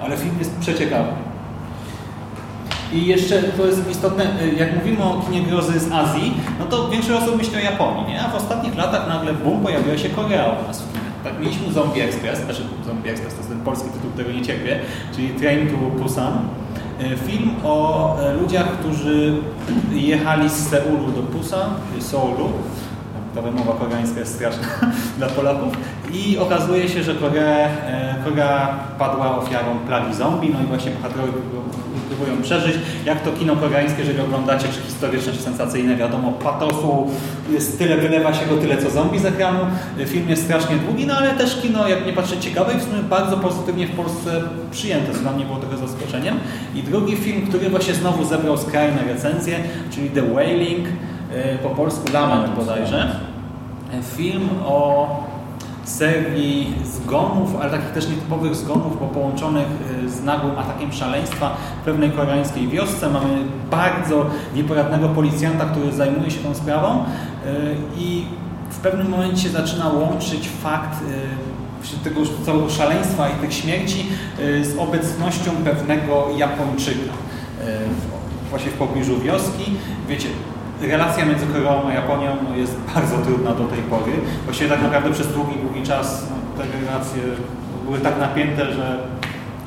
Ale 0.00 0.16
film 0.16 0.34
jest 0.38 0.58
przeciekawy. 0.58 1.23
I 2.94 3.06
jeszcze 3.06 3.42
to 3.42 3.66
jest 3.66 3.90
istotne, 3.90 4.24
y, 4.24 4.54
jak 4.58 4.76
mówimy 4.76 5.02
o 5.02 5.22
kinie 5.26 5.42
grozy 5.42 5.80
z 5.80 5.92
Azji, 5.92 6.34
no 6.58 6.64
to 6.66 6.88
większość 6.88 7.22
osób 7.22 7.36
myśli 7.36 7.56
o 7.56 7.60
Japonii, 7.60 8.06
nie? 8.08 8.22
A 8.22 8.28
w 8.28 8.34
ostatnich 8.34 8.76
latach 8.76 9.08
nagle 9.08 9.32
boom, 9.32 9.60
pojawiła 9.60 9.98
się 9.98 10.08
Korea 10.08 10.44
u 10.64 10.68
nas 10.68 10.82
w 10.82 10.92
kinie. 10.92 11.04
Tak, 11.24 11.40
mieliśmy 11.40 11.72
Zombie 11.72 12.00
Express, 12.00 12.44
znaczy 12.44 12.62
Zombie 12.86 13.10
Express 13.10 13.34
to 13.34 13.38
jest 13.38 13.48
ten 13.48 13.60
polski 13.60 13.88
tytuł, 13.88 14.10
którego 14.10 14.32
nie 14.32 14.42
cierpię, 14.42 14.80
czyli 15.16 15.28
Train 15.28 15.68
to 15.68 16.02
Busan. 16.02 16.38
Y, 17.00 17.16
Film 17.16 17.50
o 17.64 18.16
e, 18.20 18.34
ludziach, 18.34 18.68
którzy 18.68 19.36
jechali 19.92 20.50
z 20.50 20.68
Seulu 20.68 21.12
do 21.12 21.22
Busan, 21.22 21.70
czyli 21.90 22.02
Seoulu. 22.02 22.48
Ta 23.34 23.42
wymowa 23.42 23.72
koreańska 23.72 24.20
jest 24.20 24.34
straszna 24.34 24.66
dla 25.18 25.26
Polaków. 25.26 25.72
I 26.12 26.38
okazuje 26.38 26.88
się, 26.88 27.02
że 27.02 27.14
Korea, 27.14 27.68
e, 27.68 28.14
Korea 28.24 28.78
padła 28.98 29.38
ofiarą 29.38 29.78
plagi 29.86 30.14
zombie, 30.14 30.50
no 30.52 30.62
i 30.62 30.66
właśnie 30.66 30.92
bohaterowie 30.92 31.32
przeżyć. 32.42 32.76
Jak 33.04 33.20
to 33.22 33.32
kino 33.32 33.56
koreańskie, 33.56 33.98
jeżeli 33.98 34.20
oglądacie, 34.20 34.68
czy 34.68 34.80
historyczne, 34.80 35.32
czy 35.32 35.38
sensacyjne, 35.38 35.96
wiadomo, 35.96 36.32
patosu, 36.32 37.06
jest 37.50 37.78
tyle, 37.78 37.96
wylewa 37.96 38.34
się 38.34 38.46
go 38.46 38.56
tyle, 38.56 38.82
co 38.82 38.90
zombie 38.90 39.18
z 39.18 39.24
ekranu. 39.24 39.60
Film 40.06 40.28
jest 40.28 40.44
strasznie 40.44 40.76
długi, 40.76 41.06
no 41.06 41.14
ale 41.14 41.30
też 41.30 41.60
kino, 41.60 41.88
jak 41.88 42.06
nie 42.06 42.12
patrzeć, 42.12 42.44
ciekawe 42.44 42.74
i 42.74 42.78
w 42.78 42.82
sumie 42.82 43.02
bardzo 43.02 43.36
pozytywnie 43.36 43.86
w 43.86 43.96
Polsce 43.96 44.42
przyjęte, 44.70 45.12
co 45.12 45.18
dla 45.18 45.32
mnie 45.32 45.44
było 45.44 45.58
trochę 45.58 45.76
zaskoczeniem. 45.76 46.34
I 46.74 46.82
drugi 46.82 47.16
film, 47.16 47.46
który 47.46 47.70
właśnie 47.70 47.94
znowu 47.94 48.24
zebrał 48.24 48.58
skrajne 48.58 49.04
recenzje, 49.04 49.58
czyli 49.90 50.10
The 50.10 50.22
Wailing, 50.34 50.88
e, 51.34 51.58
po 51.58 51.70
polsku 51.70 52.12
Lament 52.12 52.54
bodajże. 52.54 53.20
film 54.16 54.48
o 54.66 55.08
serii 55.84 56.74
zgonów, 56.84 57.56
ale 57.60 57.70
takich 57.70 57.90
też 57.90 58.08
nietypowych 58.08 58.54
zgonów, 58.54 59.00
bo 59.00 59.06
połączonych 59.06 59.66
y, 59.66 59.93
z 60.14 60.22
nagłym 60.22 60.58
atakiem 60.58 60.92
szaleństwa 60.92 61.56
w 61.82 61.84
pewnej 61.84 62.10
koreańskiej 62.10 62.68
wiosce. 62.68 63.10
Mamy 63.10 63.44
bardzo 63.70 64.26
nieporadnego 64.54 65.08
policjanta, 65.08 65.64
który 65.64 65.92
zajmuje 65.92 66.30
się 66.30 66.38
tą 66.38 66.54
sprawą 66.54 66.98
y, 66.98 67.76
i 67.98 68.24
w 68.70 68.78
pewnym 68.78 69.08
momencie 69.08 69.48
zaczyna 69.48 69.88
łączyć 69.88 70.48
fakt 70.48 71.02
y, 71.02 72.04
tego 72.04 72.20
całego 72.46 72.70
szaleństwa 72.70 73.28
i 73.28 73.32
tych 73.32 73.54
śmierci 73.54 74.06
z 74.62 74.78
obecnością 74.78 75.50
pewnego 75.64 76.26
Japończyka 76.36 77.12
właśnie 78.54 78.70
w 78.70 78.74
pobliżu 78.74 79.20
wioski. 79.20 79.64
Wiecie, 80.08 80.28
relacja 80.82 81.24
między 81.26 81.46
Koreą 81.46 81.88
a 81.88 81.92
Japonią 81.92 82.30
jest 82.56 82.76
bardzo 82.94 83.18
trudna 83.18 83.50
do 83.50 83.64
tej 83.64 83.78
pory. 83.78 84.12
Właściwie 84.44 84.70
tak 84.70 84.82
naprawdę 84.82 85.12
przez 85.12 85.32
długi, 85.32 85.54
długi 85.62 85.82
czas 85.82 86.26
no, 86.30 86.62
te 86.62 86.86
relacje 86.86 87.22
były 87.84 87.98
tak 87.98 88.18
napięte, 88.18 88.72
że 88.72 88.98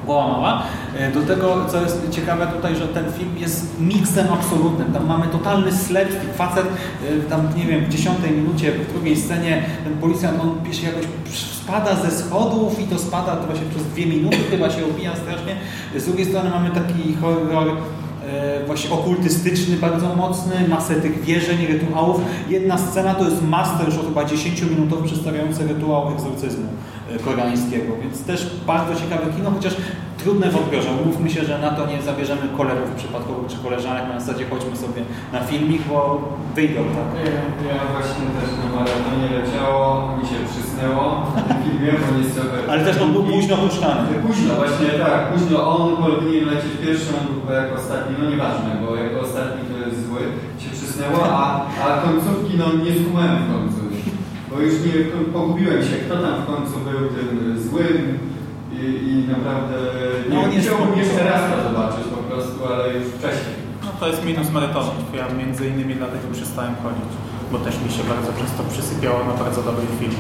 głowa 0.08 0.28
mała. 0.28 0.64
E, 0.98 1.12
do 1.12 1.22
tego, 1.22 1.66
co 1.72 1.82
jest 1.82 2.10
ciekawe 2.12 2.48
tutaj, 2.48 2.76
że 2.76 2.88
ten 2.88 3.06
film 3.14 3.38
jest 3.38 3.80
miksem 3.80 4.28
absolutnym. 4.34 4.94
Tam 4.94 5.06
mamy 5.06 5.28
totalny 5.28 5.72
sled, 5.72 6.10
facet, 6.36 6.66
e, 6.66 7.30
tam 7.30 7.42
nie 7.58 7.66
wiem, 7.66 7.86
w 7.86 7.90
dziesiątej 7.90 8.32
minucie, 8.32 8.72
w 8.72 8.94
drugiej 8.94 9.18
scenie 9.18 9.64
ten 9.84 9.94
policjant, 9.98 10.42
on 10.42 10.74
się 10.74 10.88
jakoś 10.88 11.06
spada 11.36 11.96
ze 11.96 12.12
schodów 12.12 12.80
i 12.80 12.84
to 12.84 13.00
spada 13.00 13.36
to 13.36 13.46
właśnie 13.46 13.66
przez 13.70 13.84
dwie 13.84 14.06
minuty, 14.06 14.38
chyba 14.52 14.70
się 14.70 14.86
opija 14.86 15.16
strasznie. 15.16 15.56
Z 15.96 16.06
drugiej 16.06 16.26
strony 16.26 16.50
mamy 16.50 16.70
taki 16.72 17.16
horror 17.22 17.78
E, 18.28 18.66
właśnie 18.66 18.92
okultystyczny 18.92 19.76
bardzo 19.76 20.16
mocny, 20.16 20.68
masę 20.68 20.96
tych 20.96 21.24
wierzeń, 21.24 21.66
rytuałów. 21.66 22.22
Jedna 22.50 22.78
scena 22.78 23.16
to 23.16 23.24
jest 23.24 23.42
master 23.44 23.86
już 23.86 23.96
chyba 23.96 24.26
10 24.26 24.62
minutów 24.62 25.04
przedstawiający 25.04 25.68
rytuał 25.68 26.12
egzorcyzmu 26.12 26.68
koreańskiego, 27.26 27.94
więc 28.02 28.24
też 28.24 28.50
bardzo 28.68 28.96
ciekawe 28.96 29.34
kino, 29.36 29.52
chociaż 29.52 29.76
trudne 30.18 30.50
w 30.52 30.58
odbiorze. 30.58 30.90
Umówmy 31.04 31.30
się, 31.30 31.42
że 31.46 31.60
na 31.60 31.72
to 31.72 31.82
nie 31.92 32.02
zabierzemy 32.02 32.42
kolegów 32.58 32.90
przypadkowych 33.02 33.48
czy 33.52 33.58
koleżanek, 33.58 34.04
na 34.14 34.20
zasadzie 34.20 34.46
chodźmy 34.52 34.76
sobie 34.78 35.02
na 35.34 35.40
filmik, 35.50 35.82
bo 35.90 36.00
wyjdą, 36.56 36.82
tak? 36.98 37.10
Ja, 37.26 37.42
ja 37.70 37.80
właśnie 37.94 38.26
też 38.38 38.50
na 38.62 38.68
maratonie 38.76 39.28
leciało, 39.40 40.18
mi 40.18 40.24
się 40.30 40.38
przysnęło 40.52 41.06
tym 41.48 41.58
filmie, 41.64 41.92
bo 42.66 42.72
Ale 42.72 42.86
też 42.86 43.02
on 43.02 43.14
był 43.14 43.24
późno 43.24 43.58
puszczany. 43.58 44.04
Późno, 44.28 44.56
właśnie 44.56 44.90
tak, 45.04 45.20
późno 45.32 45.58
on 45.78 45.98
powinien 45.98 46.46
lecieć 46.46 46.74
pierwszy, 46.84 47.10
on 47.20 47.24
był 47.28 47.56
jako 47.62 47.76
ostatni, 47.76 48.16
no 48.20 48.30
nieważne, 48.30 48.70
bo 48.82 48.96
jako 48.96 49.20
ostatni 49.20 49.62
to 49.70 49.76
jest 49.86 50.08
zły, 50.08 50.22
się 50.62 50.70
przysnęło, 50.78 51.20
a, 51.42 51.66
a 51.84 51.86
końcówki 52.02 52.54
no 52.58 52.66
nie 52.84 52.92
skumałem 53.00 53.38
w 53.44 53.54
końcu. 53.54 53.87
Bo 54.58 54.64
już 54.64 54.74
nie 54.86 54.94
pogubiłem 55.34 55.82
się, 55.84 55.96
kto 56.06 56.18
tam 56.18 56.42
w 56.42 56.46
końcu 56.46 56.74
był 56.80 57.10
tym 57.10 57.60
złym, 57.70 58.20
i, 58.74 58.86
i 59.12 59.14
naprawdę 59.34 59.76
nie 60.30 60.36
no, 60.36 60.62
chciałbym 60.62 61.00
jeszcze 61.00 61.24
raz 61.24 61.42
to 61.52 61.70
zobaczyć 61.70 62.06
po 62.16 62.22
prostu, 62.30 62.58
ale 62.74 62.94
już 62.94 63.06
wcześniej. 63.08 63.56
No 63.86 63.90
to 64.00 64.08
jest 64.08 64.26
minus 64.26 64.52
maratonu. 64.52 64.92
Ja 65.14 65.26
między 65.40 65.68
innymi 65.68 65.96
dlatego 65.96 66.26
przestałem 66.34 66.76
chodzić, 66.84 67.12
bo 67.52 67.58
też 67.60 67.76
mi 67.84 67.92
się 67.92 68.04
bardzo 68.14 68.32
często 68.40 68.64
przysypiało 68.74 69.20
na 69.24 69.34
bardzo 69.44 69.62
dobry 69.64 69.86
film. 70.00 70.16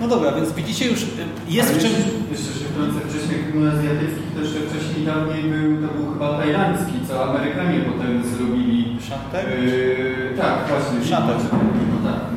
No 0.00 0.08
dobra, 0.08 0.32
więc 0.32 0.52
widzicie 0.52 0.90
już, 0.90 1.00
jest 1.48 1.72
w 1.72 1.82
czym... 1.82 1.92
Jeszcze 2.30 2.50
wtrącę, 2.70 3.00
wcześniej 3.08 3.38
film 3.44 3.68
azjatyckich 3.68 4.30
też 4.36 4.48
wcześniej 4.68 5.06
dawniej 5.06 5.42
był, 5.42 5.88
to 5.88 5.94
był 5.94 6.12
chyba 6.12 6.38
tajlandzki, 6.38 6.94
co 7.08 7.24
Amerykanie 7.24 7.80
potem 7.80 8.24
zrobili. 8.24 8.96
Shantek? 9.06 9.46
Yy, 9.64 10.38
tak, 10.38 10.54
właśnie. 10.68 11.08
Shantek. 11.08 11.36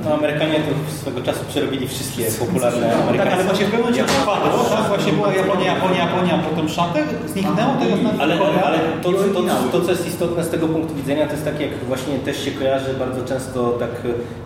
No, 0.06 0.12
tak. 0.12 0.20
Amerykanie 0.20 0.54
to 0.54 0.92
swego 1.02 1.22
czasu 1.22 1.40
przerobili 1.50 1.88
wszystkie 1.88 2.24
popularne 2.40 2.96
amerykańskie. 2.96 3.24
Tak, 3.24 3.34
ale 3.34 3.44
właśnie 3.44 3.66
w 3.66 3.72
pewnym 3.72 3.92
momencie 3.92 4.14
spadło, 4.14 4.64
tak? 4.64 4.88
Właśnie 4.88 5.14
była 5.14 5.34
Japonia, 5.34 5.66
Japonia, 5.66 5.98
Japonia, 5.98 6.38
potem 6.50 6.70
Shantek, 6.70 7.06
zniknęło 7.28 7.74
tego 7.74 7.98
znaczy 7.98 8.18
Ale, 8.22 8.36
ale 8.66 8.80
to, 9.04 9.12
to, 9.12 9.42
to, 9.72 9.82
co 9.82 9.92
jest 9.92 10.08
istotne 10.08 10.44
z 10.44 10.50
tego 10.50 10.68
punktu 10.68 10.96
widzenia, 10.96 11.26
to 11.26 11.32
jest 11.32 11.46
tak, 11.46 11.60
jak 11.60 11.70
właśnie 11.88 12.20
też 12.20 12.46
się 12.46 12.52
kojarzy 12.52 12.94
bardzo 13.00 13.26
często 13.26 13.70
tak, 13.80 13.90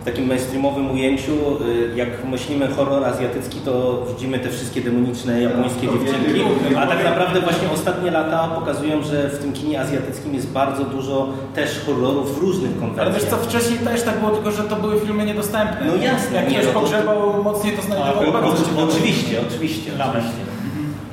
w 0.00 0.04
takim 0.04 0.26
mainstreamowym 0.26 0.90
ujęciu, 0.90 1.32
y, 1.32 1.96
jak 1.96 2.24
myślimy 2.24 2.68
horror 2.68 3.04
azjatycki, 3.04 3.60
to 3.60 4.04
widzimy 4.08 4.38
te 4.38 4.48
wszystkie 4.48 4.80
demoniczne 4.80 5.42
japońskie 5.42 5.80
dziewczynki, 5.80 6.40
a 6.76 6.86
tak 6.86 7.04
naprawdę 7.04 7.40
właśnie 7.40 7.68
ostatnie 7.74 8.10
lata 8.10 8.48
pokazują, 8.48 9.02
że 9.02 9.28
w 9.28 9.38
tym 9.38 9.52
kinie 9.52 9.80
azjatyckim 9.80 10.34
jest 10.34 10.50
bardzo 10.50 10.84
dużo 10.84 11.28
też 11.54 11.80
horrorów 11.86 12.38
w 12.38 12.42
różnych 12.42 12.70
konwencjach. 12.78 13.06
Ale 13.06 13.14
wiesz 13.14 13.24
co, 13.24 13.36
wcześniej 13.36 13.78
też 13.78 14.02
tak 14.02 14.18
było, 14.18 14.30
tylko 14.30 14.50
że 14.50 14.62
to 14.62 14.76
były 14.76 15.00
filmy 15.00 15.24
niedostępne. 15.24 15.49
No 15.86 15.96
jasne. 15.96 16.36
Jak 16.36 16.48
ktoś 16.48 16.66
no, 16.66 16.80
pogrzebał 16.80 17.42
mocniej, 17.44 17.76
to 17.76 17.82
znajdował 17.82 18.32
bardzo 18.32 18.82
Oczywiście, 18.88 19.40
oczywiście. 19.48 19.90
oczywiście. 19.98 20.40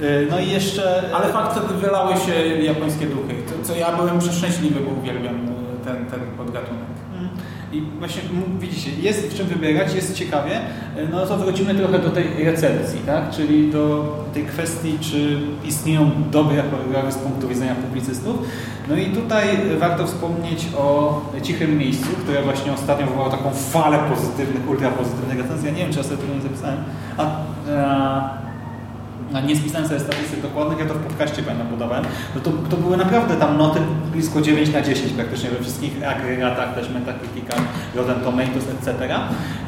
Y, 0.01 0.27
no 0.29 0.39
i 0.39 0.49
jeszcze... 0.49 1.03
Ale 1.13 1.33
fakt, 1.33 1.55
że 1.55 1.77
wylały 1.77 2.13
się 2.17 2.47
japońskie 2.63 3.05
duchy, 3.05 3.35
co 3.63 3.75
ja 3.75 3.95
byłem 3.95 4.19
przeszczęśliwy, 4.19 4.79
bo 4.79 4.91
uwielbiam 5.01 5.35
y, 5.35 5.85
ten, 5.85 6.05
ten 6.05 6.19
podgatunek. 6.37 6.87
I 7.71 7.81
właśnie 7.99 8.21
widzicie, 8.59 8.91
jest 9.01 9.27
w 9.27 9.37
czym 9.37 9.47
wybierać, 9.47 9.93
jest 9.93 10.15
ciekawie, 10.15 10.55
e, 10.55 11.07
no 11.11 11.25
to 11.25 11.37
wrócimy 11.37 11.75
trochę 11.75 11.99
do 11.99 12.09
tej 12.09 12.43
recenzji, 12.43 12.99
tak? 13.05 13.29
czyli 13.29 13.71
do 13.71 14.15
tej 14.33 14.43
kwestii, 14.45 14.97
czy 15.01 15.39
istnieją 15.65 16.11
dobre 16.31 16.63
horrory 16.71 17.11
z 17.11 17.15
punktu 17.15 17.47
widzenia 17.47 17.75
publicystów. 17.75 18.35
No 18.89 18.95
i 18.95 19.05
tutaj 19.05 19.47
warto 19.79 20.07
wspomnieć 20.07 20.67
o 20.77 21.21
Cichym 21.43 21.77
Miejscu, 21.77 22.07
które 22.23 22.41
właśnie 22.41 22.73
ostatnio 22.73 23.05
wywołało 23.05 23.31
taką 23.31 23.51
falę 23.51 23.99
pozytywnych, 24.15 24.69
ultra 24.69 24.89
pozytywnych 24.89 25.37
recenzji. 25.37 25.67
Ja 25.67 25.73
nie 25.73 25.83
wiem, 25.83 25.91
czy 25.91 25.97
ja 25.97 26.03
sobie 26.03 26.17
tego 26.17 26.33
nie 26.33 26.41
zapisałem. 26.41 26.77
A, 27.17 27.25
a 27.69 28.46
nie 29.47 29.55
spisałem 29.55 29.87
sobie 29.87 29.99
statystyk 29.99 30.41
dokładnych, 30.41 30.79
ja 30.79 30.85
to 30.85 30.93
w 30.93 30.97
podcaście 30.97 31.43
pamiętam 31.43 31.67
podawałem, 31.67 32.05
no 32.35 32.41
to, 32.41 32.51
to 32.69 32.77
były 32.77 32.97
naprawdę 32.97 33.35
tam 33.35 33.57
noty 33.57 33.79
blisko 34.11 34.41
9 34.41 34.73
na 34.73 34.81
10 34.81 35.13
praktycznie 35.13 35.49
we 35.49 35.59
wszystkich 35.59 36.07
agregatach, 36.07 36.75
też 36.75 36.89
Metacriticach, 36.89 37.61
Rotten 37.95 38.19
Tomatoes, 38.19 38.63
etc. 38.79 39.15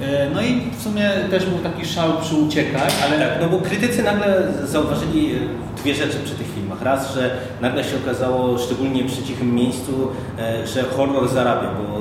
E, 0.01 0.29
no 0.33 0.41
i 0.41 0.71
w 0.77 0.81
sumie 0.81 1.09
też 1.29 1.45
był 1.45 1.57
taki 1.57 1.85
szał 1.85 2.09
przy 2.21 2.35
uciekaj, 2.35 2.89
ale... 3.05 3.19
Tak, 3.19 3.41
no 3.41 3.49
bo 3.49 3.59
krytycy 3.61 4.03
nagle 4.03 4.47
zauważyli 4.63 5.35
dwie 5.77 5.95
rzeczy 5.95 6.17
przy 6.25 6.35
tych 6.35 6.47
filmach. 6.55 6.81
Raz, 6.81 7.13
że 7.13 7.37
nagle 7.61 7.83
się 7.83 7.97
okazało, 8.03 8.57
szczególnie 8.57 9.03
przy 9.03 9.23
cichym 9.23 9.55
miejscu, 9.55 10.11
e, 10.39 10.67
że 10.67 10.83
horror 10.83 11.29
zarabia, 11.29 11.69
bo 11.73 11.99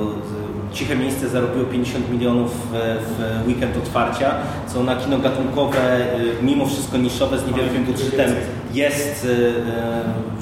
Ciche 0.73 0.95
Miejsce 0.95 1.29
zarobiło 1.29 1.65
50 1.65 2.11
milionów 2.11 2.67
w, 2.71 3.47
weekend 3.47 3.77
otwarcia, 3.77 4.35
co 4.67 4.83
na 4.83 4.95
kino 4.95 5.17
gatunkowe, 5.17 5.97
y, 6.41 6.43
mimo 6.43 6.65
wszystko 6.65 6.97
niszowe, 6.97 7.39
z 7.39 7.47
niewielkim 7.47 7.83
budżetem. 7.83 8.31
jest, 8.73 9.25
y, 9.25 9.53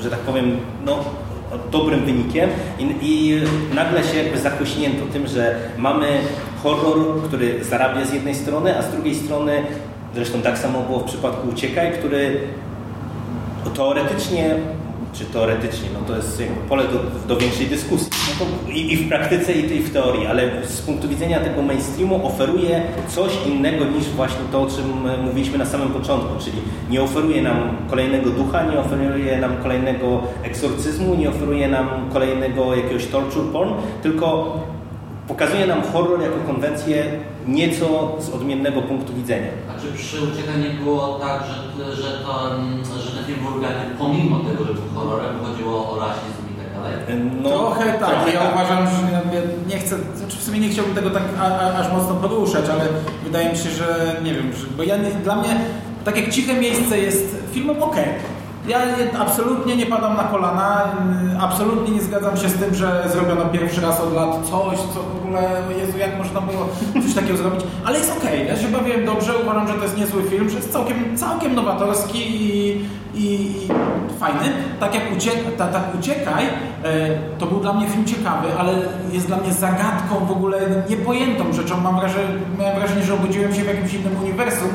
że 0.02 0.10
tak 0.10 0.20
powiem, 0.20 0.58
no, 0.86 1.00
dobrym 1.72 2.06
wynikiem 2.06 2.50
I, 2.80 2.96
i 3.02 3.42
nagle 3.76 4.04
się 4.04 4.18
jakby 4.18 4.40
zakośnięto 4.40 5.06
tym, 5.14 5.28
że 5.28 5.56
mamy 5.78 6.08
horror, 6.64 7.24
który 7.24 7.64
zarabia 7.64 8.06
z 8.06 8.14
jednej 8.14 8.36
strony, 8.36 8.78
a 8.78 8.82
z 8.82 8.92
drugiej 8.92 9.16
strony, 9.16 9.64
zresztą 10.16 10.42
tak 10.42 10.58
samo 10.58 10.82
było 10.82 11.00
w 11.00 11.04
przypadku 11.04 11.50
Uciekaj, 11.50 11.92
który 11.92 12.40
teoretycznie 13.76 14.56
czy 15.18 15.26
teoretycznie, 15.26 15.90
no 15.94 16.00
to 16.08 16.16
jest 16.16 16.44
pole 16.70 16.84
do, 16.84 17.28
do 17.28 17.38
większej 17.42 17.66
dyskusji. 17.68 18.10
No 18.40 18.74
i, 18.74 18.94
i, 18.94 18.98
w 18.98 19.10
praktyce, 19.10 19.54
i, 19.54 19.78
i, 19.78 19.80
w 19.80 19.94
teorii, 19.94 20.28
ale 20.28 20.66
z 20.66 20.82
punktu 20.82 21.10
widzenia 21.10 21.40
tego 21.40 21.62
mainstreamu 21.62 22.28
oferuje 22.28 22.82
coś 23.08 23.32
innego 23.46 23.86
niż 23.86 24.06
właśnie 24.10 24.40
to, 24.52 24.62
o 24.62 24.68
czym 24.68 25.08
e, 25.08 25.18
mówiliśmy 25.18 25.58
na 25.58 25.66
samym 25.66 25.90
początku, 25.90 26.40
czyli 26.40 26.58
nie 26.90 27.02
oferuje 27.02 27.42
nam 27.42 27.78
kolejnego 27.90 28.30
ducha, 28.30 28.64
nie 28.64 28.80
oferuje 28.80 29.38
nam 29.38 29.58
kolejnego 29.58 30.22
eksorcyzmu, 30.44 31.16
nie 31.16 31.30
oferuje 31.30 31.68
nam 31.68 32.10
kolejnego 32.14 32.76
jakiegoś 32.76 33.06
torture 33.06 33.52
porn, 33.54 33.74
tylko 34.04 34.58
pokazuje 35.28 35.68
nam 35.68 35.82
horror 35.82 36.22
jako 36.22 36.38
konwencję 36.48 37.06
nieco 37.48 38.16
z 38.20 38.30
odmiennego 38.30 38.82
punktu 38.82 39.14
widzenia. 39.14 39.52
A 39.72 39.82
czy 39.82 39.88
przy 39.98 40.22
uciekaniu 40.22 40.84
było 40.84 41.20
tak, 41.20 41.44
że, 41.44 41.96
że, 41.96 42.18
to, 42.18 43.00
że 43.00 43.12
ten 43.12 43.26
film 43.26 43.40
był 43.40 43.62
pomimo 44.00 44.40
tego, 44.40 44.66
że 44.66 44.74
był 44.74 44.84
horrorem, 44.96 45.36
chodziło 45.44 45.92
o 45.92 46.00
rasizm 46.00 46.44
i 46.54 46.56
tak 46.62 46.74
dalej? 46.74 47.22
No, 47.44 47.50
trochę 47.50 47.86
tak. 47.86 48.10
Trochę 48.10 48.34
ja 48.34 48.40
tak. 48.40 48.54
uważam, 48.54 48.88
że 48.88 49.22
nie 49.68 49.80
chcę, 49.80 49.96
znaczy 50.16 50.38
w 50.38 50.44
sumie 50.44 50.60
nie 50.60 50.70
chciałbym 50.70 50.96
tego 50.96 51.10
tak 51.10 51.24
a, 51.40 51.44
a, 51.44 51.80
aż 51.80 51.92
mocno 51.94 52.16
poruszać, 52.16 52.66
ale 52.70 52.84
wydaje 53.24 53.50
mi 53.50 53.58
się, 53.58 53.70
że 53.70 54.16
nie 54.24 54.34
wiem, 54.34 54.54
że, 54.54 54.68
bo 54.78 54.84
ja, 54.84 54.96
dla 55.24 55.36
mnie 55.36 55.60
tak 56.06 56.18
jak 56.18 56.30
Ciche 56.30 56.54
Miejsce 56.54 57.00
jest 57.00 57.36
filmem 57.52 57.84
ok, 57.84 57.96
Ja 58.68 58.80
absolutnie 59.20 59.76
nie 59.76 59.86
padam 59.86 60.18
na 60.18 60.24
kolana, 60.24 60.84
y, 61.36 61.40
absolutnie 61.42 61.96
nie 61.96 62.02
zgadzam 62.02 62.38
się 62.38 62.50
z 62.50 62.54
tym, 62.54 62.76
że 62.76 63.04
zrobiono 63.12 63.46
pierwszy 63.46 63.82
raz 63.82 64.02
od 64.02 64.14
lat 64.14 64.46
coś, 64.46 64.78
co 64.78 65.00
w 65.04 65.18
ogóle, 65.24 65.62
Jezu, 65.80 65.98
jak 65.98 66.18
można 66.18 66.42
było 66.42 66.68
coś 67.04 67.14
takiego 67.16 67.38
zrobić, 67.38 67.62
ale 67.86 67.98
jest 67.98 68.18
okej, 68.18 68.48
ja 68.48 68.58
się 68.58 68.68
bawiłem 68.68 69.06
dobrze, 69.06 69.32
uważam, 69.44 69.68
że 69.68 69.74
to 69.74 69.84
jest 69.84 69.98
niezły 69.98 70.24
film, 70.24 70.50
że 70.50 70.56
jest 70.56 70.74
całkiem, 70.74 71.18
całkiem 71.18 71.56
nowatorski 71.56 72.20
i, 72.20 72.70
i, 73.16 73.26
i 73.26 73.68
fajny. 74.20 74.54
Tak 74.80 74.96
jak 74.96 75.04
ta, 75.58 75.68
tak 75.68 75.84
Uciekaj, 76.00 76.46
e, 76.46 76.50
to 77.40 77.46
był 77.46 77.60
dla 77.60 77.74
mnie 77.74 77.88
film 77.88 78.06
ciekawy, 78.06 78.48
ale 78.60 78.74
jest 79.12 79.28
dla 79.28 79.38
mnie 79.38 79.54
zagadką 79.54 80.26
w 80.26 80.32
ogóle 80.32 80.60
niepojętą 80.90 81.54
rzeczą. 81.54 81.82
Mam 81.82 82.00
wrażenie, 82.00 82.28
miałem 82.60 82.80
wrażenie, 82.80 83.04
że 83.04 83.14
obudziłem 83.14 83.56
się 83.56 83.64
w 83.64 83.68
jakimś 83.68 83.94
innym 83.94 84.18
uniwersum, 84.24 84.70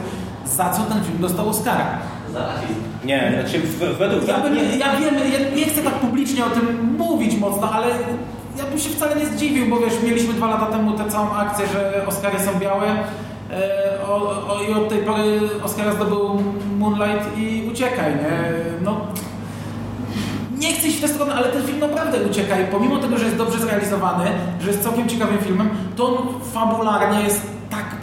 za 0.47 0.71
co 0.71 0.83
ten 0.83 1.05
film 1.05 1.19
dostał 1.21 1.49
Oscara. 1.49 1.87
Za 2.33 2.39
rasizm. 2.47 2.75
Nie, 3.05 3.33
znaczy 3.41 3.59
w, 3.59 3.99
według 3.99 4.29
Ja, 4.29 4.41
bym, 4.41 4.55
ja 4.57 4.97
wiem, 4.97 5.15
ja 5.33 5.57
nie 5.57 5.65
chcę 5.65 5.83
tak 5.83 5.95
publicznie 5.95 6.45
o 6.45 6.51
tym 6.51 6.95
mówić 6.99 7.37
mocno, 7.37 7.73
ale 7.73 7.87
ja 8.59 8.65
bym 8.65 8.79
się 8.79 8.91
wcale 8.91 9.17
nie 9.17 9.27
zdziwił, 9.27 9.67
bo 9.67 9.77
wiesz, 9.77 10.03
mieliśmy 10.05 10.35
dwa 10.35 10.47
lata 10.47 10.67
temu 10.67 10.93
tę 10.93 11.11
całą 11.11 11.31
akcję, 11.33 11.67
że 11.73 12.07
Oscary 12.07 12.39
są 12.39 12.59
białe 12.61 12.87
e, 12.91 14.07
o, 14.09 14.15
o, 14.49 14.63
i 14.69 14.73
od 14.73 14.89
tej 14.89 14.99
pory 14.99 15.41
Oscara 15.65 15.93
zdobył 15.93 16.43
Moonlight 16.79 17.39
i 17.39 17.69
Uciekaj, 17.73 18.13
nie? 18.15 18.53
No, 18.85 19.01
nie 20.59 20.73
chcę 20.73 20.89
iść 20.89 20.99
w 20.99 21.01
tę 21.01 21.09
stronę, 21.09 21.35
ale 21.35 21.49
ten 21.49 21.63
film 21.63 21.79
naprawdę 21.79 22.19
uciekaj. 22.31 22.67
Pomimo 22.73 22.99
tego, 22.99 23.19
że 23.19 23.25
jest 23.25 23.37
dobrze 23.37 23.59
zrealizowany, 23.59 24.25
że 24.61 24.69
jest 24.69 24.83
całkiem 24.83 25.09
ciekawym 25.09 25.39
filmem, 25.39 25.71
to 25.97 26.07
on 26.07 26.27
fabularnie 26.53 27.23
jest 27.23 27.47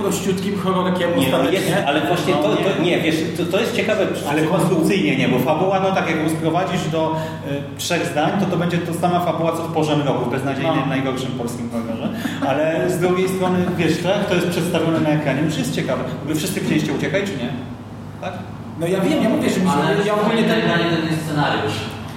prościutkim 0.04 0.60
horrorkiem 0.60 1.10
Nie, 1.18 1.26
ostatecznie. 1.26 1.60
jest, 1.60 1.74
ale 1.88 2.02
właśnie 2.02 2.34
to, 2.34 2.50
to 2.56 2.82
nie, 2.84 3.02
wiesz, 3.02 3.16
to, 3.38 3.46
to 3.46 3.60
jest 3.60 3.76
ciekawe. 3.76 4.08
Ale 4.30 4.42
konstrukcyjnie 4.44 5.18
nie, 5.18 5.28
bo 5.28 5.40
fabuła, 5.40 5.80
no 5.80 5.92
tak 5.92 6.08
jak 6.10 6.18
ją 6.24 6.30
sprowadzisz 6.30 6.88
do 6.92 7.16
y, 7.76 7.78
trzech 7.78 8.06
zdań, 8.06 8.32
to 8.40 8.46
to 8.46 8.58
będzie 8.58 8.78
to 8.78 8.94
sama 8.94 9.20
fabuła, 9.20 9.52
co 9.52 9.64
w 9.64 9.74
Porze 9.74 9.98
Mroku, 9.98 10.26
w 10.26 10.32
beznadziejnym, 10.32 10.76
No. 10.80 10.86
najgorszym 10.86 11.32
polskim 11.32 11.70
horrorze. 11.72 12.10
Ale 12.48 12.90
z 12.90 13.00
drugiej 13.00 13.30
strony, 13.30 13.60
wiesz, 13.78 13.98
tak, 14.04 14.26
to 14.30 14.36
jest 14.36 14.50
przedstawione 14.50 15.00
na 15.00 15.10
ekranie, 15.10 15.42
już 15.42 15.58
jest 15.58 15.76
ciekawe. 15.76 16.04
W 16.20 16.22
ogóle 16.22 16.36
wszyscy 16.36 16.60
chcieliście 16.60 16.94
uciekać, 16.94 17.24
czy 17.26 17.32
nie? 17.44 17.50
Tak? 18.22 18.34
No 18.80 18.88
ja 18.88 19.00
wiem, 19.02 19.24
ja 19.24 19.30
mówię, 19.30 19.50
że 19.50 19.60
mi 19.60 19.66
się... 19.68 19.74
Ale 19.74 20.06
Ja 20.06 20.14
ogólnie 20.14 20.44
ten, 20.44 20.62
ten, 20.62 21.18
scenariusz. 21.26 21.74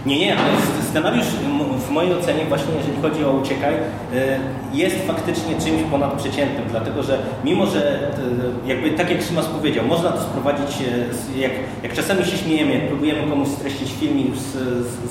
Nie, 0.06 0.18
nie, 0.18 0.38
ale 0.38 0.48
scenariusz 0.90 1.26
w 1.86 1.90
mojej 1.90 2.14
ocenie 2.14 2.44
właśnie, 2.44 2.74
jeżeli 2.74 3.02
chodzi 3.02 3.24
o 3.24 3.32
Uciekaj, 3.32 3.74
y, 3.74 3.78
jest 4.72 4.96
faktycznie 5.06 5.54
czymś 5.54 5.82
ponadprzeciętnym, 5.90 6.64
dlatego 6.70 7.02
że 7.02 7.18
mimo, 7.44 7.66
że 7.66 8.10
y, 8.64 8.68
jakby 8.68 8.90
tak 8.90 9.10
jak 9.10 9.22
Szymas 9.22 9.46
powiedział, 9.46 9.86
można 9.86 10.10
to 10.10 10.22
sprowadzić, 10.22 10.80
y, 11.36 11.38
jak, 11.38 11.52
jak 11.82 11.92
czasami 11.92 12.24
się 12.24 12.36
śmiejemy, 12.36 12.74
jak 12.74 12.88
próbujemy 12.88 13.30
komuś 13.30 13.48
streścić 13.48 13.92
film 14.00 14.18
i 14.18 14.32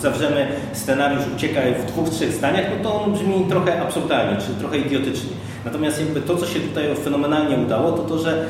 zawrzemy 0.02 0.48
scenariusz 0.74 1.24
Uciekaj 1.36 1.76
w 1.76 1.86
dwóch, 1.86 2.10
trzech 2.10 2.34
zdaniach, 2.34 2.66
no 2.78 2.84
to 2.84 3.02
on 3.04 3.14
brzmi 3.14 3.46
trochę 3.50 3.82
absurdalnie, 3.82 4.42
czy 4.42 4.60
trochę 4.60 4.78
idiotycznie. 4.78 5.32
Natomiast 5.66 6.00
jakby 6.00 6.22
to, 6.22 6.38
co 6.38 6.46
się 6.46 6.60
tutaj 6.60 6.84
fenomenalnie 7.04 7.58
udało, 7.58 7.92
to 7.92 8.04
to, 8.04 8.20
że 8.20 8.46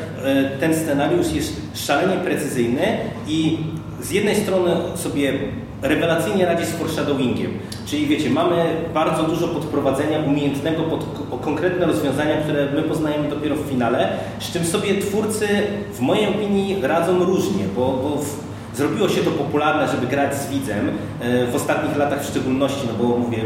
ten 0.60 0.76
scenariusz 0.76 1.32
jest 1.34 1.62
szalenie 1.76 2.16
precyzyjny 2.16 2.98
i 3.28 3.58
z 4.02 4.12
jednej 4.12 4.36
strony 4.36 4.72
sobie 4.96 5.34
rewelacyjnie 5.82 6.46
radzi 6.46 6.66
z 6.66 6.70
foreshadowingiem. 6.70 7.52
Czyli 7.86 8.08
wiecie, 8.08 8.30
mamy 8.30 8.56
bardzo 8.94 9.24
dużo 9.24 9.48
podprowadzenia 9.48 10.20
umiejętnego 10.20 10.84
pod 10.84 11.06
konkretne 11.42 11.86
rozwiązania, 11.86 12.42
które 12.42 12.68
my 12.76 12.82
poznajemy 12.82 13.30
dopiero 13.30 13.56
w 13.56 13.70
finale, 13.70 14.10
z 14.40 14.52
czym 14.52 14.66
sobie 14.66 15.02
twórcy 15.02 15.48
w 15.94 16.00
mojej 16.00 16.28
opinii 16.28 16.82
radzą 16.82 17.24
różnie, 17.24 17.64
bo, 17.76 17.82
bo 17.82 18.22
w, 18.22 18.51
Zrobiło 18.76 19.10
się 19.10 19.22
to 19.22 19.32
popularne, 19.32 19.88
żeby 19.88 20.08
grać 20.08 20.36
z 20.36 20.50
widzem 20.50 20.90
e, 21.22 21.48
w 21.48 21.56
ostatnich 21.56 21.98
latach 21.98 22.22
w 22.24 22.30
szczególności, 22.30 22.82
no 22.88 23.04
bo 23.06 23.18
mówię, 23.18 23.38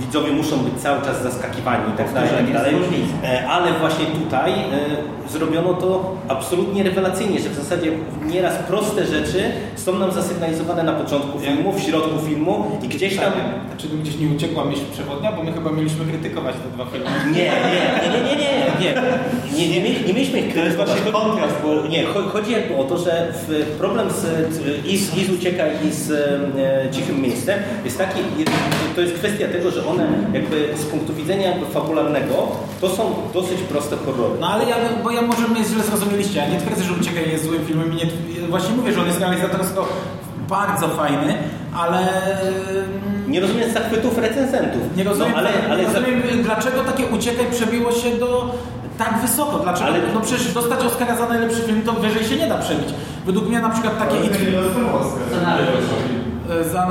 widzowie 0.00 0.32
muszą 0.32 0.56
być 0.58 0.74
cały 0.82 1.02
czas 1.02 1.22
zaskakiwani 1.22 1.82
i 1.94 1.96
tak 1.96 2.12
dalej, 2.14 2.30
i 2.30 2.36
tak 2.36 2.52
dalej. 2.52 2.74
E, 3.24 3.48
Ale 3.48 3.72
właśnie 3.72 4.06
tutaj 4.06 4.52
e, 4.52 4.64
zrobiono 5.32 5.74
to 5.74 6.16
absolutnie 6.28 6.82
rewelacyjnie, 6.82 7.40
że 7.40 7.48
w 7.48 7.54
zasadzie 7.54 7.92
nieraz 8.26 8.54
proste 8.68 9.06
rzeczy 9.06 9.42
są 9.76 9.98
nam 9.98 10.12
zasygnalizowane 10.12 10.82
na 10.82 10.92
początku 10.92 11.38
filmu, 11.38 11.72
w 11.72 11.80
środku 11.80 12.26
filmu 12.26 12.78
i 12.82 12.88
gdzieś 12.88 13.16
tam... 13.16 13.32
Czy 13.78 13.88
tu 13.88 13.96
gdzieś 13.98 14.18
nie 14.18 14.28
uciekła 14.28 14.64
myśl 14.64 14.80
przewodnia, 14.92 15.32
bo 15.32 15.42
my 15.42 15.52
chyba 15.52 15.70
mieliśmy 15.72 16.04
krytykować 16.04 16.54
te 16.54 16.70
dwa 16.74 16.84
filmy. 16.90 17.06
Nie, 17.26 17.44
nie, 17.44 18.08
nie, 18.12 18.20
nie, 18.20 18.36
nie, 18.36 18.46
nie, 18.80 18.94
nie, 19.58 19.68
nie, 19.68 19.80
mieli- 19.82 20.06
nie 20.06 20.14
mieliśmy 20.14 20.38
ich 20.40 20.52
krytykować. 20.54 20.88
właśnie 20.88 21.12
kontrast, 21.12 21.54
bo 21.62 21.88
nie, 21.88 22.04
cho- 22.06 22.28
chodzi 22.32 22.52
jakby 22.52 22.76
o 22.76 22.84
to, 22.84 22.98
że 22.98 23.32
w, 23.48 23.76
problem 23.78 24.10
z, 24.10 24.54
i, 24.86 24.98
z, 24.98 25.16
i 25.16 25.24
z 25.24 25.30
Uciekaj 25.30 25.70
i 25.88 25.92
z 25.92 26.10
e, 26.10 26.90
Cichym 26.92 27.22
Miejscem 27.22 27.58
jest 27.84 27.98
taki, 27.98 28.18
jest, 28.38 28.52
to 28.94 29.00
jest 29.00 29.14
kwestia 29.14 29.48
tego, 29.48 29.70
że 29.70 29.86
one 29.86 30.08
jakby 30.32 30.68
z 30.76 30.84
punktu 30.84 31.14
widzenia 31.14 31.50
jakby 31.50 31.66
fabularnego 31.66 32.48
to 32.80 32.88
są 32.88 33.14
dosyć 33.34 33.60
proste 33.60 33.96
horrory. 33.96 34.34
No 34.40 34.48
ale 34.48 34.64
ja, 34.64 34.76
bo 35.04 35.10
ja 35.10 35.22
może 35.22 35.48
mnie 35.48 35.64
źle 35.64 35.82
zrozumieliście. 35.82 36.38
Ja 36.38 36.48
nie 36.48 36.60
twierdzę, 36.60 36.84
że 36.84 36.92
Uciekaj 37.00 37.30
jest 37.30 37.44
złym 37.44 37.66
filmem 37.66 37.92
i 37.92 37.96
nie, 37.96 38.06
właśnie 38.48 38.74
mówię, 38.76 38.92
że 38.92 39.00
on 39.00 39.06
jest 39.06 39.20
realizatorsko 39.20 39.88
bardzo 40.48 40.88
fajny, 40.88 41.34
ale 41.74 41.98
mm, 41.98 43.30
Nie 43.30 43.40
rozumiem 43.40 43.72
zachwytów 43.72 44.18
recenzentów. 44.18 44.82
nie 44.96 45.04
rozumiem, 45.04 45.32
no, 45.32 45.38
ale, 45.38 45.48
ale 45.70 45.82
nie 45.82 45.88
rozumiem 45.88 46.22
dlaczego 46.42 46.84
takie 46.84 47.06
Uciekaj 47.06 47.46
przebiło 47.50 47.92
się 47.92 48.10
do 48.10 48.54
tak 48.98 49.20
wysoko. 49.22 49.58
Dlaczego? 49.58 49.86
Ale- 49.86 49.98
No 50.14 50.20
przecież 50.20 50.54
dostać 50.54 50.84
Oscara 50.84 51.16
za 51.16 51.28
najlepszy 51.28 51.62
film 51.62 51.82
to 51.82 51.92
wyżej 51.92 52.24
się 52.24 52.36
nie 52.36 52.48
da 52.48 52.58
przebić. 52.58 52.88
Według 53.26 53.48
mnie 53.48 53.60
na 53.60 53.70
przykład 53.70 53.98
takie 53.98 54.16
Ale 54.16 54.26
It, 54.26 54.40
nie 54.46 54.52
dostał 54.52 54.96
Oscar. 54.96 55.22
E, 56.50 56.64
za 56.64 56.86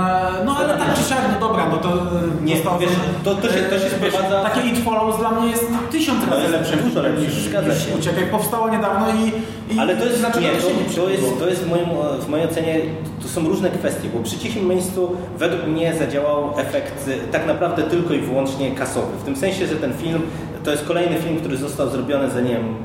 no 0.45 0.55
ale 0.57 0.77
tak 0.77 0.93
czy 0.93 1.03
siak, 1.03 1.19
no 1.33 1.47
dobra, 1.47 1.65
no 1.71 1.77
to 1.77 1.89
e, 1.89 1.99
Nie, 2.43 2.55
dostał 2.55 2.79
wiesz, 2.79 2.89
to- 3.23 3.35
to 3.35 3.47
się- 3.47 3.53
to 3.63 3.79
się 3.79 3.85
wiesz, 4.01 4.13
sprowadza- 4.13 4.43
Takie 4.43 4.61
It 4.69 4.77
Follows 4.79 5.17
dla 5.17 5.31
mnie 5.31 5.49
jest 5.51 5.65
tysiąc 5.91 6.27
razy 6.31 6.47
lepszym 6.47 6.79
dużo 6.79 7.01
lepsze, 7.01 7.21
niż, 7.21 7.33
zgadza 7.33 7.75
się. 7.75 7.95
Uciekaj. 7.99 8.23
Powstało 8.31 8.69
niedawno 8.69 9.05
i, 9.09 9.27
i 9.75 9.79
Ale 9.79 9.95
to 9.95 10.05
jest, 10.05 10.19
dlaczego 10.19 10.41
nie, 10.45 10.51
to 10.51 10.67
to, 10.67 11.01
to, 11.01 11.09
jest, 11.09 11.39
to 11.39 11.47
jest 11.47 11.63
w, 11.63 11.69
moim, 11.69 11.85
w 12.19 12.27
mojej 12.29 12.45
ocenie, 12.47 12.79
to 13.21 13.27
są 13.27 13.47
różne 13.47 13.69
kwestie, 13.69 14.09
bo 14.13 14.19
przy 14.23 14.37
cichym 14.39 14.67
miejscu 14.67 15.15
według 15.37 15.67
mnie 15.67 15.93
zadziałał 15.95 16.53
efekt 16.57 17.09
tak 17.31 17.47
naprawdę 17.47 17.83
tylko 17.83 18.13
i 18.13 18.19
wyłącznie 18.19 18.71
kasowy. 18.71 19.17
W 19.21 19.23
tym 19.23 19.35
sensie, 19.35 19.67
że 19.67 19.75
ten 19.75 19.93
film 19.93 20.21
to 20.63 20.71
jest 20.71 20.85
kolejny 20.85 21.17
film, 21.17 21.37
który 21.39 21.57
został 21.57 21.89
zrobiony 21.89 22.29
za 22.29 22.41
nie 22.41 22.49
wiem, 22.53 22.75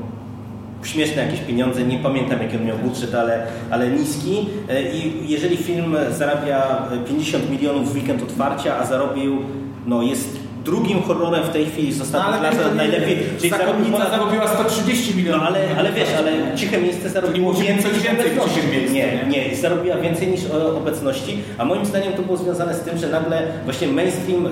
śmieszne 0.83 1.25
jakieś 1.25 1.39
pieniądze, 1.39 1.83
nie 1.83 1.99
pamiętam 1.99 2.41
jaki 2.41 2.57
on 2.57 2.65
miał 2.65 2.77
budżet, 2.77 3.15
ale, 3.15 3.43
ale 3.71 3.89
niski 3.89 4.45
Y, 4.69 4.81
i 4.93 5.29
jeżeli 5.31 5.57
film 5.57 5.97
zarabia 6.17 6.87
50 7.07 7.49
milionów 7.51 7.91
w 7.93 7.95
weekend 7.95 8.23
otwarcia, 8.23 8.77
a 8.77 8.85
zarobił, 8.85 9.37
no 9.85 10.01
jest 10.01 10.39
drugim 10.65 11.01
horrorem 11.01 11.43
w 11.43 11.49
tej 11.49 11.65
chwili 11.65 11.93
z 11.93 11.97
No, 11.97 12.03
ostatnich 12.03 12.35
ale 12.35 12.57
lat 12.57 12.75
najlepiej, 12.75 13.17
czyli 13.37 13.49
zarobił 13.49 13.67
Zakonnica 13.67 13.97
ponad 13.97 14.11
zarobiła 14.11 14.47
130 14.47 15.11
no 15.11 15.17
milionów. 15.17 15.47
ale, 15.47 15.59
ale 15.77 15.91
wiesz, 15.91 16.09
ale 16.17 16.31
ciche 16.55 16.81
miejsce 16.81 17.09
zarobiło 17.09 17.53
więcej 17.53 17.91
więcej 17.91 18.31
obecności. 18.31 18.67
miejscu, 18.71 18.93
Nie, 18.93 19.25
nie? 19.29 19.55
zarobiła 19.55 19.95
więcej 19.97 20.27
niż 20.27 20.45
e, 20.45 20.67
obecności, 20.77 21.37
a 21.57 21.65
moim 21.65 21.85
zdaniem 21.85 22.13
to 22.13 22.21
było 22.21 22.37
związane 22.37 22.73
z 22.75 22.79
tym, 22.79 22.97
że 22.97 23.07
nagle 23.07 23.41
właśnie 23.65 23.87
mainstream 23.87 24.45
e, 24.45 24.49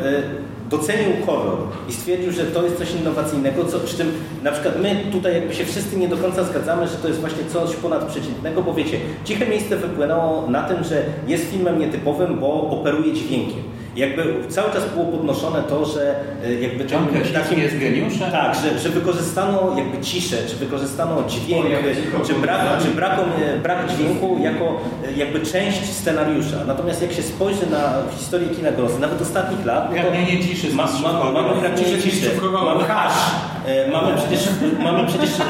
docenił 0.70 1.26
horror 1.26 1.58
i 1.90 1.94
stwierdził, 1.94 2.32
że 2.32 2.44
to 2.44 2.64
jest 2.64 2.78
coś 2.78 2.92
innowacyjnego, 2.92 3.66
co, 3.66 3.80
przy 3.80 3.98
czym 3.98 4.12
na 4.44 4.52
przykład 4.52 4.82
my 4.82 5.04
tutaj 5.12 5.34
jakby 5.34 5.56
się 5.56 5.66
wszyscy 5.66 5.98
nie 5.98 6.08
do 6.08 6.18
końca 6.18 6.44
zgadzamy, 6.44 6.88
że 6.88 6.96
to 6.96 7.08
jest 7.08 7.20
właśnie 7.20 7.46
coś 7.54 7.76
ponadprzeciętnego, 7.76 8.64
bo 8.64 8.74
wiecie, 8.74 9.00
Ciche 9.26 9.46
Miejsce 9.48 9.78
wypłynęło 9.78 10.48
na 10.50 10.64
tym, 10.64 10.84
że 10.84 11.04
jest 11.28 11.52
filmem 11.52 11.80
nietypowym, 11.80 12.40
bo 12.40 12.70
operuje 12.70 13.14
dźwiękiem. 13.14 13.64
Jakby 13.98 14.24
cały 14.50 14.72
czas 14.74 14.94
było 14.94 15.06
podnoszone 15.06 15.64
to, 15.64 15.86
że 15.86 16.16
e, 16.46 16.54
jakby 16.54 16.94
John 16.94 17.08
Krasinski 17.08 17.62
jest 17.62 17.78
geniuszem? 17.80 18.32
Tak, 18.32 18.56
że, 18.56 18.80
że 18.80 18.90
wykorzystano 18.90 19.74
jakby 19.78 20.02
ciszę, 20.02 20.38
czy 20.50 20.56
wykorzystano 20.56 21.24
dźwięk, 21.28 21.66
O, 21.66 21.70
jak 21.70 21.84
cicho 21.84 22.20
czy, 22.28 22.34
brak, 22.34 22.62
czy 22.84 22.88
brak, 22.88 23.20
brak 23.64 23.96
dźwięku 23.96 24.38
jako 24.42 24.66
e, 25.08 25.12
jakby 25.18 25.40
część 25.40 25.94
scenariusza. 25.94 26.58
Natomiast 26.68 27.02
jak 27.02 27.14
się 27.14 27.24
spojrzy 27.24 27.68
na 27.72 27.94
historię 28.18 28.50
kina 28.50 28.72
grozy, 28.72 29.00
nawet 29.00 29.22
ostatnich 29.22 29.66
lat, 29.66 29.90
no 29.92 29.96
to 29.96 30.02
Pragnienie 30.02 30.44
ciszy 30.44 30.72
z 30.72 30.74
ma, 30.74 30.84
mistrzów 30.84 31.04
ma, 31.04 31.10
horroru. 31.10 31.56
mamy 31.62 31.78
Ciszy 31.80 32.02
ciszy, 32.02 32.30
mamy 32.42 32.84
e, 32.84 33.57
mamy 33.92 34.18
przecież, 34.18 34.50
mamy 34.80 35.08
przecież 35.08 35.30
e, 35.40 35.44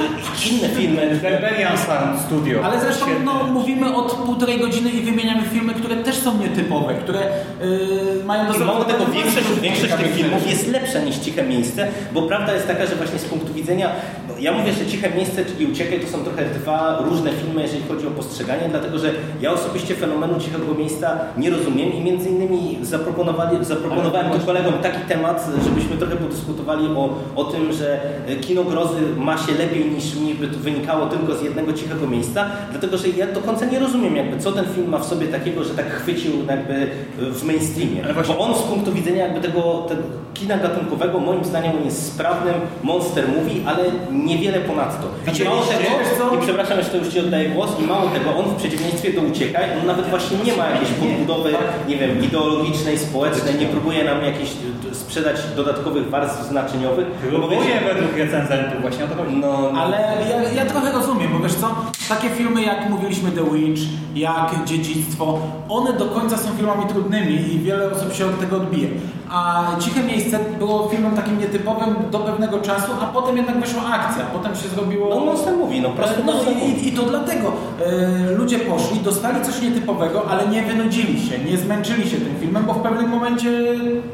inne 0.49 0.69
filmy. 0.69 1.19
Berberian 1.22 1.77
Sound 1.77 2.22
Studio. 2.26 2.65
Ale 2.65 2.80
zresztą 2.80 3.06
no, 3.26 3.44
mówimy 3.44 3.95
od 3.95 4.14
półtorej 4.14 4.60
godziny 4.60 4.89
i 4.89 5.02
wymieniamy 5.02 5.41
filmy, 5.44 5.73
które 5.73 5.95
też 5.95 6.15
są 6.15 6.38
nietypowe, 6.38 6.95
które 6.95 7.19
yy, 7.19 8.23
mają 8.26 8.48
do 8.48 8.53
I 8.53 8.60
mało 8.60 8.84
tego, 8.85 9.06
większość, 9.06 9.45
większość 9.61 9.94
tych 9.94 10.15
filmów 10.15 10.49
jest 10.49 10.68
lepsza 10.68 10.99
niż 10.99 11.18
Ciche 11.18 11.44
Miejsce, 11.44 11.88
bo 12.14 12.22
prawda 12.22 12.53
jest 12.53 12.68
taka, 12.68 12.85
że 12.85 12.95
właśnie 12.95 13.19
z 13.19 13.26
punktu 13.26 13.53
widzenia, 13.53 13.91
ja 14.39 14.52
mówię, 14.52 14.73
że 14.73 14.85
Ciche 14.85 15.10
Miejsce 15.10 15.44
i 15.60 15.65
Uciekaj 15.65 15.99
to 15.99 16.07
są 16.07 16.23
trochę 16.23 16.45
dwa 16.45 16.99
różne 17.02 17.31
filmy, 17.31 17.61
jeżeli 17.61 17.84
chodzi 17.88 18.07
o 18.07 18.11
postrzeganie, 18.11 18.69
dlatego 18.69 18.99
że 18.99 19.11
ja 19.41 19.52
osobiście 19.52 19.95
fenomenu 19.95 20.39
Cichego 20.39 20.73
Miejsca 20.73 21.19
nie 21.38 21.49
rozumiem 21.49 21.94
i 21.94 22.02
między 22.02 22.30
innymi 22.30 22.77
zaproponowali, 22.81 23.65
zaproponowałem 23.65 24.31
tu 24.31 24.45
kolegom 24.45 24.73
taki 24.73 25.02
temat, 25.02 25.48
żebyśmy 25.64 25.98
trochę 25.98 26.15
podyskutowali 26.15 26.88
o, 26.88 27.10
o 27.35 27.44
tym, 27.44 27.73
że 27.73 28.03
e, 28.03 28.07
kino 28.42 28.64
grozy 28.64 29.02
ma 29.18 29.38
się 29.38 29.52
lepiej 29.52 29.86
niż 29.86 30.16
mi 30.16 30.34
by 30.34 30.48
to 30.48 30.60
wynikało 30.60 31.06
tylko 31.06 31.36
z 31.36 31.42
jednego 31.42 31.74
cichego 31.74 32.08
miejsca, 32.08 32.46
dlatego 32.72 32.98
że 32.98 33.08
ja 33.08 33.28
do 33.28 33.42
końca 33.42 33.66
nie 33.66 33.80
rozumiem 33.80 34.16
jakby 34.16 34.40
co 34.40 34.52
ten 34.52 34.66
film 34.76 34.90
ma 34.90 35.00
w 35.00 35.06
sobie 35.06 35.28
takiego, 35.28 35.64
że 35.64 35.70
tak 35.74 35.90
chwycił 35.90 36.32
jakby 36.48 36.88
w 37.18 37.44
mainstreamie. 37.44 38.04
Bo 38.28 38.40
on 38.40 38.56
z 38.56 38.62
punktu 38.62 38.92
widzenia 38.92 39.24
jakby 39.24 39.42
tego, 39.42 39.86
tego 39.90 40.04
kina 40.34 40.58
gatunkowego 40.58 41.20
moim 41.20 41.46
zdaniem 41.46 41.78
on 41.78 41.86
jest 41.86 42.08
sprawnym 42.08 42.54
monster 42.84 43.28
movie, 43.28 43.62
ale 43.66 43.84
niewiele 44.12 44.60
ponadto. 44.60 45.08
I 45.42 45.44
mało 45.44 45.62
tego, 45.62 46.36
i 46.36 46.46
przepraszam, 46.46 46.82
że 46.82 46.90
to 46.90 46.98
już 46.98 47.08
Ci 47.08 47.20
oddaję 47.20 47.50
głos, 47.50 47.70
i 47.80 47.84
mało 47.84 48.10
tego, 48.10 48.38
on 48.38 48.46
w 48.46 48.56
przeciwieństwie 48.56 49.14
do 49.14 49.22
Uciekaj, 49.22 49.66
on 49.82 49.88
nawet 49.88 50.06
właśnie 50.06 50.38
nie 50.46 50.56
ma 50.56 50.70
jakiejś 50.70 50.92
podbudowy, 50.92 51.54
nie 51.88 51.98
wiem, 51.98 52.24
ideologicznej, 52.24 52.98
społecznej, 52.98 53.56
nie 53.56 53.66
próbuje 53.66 54.04
nam 54.04 54.24
jakieś 54.24 54.50
e, 54.86 54.86
sprzedać 55.18 55.56
dodatkowych 55.56 56.10
warstw 56.10 56.49
znaczeniowych. 56.49 57.07
Próbuję 57.30 57.81
według 57.94 58.18
recenzentów, 58.18 58.81
właśnie 58.81 59.06
o 59.06 59.07
to 59.07 59.15
chodzi. 59.15 59.35
no, 59.38 59.72
no, 59.73 59.81
Ale 59.81 59.98
ja, 60.30 60.53
ja 60.64 60.65
trochę 60.65 60.91
rozumiem, 60.91 61.31
bo 61.34 61.39
wiesz 61.39 61.53
co, 61.53 61.76
takie 62.10 62.30
filmy 62.30 62.61
jak 62.61 62.89
mówiliśmy 62.89 63.31
The 63.31 63.44
Witch, 63.44 63.81
jak 64.15 64.65
Dziedzictwo, 64.65 65.39
one 65.69 65.94
do 65.94 66.06
końca 66.06 66.38
są 66.38 66.49
filmami 66.57 66.85
trudnymi 66.85 67.53
i 67.53 67.60
wiele 67.60 67.91
osób 67.91 68.14
się 68.14 68.26
od 68.26 68.39
tego 68.39 68.57
odbije. 68.57 68.89
A 69.30 69.66
Ciche 69.80 70.04
Miejsce 70.04 70.40
było 70.60 70.90
filmem 70.90 71.16
takim 71.16 71.40
nietypowym 71.40 71.95
do 72.12 72.20
pewnego 72.20 72.60
czasu, 72.60 72.91
a 73.02 73.06
potem 73.06 73.38
jednak 73.38 73.60
wyszła 73.60 73.84
akcja, 73.86 74.26
potem 74.26 74.56
się 74.56 74.68
zrobiło... 74.68 75.10
no 75.10 75.20
monster 75.20 75.58
mówi, 75.58 75.82
no 75.82 75.90
prosto 75.90 76.16
No 76.26 76.34
i, 76.52 76.70
i, 76.70 76.88
I 76.88 76.91
to 76.91 77.04
dlatego 77.04 77.52
e, 77.86 78.32
ludzie 78.32 78.60
poszli, 78.60 78.99
dostali 78.99 79.45
coś 79.45 79.62
nietypowego, 79.62 80.30
ale 80.30 80.48
nie 80.48 80.64
wynudzili 80.64 81.28
się, 81.28 81.40
nie 81.40 81.58
zmęczyli 81.58 82.10
się 82.10 82.18
tym 82.18 82.36
filmem, 82.40 82.66
bo 82.66 82.74
w 82.74 82.82
pewnym 82.82 83.10
momencie 83.10 83.49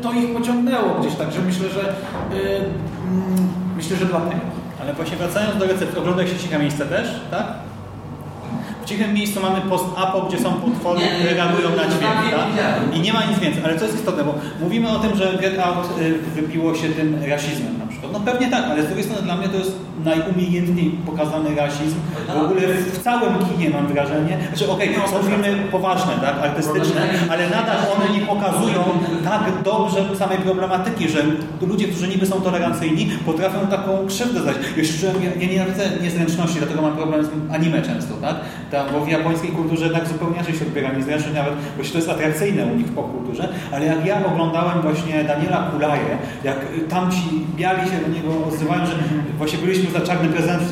to 0.01 0.13
ich 0.13 0.33
pociągnęło 0.33 0.99
gdzieś, 0.99 1.15
także 1.15 1.41
myślę, 1.41 1.69
że 1.69 1.81
e, 1.81 2.57
mm, 2.57 3.49
myślę, 3.75 3.97
że 3.97 4.05
dlatego. 4.05 4.41
Ale 4.81 4.93
właśnie 4.93 5.17
wracając 5.17 5.57
do 5.57 5.65
recepty, 5.65 5.99
ogląda 5.99 6.27
się 6.27 6.35
ciche 6.35 6.59
miejsce 6.59 6.85
też, 6.85 7.21
tak? 7.31 7.45
W 8.83 8.85
cichym 8.85 9.13
miejscu 9.13 9.39
mamy 9.41 9.61
post-apo, 9.61 10.21
gdzie 10.21 10.39
są 10.39 10.53
potwory, 10.53 11.01
które 11.19 11.33
reagują 11.33 11.69
na 11.69 11.83
dźwięk, 11.85 12.13
tak? 12.31 12.95
I 12.95 12.99
nie 12.99 13.13
ma 13.13 13.25
nic 13.25 13.39
więcej. 13.39 13.63
Ale 13.63 13.79
co 13.79 13.85
jest 13.85 13.97
istotne, 13.97 14.23
bo 14.23 14.35
mówimy 14.61 14.89
o 14.89 14.99
tym, 14.99 15.15
że 15.15 15.37
Get 15.41 15.59
Out 15.59 15.85
y, 16.01 16.13
wybiło 16.41 16.75
się 16.75 16.89
tym 16.89 17.23
rasizmem 17.29 17.77
na 17.79 17.85
przykład. 17.87 17.92
No 18.11 18.19
pewnie 18.19 18.47
tak, 18.47 18.63
ale 18.71 18.83
z 18.83 18.85
drugiej 18.85 19.03
strony 19.03 19.21
dla 19.21 19.35
mnie 19.37 19.49
to 19.49 19.57
jest 19.57 19.75
najumiejętniej 20.05 20.91
pokazany 21.05 21.55
rasizm. 21.55 21.95
W 22.35 22.37
ogóle 22.37 22.61
w 22.93 23.03
całym 23.03 23.33
kinie 23.45 23.69
mam 23.69 23.87
wrażenie, 23.87 24.37
że 24.55 24.69
okej, 24.69 24.95
są 25.11 25.23
filmy 25.23 25.63
poważne, 25.71 26.13
tak, 26.21 26.35
artystyczne, 26.43 27.01
ale 27.29 27.49
nadal 27.49 27.77
one 27.95 28.19
nie 28.19 28.25
pokazują 28.25 28.83
tak 29.23 29.43
dobrze 29.63 30.15
samej 30.15 30.37
problematyki, 30.37 31.09
że 31.09 31.19
ludzie, 31.61 31.87
którzy 31.87 32.07
niby 32.07 32.25
są 32.25 32.41
tolerancyjni, 32.41 33.07
potrafią 33.25 33.67
taką 33.67 34.07
krzywdę 34.07 34.39
zdać. 34.41 34.55
Jeszcze 34.77 35.07
ja, 35.07 35.13
ja 35.41 35.47
nienawidzę 35.47 35.83
niezręczności, 36.01 36.57
dlatego 36.57 36.81
mam 36.81 36.95
problem 36.95 37.25
z 37.25 37.29
anime 37.53 37.81
często, 37.81 38.13
tak? 38.21 38.35
Ta, 38.71 38.85
bo 38.91 39.05
w 39.05 39.07
japońskiej 39.07 39.51
kulturze 39.51 39.83
jednak 39.83 40.07
zupełnie 40.07 40.35
inaczej 40.35 40.55
się 40.55 40.65
odbiera 40.65 40.93
niezręczność, 40.93 41.35
nawet, 41.35 41.53
bo 41.77 41.83
to 41.83 41.97
jest 41.97 42.09
atrakcyjne 42.09 42.65
u 42.65 42.75
nich 42.75 42.87
w 42.87 42.95
popkulturze, 42.95 43.49
ale 43.71 43.85
jak 43.85 44.05
ja 44.05 44.25
oglądałem 44.25 44.81
właśnie 44.81 45.23
Daniela 45.23 45.67
Kulaje, 45.71 46.17
jak 46.43 46.57
tamci 46.89 47.45
biali 47.55 47.89
się 47.89 47.92
do 48.01 48.07
niego 48.07 48.45
odzywają, 48.47 48.85
że 48.85 48.93
właśnie 49.37 49.59
byliśmy 49.59 49.91
za 49.91 50.01
czarny 50.01 50.29
prezent, 50.29 50.63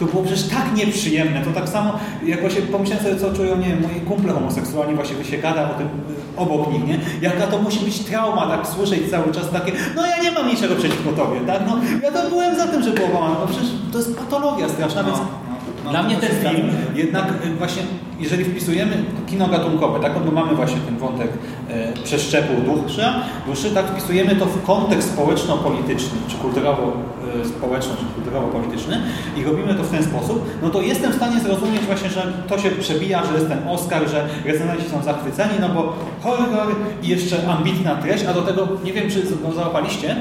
to 0.00 0.06
było 0.06 0.22
przecież 0.22 0.48
tak 0.48 0.74
nieprzyjemne. 0.74 1.42
To 1.44 1.50
tak 1.52 1.68
samo, 1.68 1.98
jak 2.26 2.40
właśnie 2.40 2.62
pomyślałem 2.62 3.04
sobie, 3.04 3.16
co 3.20 3.32
czują, 3.32 3.56
nie 3.56 3.66
wiem, 3.66 3.82
moi 3.82 4.00
kumple 4.00 4.32
homoseksualni, 4.32 4.94
właśnie 4.94 5.24
się 5.24 5.38
gada 5.38 5.70
o 5.70 5.74
tym 5.74 5.86
y, 5.86 5.90
obok 6.36 6.72
nich, 6.72 6.86
nie? 6.86 7.00
Jaka 7.20 7.46
to 7.46 7.58
musi 7.58 7.84
być 7.84 7.98
trauma, 7.98 8.46
tak 8.46 8.66
słyszeć 8.66 9.10
cały 9.10 9.32
czas 9.32 9.50
takie, 9.50 9.72
no 9.96 10.06
ja 10.06 10.22
nie 10.22 10.30
mam 10.30 10.48
niczego 10.48 10.74
przeciwko 10.74 11.12
tobie, 11.12 11.40
tak? 11.46 11.62
No 11.66 11.78
ja 12.02 12.12
to 12.12 12.28
byłem 12.28 12.56
za 12.56 12.66
tym, 12.66 12.82
że 12.82 12.90
było 12.90 13.08
łamane. 13.08 13.34
No 13.40 13.46
przecież 13.46 13.68
to 13.92 13.98
jest 13.98 14.16
patologia 14.18 14.68
straszna, 14.68 15.04
więc 15.04 15.18
no, 15.18 15.49
dla 15.90 16.02
mnie 16.02 16.16
ten 16.16 16.30
film 16.30 16.68
jednak 16.94 17.24
y, 17.44 17.54
właśnie, 17.58 17.82
jeżeli 18.20 18.44
wpisujemy 18.44 19.04
kino 19.26 19.48
gatunkowe, 19.48 20.00
tak, 20.00 20.12
no 20.14 20.20
bo 20.20 20.32
mamy 20.32 20.54
właśnie 20.54 20.80
ten 20.86 20.96
wątek 20.96 21.28
e, 21.70 21.92
przeszczepu 21.92 22.52
duszy, 22.62 23.02
duszy, 23.46 23.70
tak, 23.70 23.86
wpisujemy 23.86 24.36
to 24.36 24.46
w 24.46 24.62
kontekst 24.62 25.12
społeczno-polityczny, 25.12 26.18
czy 26.28 26.36
kulturowo-społeczny, 26.36 27.92
czy 27.98 28.04
kulturowo-polityczny 28.14 29.00
i 29.36 29.44
robimy 29.44 29.74
to 29.74 29.82
w 29.82 29.90
ten 29.90 30.04
sposób, 30.04 30.44
no 30.62 30.70
to 30.70 30.82
jestem 30.82 31.12
w 31.12 31.16
stanie 31.16 31.40
zrozumieć 31.40 31.82
właśnie, 31.82 32.10
że 32.10 32.32
to 32.48 32.58
się 32.58 32.70
przebija, 32.70 33.22
że 33.26 33.34
jest 33.34 33.48
ten 33.48 33.68
Oscar, 33.68 34.08
że 34.08 34.28
recenzenci 34.44 34.90
są 34.90 35.02
zachwyceni, 35.02 35.54
no 35.60 35.68
bo 35.68 35.96
horror 36.22 36.68
i 37.02 37.08
jeszcze 37.08 37.48
ambitna 37.48 37.94
treść, 37.94 38.24
a 38.24 38.34
do 38.34 38.42
tego, 38.42 38.68
nie 38.84 38.92
wiem, 38.92 39.10
czy 39.10 39.22
go 39.42 39.52
załapaliście, 39.52 40.16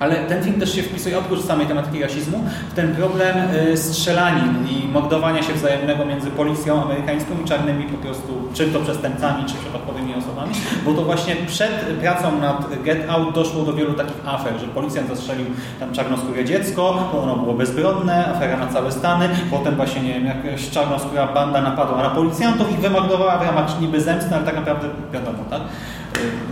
ale 0.00 0.16
ten 0.16 0.42
film 0.44 0.60
też 0.60 0.74
się 0.74 0.82
wpisuje 0.82 1.18
oprócz 1.18 1.40
samej 1.40 1.66
tematyki 1.66 2.02
rasizmu 2.02 2.44
w 2.70 2.74
ten 2.74 2.94
problem 2.94 3.36
y, 3.72 3.76
strzelanin 3.76 4.68
i 4.68 4.88
mordowania 4.88 5.42
się 5.42 5.52
wzajemnego 5.52 6.04
między 6.04 6.30
policją 6.30 6.82
amerykańską 6.82 7.30
i 7.44 7.48
czarnymi 7.48 7.84
po 7.84 7.98
prostu, 7.98 8.48
czy 8.54 8.66
to 8.66 8.80
przestępcami, 8.80 9.44
czy 9.44 9.54
przypadkowymi 9.54 10.14
osobami, 10.14 10.54
bo 10.84 10.94
to 10.94 11.04
właśnie 11.04 11.36
przed 11.36 11.70
pracą 12.00 12.40
nad 12.40 12.82
Get 12.82 13.10
Out 13.10 13.34
doszło 13.34 13.62
do 13.62 13.72
wielu 13.72 13.92
takich 13.94 14.28
afer, 14.28 14.58
że 14.60 14.66
policjant 14.66 15.08
zastrzelił 15.08 15.46
tam 15.80 15.92
czarnoskóre 15.92 16.44
dziecko, 16.44 17.10
ono 17.22 17.36
było 17.36 17.54
bezbronne, 17.54 18.26
afera 18.26 18.56
na 18.56 18.66
całe 18.66 18.92
Stany, 18.92 19.28
potem 19.50 19.76
właśnie, 19.76 20.02
nie 20.02 20.14
wiem, 20.14 20.26
jakaś 20.26 20.70
czarnoskóra 20.70 21.26
banda 21.26 21.60
napadła 21.60 22.02
na 22.02 22.10
policjantów 22.10 22.78
i 22.78 22.82
wymordowała 22.82 23.38
w 23.38 23.42
ramach 23.42 23.80
niby 23.80 24.00
zemsty, 24.00 24.34
ale 24.34 24.44
tak 24.44 24.56
naprawdę 24.56 24.88
wiadomo, 25.12 25.38
tak? 25.50 25.60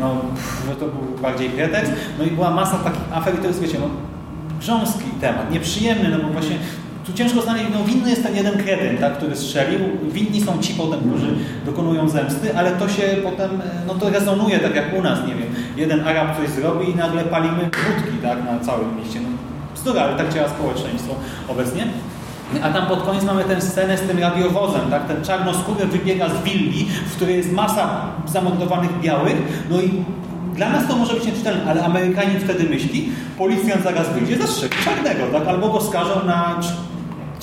No, 0.00 0.16
że 0.68 0.76
to 0.76 0.86
był 0.86 1.22
bardziej 1.22 1.50
pretekst. 1.50 1.92
No 2.18 2.24
i 2.24 2.30
była 2.30 2.50
masa 2.50 2.78
takich 2.78 3.12
afer 3.12 3.34
i 3.34 3.38
to 3.38 3.46
jest, 3.46 3.60
wiecie, 3.60 3.78
no, 3.80 3.88
grząski 4.60 5.04
temat, 5.20 5.50
nieprzyjemny, 5.50 6.08
no 6.08 6.18
bo 6.18 6.32
właśnie 6.32 6.56
tu 7.06 7.12
ciężko 7.12 7.42
znaleźć, 7.42 7.66
no 7.72 7.84
winny 7.84 8.10
jest 8.10 8.22
ten 8.22 8.36
jeden 8.36 8.64
kretyn, 8.64 8.98
tak, 8.98 9.16
który 9.16 9.36
strzelił, 9.36 9.80
winni 10.12 10.40
są 10.40 10.58
ci 10.58 10.74
potem, 10.74 11.00
którzy 11.00 11.34
dokonują 11.66 12.08
zemsty, 12.08 12.56
ale 12.58 12.70
to 12.70 12.88
się 12.88 13.02
potem, 13.24 13.50
no 13.86 13.94
to 13.94 14.10
rezonuje 14.10 14.58
tak 14.58 14.74
jak 14.74 14.98
u 14.98 15.02
nas, 15.02 15.18
nie 15.28 15.34
wiem, 15.34 15.48
jeden 15.76 16.08
Arab 16.08 16.36
coś 16.36 16.48
zrobi 16.48 16.90
i 16.90 16.94
nagle 16.94 17.24
palimy 17.24 17.62
wódki, 17.62 18.18
tak, 18.22 18.38
na 18.44 18.58
całym 18.58 18.96
mieście. 18.96 19.20
No, 19.20 19.28
bzdura, 19.74 20.02
ale 20.02 20.16
tak 20.16 20.34
działa 20.34 20.48
społeczeństwo 20.48 21.14
obecnie. 21.48 21.86
A 22.62 22.70
tam 22.72 22.86
pod 22.86 23.02
koniec 23.02 23.24
mamy 23.24 23.44
tę 23.44 23.60
scenę 23.60 23.98
z 23.98 24.00
tym 24.00 24.18
radiowozem, 24.18 24.90
tak? 24.90 25.06
Ten 25.06 25.24
czarnoskóry 25.24 25.86
wybiega 25.86 26.28
z 26.28 26.42
willi, 26.42 26.86
w 27.06 27.16
której 27.16 27.36
jest 27.36 27.52
masa 27.52 28.06
zamordowanych 28.26 29.00
białych, 29.00 29.66
no 29.70 29.80
i 29.80 30.04
dla 30.54 30.70
nas 30.70 30.88
to 30.88 30.96
może 30.96 31.14
być 31.14 31.26
nieczytelne, 31.26 31.70
ale 31.70 31.84
Amerykanin 31.84 32.40
wtedy 32.40 32.64
myśli, 32.64 33.12
policjant 33.38 33.82
zaraz 33.84 34.08
wyjdzie, 34.12 34.38
zastrzeli 34.38 34.72
czarnego, 34.84 35.38
tak? 35.38 35.48
Albo 35.48 35.68
go 35.68 35.80
skażą 35.80 36.26
na 36.26 36.60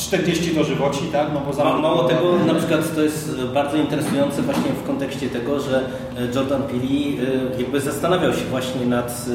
40 0.07 0.55
dożywoci, 0.55 0.99
tak? 1.11 1.27
No 1.33 1.41
bo 1.47 1.53
zamordował- 1.53 1.81
mało 1.81 2.03
tego, 2.03 2.35
na 2.47 2.53
przykład 2.53 2.95
to 2.95 3.01
jest 3.01 3.31
e, 3.43 3.53
bardzo 3.53 3.77
interesujące 3.77 4.41
właśnie 4.41 4.71
w 4.83 4.87
kontekście 4.87 5.29
tego, 5.29 5.59
że 5.59 5.77
e, 6.17 6.35
Jordan 6.35 6.63
Peele 6.63 6.83
e, 6.83 7.59
jakby 7.61 7.81
zastanawiał 7.81 8.33
się 8.33 8.45
właśnie 8.49 8.85
nad 8.85 9.25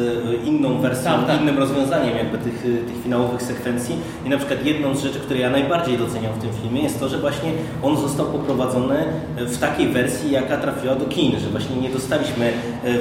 inną 0.44 0.78
wersją, 0.78 1.10
Tak, 1.10 1.26
tak. 1.26 1.40
innym 1.42 1.58
rozwiązaniem 1.58 2.16
jakby 2.16 2.38
tych, 2.38 2.62
tych 2.62 3.02
finałowych 3.02 3.42
sekwencji 3.42 3.96
i 4.26 4.28
na 4.28 4.36
przykład 4.38 4.64
jedną 4.66 4.94
z 4.94 5.02
rzeczy, 5.02 5.18
które 5.20 5.40
ja 5.40 5.50
najbardziej 5.50 5.98
doceniam 5.98 6.32
w 6.34 6.38
tym 6.38 6.50
filmie 6.62 6.82
jest 6.82 7.00
to, 7.00 7.08
że 7.08 7.18
właśnie 7.18 7.50
on 7.82 7.96
został 7.96 8.26
poprowadzony 8.26 9.04
w 9.36 9.58
takiej 9.58 9.88
wersji, 9.88 10.30
jaka 10.30 10.56
trafiła 10.56 10.94
do 10.94 11.04
kin, 11.06 11.40
że 11.40 11.48
właśnie 11.48 11.76
nie 11.76 11.90
dostaliśmy 11.90 12.52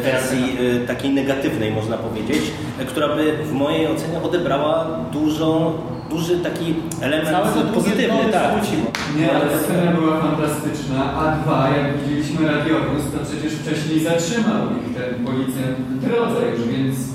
wersji 0.03 0.57
takiej 0.87 1.11
negatywnej, 1.13 1.71
można 1.71 1.97
powiedzieć, 1.97 2.41
która 2.87 3.07
by 3.15 3.33
w 3.43 3.51
mojej 3.51 3.87
ocenie 3.87 4.21
odebrała 4.23 4.85
dużo, 5.13 5.73
duży 6.09 6.39
taki 6.39 6.75
element 7.01 7.29
Całe 7.29 7.45
to 7.45 7.51
pozytywny, 7.51 7.73
pozytywne 7.73 8.31
tak. 8.31 8.53
Nie, 9.17 9.35
ale 9.35 9.59
scena 9.59 9.91
była 9.91 10.21
fantastyczna, 10.21 11.13
a 11.13 11.35
dwa, 11.35 11.69
jak 11.77 11.97
widzieliśmy 11.97 12.47
radiowóz, 12.47 13.03
to 13.11 13.25
przecież 13.25 13.53
wcześniej 13.53 13.99
zatrzymał 13.99 14.61
ich 14.79 14.95
ten 14.97 15.25
policjant 15.25 15.77
w 15.77 16.05
drodze 16.05 16.41
już, 16.49 16.67
więc 16.67 17.14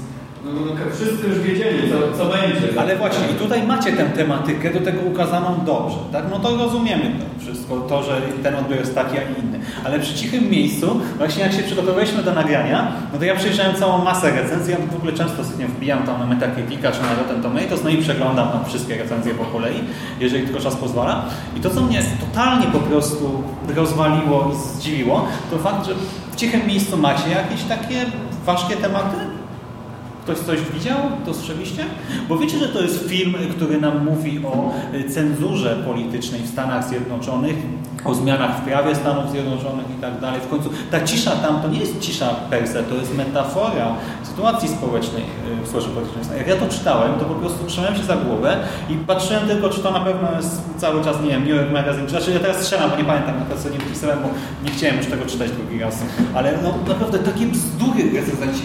no, 0.54 0.60
no, 0.60 0.72
wszyscy 0.94 1.28
już 1.28 1.38
wiedzieli, 1.38 1.78
co, 1.90 2.18
co 2.18 2.24
będzie. 2.24 2.80
Ale 2.80 2.96
właśnie, 2.96 3.24
i 3.32 3.34
tutaj 3.34 3.66
macie 3.66 3.92
tę 3.92 4.04
tematykę 4.04 4.70
do 4.72 4.80
tego 4.80 5.00
ukazaną 5.00 5.64
dobrze, 5.66 5.96
tak? 6.12 6.24
No 6.30 6.38
to 6.38 6.56
rozumiemy 6.56 7.04
to 7.04 7.44
wszystko, 7.44 7.80
to, 7.80 8.02
że 8.02 8.20
ten 8.42 8.54
odbiór 8.54 8.78
jest 8.78 8.94
taki, 8.94 9.18
a 9.18 9.20
nie 9.20 9.38
inny. 9.42 9.60
Ale 9.84 9.98
przy 9.98 10.14
cichym 10.14 10.50
miejscu, 10.50 11.00
właśnie 11.18 11.42
jak 11.42 11.52
się 11.52 11.62
przygotowaliśmy 11.62 12.22
do 12.22 12.32
nagrania, 12.32 12.92
no 13.12 13.18
to 13.18 13.24
ja 13.24 13.36
przejrzałem 13.36 13.76
całą 13.76 14.04
masę 14.04 14.30
recenzji, 14.30 14.72
ja 14.72 14.78
w 14.92 14.96
ogóle 14.96 15.12
często 15.12 15.44
sobie 15.44 15.66
wbijam 15.66 16.02
tam 16.02 16.18
na 16.18 16.26
Metacritica 16.26 16.92
czy 16.92 17.02
na 17.02 17.14
Rotten 17.14 17.42
Tomatoes, 17.42 17.84
no 17.84 17.90
i 17.90 17.96
przeglądam 17.96 18.48
tam 18.48 18.64
wszystkie 18.64 18.96
recenzje 18.96 19.34
po 19.34 19.44
kolei, 19.44 19.80
jeżeli 20.20 20.44
tylko 20.44 20.60
czas 20.60 20.76
pozwala. 20.76 21.24
I 21.56 21.60
to, 21.60 21.70
co 21.70 21.80
mnie 21.80 22.02
totalnie 22.20 22.66
po 22.66 22.78
prostu 22.78 23.42
rozwaliło 23.76 24.52
i 24.54 24.78
zdziwiło, 24.78 25.28
to 25.50 25.58
fakt, 25.58 25.86
że 25.86 25.94
w 26.32 26.36
cichym 26.36 26.66
miejscu 26.66 26.96
macie 26.96 27.30
jakieś 27.30 27.62
takie 27.62 28.04
ważkie 28.46 28.76
tematy? 28.76 29.39
Ktoś 30.30 30.46
coś 30.46 30.60
widział? 30.74 30.98
Dostrzegliście? 31.26 31.84
Bo 32.28 32.38
wiecie, 32.38 32.58
że 32.58 32.68
to 32.68 32.82
jest 32.82 33.08
film, 33.08 33.34
który 33.56 33.80
nam 33.80 34.04
mówi 34.04 34.40
o 34.46 34.72
cenzurze 35.14 35.76
politycznej 35.86 36.40
w 36.40 36.48
Stanach 36.48 36.88
Zjednoczonych, 36.88 37.56
o 38.04 38.14
zmianach 38.14 38.58
w 38.58 38.60
prawie 38.60 38.94
Stanów 38.94 39.30
Zjednoczonych 39.30 39.86
i 39.98 40.00
tak 40.00 40.20
dalej. 40.20 40.40
W 40.40 40.48
końcu 40.48 40.70
ta 40.90 41.00
cisza 41.00 41.30
tam 41.30 41.62
to 41.62 41.68
nie 41.68 41.80
jest 41.80 42.00
cisza 42.00 42.26
per 42.50 42.68
se, 42.68 42.82
to 42.82 42.94
jest 42.94 43.16
metafora 43.16 43.94
sytuacji 44.22 44.68
społecznej 44.68 45.22
w 45.64 45.68
społecznej 45.68 45.94
politycznej. 45.94 46.38
Jak 46.38 46.48
ja 46.48 46.56
to 46.56 46.68
czytałem, 46.68 47.18
to 47.18 47.24
po 47.24 47.34
prostu 47.34 47.66
trzymałem 47.66 47.96
się 47.96 48.04
za 48.04 48.16
głowę 48.16 48.56
i 48.90 48.94
patrzyłem 48.94 49.48
tylko, 49.48 49.68
czy 49.68 49.80
to 49.80 49.90
na 49.90 50.00
pewno 50.00 50.28
jest 50.36 50.60
cały 50.76 51.04
czas, 51.04 51.16
nie 51.22 51.28
wiem, 51.28 51.40
New 51.40 51.56
York 51.56 51.72
Magazine. 51.72 52.08
Znaczy 52.08 52.32
ja 52.32 52.40
teraz 52.40 52.56
strzelam, 52.56 52.90
bo 52.90 52.96
nie 52.96 53.04
pamiętam 53.04 53.34
na 53.48 53.56
co 53.56 53.70
nie 53.70 53.78
wpisałem, 53.78 54.18
bo 54.22 54.28
nie 54.64 54.70
chciałem 54.70 54.96
już 54.96 55.06
tego 55.06 55.26
czytać 55.26 55.50
drugi 55.50 55.78
raz. 55.78 56.02
Ale 56.34 56.58
no 56.62 56.74
naprawdę 56.88 57.18
takie 57.18 57.46
bzdury 57.46 58.02
recenzenci 58.14 58.62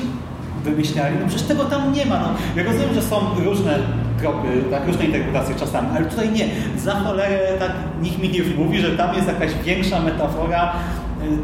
wymyślali. 0.66 1.16
No 1.22 1.28
przecież 1.28 1.48
tego 1.48 1.66
tam 1.66 1.94
nie 1.94 2.06
ma. 2.06 2.20
No. 2.20 2.30
Ja 2.56 2.64
rozumiem, 2.64 2.94
że 2.94 3.02
są 3.02 3.16
różne 3.46 3.80
tropy, 4.20 4.48
tak, 4.72 4.88
różne 4.88 5.06
interpretacje 5.06 5.56
czasami, 5.56 5.88
ale 5.96 6.06
tutaj 6.06 6.30
nie. 6.32 6.48
Za 6.78 6.96
cholerę 6.96 7.40
tak 7.60 7.72
nikt 8.02 8.20
mi 8.20 8.30
nie 8.30 8.44
mówi, 8.58 8.80
że 8.80 8.98
tam 8.98 9.16
jest 9.16 9.28
jakaś 9.28 9.52
większa 9.66 10.02
metafora 10.02 10.74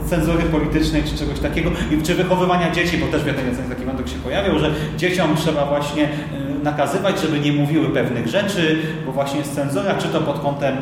y, 0.06 0.10
cenzury 0.10 0.44
politycznej 0.44 1.04
czy 1.04 1.18
czegoś 1.18 1.40
takiego, 1.40 1.72
czy 2.04 2.16
wychowywania 2.16 2.72
dzieci, 2.72 2.98
bo 2.98 3.08
też 3.08 3.24
w 3.24 3.28
jednej 3.28 3.46
recenzji 3.46 3.76
taki 3.76 3.86
wątek 3.86 4.08
się 4.08 4.16
pojawiał, 4.16 4.60
że 4.60 4.72
dzieciom 4.98 5.36
trzeba 5.36 5.66
właśnie 5.66 6.04
y, 6.04 6.64
nakazywać, 6.64 7.22
żeby 7.22 7.40
nie 7.40 7.54
mówiły 7.54 7.90
pewnych 7.90 8.28
rzeczy, 8.28 8.80
bo 9.06 9.12
właśnie 9.12 9.40
jest 9.40 9.56
cenzura, 9.56 9.96
czy 9.96 10.08
to 10.08 10.22
pod 10.22 10.40
kątem 10.40 10.78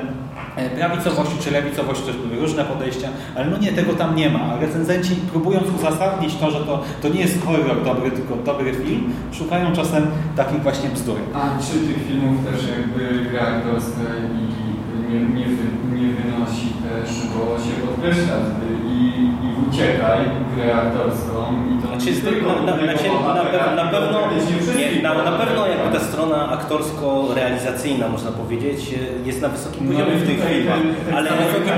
prawicowości 0.76 1.36
czy 1.44 1.52
lewicowości, 1.52 2.04
też 2.04 2.18
były 2.18 2.42
różne 2.42 2.66
podejścia, 2.66 3.10
ale 3.36 3.46
no 3.46 3.58
nie, 3.58 3.72
tego 3.72 3.94
tam 3.94 4.16
nie 4.16 4.30
ma. 4.30 4.58
Recenzenci 4.60 5.16
próbując 5.32 5.68
uzasadnić 5.80 6.36
to, 6.36 6.52
że 6.52 6.60
to, 6.60 6.84
to 7.02 7.10
nie 7.10 7.22
jest 7.22 7.46
horror 7.46 7.84
dobry, 7.84 8.12
tylko 8.12 8.36
dobry 8.36 8.74
film, 8.74 9.14
szukają 9.32 9.74
czasem 9.76 10.08
takich 10.36 10.62
właśnie 10.64 10.90
bzdur. 10.90 11.18
A 11.34 11.62
czy 11.62 11.80
tych 11.80 12.08
filmów 12.08 12.46
też 12.46 12.62
jakby 12.78 13.30
gra 13.30 13.62
i 14.40 14.60
nie, 15.12 15.20
nie, 15.20 15.46
nie 16.02 16.14
wynosi 16.14 16.68
też, 16.84 17.10
bo 17.28 17.40
się 17.64 17.88
podkreśla 17.88 18.36
i, 19.20 19.24
i 19.46 19.50
uciekaj 19.70 20.20
grę 20.56 20.76
aktorską 20.76 21.40
i 21.72 21.82
to 21.82 21.88
Znaczy, 21.88 22.06
nie 22.12 22.22
tylko 22.32 22.48
na, 22.48 22.62
na, 22.76 22.84
znaczy, 22.84 23.04
na, 23.66 23.84
na 23.84 23.92
pewno, 23.92 24.20
nie, 24.78 25.02
na, 25.02 25.24
na 25.24 25.32
pewno 25.32 25.68
jakby 25.68 25.98
ta 26.00 26.04
strona 26.06 26.50
aktorsko-realizacyjna, 26.52 28.10
można 28.10 28.32
powiedzieć, 28.32 28.80
jest 29.26 29.42
na 29.42 29.50
wysokim 29.50 29.86
No 29.86 29.92
poziomie 29.92 30.18
w 30.18 30.28
tych 30.28 30.50
filmach. 30.50 30.78
Ale, 31.16 31.30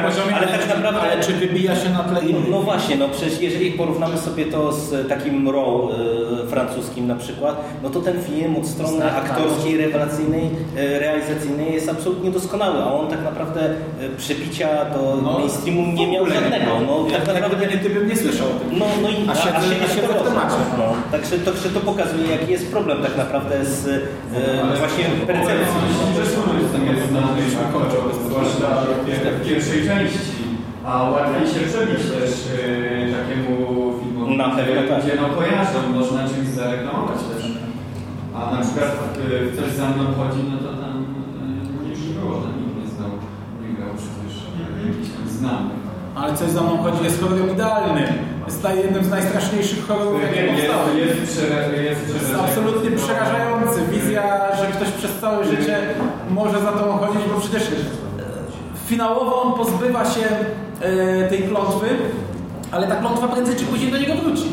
poziomie, 0.09 0.35
ale 0.35 0.47
tak 0.47 0.67
naprawdę... 0.67 1.01
ale 1.01 1.23
czy 1.23 1.33
wybija 1.33 1.75
się 1.75 1.89
na 1.89 2.03
tle 2.03 2.21
No, 2.21 2.27
innych? 2.29 2.49
no 2.51 2.61
właśnie, 2.61 2.95
no 2.95 3.09
przecież 3.09 3.41
jeżeli 3.41 3.71
porównamy 3.71 4.17
sobie 4.17 4.45
to 4.45 4.71
z 4.71 5.09
takim 5.09 5.49
Raw 5.49 5.65
e, 5.65 6.47
francuskim 6.47 7.07
na 7.07 7.15
przykład, 7.15 7.63
no 7.83 7.89
to 7.89 7.99
ten 8.01 8.21
film 8.23 8.55
od 8.55 8.67
strony 8.67 9.11
aktorskiej, 9.15 9.77
rewelacyjnej, 9.77 10.49
e, 10.77 10.99
realizacyjnej 10.99 11.73
jest 11.73 11.89
absolutnie 11.89 12.31
doskonały, 12.31 12.83
a 12.83 12.93
on 12.93 13.07
tak 13.07 13.23
naprawdę 13.23 13.61
e, 13.61 13.73
przebicia 14.17 14.67
do 14.85 15.17
No, 15.23 15.31
mainstreamu 15.39 15.81
nie 15.93 16.07
miał 16.07 16.25
żadnego. 16.25 16.71
No, 16.87 17.05
tak 17.11 17.27
tak 17.33 17.43
naprawdę 17.43 17.67
nie, 17.67 17.77
bym 17.95 18.07
nie 18.09 18.17
słyszał 18.23 18.47
o 18.47 18.55
tym. 18.59 18.79
no, 18.79 18.85
no 19.03 19.09
i 19.09 19.15
A 19.31 19.35
siedzę- 19.35 19.81
a 19.85 19.87
siedzę 19.95 20.07
w 20.21 20.23
temacie. 20.29 20.59
No, 20.77 20.87
także 21.11 21.35
to, 21.45 21.51
że 21.63 21.69
to 21.69 21.79
pokazuje, 21.79 22.25
jaki 22.35 22.51
jest 22.51 22.71
problem 22.71 22.97
tak 23.07 23.17
naprawdę 23.17 23.65
z 23.65 23.87
e, 23.87 24.77
właśnie 24.81 25.03
percepcją. 25.27 25.79
Tam 26.77 27.07
znany 27.09 27.41
aktor, 27.63 28.01
zwłaszcza 28.27 28.69
w- 29.41 29.47
pierwszej 29.47 29.79
części. 29.87 30.41
A 30.85 31.03
łatwiej 31.13 31.45
się 31.53 31.61
przebić 31.69 32.01
też 32.15 32.31
e, 32.55 33.13
takiemu 33.17 33.53
filmowi, 33.99 34.37
Na 34.37 34.49
pewno 34.55 34.81
gdzie, 34.81 34.89
tak. 34.89 35.03
gdzie 35.03 35.13
no 35.21 35.27
kojarzą, 35.39 35.79
można 35.99 36.21
czymś 36.29 36.47
zareklamować 36.59 37.19
też. 37.29 37.43
A 38.37 38.39
na 38.55 38.59
przykład 38.63 38.91
e, 39.17 39.55
coś 39.57 39.69
za 39.81 39.87
mną 39.93 40.03
chodzi, 40.19 40.41
no 40.51 40.57
to 40.65 40.69
tam 40.83 40.93
e, 41.41 41.89
nie 41.89 42.13
było, 42.19 42.33
że 42.41 42.47
nikt 42.59 42.75
nie 42.81 42.87
znał, 42.95 43.11
nie 43.63 43.69
grał 43.77 43.91
przecież 44.01 44.33
e, 44.57 44.87
jakiś 44.89 45.07
tam 45.15 45.25
znany. 45.39 45.69
Ale 46.21 46.37
coś 46.37 46.49
za 46.49 46.61
mną 46.61 46.77
chodzi, 46.83 47.03
jest 47.03 47.21
horrorem 47.21 47.51
idealnym. 47.51 48.03
Jest 48.45 48.67
jednym 48.83 49.03
z 49.03 49.09
najstraszniejszych 49.09 49.87
horrorów, 49.87 50.21
jakie 50.23 50.41
Jest, 50.45 50.67
powstały. 50.67 50.99
jest, 50.99 51.13
przera- 51.13 51.81
jest 51.81 52.01
jest 52.01 52.15
przerażający. 52.15 52.49
absolutnie 52.49 52.91
przerażający. 52.91 53.81
Wizja, 53.91 54.23
że 54.59 54.65
ktoś 54.67 54.89
przez 54.91 55.11
całe 55.21 55.45
życie 55.45 55.77
może 56.29 56.59
za 56.61 56.71
to 56.71 56.93
chodzić, 56.93 57.21
bo 57.33 57.39
przecież 57.39 57.63
e, 57.63 57.73
finałowo 58.87 59.41
on 59.41 59.53
pozbywa 59.53 60.05
się 60.05 60.21
e, 60.81 61.29
tej 61.29 61.43
klątwy, 61.43 61.87
ale 62.71 62.87
ta 62.87 62.95
klątwa 62.95 63.27
prędzej 63.27 63.55
czy 63.55 63.65
później 63.65 63.91
do 63.91 63.97
niego 63.97 64.15
wróci. 64.15 64.43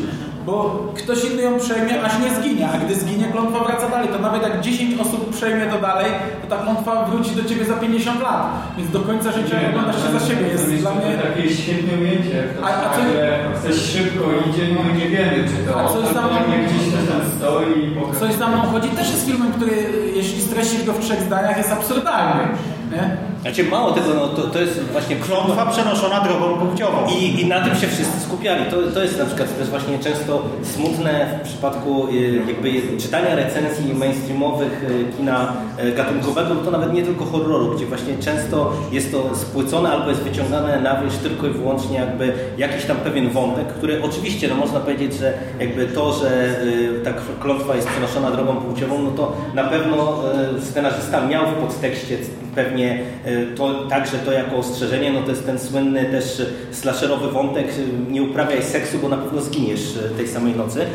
Bo 0.45 0.85
ktoś 0.97 1.23
inny 1.25 1.41
ją 1.41 1.59
przejmie, 1.59 2.01
aż 2.03 2.13
nie 2.19 2.29
zginie, 2.35 2.69
a 2.73 2.77
gdy 2.77 2.95
zginie, 2.95 3.25
klątwa 3.31 3.63
wraca 3.63 3.89
dalej. 3.89 4.07
To 4.09 4.19
nawet 4.19 4.43
jak 4.43 4.61
10 4.61 4.99
osób 5.01 5.35
przejmie 5.35 5.65
to 5.65 5.79
dalej, 5.79 6.11
to 6.41 6.55
ta 6.55 6.63
klątwa 6.63 7.05
wróci 7.05 7.31
do 7.35 7.43
ciebie 7.49 7.65
za 7.65 7.73
50 7.73 8.21
lat. 8.21 8.43
Więc 8.77 8.91
do 8.91 8.99
końca 8.99 9.31
życia 9.31 9.61
Nie, 9.61 9.69
oglądasz 9.69 9.95
się 10.03 10.19
za 10.19 10.27
siebie. 10.27 10.47
Jest 10.47 10.65
to 10.65 10.71
dla 10.81 10.91
mnie... 10.91 11.17
takie 11.23 11.49
świetne 11.49 11.93
ujęcie, 12.01 12.43
A- 12.63 12.67
a 12.67 12.95
co- 12.95 13.67
coś 13.67 13.75
szybko 13.81 14.23
idzie, 14.49 14.63
no 14.75 14.79
i 14.91 14.97
nie 14.99 15.09
wiemy, 15.09 15.43
czy 15.49 15.71
to 15.71 15.79
A 15.81 15.87
coś 15.93 16.05
za 16.13 16.21
mną- 16.21 16.29
gdzieś 16.67 16.93
tam 17.09 17.21
stoi. 17.37 17.95
Coś 18.19 18.33
za 18.33 18.47
mną 18.47 18.57
chodzi 18.61 18.89
też 18.89 19.09
jest 19.11 19.25
filmem, 19.25 19.51
który 19.51 19.71
jeśli 20.15 20.41
streścisz 20.41 20.83
go 20.85 20.93
w 20.93 20.99
trzech 20.99 21.21
zdaniach 21.21 21.57
jest 21.57 21.71
absurdalny. 21.71 22.43
Nie? 22.91 23.17
Znaczy 23.41 23.63
mało 23.63 23.91
tego, 23.91 24.13
no 24.13 24.27
to, 24.27 24.41
to 24.41 24.59
jest 24.59 24.81
właśnie 24.91 25.15
Klątwa 25.15 25.65
przenoszona 25.65 26.21
drogą 26.21 26.57
płciową. 26.57 26.97
I, 27.19 27.41
I 27.41 27.45
na 27.45 27.61
tym 27.61 27.75
się 27.75 27.87
wszyscy 27.87 28.19
skupiali. 28.19 28.65
To, 28.71 28.91
to 28.93 29.03
jest 29.03 29.19
na 29.19 29.25
przykład 29.25 29.57
też 29.57 29.69
właśnie 29.69 29.99
często 29.99 30.41
smutne 30.63 31.39
w 31.43 31.47
przypadku 31.47 32.07
y, 32.07 32.41
jakby 32.47 32.97
czytania 32.97 33.35
recenzji 33.35 33.93
mainstreamowych 33.93 34.83
y, 34.83 35.17
kina 35.17 35.53
y, 35.83 35.91
gatunkowego, 35.91 36.55
to 36.55 36.71
nawet 36.71 36.93
nie 36.93 37.03
tylko 37.03 37.25
horroru, 37.25 37.75
gdzie 37.75 37.85
właśnie 37.85 38.17
często 38.17 38.73
jest 38.91 39.11
to 39.11 39.35
spłycone 39.35 39.89
albo 39.89 40.09
jest 40.09 40.21
wyciągane 40.21 40.81
na 40.81 41.01
wierzch 41.01 41.17
tylko 41.17 41.47
i 41.47 41.51
wyłącznie 41.51 41.97
jakby 41.97 42.33
jakiś 42.57 42.85
tam 42.85 42.97
pewien 42.97 43.29
wątek, 43.29 43.67
który 43.67 44.03
oczywiście 44.03 44.47
no 44.47 44.55
można 44.55 44.79
powiedzieć, 44.79 45.13
że 45.13 45.33
jakby 45.59 45.87
to, 45.87 46.13
że 46.13 46.59
ta 47.03 47.13
klątwa 47.41 47.75
jest 47.75 47.87
przenoszona 47.87 48.31
drogą 48.31 48.55
płciową, 48.55 49.01
no 49.01 49.11
to 49.11 49.37
na 49.53 49.63
pewno 49.63 50.23
scenarzysta 50.59 51.27
miał 51.27 51.45
w 51.45 51.53
podtekście 51.53 52.17
pewnie 52.55 52.99
y, 53.27 53.47
to 53.55 53.87
także 53.87 54.17
to 54.17 54.31
jako 54.31 54.55
ostrzeżenie, 54.55 55.11
no 55.13 55.21
to 55.21 55.29
jest 55.29 55.45
ten 55.45 55.59
słynny 55.59 56.05
też 56.05 56.41
slasherowy 56.71 57.31
wątek, 57.31 57.67
y, 57.67 58.11
nie 58.11 58.23
uprawiaj 58.23 58.63
seksu, 58.63 58.97
bo 59.01 59.09
na 59.09 59.17
pewno 59.17 59.41
zginiesz 59.41 59.95
y, 59.95 60.17
tej 60.17 60.27
samej 60.27 60.55
nocy, 60.55 60.85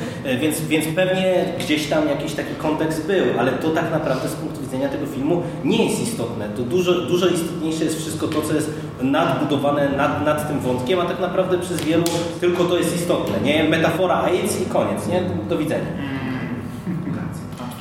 więc, 0.41 0.61
więc 0.61 0.87
pewnie 0.87 1.45
gdzieś 1.59 1.87
tam 1.87 2.09
jakiś 2.09 2.33
taki 2.33 2.55
kontekst 2.55 3.07
był, 3.07 3.25
ale 3.39 3.53
to 3.53 3.71
tak 3.71 3.91
naprawdę 3.91 4.29
z 4.29 4.33
punktu 4.33 4.61
widzenia 4.61 4.89
tego 4.89 5.07
filmu 5.07 5.43
nie 5.65 5.85
jest 5.85 6.03
istotne. 6.03 6.49
To 6.57 6.63
dużo, 6.63 6.95
dużo 6.95 7.27
istotniejsze 7.27 7.85
jest 7.85 8.01
wszystko 8.01 8.29
to, 8.29 8.43
co 8.43 8.55
jest 8.55 8.71
nadbudowane 9.03 9.89
nad, 9.89 10.25
nad 10.25 10.49
tym 10.49 10.61
wątkiem, 10.61 11.01
a 11.01 11.05
tak 11.05 11.21
naprawdę 11.21 11.59
przez 11.59 11.85
wielu 11.85 12.05
tylko 12.41 12.65
to 12.65 12.79
jest 12.79 12.97
istotne, 12.97 13.41
nie? 13.45 13.65
Metafora 13.65 14.23
AIDS 14.23 14.61
i 14.61 14.67
koniec, 14.67 15.09
nie? 15.09 15.23
Do 15.49 15.59
widzenia. 15.59 15.87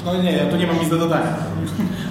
No 0.06 0.22
nie, 0.24 0.32
ja 0.32 0.46
tu 0.46 0.56
nie 0.58 0.68
mam 0.68 0.80
nic 0.80 0.90
do 0.90 0.98
dodania. 0.98 1.34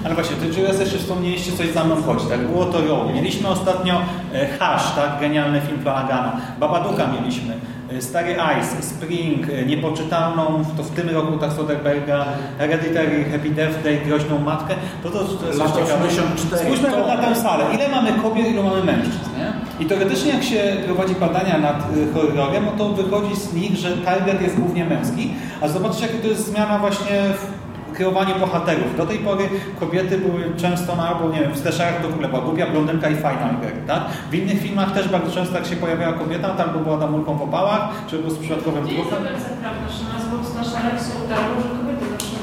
Ale 0.05 0.15
właśnie, 0.15 0.35
ty 0.35 0.45
Julius 0.47 0.79
jeszcze 0.79 0.97
wspomnieliście 0.97 1.51
coś 1.51 1.69
za 1.71 1.83
mną 1.83 1.95
chodzi, 2.03 2.25
tak? 2.25 2.47
Było 2.47 2.65
to 2.65 2.81
Row. 2.87 3.13
Mieliśmy 3.13 3.47
ostatnio 3.47 4.01
e, 4.33 4.47
Hash, 4.57 4.95
tak? 4.95 5.19
Genialny 5.19 5.61
film 5.61 5.81
Flanagana. 5.81 6.37
Babaduka 6.59 7.07
mieliśmy. 7.07 7.53
e, 7.97 8.01
Stary 8.01 8.31
Ice, 8.59 8.81
Spring, 8.83 9.47
e, 9.49 9.65
Niepoczytalną, 9.65 10.63
to 10.77 10.83
w 10.83 10.89
tym 10.89 11.09
roku 11.09 11.37
tak 11.37 11.51
Soderberga, 11.51 12.25
Hereditary, 12.57 13.25
Happy 13.31 13.49
Death 13.49 13.83
Day, 13.83 13.97
Groźną 14.05 14.39
Matkę. 14.39 14.73
To 15.03 15.09
to, 15.09 15.19
to 15.23 15.47
jest 15.47 15.59
Lat 15.59 15.71
coś 15.71 15.83
ciekawe. 15.87 16.05
84. 16.07 16.63
Spójrzmy 16.65 16.91
To- 16.91 17.07
na 17.07 17.17
tę 17.17 17.35
salę. 17.35 17.63
Ile 17.75 17.89
mamy 17.89 18.11
kobiet, 18.23 18.47
ile 18.47 18.63
mamy 18.63 18.83
mężczyzn, 18.83 19.29
nie? 19.37 19.53
I 19.79 19.85
teoretycznie 19.85 20.31
jak 20.33 20.43
się 20.43 20.61
prowadzi 20.85 21.15
badania 21.15 21.57
nad 21.57 21.83
horrorem, 22.13 22.65
no 22.65 22.71
to 22.71 22.89
wychodzi 22.89 23.35
z 23.35 23.53
nich, 23.53 23.75
że 23.77 23.97
target 23.97 24.41
jest 24.41 24.55
głównie 24.59 24.85
męski. 24.85 25.33
A 25.61 25.67
zobaczcie, 25.67 26.05
jaka 26.07 26.17
to 26.21 26.27
jest 26.27 26.47
zmiana 26.47 26.79
właśnie 26.79 27.15
w 27.33 27.62
kreowaniu 27.93 28.35
bohaterów. 28.39 28.97
Do 28.97 29.05
tej 29.05 29.19
pory 29.19 29.43
kobiety 29.79 30.17
były 30.17 30.43
często, 30.57 30.95
no 30.95 31.07
albo 31.07 31.29
nie 31.29 31.41
wiem, 31.41 31.51
w 31.53 31.59
slasherach 31.59 32.01
to 32.01 32.09
w 32.09 32.13
ogóle 32.13 32.27
była 32.27 32.41
głupia 32.41 32.67
blondynka 32.67 33.09
i 33.09 33.15
Final 33.15 33.55
Girl, 33.61 33.87
tak? 33.87 34.03
W 34.31 34.33
innych 34.35 34.59
filmach 34.61 34.91
też 34.91 35.07
bardzo 35.09 35.31
często 35.31 35.55
jak 35.55 35.65
się 35.65 35.75
pojawiała 35.75 36.13
kobieta, 36.13 36.49
to 36.49 36.63
albo 36.63 36.79
była 36.79 36.97
damulką 36.97 37.37
w 37.37 37.41
opałach, 37.41 37.89
czy 38.07 38.19
był 38.19 38.29
z 38.29 38.37
przypadkowym 38.37 38.85
Nie 38.85 38.93
jest 38.93 39.09
trupem. 39.09 39.25
to 39.25 39.31
wersja 39.31 39.49
prawda, 39.61 39.87
że 39.97 40.03
nazwą 40.13 40.35
slasherek 40.51 40.99
się 40.99 41.13
udało, 41.25 41.47
że 41.61 41.69
kobiety 41.79 42.05
zaczną 42.11 42.37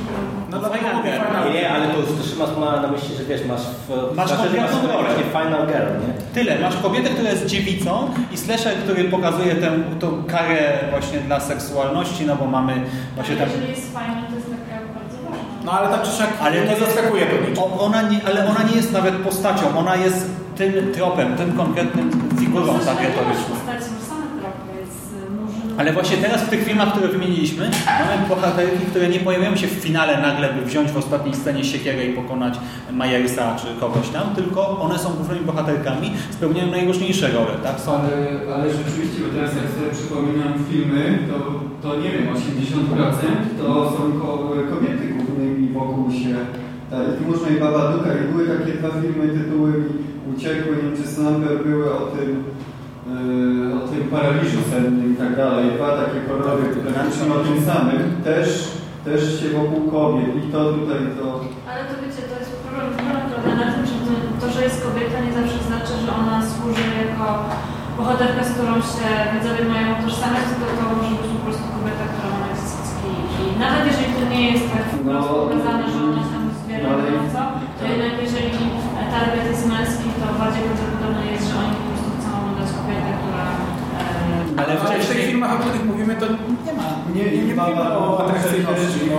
No 0.50 0.58
dlatego 0.58 0.84
Final 0.84 0.96
mówię 0.96 1.10
Girl. 1.10 1.26
Final 1.26 1.52
Nie, 1.54 1.70
ale 1.70 1.86
to 1.88 1.96
już 2.00 2.06
też 2.18 2.38
masz 2.38 2.56
ma 2.60 2.80
na 2.80 2.88
myśli, 2.88 3.16
że 3.16 3.24
wiesz, 3.24 3.44
masz 3.52 3.60
w 3.88 4.16
Masz 4.16 4.32
konkretną 4.32 4.62
masz 4.62 4.92
rolę. 4.94 5.04
właśnie 5.08 5.24
Final 5.36 5.66
Girl, 5.66 5.92
nie? 6.06 6.12
Tyle. 6.34 6.58
Masz 6.60 6.76
kobietę, 6.76 7.08
która 7.10 7.30
jest 7.30 7.46
dziewicą 7.46 8.10
i 8.32 8.36
slasher, 8.36 8.74
który 8.84 9.04
pokazuje 9.04 9.54
tę 9.54 9.70
tą 10.00 10.24
karę 10.24 10.78
właśnie 10.90 11.18
dla 11.18 11.40
seksualności, 11.40 12.26
no 12.26 12.36
bo 12.36 12.46
mamy 12.46 12.72
właśnie 13.16 13.36
tam... 13.36 13.48
jeżeli 13.48 13.68
jest 13.70 13.92
fajna, 13.94 14.22
to 14.30 14.34
jest. 14.34 14.49
No 15.64 15.72
ale 15.72 15.88
tak 15.88 16.02
czy 16.02 16.10
siak 16.10 16.28
Ale 16.42 16.60
nie 16.66 16.76
to 16.76 16.84
zaskakuje 16.86 17.26
to 17.26 17.36
niczym. 17.48 17.64
O- 17.64 17.80
Ona 17.80 18.02
nie, 18.02 18.20
ale 18.26 18.48
ona 18.50 18.62
nie 18.70 18.76
jest 18.76 18.92
nawet 18.92 19.14
postacią, 19.14 19.78
ona 19.78 19.96
jest 19.96 20.30
tym 20.56 20.72
tropem, 20.94 21.36
tym 21.36 21.52
konkretnym 21.52 22.10
figurą 22.38 22.64
Zresztą 22.64 22.84
tak 22.86 23.00
jest 23.02 23.16
y, 25.76 25.80
Ale 25.80 25.92
właśnie 25.92 26.16
teraz 26.16 26.42
w 26.42 26.48
tych 26.48 26.64
filmach, 26.64 26.92
które 26.92 27.08
wymieniliśmy, 27.08 27.70
mamy 27.86 28.28
bohaterki, 28.28 28.86
które 28.90 29.08
nie 29.08 29.18
pojawiają 29.20 29.56
się 29.56 29.66
w 29.66 29.70
finale 29.70 30.20
nagle, 30.22 30.52
by 30.52 30.62
wziąć 30.64 30.90
w 30.90 30.96
ostatniej 30.96 31.34
scenie 31.34 31.64
siekierę 31.64 32.04
i 32.06 32.12
pokonać 32.12 32.54
Majersa 32.92 33.56
czy 33.56 33.80
kogoś 33.80 34.08
tam, 34.08 34.34
tylko 34.34 34.80
one 34.80 34.98
są 34.98 35.10
głównymi 35.12 35.40
bohaterkami, 35.44 36.12
spełniają 36.30 36.70
najróżniejsze 36.70 37.28
role, 37.28 37.54
tak? 37.62 37.80
Są... 37.80 37.92
Ale, 37.92 38.54
ale 38.54 38.64
rzeczywiście, 38.72 39.18
bo 39.26 39.34
teraz 39.34 39.50
jak 39.56 39.64
sobie 39.74 39.90
przypominam 39.92 40.52
filmy, 40.70 41.18
to, 41.28 41.36
to 41.88 41.96
nie 41.96 42.10
wiem, 42.10 42.26
80% 42.34 42.38
to 43.58 43.90
są 43.90 44.20
ko- 44.20 44.48
kobiety 44.74 45.09
wokół 45.80 46.06
się. 46.20 46.34
Tak, 46.90 47.02
i 47.08 47.12
tu 47.18 47.22
można 47.30 47.48
i 47.48 47.60
Babaduka, 47.64 48.10
i 48.14 48.22
były 48.32 48.44
takie 48.54 48.72
dwa 48.78 48.90
filmy, 49.00 49.24
tytuły 49.38 49.70
mi 49.80 49.90
uciekły, 50.32 50.70
nie 50.76 50.82
wiem 50.82 50.96
czy 50.98 51.06
Slumber 51.12 51.54
były 51.66 51.86
o 52.00 52.02
tym, 52.14 52.28
yy, 53.12 53.78
o 53.78 53.82
tym 53.90 54.02
paraliżu 54.14 54.60
sennym 54.70 55.06
i 55.14 55.16
tak 55.22 55.32
dalej. 55.42 55.64
Dwa 55.76 55.88
takie 56.02 56.20
kolory, 56.28 56.62
które 56.72 56.90
są 57.18 57.24
o 57.38 57.40
tym 57.46 57.58
samym, 57.70 58.00
też, 58.28 58.48
też 59.06 59.20
się 59.40 59.48
wokół 59.58 59.80
kobiet 59.94 60.32
i 60.40 60.42
to 60.52 60.60
tutaj 60.78 61.00
to... 61.18 61.24
Ale 61.70 61.80
to 61.88 61.94
wiecie, 62.02 62.22
to 62.30 62.34
jest 62.40 62.52
problem, 62.64 62.86
problem 62.96 63.24
polega 63.30 63.54
na 63.60 63.66
tym, 63.72 63.84
że 63.90 63.96
to, 64.04 64.12
to, 64.40 64.46
że 64.54 64.60
jest 64.66 64.78
kobieta 64.86 65.16
nie 65.26 65.32
zawsze 65.38 65.58
znaczy, 65.68 65.92
że 66.04 66.10
ona 66.20 66.36
służy 66.52 66.86
jako 67.04 67.26
bohaterka, 67.96 68.42
z 68.44 68.52
którą 68.54 68.74
się 68.92 69.08
widzowie 69.32 69.64
mają 69.74 69.88
tożsamość, 70.02 70.46
tylko 70.50 70.66
to 70.78 70.84
może 70.98 71.14
być 71.20 71.30
po 71.36 71.42
prostu 71.44 71.64
kobieta, 71.76 72.04
która 72.12 72.29
nawet 73.62 73.82
jeżeli 73.90 74.10
to 74.18 74.24
nie 74.34 74.42
jest 74.50 74.64
tak 74.72 74.84
po 74.92 74.98
prostu 75.04 75.32
No. 75.36 75.42
pokazane, 75.44 75.84
że 75.92 75.98
ona 76.08 76.22
tam 76.32 76.44
zbiera 76.60 76.88
co, 77.34 77.40
to 77.78 77.82
jednak 77.92 78.14
jeżeli 78.26 78.48
target 79.14 79.44
jest 79.52 79.64
męski, 79.72 80.06
to 80.20 80.26
bardziej 80.40 80.62
prawdopodobne 80.66 81.22
jest, 81.32 81.44
że 81.50 81.54
oni 81.62 81.72
po 81.78 81.84
prostu 81.88 82.08
chcą 82.16 82.28
oglądać 82.38 82.68
kobietę, 82.78 83.10
która 83.20 83.44
e, 84.00 84.04
Ale 84.60 84.72
Ale 84.86 84.98
w 85.04 85.08
tych 85.10 85.22
filmach, 85.30 85.52
o 85.54 85.58
których 85.62 85.84
mówimy, 85.90 86.12
to 86.22 86.26
nie 86.66 86.72
ma. 86.78 86.86
Nie, 87.16 87.24
nie, 87.36 87.42
nie 87.48 87.54
mówimy 87.60 87.82
o 88.00 88.04
atrakcyjności. 88.24 88.98
nie 89.04 89.10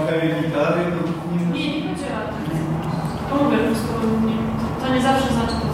Nie, 1.55 1.65
nie 1.73 1.79
chodzi 1.87 2.07
o 2.19 2.21
to. 2.31 2.35
To 3.29 3.33
mówię, 3.43 3.57
po 3.63 3.67
prostu 3.69 3.91
nie, 4.27 4.37
to, 4.59 4.65
to 4.81 4.85
nie 4.95 5.01
zawsze. 5.09 5.29
Znaczy. 5.37 5.70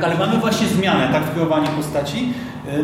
Tak, 0.00 0.04
ale 0.10 0.18
mamy 0.26 0.38
właśnie 0.38 0.66
zmianę 0.66 1.08
tak 1.12 1.24
w 1.24 1.32
kreowaniu 1.34 1.66
postaci. 1.68 2.32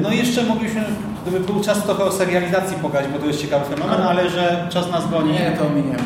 No 0.00 0.10
i 0.10 0.18
jeszcze 0.18 0.42
mogliśmy, 0.42 0.84
gdyby 1.22 1.40
był 1.40 1.60
czas 1.60 1.82
trochę 1.82 2.04
o 2.04 2.12
serializacji 2.12 2.76
pogadać, 2.76 3.10
bo 3.12 3.18
to 3.18 3.26
jest 3.26 3.40
ciekawy 3.40 3.64
fenomen, 3.74 4.02
ale 4.02 4.30
że 4.30 4.66
czas 4.70 4.90
nas 4.90 5.10
goni. 5.10 5.32
Nie, 5.32 5.56
to 5.58 5.66
ominiemy. 5.66 5.98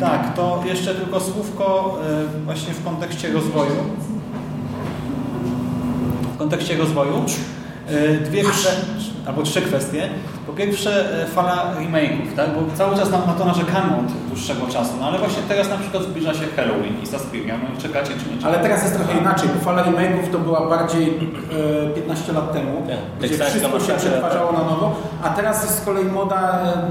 Tak, 0.00 0.34
to 0.36 0.62
jeszcze 0.66 0.94
tylko 0.94 1.20
słówko 1.20 1.98
y, 2.36 2.44
właśnie 2.44 2.74
w 2.74 2.84
kontekście 2.84 3.32
rozwoju. 3.32 3.70
W 6.34 6.38
kontekście 6.38 6.76
rozwoju. 6.76 7.24
y, 7.90 8.20
Dwie 8.24 8.42
albo 9.26 9.42
trzy 9.42 9.62
kwestie. 9.62 10.08
Po 10.46 10.52
pierwsze 10.52 11.22
y, 11.22 11.26
fala 11.26 11.74
remake'ów, 11.78 12.36
tak? 12.36 12.50
bo 12.54 12.76
cały 12.76 12.96
czas 12.96 13.10
na, 13.10 13.18
na 13.26 13.32
to 13.32 13.44
narzekamy 13.44 13.96
od 13.96 14.12
dłuższego 14.28 14.66
czasu, 14.66 14.92
no 15.00 15.06
ale 15.06 15.18
właśnie 15.18 15.42
teraz 15.48 15.68
na 15.70 15.76
przykład 15.76 16.02
zbliża 16.02 16.34
się 16.34 16.46
Halloween 16.56 17.02
i 17.02 17.06
Suspiria, 17.06 17.54
no 17.62 17.78
i 17.78 17.82
czekacie 17.82 18.08
czy 18.08 18.30
nie 18.30 18.36
czekacie? 18.36 18.46
Ale 18.46 18.58
teraz 18.58 18.82
jest 18.82 18.96
trochę 18.96 19.18
inaczej, 19.18 19.48
bo 19.54 19.64
fala 19.64 19.84
remake'ów 19.84 20.28
to 20.32 20.38
była 20.38 20.68
bardziej 20.68 21.08
e, 21.86 21.94
15 21.94 22.32
lat 22.32 22.52
temu, 22.52 22.82
Tak, 23.20 23.30
gdzie 23.30 23.44
wszystko 23.44 23.68
się 23.70 23.74
masakra. 23.74 23.96
przetwarzało 23.96 24.52
na 24.52 24.58
nowo, 24.58 24.94
a 25.22 25.28
teraz 25.28 25.62
jest 25.64 25.78
z 25.78 25.84
kolei 25.84 26.04
moda 26.04 26.58
e, 26.64 26.82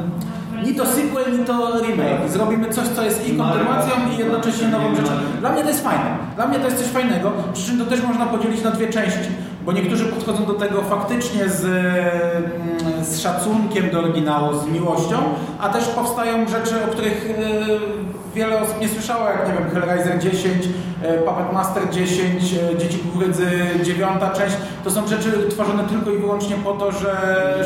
ni 0.63 0.75
to 0.75 0.85
sequel, 0.85 1.39
ni 1.39 1.45
to 1.45 1.81
remake. 1.81 2.29
Zrobimy 2.29 2.69
coś, 2.69 2.87
co 2.87 3.03
jest 3.03 3.27
i 3.27 3.37
kontynuacją 3.37 3.93
i 4.15 4.17
jednocześnie 4.17 4.67
nową 4.67 4.95
rzeczą. 4.95 5.11
Dla 5.39 5.51
mnie 5.51 5.61
to 5.61 5.69
jest 5.69 5.83
fajne. 5.83 6.17
Dla 6.35 6.47
mnie 6.47 6.59
to 6.59 6.65
jest 6.65 6.77
coś 6.77 6.87
fajnego, 6.87 7.31
przy 7.53 7.67
czym 7.67 7.79
to 7.79 7.85
też 7.85 8.03
można 8.03 8.25
podzielić 8.25 8.63
na 8.63 8.71
dwie 8.71 8.89
części. 8.89 9.29
Bo 9.65 9.71
niektórzy 9.71 10.05
podchodzą 10.05 10.45
do 10.45 10.53
tego 10.53 10.81
faktycznie 10.81 11.49
z, 11.49 11.65
mm, 11.65 13.05
z 13.05 13.19
szacunkiem 13.19 13.89
do 13.89 13.99
oryginału, 13.99 14.59
z 14.59 14.67
miłością, 14.67 15.17
a 15.59 15.69
też 15.69 15.87
powstają 15.87 16.47
rzeczy, 16.47 16.75
o 16.85 16.87
których 16.87 17.29
e, 17.29 18.35
wiele 18.35 18.61
osób 18.61 18.81
nie 18.81 18.89
słyszało, 18.89 19.25
jak 19.29 19.47
nie 19.47 19.53
wiem, 19.53 19.69
Hellraiser 19.69 20.19
10, 20.19 20.65
e, 20.65 20.69
Puppet 21.25 21.53
Master 21.53 21.83
10, 21.91 22.53
e, 22.53 22.77
Dzieci 22.77 22.97
Kukurydzy 22.97 23.47
9 23.83 24.09
część. 24.37 24.55
To 24.83 24.91
są 24.91 25.07
rzeczy 25.07 25.31
tworzone 25.49 25.83
tylko 25.83 26.11
i 26.11 26.17
wyłącznie 26.17 26.55
po 26.55 26.73
to, 26.73 26.91
że, 26.91 27.13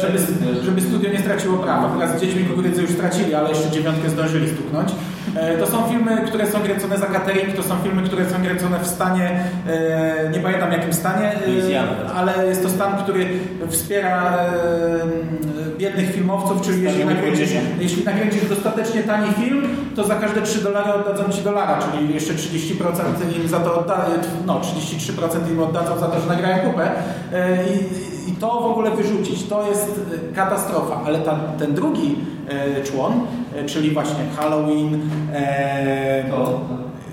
żeby, 0.01 0.19
żeby 0.63 0.81
studio 0.81 1.11
nie 1.11 1.19
straciło 1.19 1.57
prawa. 1.57 1.89
Teraz 1.99 2.17
z 2.17 2.21
Dziećmi 2.21 2.45
Kukurydzy 2.45 2.81
już 2.81 2.91
stracili, 2.91 3.33
ale 3.35 3.49
jeszcze 3.49 3.69
dziewiątkę 3.71 4.09
zdążyli 4.09 4.49
stuknąć. 4.49 4.89
E, 5.35 5.57
To 5.57 5.67
są 5.67 5.83
filmy, 5.89 6.21
które 6.27 6.47
są 6.47 6.59
kręcone 6.59 6.97
za 6.97 7.05
catering, 7.05 7.55
to 7.55 7.63
są 7.63 7.75
filmy, 7.83 8.03
które 8.03 8.29
są 8.29 8.35
kręcone 8.43 8.79
w 8.79 8.87
stanie, 8.87 9.39
e, 9.67 10.29
nie 10.33 10.39
pamiętam 10.39 10.71
jakim 10.71 10.93
stanie, 10.93 11.31
e, 11.31 12.11
ale 12.15 12.47
jest 12.47 12.63
to 12.63 12.69
stan, 12.69 12.97
który 13.03 13.25
wspiera 13.69 14.37
e, 14.37 15.35
biednych 15.77 16.11
filmowców, 16.15 16.61
czyli 16.61 16.81
jeśli 16.83 17.05
nakręcisz, 17.05 17.49
jeśli 17.79 18.03
nakręcisz 18.05 18.49
dostatecznie 18.49 19.03
tani 19.03 19.33
film, 19.33 19.67
to 19.95 20.03
za 20.03 20.15
każde 20.15 20.41
3 20.41 20.63
dolary 20.63 20.93
oddadzą 20.93 21.29
Ci 21.31 21.41
dolara, 21.41 21.79
czyli 21.91 22.13
jeszcze 22.13 22.33
30% 22.33 23.24
im 23.31 23.47
za 23.47 23.59
to 23.59 23.79
odda, 23.79 24.05
no 24.45 24.59
33% 24.59 25.51
im 25.51 25.59
oddadzą 25.59 25.99
za 25.99 26.07
to, 26.07 26.19
że 26.19 26.27
nagrają 26.27 26.71
kupę 26.71 26.91
E, 27.33 27.67
i, 27.67 28.29
i 28.29 28.31
to 28.31 28.47
w 28.47 28.65
ogóle 28.65 28.91
wyrzucić, 28.91 29.43
to 29.43 29.67
jest 29.67 30.01
e, 30.31 30.35
katastrofa, 30.35 31.01
ale 31.05 31.19
ta, 31.19 31.35
ten 31.59 31.73
drugi 31.73 32.15
e, 32.47 32.83
człon, 32.83 33.13
e, 33.55 33.65
czyli 33.65 33.91
właśnie 33.91 34.25
Halloween, 34.37 35.01
e, 35.33 36.23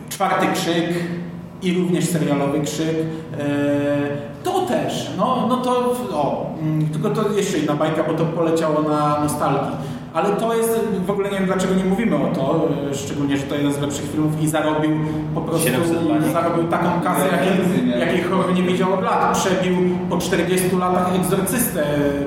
czwarty 0.09 0.47
krzyk 0.55 0.89
i 1.63 1.75
również 1.75 2.05
serialowy 2.05 2.61
krzyk, 2.61 2.97
e, 2.97 3.45
to 4.45 4.61
też, 4.61 5.11
no, 5.19 5.47
no 5.49 5.57
to, 5.57 5.71
o, 6.13 6.55
mm, 6.61 6.89
tylko 6.89 7.11
to 7.11 7.33
jeszcze 7.33 7.59
inna 7.59 7.75
bajka, 7.75 8.03
bo 8.05 8.15
to 8.15 8.25
poleciało 8.25 8.83
na 8.83 9.21
nostalgii. 9.21 9.77
Ale 10.15 10.37
to 10.37 10.55
jest, 10.55 10.81
w 11.07 11.11
ogóle 11.11 11.31
nie 11.31 11.39
wiem 11.39 11.47
dlaczego 11.47 11.75
nie 11.75 11.85
mówimy 11.85 12.17
o 12.17 12.27
to, 12.35 12.69
e, 12.91 12.95
szczególnie, 12.95 13.37
że 13.37 13.43
to 13.43 13.55
jeden 13.55 13.73
z 13.73 13.81
lepszych 13.81 14.11
filmów 14.11 14.43
i 14.43 14.49
zarobił 14.49 14.91
po 15.35 15.41
prostu 15.41 15.65
700 15.65 16.09
baniek. 16.09 16.33
zarobił 16.33 16.65
taką 16.65 17.01
kasę, 17.01 17.27
jakiej, 17.33 18.01
jakiej 18.01 18.23
horror 18.23 18.55
nie 18.55 18.63
widział 18.63 18.95
od 18.95 19.03
lat. 19.03 19.39
Przebił 19.39 19.77
po 20.11 20.19
40 20.19 20.77
latach 20.77 21.15
Egzorcystę, 21.15 21.85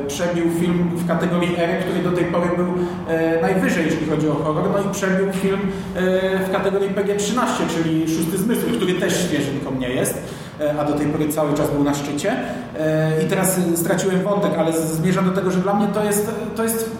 przebił 0.08 0.46
film 0.60 0.90
w 0.96 1.08
kategorii 1.08 1.56
R, 1.58 1.84
który 1.84 2.04
do 2.04 2.12
tej 2.12 2.26
pory 2.26 2.50
był 2.58 2.68
e, 3.08 3.42
najwyżej, 3.42 3.86
jeśli 3.86 4.08
chodzi 4.08 4.30
o 4.30 4.34
horror, 4.34 4.64
no 4.74 4.90
i 4.90 4.94
przebił 4.94 5.34
film 5.34 5.60
e, 5.96 6.40
w 6.40 6.52
kategorii 6.52 6.90
PG-13, 6.90 7.36
czyli 7.76 8.16
Szósty 8.16 8.38
Zmysł, 8.38 8.62
który 8.76 8.94
też 8.94 9.26
świeżynką 9.26 9.72
nie 9.80 9.90
jest 9.90 10.22
e, 10.62 10.80
a 10.80 10.84
do 10.86 10.94
tej 10.94 11.08
pory 11.08 11.30
cały 11.30 11.54
czas 11.54 11.72
był 11.72 11.84
na 11.84 11.94
szczycie. 11.94 12.32
E, 12.80 13.24
I 13.24 13.28
teraz 13.28 13.58
e, 13.58 13.78
straciłem 13.78 14.24
wątek, 14.24 14.52
ale 14.58 14.74
zmierzam 14.74 15.26
do 15.26 15.32
tego, 15.32 15.52
że 15.52 15.60
dla 15.60 15.74
mnie 15.74 15.88
to 15.88 16.04
jest, 16.04 16.32
to 16.56 16.64
jest 16.64 16.92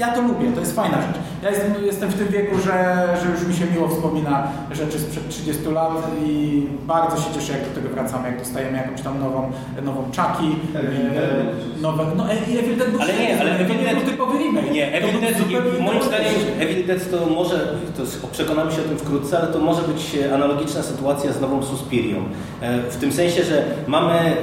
ja 0.00 0.08
to 0.14 0.20
lubię, 0.22 0.52
to 0.54 0.60
jest 0.60 0.76
fajna 0.76 0.96
rzecz. 1.02 1.16
Ja 1.42 1.50
jestem, 1.50 1.74
jestem 1.84 2.08
w 2.10 2.14
tym 2.18 2.28
wieku, 2.28 2.56
że, 2.58 3.06
że 3.22 3.30
już 3.30 3.46
mi 3.48 3.54
się 3.54 3.64
miło 3.74 3.88
wspomina 3.88 4.48
rzeczy 4.72 4.98
sprzed 4.98 5.28
30 5.28 5.62
lat 5.66 5.92
i 6.26 6.66
bardzo 6.86 7.16
się 7.16 7.34
cieszę, 7.34 7.52
jak 7.52 7.68
do 7.68 7.74
tego 7.74 7.88
wracamy, 7.94 8.28
jak 8.28 8.38
dostajemy 8.38 8.78
jakąś 8.78 9.02
tam 9.02 9.20
nową, 9.20 9.52
nową 9.82 10.02
Chucky, 10.02 10.44
e, 10.78 11.82
nowe, 11.82 12.04
no 12.16 12.32
e- 12.32 12.50
i 12.52 12.58
Evil 12.58 12.76
Dead 12.76 12.90
był 12.90 13.00
Ale 13.02 13.14
nie, 13.14 13.40
ale 13.40 13.50
to 13.50 13.60
Evil 13.64 13.76
nie 13.76 13.84
Dead... 13.84 13.94
był 13.94 14.10
typowy 14.12 14.38
remake. 14.38 14.72
Nie, 14.72 14.92
Evil 14.94 15.20
Dead, 15.20 15.38
zupełnie 15.38 15.78
moim 15.80 16.02
zdaniem. 16.02 16.32
Evil 16.60 16.86
Dead 16.86 17.10
to 17.10 17.26
może, 17.26 17.74
to 17.96 18.02
jest, 18.02 18.26
przekonamy 18.26 18.72
się 18.72 18.80
o 18.80 18.84
tym 18.84 18.98
wkrótce, 18.98 19.38
ale 19.38 19.46
to 19.52 19.58
może 19.58 19.82
być 19.82 20.18
analogiczna 20.34 20.82
sytuacja 20.82 21.32
z 21.32 21.40
nową 21.40 21.62
Suspirią. 21.62 22.18
E, 22.60 22.78
W 22.82 22.96
tym 22.96 23.12
sensie, 23.12 23.44
że 23.44 23.64
mamy 23.86 24.36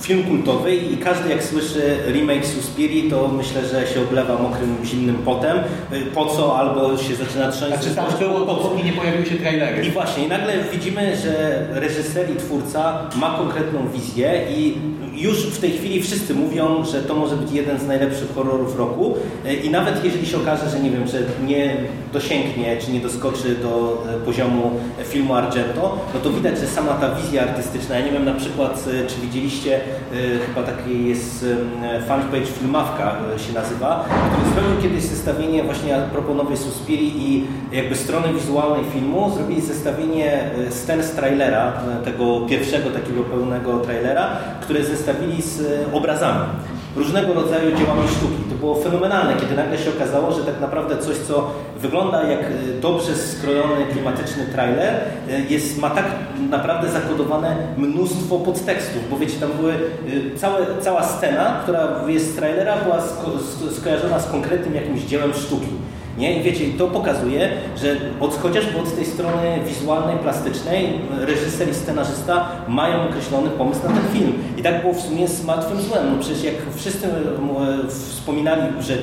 film 0.00 0.22
kultowy 0.24 0.76
i 0.76 0.96
każdy 0.96 1.28
jak 1.28 1.42
słyszy 1.44 1.96
remake 2.12 2.46
Suspirii, 2.46 3.10
to 3.10 3.28
myślę, 3.28 3.60
że 3.68 3.86
się 3.86 4.00
oblewa 4.00 4.38
mokrym, 4.42 4.76
zimnym 4.84 5.16
potem. 5.24 5.56
E, 5.58 6.00
Po 6.14 6.26
co? 6.26 6.58
Albo 6.58 6.96
się 6.96 7.14
zaczyna 7.14 7.52
trząść. 7.52 7.74
Znaczy 7.74 7.96
tam 7.96 8.06
było, 8.18 8.40
dopóki 8.40 8.84
nie 8.84 8.92
pojawiły 8.92 9.26
się 9.26 9.34
trailery. 9.34 9.86
I 9.86 9.90
właśnie, 9.90 10.24
i 10.24 10.28
nagle 10.28 10.52
widzimy, 10.72 11.16
że 11.16 11.66
reżyser 11.70 12.30
i 12.30 12.36
twórca 12.36 13.10
ma 13.16 13.30
konkretną 13.38 13.88
wizję 13.88 14.42
i 14.50 14.74
już 15.16 15.46
w 15.46 15.60
tej 15.60 15.72
chwili 15.72 16.02
wszyscy 16.02 16.34
mówią, 16.34 16.84
że 16.84 17.02
to 17.02 17.14
może 17.14 17.36
być 17.36 17.52
jeden 17.52 17.78
z 17.78 17.86
najlepszych 17.86 18.34
horrorów 18.34 18.78
roku. 18.78 19.14
E, 19.44 19.54
i 19.54 19.70
nawet 19.70 20.04
jeżeli 20.04 20.26
się 20.26 20.36
okaże, 20.36 20.70
że 20.70 20.80
nie 20.80 20.90
wiem, 20.90 21.06
że 21.06 21.18
nie 21.46 21.76
dosięgnie 22.12 22.76
czy 22.76 22.92
nie 22.92 23.00
doskoczy 23.00 23.54
do 23.62 24.04
e, 24.10 24.24
poziomu 24.24 24.70
filmu 25.04 25.34
Argento, 25.34 25.98
no 26.14 26.20
to 26.20 26.30
widać, 26.30 26.58
że 26.58 26.66
sama 26.66 26.92
ta 26.92 27.14
wizja 27.14 27.42
artystyczna, 27.42 27.98
ja 27.98 28.06
nie 28.06 28.12
wiem 28.12 28.24
na 28.24 28.34
przykład, 28.34 28.84
e, 28.88 29.06
czy 29.06 29.20
widzieliście, 29.20 29.80
chyba 30.46 30.62
taki 30.66 31.08
jest 31.08 31.46
fanpage 32.08 32.46
Filmawka 32.46 33.16
się 33.46 33.52
nazywa, 33.52 34.04
który 34.32 34.54
zrobił 34.54 34.82
kiedyś 34.82 35.04
zestawienie 35.04 35.64
właśnie 35.64 35.96
a 35.96 36.00
propos 36.00 36.36
nowej 36.36 36.56
Suspirii 36.56 37.14
i 37.18 37.46
jakby 37.76 37.94
strony 37.94 38.34
wizualnej 38.34 38.84
filmu, 38.92 39.32
zrobili 39.34 39.60
zestawienie 39.60 40.50
scen 40.70 41.02
z 41.02 41.10
trailera, 41.10 41.72
tego 42.04 42.40
pierwszego 42.40 42.90
takiego 42.90 43.22
pełnego 43.22 43.78
trailera, 43.78 44.36
które 44.60 44.84
zestawili 45.06 45.42
z 45.42 45.60
e, 45.60 45.92
obrazami. 45.92 46.46
różnego 46.96 47.34
rodzaju 47.34 47.76
dziełami 47.76 48.08
sztuki. 48.08 48.42
To 48.50 48.54
było 48.54 48.74
fenomenalne, 48.74 49.36
kiedy 49.40 49.54
nagle 49.54 49.78
się 49.78 49.90
okazało, 49.90 50.32
że 50.32 50.44
tak 50.44 50.60
naprawdę 50.60 50.98
coś, 50.98 51.16
co 51.16 51.50
wygląda 51.78 52.22
jak 52.22 52.40
e, 52.40 52.80
dobrze 52.80 53.14
skrojony, 53.14 53.86
klimatyczny 53.92 54.46
trailer, 54.52 54.94
e, 55.30 55.40
jest, 55.40 55.78
ma 55.78 55.90
tak 55.90 56.04
naprawdę 56.50 56.88
zakodowane 56.90 57.56
mnóstwo 57.76 58.38
podtekstów, 58.38 59.10
bo 59.10 59.16
wiecie, 59.18 59.40
tam 59.40 59.50
były 59.60 59.74
całe, 60.36 60.66
cała 60.80 61.02
scena, 61.02 61.60
która 61.62 61.88
jest 62.06 62.32
z 62.32 62.36
trailera, 62.36 62.76
była 62.76 63.00
sko 63.00 63.30
skojarzona 63.80 64.20
z 64.20 64.30
konkretnym 64.30 64.74
jakimś 64.74 65.02
dziełem 65.02 65.34
sztuki. 65.34 65.68
Nie? 66.18 66.40
I 66.40 66.42
wiecie, 66.42 66.64
to 66.78 66.86
pokazuje, 66.86 67.48
że 67.76 67.96
od, 68.20 68.38
chociażby 68.38 68.78
od 68.78 68.96
tej 68.96 69.04
strony 69.06 69.58
wizualnej, 69.66 70.16
plastycznej, 70.16 71.00
reżyser 71.10 71.70
i 71.70 71.74
scenarzysta 71.74 72.48
mają 72.68 73.08
określony 73.08 73.50
pomysł 73.50 73.80
na 73.82 73.88
ten 73.88 74.08
film. 74.12 74.32
I 74.56 74.62
tak 74.62 74.82
było 74.82 74.94
w 74.94 75.00
sumie 75.00 75.28
z 75.28 75.44
Martwym 75.44 75.80
Złem. 75.80 76.12
No 76.12 76.20
przecież 76.20 76.44
jak 76.44 76.54
wszyscy 76.74 77.06
e, 77.06 77.88
wspominali, 77.88 78.62
że 78.80 78.94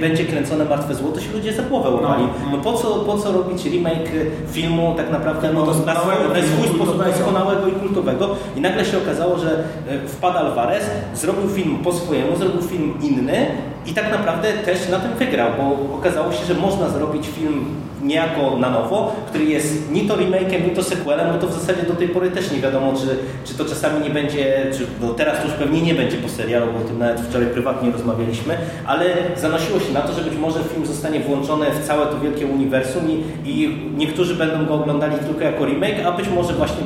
będzie 0.00 0.24
kręcone 0.24 0.64
Martwe 0.64 0.94
Zło, 0.94 1.12
to 1.12 1.20
się 1.20 1.32
ludzie 1.32 1.52
za 1.52 1.62
głowę 1.62 1.90
łapali. 1.90 2.24
No, 2.44 2.56
no 2.56 2.62
po, 2.62 2.72
co, 2.72 2.88
po 2.90 3.18
co 3.18 3.32
robić 3.32 3.64
remake 3.64 4.10
filmu 4.52 4.94
tak 4.96 5.10
naprawdę 5.10 5.52
no, 5.52 5.66
na, 5.66 5.74
swój, 5.74 5.86
na 5.86 6.42
swój 6.42 6.76
sposób 6.76 7.04
doskonałego 7.04 7.68
i 7.68 7.72
kultowego. 7.72 8.36
I 8.56 8.60
nagle 8.60 8.84
się 8.84 8.98
okazało, 8.98 9.38
że 9.38 9.64
e, 9.88 10.08
wpada 10.08 10.40
Alvarez, 10.40 10.84
zrobił 11.14 11.48
film 11.48 11.78
po 11.84 11.92
swojemu, 11.92 12.36
zrobił 12.36 12.62
film 12.62 12.94
inny, 13.02 13.46
i 13.86 13.94
tak 13.94 14.10
naprawdę 14.10 14.52
też 14.52 14.88
na 14.88 14.98
tym 14.98 15.12
wygrał, 15.14 15.50
bo 15.58 15.96
okazało 15.96 16.32
się, 16.32 16.44
że 16.44 16.54
można 16.54 16.88
zrobić 16.88 17.26
film 17.26 17.64
niejako 18.02 18.56
na 18.56 18.70
nowo, 18.70 19.16
który 19.28 19.44
jest 19.44 19.90
ni 19.90 20.00
to 20.00 20.16
remake'em, 20.16 20.64
ni 20.64 20.70
to 20.70 20.82
sequelem, 20.82 21.32
bo 21.32 21.38
to 21.38 21.46
w 21.46 21.52
zasadzie 21.52 21.82
do 21.82 21.94
tej 21.94 22.08
pory 22.08 22.30
też 22.30 22.50
nie 22.52 22.60
wiadomo, 22.60 22.92
czy, 22.92 23.06
czy 23.44 23.58
to 23.58 23.64
czasami 23.64 24.04
nie 24.04 24.10
będzie, 24.10 24.66
czy 24.72 24.86
no 25.00 25.14
teraz 25.14 25.38
to 25.38 25.44
już 25.44 25.56
pewnie 25.56 25.82
nie 25.82 25.94
będzie 25.94 26.16
po 26.16 26.28
serialu, 26.28 26.72
bo 26.72 26.78
o 26.78 26.82
tym 26.82 26.98
nawet 26.98 27.20
wczoraj 27.20 27.46
prywatnie 27.48 27.90
rozmawialiśmy, 27.90 28.58
ale 28.86 29.04
zanosiło 29.36 29.80
się 29.80 29.92
na 29.92 30.00
to, 30.00 30.12
że 30.12 30.22
być 30.22 30.38
może 30.38 30.60
film 30.64 30.86
zostanie 30.86 31.20
włączony 31.20 31.66
w 31.70 31.86
całe 31.86 32.06
to 32.06 32.20
wielkie 32.20 32.46
uniwersum 32.46 33.10
i, 33.10 33.24
i 33.44 33.78
niektórzy 33.96 34.34
będą 34.34 34.66
go 34.66 34.74
oglądali 34.74 35.16
tylko 35.18 35.40
jako 35.40 35.66
remake, 35.66 36.06
a 36.06 36.12
być 36.12 36.28
może 36.28 36.52
właśnie 36.52 36.82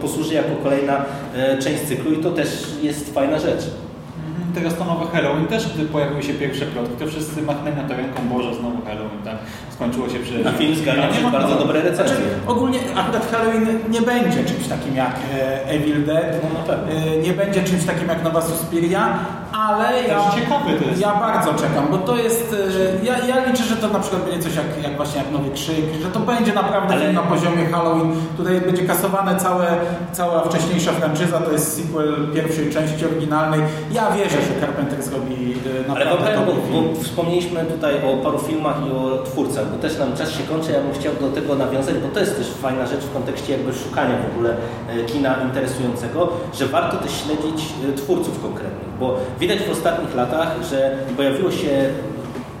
posłuży 0.00 0.34
jako 0.34 0.50
kolejna 0.62 1.04
e, 1.36 1.58
część 1.58 1.82
cyklu 1.82 2.12
i 2.12 2.16
to 2.16 2.30
też 2.30 2.48
jest 2.82 3.14
fajna 3.14 3.38
rzecz 3.38 3.62
teraz 4.56 4.74
to 4.74 4.84
nowe 4.84 5.06
Halloween 5.06 5.46
też, 5.46 5.74
gdy 5.74 5.84
pojawiły 5.84 6.22
się 6.22 6.34
pierwsze 6.34 6.66
plotki, 6.66 6.96
to 6.98 7.06
wszyscy 7.06 7.42
machnęli 7.42 7.76
na 7.76 7.88
to 7.88 7.96
ręką, 7.96 8.28
Boże, 8.32 8.54
znowu 8.54 8.84
Halloween, 8.86 9.22
tak? 9.24 9.36
Skończyło 9.70 10.08
się 10.08 10.18
przecież... 10.18 10.46
A 10.46 10.52
film 10.52 10.74
zgarnia 10.74 11.14
się 11.14 11.30
bardzo 11.30 11.54
dobre 11.54 11.82
recenzje. 11.82 12.16
Znaczy, 12.16 12.22
ogólnie 12.46 12.78
akurat 12.94 13.30
Halloween 13.30 13.66
nie 13.90 14.02
będzie 14.02 14.44
czymś 14.44 14.68
takim 14.68 14.96
jak 14.96 15.16
e, 15.34 15.68
Evil 15.68 16.06
Dead, 16.06 16.26
no, 16.42 16.74
e, 16.74 17.16
nie 17.16 17.32
będzie 17.32 17.64
czymś 17.64 17.84
takim 17.84 18.08
jak 18.08 18.24
Nowa 18.24 18.42
Suspiria, 18.42 19.18
ale 19.56 20.02
ja, 20.08 20.20
ja 20.98 21.14
bardzo 21.14 21.54
czekam, 21.54 21.86
bo 21.90 21.98
to 21.98 22.16
jest, 22.16 22.56
e, 23.02 23.04
ja, 23.04 23.18
ja 23.26 23.44
liczę, 23.44 23.64
że 23.64 23.76
to 23.76 23.88
na 23.88 23.98
przykład 23.98 24.22
będzie 24.22 24.42
coś 24.42 24.56
jak, 24.56 24.82
jak 24.82 24.96
właśnie 24.96 25.22
jak 25.22 25.32
Nowy 25.32 25.50
Krzyk, 25.50 25.84
że 26.02 26.08
to 26.08 26.20
będzie 26.20 26.52
naprawdę 26.52 26.94
ale... 26.94 27.12
na 27.12 27.22
poziomie 27.22 27.66
Halloween. 27.66 28.12
Tutaj 28.36 28.60
będzie 28.60 28.84
kasowane 28.84 29.36
całe, 29.36 29.66
cała 30.12 30.44
wcześniejsza 30.44 30.92
franczyza, 30.92 31.38
to 31.40 31.52
jest 31.52 31.76
sequel 31.76 32.14
pierwszej 32.34 32.70
części 32.72 33.06
oryginalnej. 33.06 33.60
Ja 33.92 34.10
wierzę, 34.10 34.36
że 34.42 34.60
Carpenter 34.60 35.02
zrobi 35.02 35.54
e, 35.84 35.88
naprawdę 35.88 36.26
Ale 36.26 36.46
bo, 36.46 36.52
bo, 36.52 36.82
bo 36.82 37.00
wspomnieliśmy 37.02 37.64
tutaj 37.64 37.94
o 38.04 38.16
paru 38.16 38.38
filmach 38.38 38.76
i 38.88 38.92
o 38.92 39.22
twórcach, 39.22 39.64
bo 39.72 39.78
też 39.78 39.98
nam 39.98 40.16
czas 40.16 40.30
się 40.30 40.42
kończy, 40.42 40.72
ja 40.72 40.80
bym 40.80 40.92
chciał 40.92 41.12
do 41.20 41.28
tego 41.30 41.54
nawiązać, 41.54 41.94
bo 41.94 42.08
to 42.08 42.20
jest 42.20 42.36
też 42.36 42.46
fajna 42.50 42.86
rzecz 42.86 43.00
w 43.00 43.12
kontekście 43.12 43.52
jakby 43.52 43.72
szukania 43.72 44.14
w 44.16 44.34
ogóle 44.34 44.56
e, 44.88 45.04
kina 45.04 45.36
interesującego, 45.42 46.28
że 46.54 46.66
warto 46.66 46.96
też 46.96 47.12
śledzić 47.12 47.64
twórców 47.96 48.42
konkretnych, 48.42 48.88
bo 49.00 49.16
widać 49.48 49.62
w 49.62 49.70
ostatnich 49.70 50.14
latach, 50.14 50.56
że 50.70 50.96
pojawiło 51.16 51.50
się 51.50 51.88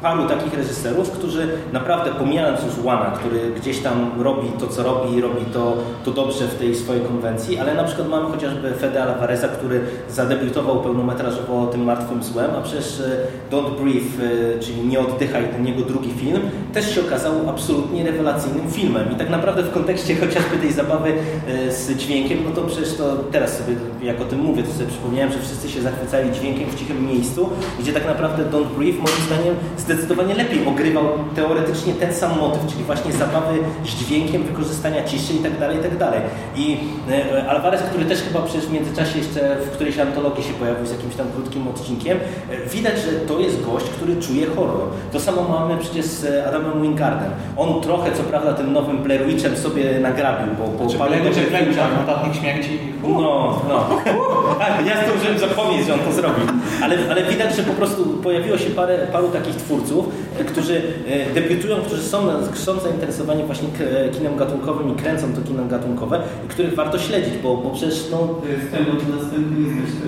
paru 0.06 0.28
takich 0.28 0.54
reżyserów, 0.54 1.10
którzy 1.10 1.48
naprawdę 1.72 2.10
pomijając 2.10 2.60
już 2.64 2.84
Łana, 2.84 3.10
który 3.10 3.40
gdzieś 3.56 3.78
tam 3.78 4.10
robi 4.18 4.48
to, 4.60 4.66
co 4.66 4.82
robi 4.82 5.16
i 5.16 5.20
robi 5.20 5.44
to, 5.52 5.76
to 6.04 6.10
dobrze 6.10 6.44
w 6.48 6.54
tej 6.54 6.74
swojej 6.74 7.02
konwencji, 7.02 7.58
ale 7.58 7.74
na 7.74 7.84
przykład 7.84 8.08
mamy 8.08 8.30
chociażby 8.30 8.70
Fede 8.70 9.02
Alvareza, 9.02 9.48
który 9.48 9.80
zadebiutował 10.10 10.80
pełnometrażowo 10.80 11.66
tym 11.66 11.84
Martwym 11.84 12.22
Złem, 12.22 12.50
a 12.58 12.60
przecież 12.62 13.00
e, 13.00 13.16
Don't 13.50 13.80
Breathe, 13.80 14.24
e, 14.56 14.58
czyli 14.58 14.86
Nie 14.86 15.00
oddychaj, 15.00 15.48
ten 15.48 15.66
jego 15.66 15.82
drugi 15.82 16.10
film, 16.10 16.40
też 16.74 16.94
się 16.94 17.00
okazał 17.00 17.32
absolutnie 17.50 18.04
rewelacyjnym 18.04 18.70
filmem. 18.70 19.12
I 19.12 19.16
tak 19.16 19.30
naprawdę 19.30 19.62
w 19.62 19.72
kontekście 19.72 20.16
chociażby 20.26 20.56
tej 20.56 20.72
zabawy 20.72 21.12
e, 21.48 21.72
z 21.72 21.90
dźwiękiem, 21.90 22.38
no 22.44 22.50
to 22.50 22.62
przecież 22.62 22.94
to 22.94 23.16
teraz 23.32 23.58
sobie, 23.58 23.74
jak 24.02 24.20
o 24.20 24.24
tym 24.24 24.40
mówię, 24.40 24.62
to 24.62 24.72
sobie 24.72 24.86
przypomniałem, 24.86 25.32
że 25.32 25.38
wszyscy 25.38 25.68
się 25.68 25.82
zachwycali 25.82 26.32
dźwiękiem 26.32 26.70
w 26.70 26.78
cichym 26.78 27.06
miejscu, 27.06 27.48
gdzie 27.80 27.92
tak 27.92 28.06
naprawdę 28.06 28.44
Don't 28.44 28.70
Breathe 28.76 28.98
moim 28.98 29.20
zdaniem 29.26 29.54
zdecydowanie 29.78 29.95
lepiej 30.36 30.66
ogrywał 30.66 31.04
teoretycznie 31.34 31.94
ten 31.94 32.14
sam 32.14 32.38
motyw, 32.38 32.66
czyli 32.72 32.84
właśnie 32.84 33.12
zabawy 33.12 33.58
z 33.84 33.88
dźwiękiem, 33.88 34.42
wykorzystania 34.42 35.04
ciszy 35.04 35.32
i 35.32 35.38
tak 35.38 35.58
dalej, 35.58 35.78
i 35.78 35.80
tak 35.80 35.96
dalej. 35.96 36.20
I 36.56 36.78
e, 37.10 37.50
Alvarez, 37.50 37.82
który 37.82 38.04
też 38.04 38.22
chyba 38.22 38.42
przecież 38.42 38.66
w 38.66 38.72
międzyczasie 38.72 39.18
jeszcze 39.18 39.56
w 39.56 39.70
którejś 39.70 39.98
antologii 39.98 40.44
się 40.44 40.52
pojawił 40.52 40.86
z 40.86 40.90
jakimś 40.90 41.14
tam 41.14 41.26
krótkim 41.34 41.68
odcinkiem, 41.68 42.18
e, 42.50 42.68
widać, 42.68 42.94
że 42.98 43.12
to 43.12 43.38
jest 43.38 43.64
gość, 43.64 43.86
który 43.86 44.16
czuje 44.16 44.46
horror. 44.46 44.88
To 45.12 45.20
samo 45.20 45.42
mamy 45.42 45.76
przecież 45.80 46.06
z 46.06 46.46
Adamem 46.46 46.82
Wingardem. 46.82 47.30
On 47.56 47.80
trochę, 47.80 48.12
co 48.12 48.22
prawda, 48.22 48.52
tym 48.52 48.72
nowym 48.72 48.98
Blair 48.98 49.26
Witchem 49.26 49.56
sobie 49.56 50.00
nagrabił, 50.00 50.54
bo 50.58 50.64
po 50.64 50.90
znaczy, 50.90 50.98
paru 50.98 51.12
Witch, 51.24 51.76
notatnik 51.98 52.34
śmierci. 52.34 52.78
No, 53.02 53.62
no. 53.68 53.88
ja 54.88 55.04
zdążyłem 55.04 55.38
zapomnieć, 55.38 55.86
że 55.86 55.94
on 55.94 56.00
to 56.00 56.12
zrobił. 56.12 56.46
Ale, 56.82 56.96
ale 57.10 57.24
widać, 57.24 57.56
że 57.56 57.62
po 57.62 57.72
prostu 57.72 58.04
pojawiło 58.04 58.58
się 58.58 58.70
parę, 58.70 59.06
paru 59.12 59.28
takich 59.28 59.56
twórców, 59.56 59.75
twórców, 59.76 60.08
e, 60.38 60.44
którzy 60.44 60.82
e, 61.08 61.34
debiutują, 61.34 61.76
którzy 61.76 62.02
są, 62.02 62.18
są 62.54 62.80
zainteresowani 62.80 63.44
właśnie 63.44 63.68
kinem 64.12 64.36
gatunkowym 64.36 64.92
i 64.92 64.94
kręcą 64.94 65.32
to 65.32 65.40
kino 65.48 65.64
gatunkowe, 65.64 66.20
i 66.46 66.48
których 66.48 66.74
warto 66.74 66.98
śledzić, 66.98 67.34
bo, 67.42 67.56
bo 67.56 67.70
przecież 67.70 68.04
no... 68.10 68.18
To 68.18 68.48
jest 68.48 68.70
temat 68.70 69.20
następny 69.20 69.66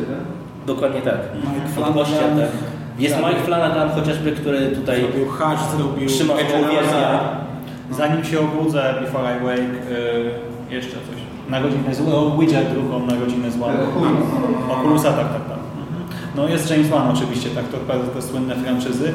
tak? 0.09 0.39
Dokładnie 0.67 1.01
tak. 1.01 1.19
Mike 1.35 1.69
Flanagan. 1.69 2.39
Tak. 2.39 2.49
Jest 2.99 3.17
Mike 3.17 3.43
Flanagan 3.45 3.91
chociażby, 3.91 4.33
który 4.33 4.69
tutaj... 4.69 5.01
Zrobił 5.01 5.29
Hash, 5.29 5.61
zrobił 5.77 6.09
Trzyma 6.09 6.35
Zanim 7.91 8.25
się 8.25 8.41
obudzę, 8.41 8.95
Before 9.01 9.37
I 9.37 9.45
Wake, 9.45 9.91
yy, 10.71 10.77
jeszcze 10.77 10.93
coś. 10.93 11.19
Na 11.49 11.61
godzinę 11.61 11.95
z... 11.95 12.01
Widget 12.41 12.73
drugą 12.73 13.07
na 13.07 13.17
godzinę 13.17 13.51
z 13.51 13.57
Oculusa, 14.71 15.13
tak, 15.13 15.33
tak, 15.33 15.49
tak. 15.49 15.58
No 16.39 16.49
jest 16.49 16.71
James 16.71 16.89
Wan 16.89 17.17
oczywiście, 17.17 17.51
tak, 17.51 17.65
to 17.69 17.79
te 18.15 18.23
słynne 18.23 18.57
franczyzy. 18.57 19.13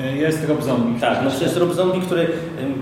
Y, 0.00 0.16
jest 0.16 0.48
Rob 0.48 0.62
Zombie. 0.62 1.00
Tak, 1.00 1.18
no 1.24 1.30
jest 1.40 1.56
Rob 1.56 1.74
Zombie, 1.74 2.00
który 2.00 2.28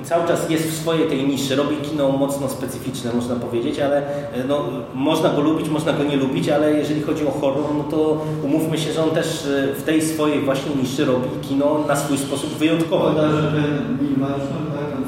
cały 0.02 0.28
czas 0.28 0.50
jest 0.50 0.64
w 0.68 0.74
swojej 0.74 1.08
tej 1.08 1.28
niszy, 1.28 1.56
robi 1.56 1.76
kino 1.76 2.08
mocno 2.08 2.48
specyficzne, 2.48 3.12
można 3.12 3.36
powiedzieć, 3.36 3.78
ale 3.78 4.02
y, 4.02 4.04
no, 4.48 4.64
można 4.94 5.28
go 5.28 5.40
lubić, 5.40 5.68
można 5.68 5.92
go 5.92 6.04
nie 6.04 6.16
lubić, 6.16 6.48
ale 6.48 6.72
jeżeli 6.72 7.02
chodzi 7.02 7.26
o 7.26 7.30
horror, 7.30 7.64
no 7.78 7.84
to 7.84 8.24
umówmy 8.42 8.78
się, 8.78 8.92
że 8.92 9.04
on 9.04 9.10
też 9.10 9.46
y, 9.46 9.74
w 9.78 9.82
tej 9.82 10.02
swojej 10.02 10.40
właśnie 10.40 10.74
niszy 10.82 11.04
robi 11.04 11.28
kino 11.42 11.84
na 11.88 11.96
swój 11.96 12.18
sposób 12.18 12.50
wyjątkowy. 12.50 13.10
Szkoda, 13.10 13.30
że 13.30 13.52
ten 13.52 13.98
minimalny 14.00 14.44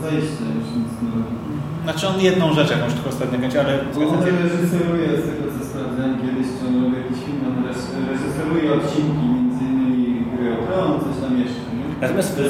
tak 0.03 0.13
już 0.13 0.25
nic 0.77 0.93
nie 1.03 1.11
robi. 1.11 1.37
Znaczy 1.85 2.09
on 2.09 2.21
jedną 2.21 2.53
rzecz 2.53 2.71
jakąś 2.71 2.93
tylko 2.93 3.09
ostatnio 3.09 3.39
kręci, 3.39 3.59
ale... 3.59 3.79
On 4.11 4.25
reżyseruje 4.25 5.09
z 5.09 5.25
tego 5.29 5.45
co 5.59 5.65
sprawdzałem 5.69 6.19
kiedyś, 6.23 6.47
czy 6.57 6.63
on 6.69 6.85
robi 6.85 6.97
jakiś 7.03 7.19
film, 7.25 7.41
on 7.49 7.65
reżyseruje 8.47 8.75
odcinki, 8.75 9.27
między 9.35 9.65
innymi 9.65 10.25
Gry 10.33 10.53
o 10.53 10.57
Tron, 10.67 11.01
coś 11.01 11.23
tam 11.23 11.39
jeszcze. 11.39 11.61
Natomiast 12.01 12.41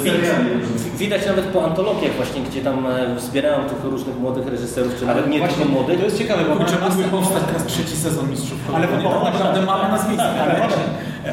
widać 0.98 1.26
nawet 1.26 1.44
po 1.44 1.64
antologiach 1.64 2.12
właśnie, 2.16 2.40
gdzie 2.42 2.60
tam 2.60 2.86
e, 2.86 3.16
wspierają 3.16 3.68
tych 3.68 3.84
różnych 3.84 4.18
młodych 4.20 4.46
reżyserów, 4.46 4.94
czy 4.98 5.06
nawet 5.06 5.28
nie 5.28 5.48
tylko 5.48 5.64
młodych. 5.64 5.98
To 5.98 6.04
jest 6.04 6.18
ciekawe, 6.18 6.42
bo 6.48 6.56
Kurczę, 6.56 6.76
mógłby 6.88 7.04
powstać 7.04 7.42
teraz 7.46 7.66
trzeci 7.66 7.96
sezon 7.96 8.30
Mistrzów. 8.30 8.58
Ale 8.74 8.88
bo 8.88 9.24
tak 9.24 9.34
naprawdę 9.34 9.62
mamy 9.62 9.88
nazwiska. 9.88 10.24
Ale 10.24 10.56
właśnie, 10.58 10.84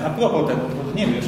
a 0.05 0.09
propos 0.09 0.47
tego, 0.47 0.61
to 0.61 0.97
nie 0.99 1.07
wiesz, 1.07 1.25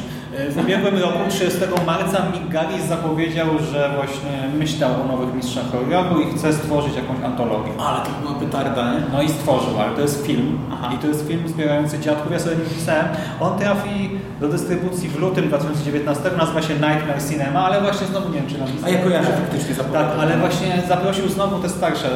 w 0.50 0.58
ubiegłym 0.58 0.98
roku, 0.98 1.18
30 1.28 1.58
marca, 1.86 2.18
Mick 2.32 2.48
Garris 2.48 2.84
zapowiedział, 2.84 3.46
że 3.72 3.90
właśnie 3.96 4.58
myślał 4.58 4.90
o 5.02 5.06
nowych 5.06 5.34
mistrzach 5.34 5.70
choreografu 5.70 6.20
i 6.20 6.32
chce 6.32 6.52
stworzyć 6.52 6.96
jakąś 6.96 7.24
antologię. 7.24 7.72
Ale 7.78 8.00
to 8.04 8.10
była 8.22 8.34
petarda, 8.34 8.92
nie? 8.92 9.00
No 9.12 9.22
i 9.22 9.28
stworzył, 9.28 9.80
ale 9.80 9.96
to 9.96 10.00
jest 10.00 10.26
film. 10.26 10.58
Aha. 10.72 10.90
I 10.94 10.98
to 10.98 11.06
jest 11.06 11.28
film 11.28 11.48
zbierający 11.48 11.98
dziadków. 11.98 12.32
Ja 12.32 12.38
sobie 12.38 12.56
nie 12.56 12.64
pisałem. 12.64 13.06
On 13.40 13.58
trafi 13.58 14.10
do 14.40 14.48
dystrybucji 14.48 15.08
w 15.08 15.18
lutym 15.18 15.48
2019, 15.48 16.22
nazywa 16.38 16.62
się 16.62 16.74
Nightmare 16.74 17.22
Cinema, 17.30 17.64
ale 17.64 17.80
właśnie 17.80 18.06
znowu 18.06 18.28
nie 18.28 18.40
wiem, 18.40 18.48
czy 18.48 18.58
nam... 18.58 18.68
A 18.84 18.90
ja 18.90 18.98
kojarzę 18.98 19.28
faktycznie 19.32 19.84
Tak, 19.92 20.06
ale 20.20 20.36
właśnie 20.36 20.82
zaprosił 20.88 21.28
znowu 21.28 21.58
te 21.58 21.68
starsze 21.68 22.08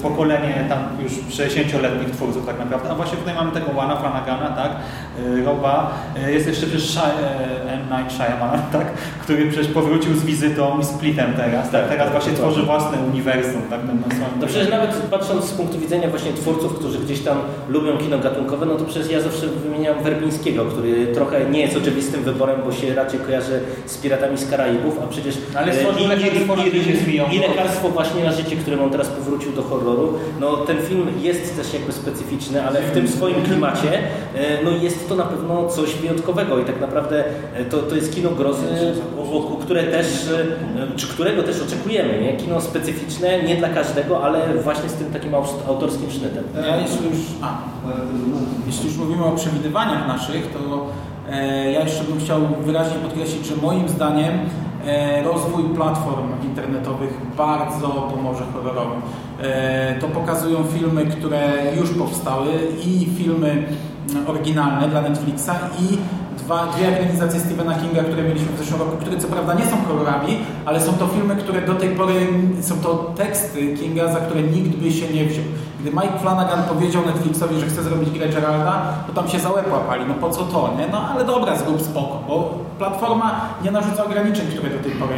pokolenie 0.00 0.66
tam 0.68 0.78
już 1.02 1.12
60-letnich 1.12 2.10
twórców 2.10 2.46
tak 2.46 2.58
naprawdę. 2.58 2.90
A 2.90 2.94
właśnie 2.94 3.18
tutaj 3.18 3.34
mamy 3.34 3.52
tego 3.52 3.72
Wana 3.72 3.96
Flanagana, 3.96 4.48
tak? 4.48 4.70
Y, 5.26 5.44
Roba. 5.44 5.90
Y, 6.28 6.32
Jest 6.32 6.46
jeszcze 6.46 6.66
przecież 6.66 6.90
Shy, 6.90 7.00
e, 7.00 7.72
M. 7.72 7.80
Night 7.90 8.12
Shyamalan, 8.16 8.62
tak? 8.72 8.86
Który 9.22 9.46
przecież 9.50 9.72
powrócił 9.72 10.14
z 10.14 10.24
wizytą 10.24 10.78
i 10.80 10.84
Splitem 10.84 11.32
teraz. 11.36 11.70
Tak, 11.70 11.88
teraz 11.88 12.12
właśnie 12.12 12.32
tworzy 12.32 12.62
własne 12.62 12.98
uniwersum, 12.98 13.62
tak? 13.70 13.80
Ten, 13.80 13.98
ten 14.02 14.18
No 14.40 14.46
przecież 14.46 14.70
nawet 14.70 14.90
patrząc 15.10 15.44
z 15.44 15.52
punktu 15.52 15.78
widzenia 15.78 16.08
właśnie 16.08 16.32
twórców, 16.32 16.78
którzy 16.78 16.98
gdzieś 16.98 17.20
tam 17.20 17.38
lubią 17.68 17.98
kino 17.98 18.18
gatunkowe, 18.18 18.66
no 18.66 18.74
to 18.74 18.84
przecież 18.84 19.10
ja 19.10 19.20
zawsze 19.20 19.46
wymieniam 19.46 20.02
Werbińskiego, 20.02 20.64
który 20.64 21.06
trochę 21.06 21.50
nie 21.50 21.60
jest 21.60 21.76
oczywistym 21.76 22.22
wyborem, 22.24 22.60
bo 22.64 22.72
się 22.72 22.94
raczej 22.94 23.20
kojarzy 23.20 23.60
z 23.86 23.98
Piratami 23.98 24.38
z 24.38 24.50
Karaibów, 24.50 24.98
a 25.04 25.06
przecież 25.06 25.38
Ale 25.54 25.72
e, 25.72 26.08
lekarstwo 26.08 26.56
na 26.56 26.62
życie 26.64 26.96
z 26.96 27.06
Miją. 27.08 27.24
i 27.32 27.38
lekarstwo 27.38 27.88
właśnie 27.88 28.24
na 28.24 28.32
życie, 28.32 28.56
którym 28.56 28.82
on 28.82 28.90
teraz 28.90 29.08
powrócił 29.08 29.52
do 29.52 29.62
horroru. 29.62 29.85
No 30.40 30.56
ten 30.56 30.76
film 30.82 31.06
jest 31.22 31.56
też 31.56 31.74
jakby 31.74 31.92
specyficzny, 31.92 32.66
ale 32.66 32.82
w 32.82 32.90
tym 32.90 33.08
swoim 33.08 33.42
klimacie 33.42 33.98
e, 34.34 34.64
no 34.64 34.70
jest 34.70 35.08
to 35.08 35.14
na 35.16 35.24
pewno 35.24 35.68
coś 35.68 35.94
wyjątkowego 35.94 36.58
i 36.58 36.64
tak 36.64 36.80
naprawdę 36.80 37.24
e, 37.54 37.64
to, 37.64 37.78
to 37.78 37.94
jest 37.96 38.14
kino 38.14 38.30
grozy, 38.30 38.66
o, 39.18 39.22
o, 39.52 39.56
które 39.56 39.82
też, 39.84 40.06
e, 40.06 40.96
czy 40.96 41.06
którego 41.08 41.42
też 41.42 41.62
oczekujemy, 41.62 42.20
nie? 42.22 42.36
Kino 42.36 42.60
specyficzne, 42.60 43.42
nie 43.42 43.56
dla 43.56 43.68
każdego, 43.68 44.24
ale 44.24 44.54
właśnie 44.62 44.88
z 44.88 44.94
tym 44.94 45.12
takim 45.12 45.32
aut- 45.32 45.68
autorskim 45.68 46.10
sznytem. 46.10 46.44
Ja 46.66 46.76
jeśli 46.76 47.06
już, 47.10 47.18
a, 47.42 47.58
jeśli 48.66 48.86
już 48.88 48.96
mówimy 48.96 49.24
o 49.24 49.32
przewidywaniach 49.32 50.08
naszych, 50.08 50.52
to 50.52 50.86
e, 51.30 51.72
ja 51.72 51.80
jeszcze 51.80 52.04
bym 52.04 52.20
chciał 52.20 52.40
wyraźnie 52.60 52.98
podkreślić, 52.98 53.46
że 53.46 53.56
moim 53.56 53.88
zdaniem 53.88 54.32
rozwój 55.24 55.64
platform 55.64 56.28
internetowych 56.44 57.20
bardzo 57.36 57.88
pomoże 57.88 58.44
horrorowi. 58.52 58.96
E, 59.42 59.94
to 60.00 60.08
pokazują 60.08 60.58
filmy, 60.64 61.06
które 61.06 61.52
już 61.80 61.90
powstały 61.90 62.52
i 62.86 63.06
filmy 63.18 63.50
mm, 63.50 64.26
oryginalne 64.26 64.88
dla 64.88 65.02
Netflixa 65.02 65.50
i 65.80 65.98
dwa, 66.38 66.66
dwie 66.66 66.88
ekranizacje 66.88 67.40
Stephena 67.40 67.74
Kinga, 67.74 68.02
które 68.02 68.22
mieliśmy 68.22 68.52
w 68.52 68.58
zeszłym 68.58 68.80
roku, 68.80 68.96
które 68.96 69.18
co 69.18 69.28
prawda 69.28 69.54
nie 69.54 69.64
są 69.64 69.76
horrorami, 69.88 70.36
ale 70.64 70.80
są 70.80 70.92
to 70.92 71.06
filmy, 71.06 71.36
które 71.36 71.62
do 71.62 71.74
tej 71.74 71.88
pory 71.88 72.14
są 72.60 72.76
to 72.76 73.12
teksty 73.16 73.74
Kinga, 73.76 74.12
za 74.12 74.20
które 74.20 74.42
nikt 74.42 74.76
by 74.76 74.92
się 74.92 75.14
nie 75.14 75.24
wziął. 75.24 75.44
Gdy 75.86 75.94
Mike 75.94 76.18
Flanagan 76.18 76.62
powiedział 76.62 77.02
Netflixowi, 77.06 77.60
że 77.60 77.66
chce 77.66 77.82
zrobić 77.82 78.10
grę 78.10 78.28
Geralda, 78.28 78.82
to 79.06 79.12
tam 79.12 79.28
się 79.28 79.38
za 79.38 79.50
łeb 79.50 79.72
łapali, 79.72 80.04
no 80.08 80.14
po 80.14 80.30
co 80.30 80.44
to, 80.44 80.70
nie? 80.78 80.86
No 80.92 81.08
ale 81.08 81.24
dobra, 81.24 81.56
zrób 81.56 81.82
spoko, 81.82 82.22
bo 82.28 82.54
platforma 82.78 83.40
nie 83.64 83.70
narzuca 83.70 84.04
ograniczeń, 84.04 84.46
które 84.46 84.70
do 84.70 84.78
tej 84.78 84.92
pory 84.92 85.14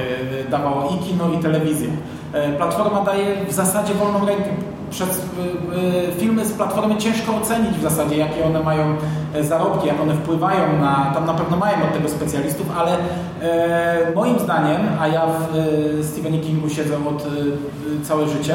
e, 0.46 0.50
dawało 0.50 0.90
i 0.90 0.98
kino, 0.98 1.24
i 1.32 1.38
telewizja. 1.38 1.88
E, 2.32 2.52
Platforma 2.52 3.00
daje 3.00 3.46
w 3.46 3.52
zasadzie 3.52 3.94
wolną 3.94 4.26
rękę. 4.26 4.48
Przez 4.90 5.08
e, 5.08 6.12
filmy 6.12 6.44
z 6.44 6.52
platformy 6.52 6.96
ciężko 6.96 7.36
ocenić 7.36 7.70
w 7.70 7.82
zasadzie, 7.82 8.16
jakie 8.16 8.44
one 8.44 8.62
mają 8.62 8.96
zarobki, 9.40 9.86
jak 9.86 10.00
one 10.00 10.14
wpływają 10.14 10.80
na, 10.80 11.10
tam 11.14 11.26
na 11.26 11.34
pewno 11.34 11.56
mają 11.56 11.76
od 11.82 11.92
tego 11.92 12.08
specjalistów, 12.08 12.66
ale 12.78 12.96
e, 13.42 14.12
moim 14.14 14.38
zdaniem, 14.38 14.80
a 15.00 15.08
ja 15.08 15.26
w 15.26 15.56
e, 16.00 16.04
Stephenie 16.04 16.40
Kingu 16.40 16.68
siedzę 16.70 16.94
od 16.96 17.22
e, 17.22 18.04
całe 18.04 18.28
życie, 18.28 18.54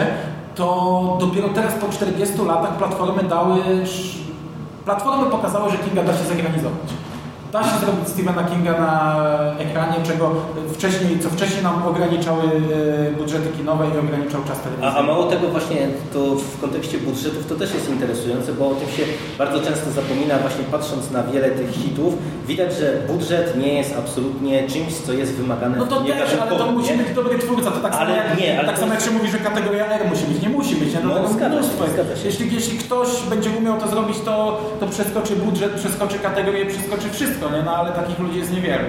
to 0.55 1.17
dopiero 1.19 1.49
teraz 1.49 1.73
po 1.73 1.88
40 1.88 2.45
latach 2.45 2.77
platformy 2.77 3.23
dały. 3.23 3.61
Platformy 4.85 5.31
pokazały, 5.31 5.71
że 5.71 5.77
Kinga 5.77 6.03
da 6.03 6.13
się 6.13 6.23
zegranizować. 6.23 6.89
Da 7.53 7.63
się 7.63 7.80
zrobić 7.85 8.07
Stephena 8.09 8.43
Kinga 8.43 8.71
na 8.80 9.23
ekranie, 9.59 9.97
czego 10.03 10.31
wcześniej, 10.73 11.19
co 11.19 11.30
wcześniej 11.30 11.63
nam 11.63 11.84
ograniczały 11.84 12.43
e, 12.43 13.11
budżety 13.11 13.49
kinowe 13.57 13.85
i 13.95 13.97
ograniczał 13.97 14.41
czas 14.43 14.57
A, 14.59 14.63
telewizyjny. 14.63 14.99
a 14.99 15.03
mało 15.03 15.23
tego 15.23 15.47
właśnie 15.47 15.88
to 16.13 16.35
w 16.35 16.61
kontekście 16.61 16.97
budżetów 16.97 17.47
to 17.49 17.55
też 17.55 17.73
jest 17.73 17.89
interesujące, 17.89 18.53
bo 18.53 18.69
o 18.69 18.75
tym 18.75 18.89
się 18.89 19.03
bardzo 19.38 19.59
często 19.59 19.91
zapomina 19.91 20.38
właśnie 20.38 20.63
patrząc 20.71 21.11
na 21.11 21.23
wiele 21.23 21.51
tych 21.51 21.71
hitów. 21.71 22.13
Widać, 22.47 22.73
że 22.73 22.88
budżet 23.07 23.57
nie 23.57 23.73
jest 23.73 23.95
absolutnie 23.97 24.67
czymś, 24.67 24.93
co 24.93 25.13
jest 25.13 25.34
wymagane 25.34 25.77
No 25.77 25.85
to 25.85 25.99
w 25.99 26.05
też, 26.05 26.31
ale 26.41 26.51
to 26.57 26.71
musi 26.71 26.93
być 26.93 27.15
dobry 27.15 27.39
twórca. 27.39 27.71
To 27.71 27.80
tak, 27.80 27.93
Ale 27.93 28.15
samo, 28.15 28.30
jak, 28.30 28.39
nie, 28.39 28.59
ale 28.59 28.67
tak 28.67 28.75
to 28.75 28.81
samo 28.81 28.93
jak 28.93 29.03
się 29.03 29.11
mówi, 29.11 29.27
że 29.31 29.38
kategoria 29.38 29.85
R 29.85 30.01
musi 30.09 30.25
być. 30.25 30.41
Nie 30.41 30.49
musi 30.49 30.75
być. 30.75 30.93
Nie? 30.93 30.99
No, 30.99 31.21
jest. 31.21 31.34
zgadza 31.93 32.15
się. 32.15 32.25
Jeśli, 32.25 32.55
jeśli 32.55 32.77
ktoś 32.77 33.07
będzie 33.30 33.49
umiał 33.49 33.80
to 33.80 33.88
zrobić, 33.88 34.17
to, 34.25 34.61
to 34.80 34.88
przeskoczy 34.88 35.35
budżet, 35.35 35.71
przeskoczy 35.71 36.19
kategorię, 36.19 36.65
przeskoczy 36.65 37.09
wszystko, 37.09 37.42
No 37.65 37.75
ale 37.75 37.91
takich 37.91 38.19
ludzi 38.19 38.37
jest 38.37 38.53
niewielu. 38.53 38.85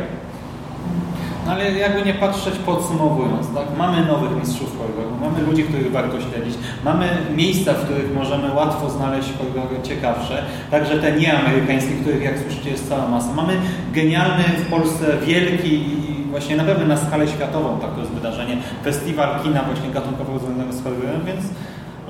No 1.47 1.53
ale 1.53 1.73
jakby 1.73 2.03
nie 2.03 2.15
patrzeć 2.15 2.55
podsumowując, 2.67 3.47
tak? 3.55 3.79
mamy 3.79 4.07
nowych 4.07 4.37
mistrzów 4.37 4.79
horroru, 4.79 5.17
mamy 5.21 5.43
ludzi, 5.43 5.65
których 5.65 5.93
warto 5.93 6.21
śledzić, 6.21 6.55
mamy 6.85 7.09
miejsca, 7.37 7.73
w 7.73 7.85
których 7.85 8.15
możemy 8.15 8.55
łatwo 8.55 8.91
znaleźć 8.91 9.29
horrory 9.39 9.83
ciekawsze, 9.83 10.43
także 10.71 10.99
te 10.99 11.13
nieamerykańskie, 11.13 11.95
których 12.01 12.23
jak 12.23 12.39
słyszycie 12.39 12.71
jest 12.71 12.89
cała 12.89 13.09
masa. 13.09 13.33
Mamy 13.35 13.57
genialny 13.93 14.45
w 14.45 14.71
Polsce 14.71 15.19
wielki 15.27 15.75
i 15.75 16.25
właśnie 16.31 16.57
na 16.57 16.65
pewno 16.65 16.87
na 16.87 16.97
skalę 16.97 17.29
światową 17.29 17.79
tak 17.81 17.95
to 17.95 18.01
jest 18.01 18.13
wydarzenie, 18.13 18.57
festiwal 18.85 19.41
kina 19.43 19.63
właśnie 19.63 19.91
gatunkowo 19.91 20.39
związanego 20.39 20.73
z 20.73 20.83
horrorem, 20.83 21.21
więc 21.27 21.45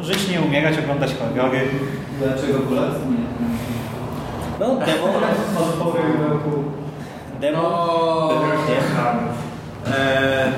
żyć 0.06 0.30
nie 0.30 0.40
umierać, 0.40 0.78
oglądać 0.78 1.10
horrory. 1.14 1.60
Dlaczego 2.18 2.58
Polacy 2.58 2.98
nie? 3.10 3.24
No, 4.60 4.66
demo, 4.66 5.06
demo, 7.40 7.62
No, 8.28 8.32
nie? 8.68 9.92
e, 9.94 10.52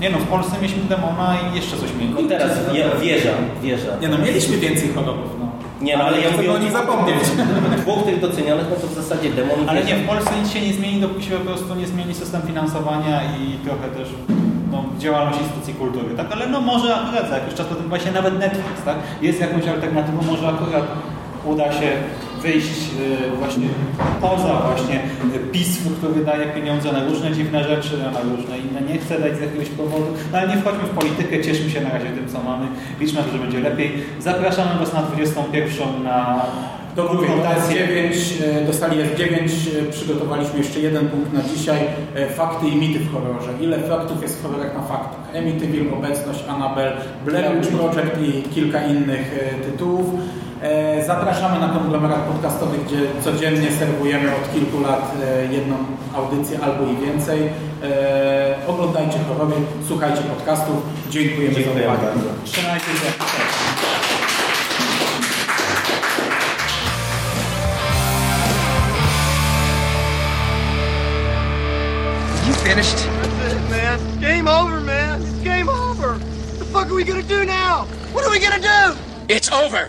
Nie 0.00 0.10
no, 0.10 0.18
w 0.18 0.26
Polsce 0.26 0.56
mieliśmy 0.62 0.82
Demona 0.82 1.36
i 1.52 1.56
jeszcze 1.56 1.76
coś 1.76 1.90
mieli. 2.00 2.14
No 2.14 2.28
teraz 2.28 2.50
wieża, 3.00 3.30
wieża. 3.62 3.90
nie 4.00 4.08
no, 4.08 4.18
mieliśmy 4.18 4.56
więcej 4.56 4.88
horrorów. 4.94 5.30
No. 5.40 5.46
Nie, 5.80 5.96
no, 5.96 6.04
ale 6.04 6.20
ja 6.20 6.28
chcę 6.28 6.36
mówię 6.36 6.52
o 6.52 6.58
nich 6.58 6.72
zapomnieć. 6.72 7.16
dwóch 7.76 8.04
tych 8.04 8.20
docenionych, 8.20 8.66
no 8.70 8.76
to 8.76 8.86
w 8.86 8.94
zasadzie 8.94 9.30
demon 9.30 9.64
i 9.64 9.68
Ale 9.68 9.84
nie, 9.84 9.96
w 9.96 10.06
Polsce 10.06 10.30
nic 10.42 10.50
się 10.52 10.60
nie 10.60 10.72
zmieni, 10.72 11.00
dopóki 11.00 11.22
się 11.24 11.30
po 11.36 11.44
prostu 11.44 11.74
nie 11.74 11.86
zmieni 11.86 12.14
system 12.14 12.42
finansowania 12.42 13.20
i 13.24 13.58
trochę 13.66 13.88
też 13.88 14.08
no, 14.72 14.84
działalność 14.98 15.38
instytucji 15.40 15.74
kultury, 15.74 16.14
tak? 16.16 16.26
Ale 16.32 16.46
no 16.46 16.60
może 16.60 16.96
akurat 16.96 17.28
za 17.28 17.34
jakiś 17.38 17.54
czas, 17.54 17.66
potem 17.66 17.88
właśnie 17.88 18.12
nawet 18.12 18.38
Netflix, 18.38 18.82
tak? 18.84 18.96
Jest 19.22 19.40
jakąś 19.40 19.66
alternatywą, 19.68 20.22
może 20.22 20.48
akurat 20.48 20.84
uda 21.44 21.72
się 21.72 21.90
wyjść 22.42 22.80
y, 23.32 23.36
właśnie 23.36 23.68
poza 24.20 24.62
właśnie 24.74 25.00
y, 25.36 25.38
PiS, 25.52 25.78
który 25.98 26.24
daje 26.24 26.46
pieniądze 26.46 26.92
na 26.92 27.04
różne 27.04 27.32
dziwne 27.32 27.64
rzeczy, 27.64 27.96
a 28.08 28.10
na 28.10 28.20
różne 28.20 28.58
inne 28.58 28.92
nie 28.92 28.98
chce 28.98 29.20
dać 29.20 29.36
z 29.36 29.40
jakiegoś 29.40 29.68
powodu. 29.68 30.06
No 30.32 30.38
ale 30.38 30.48
nie 30.48 30.62
wchodźmy 30.62 30.82
w 30.84 30.90
politykę, 30.90 31.40
cieszmy 31.44 31.70
się 31.70 31.80
na 31.80 31.90
razie 31.90 32.06
tym, 32.06 32.28
co 32.28 32.42
mamy. 32.42 32.66
Liczmy, 33.00 33.20
że 33.32 33.38
będzie 33.38 33.60
lepiej. 33.60 33.92
Zapraszamy 34.20 34.78
Was 34.80 34.92
na 34.94 35.02
21 35.02 36.02
na 36.02 36.42
jest 36.96 37.08
konfrontację. 37.08 37.88
9, 37.88 38.16
e, 38.46 38.64
dostali 38.66 38.98
jest 38.98 39.14
9, 39.14 39.52
e, 39.88 39.92
przygotowaliśmy 39.92 40.58
jeszcze 40.58 40.80
jeden 40.80 41.08
punkt 41.08 41.32
na 41.32 41.42
dzisiaj. 41.42 41.78
e, 42.14 42.26
Fakty 42.28 42.68
i 42.68 42.76
mity 42.76 42.98
w 42.98 43.12
horrorze. 43.12 43.50
Ile 43.60 43.78
faktów 43.78 44.22
jest 44.22 44.38
w 44.38 44.42
horrorach 44.42 44.74
na 44.74 44.82
faktach? 44.82 45.20
Emityville, 45.32 45.92
Obecność, 45.92 46.44
Annabelle, 46.48 46.96
Blair 47.24 47.60
Witch 47.60 47.76
Project 47.76 48.18
i 48.22 48.42
kilka 48.54 48.86
innych 48.86 49.38
e, 49.40 49.64
tytułów. 49.64 50.06
E, 50.62 51.04
Zapraszamy 51.06 51.60
na 51.60 51.68
konglomerat 51.68 52.18
podcastowy, 52.20 52.78
gdzie 52.78 52.96
codziennie 53.24 53.72
serwujemy 53.72 54.28
od 54.36 54.52
kilku 54.54 54.80
lat 54.80 55.12
e, 55.24 55.52
jedną 55.52 55.76
audycję 56.14 56.58
albo 56.62 56.84
i 56.92 56.96
więcej. 57.06 57.40
E, 57.82 58.66
Oglądajcie 58.66 59.18
horrory, 59.28 59.56
słuchajcie 59.88 60.22
podcastów. 60.22 60.76
Dziękujemy 61.10 61.54
Dziękuję 61.54 61.84
za 61.84 61.92
uwagę. 61.92 62.06
bardzo. 62.06 62.28
Trzymajcie 62.44 62.86
się. 62.86 63.10
You 72.46 72.54
finished? 72.54 72.96
That's 72.96 73.52
it, 73.52 73.70
man. 73.70 74.20
Game 74.20 74.48
over, 74.48 74.80
man. 74.80 75.20
It's 75.22 75.32
game 75.44 75.68
over. 75.68 76.12
What 76.14 76.58
the 76.58 76.64
fuck 76.64 76.86
are 76.90 76.94
we 76.94 77.04
gonna 77.04 77.22
do 77.22 77.44
now? 77.44 77.84
What 78.12 78.24
are 78.24 78.30
we 78.30 78.40
gonna 78.40 78.58
do? 78.60 78.96
It's 79.28 79.50
over. 79.52 79.88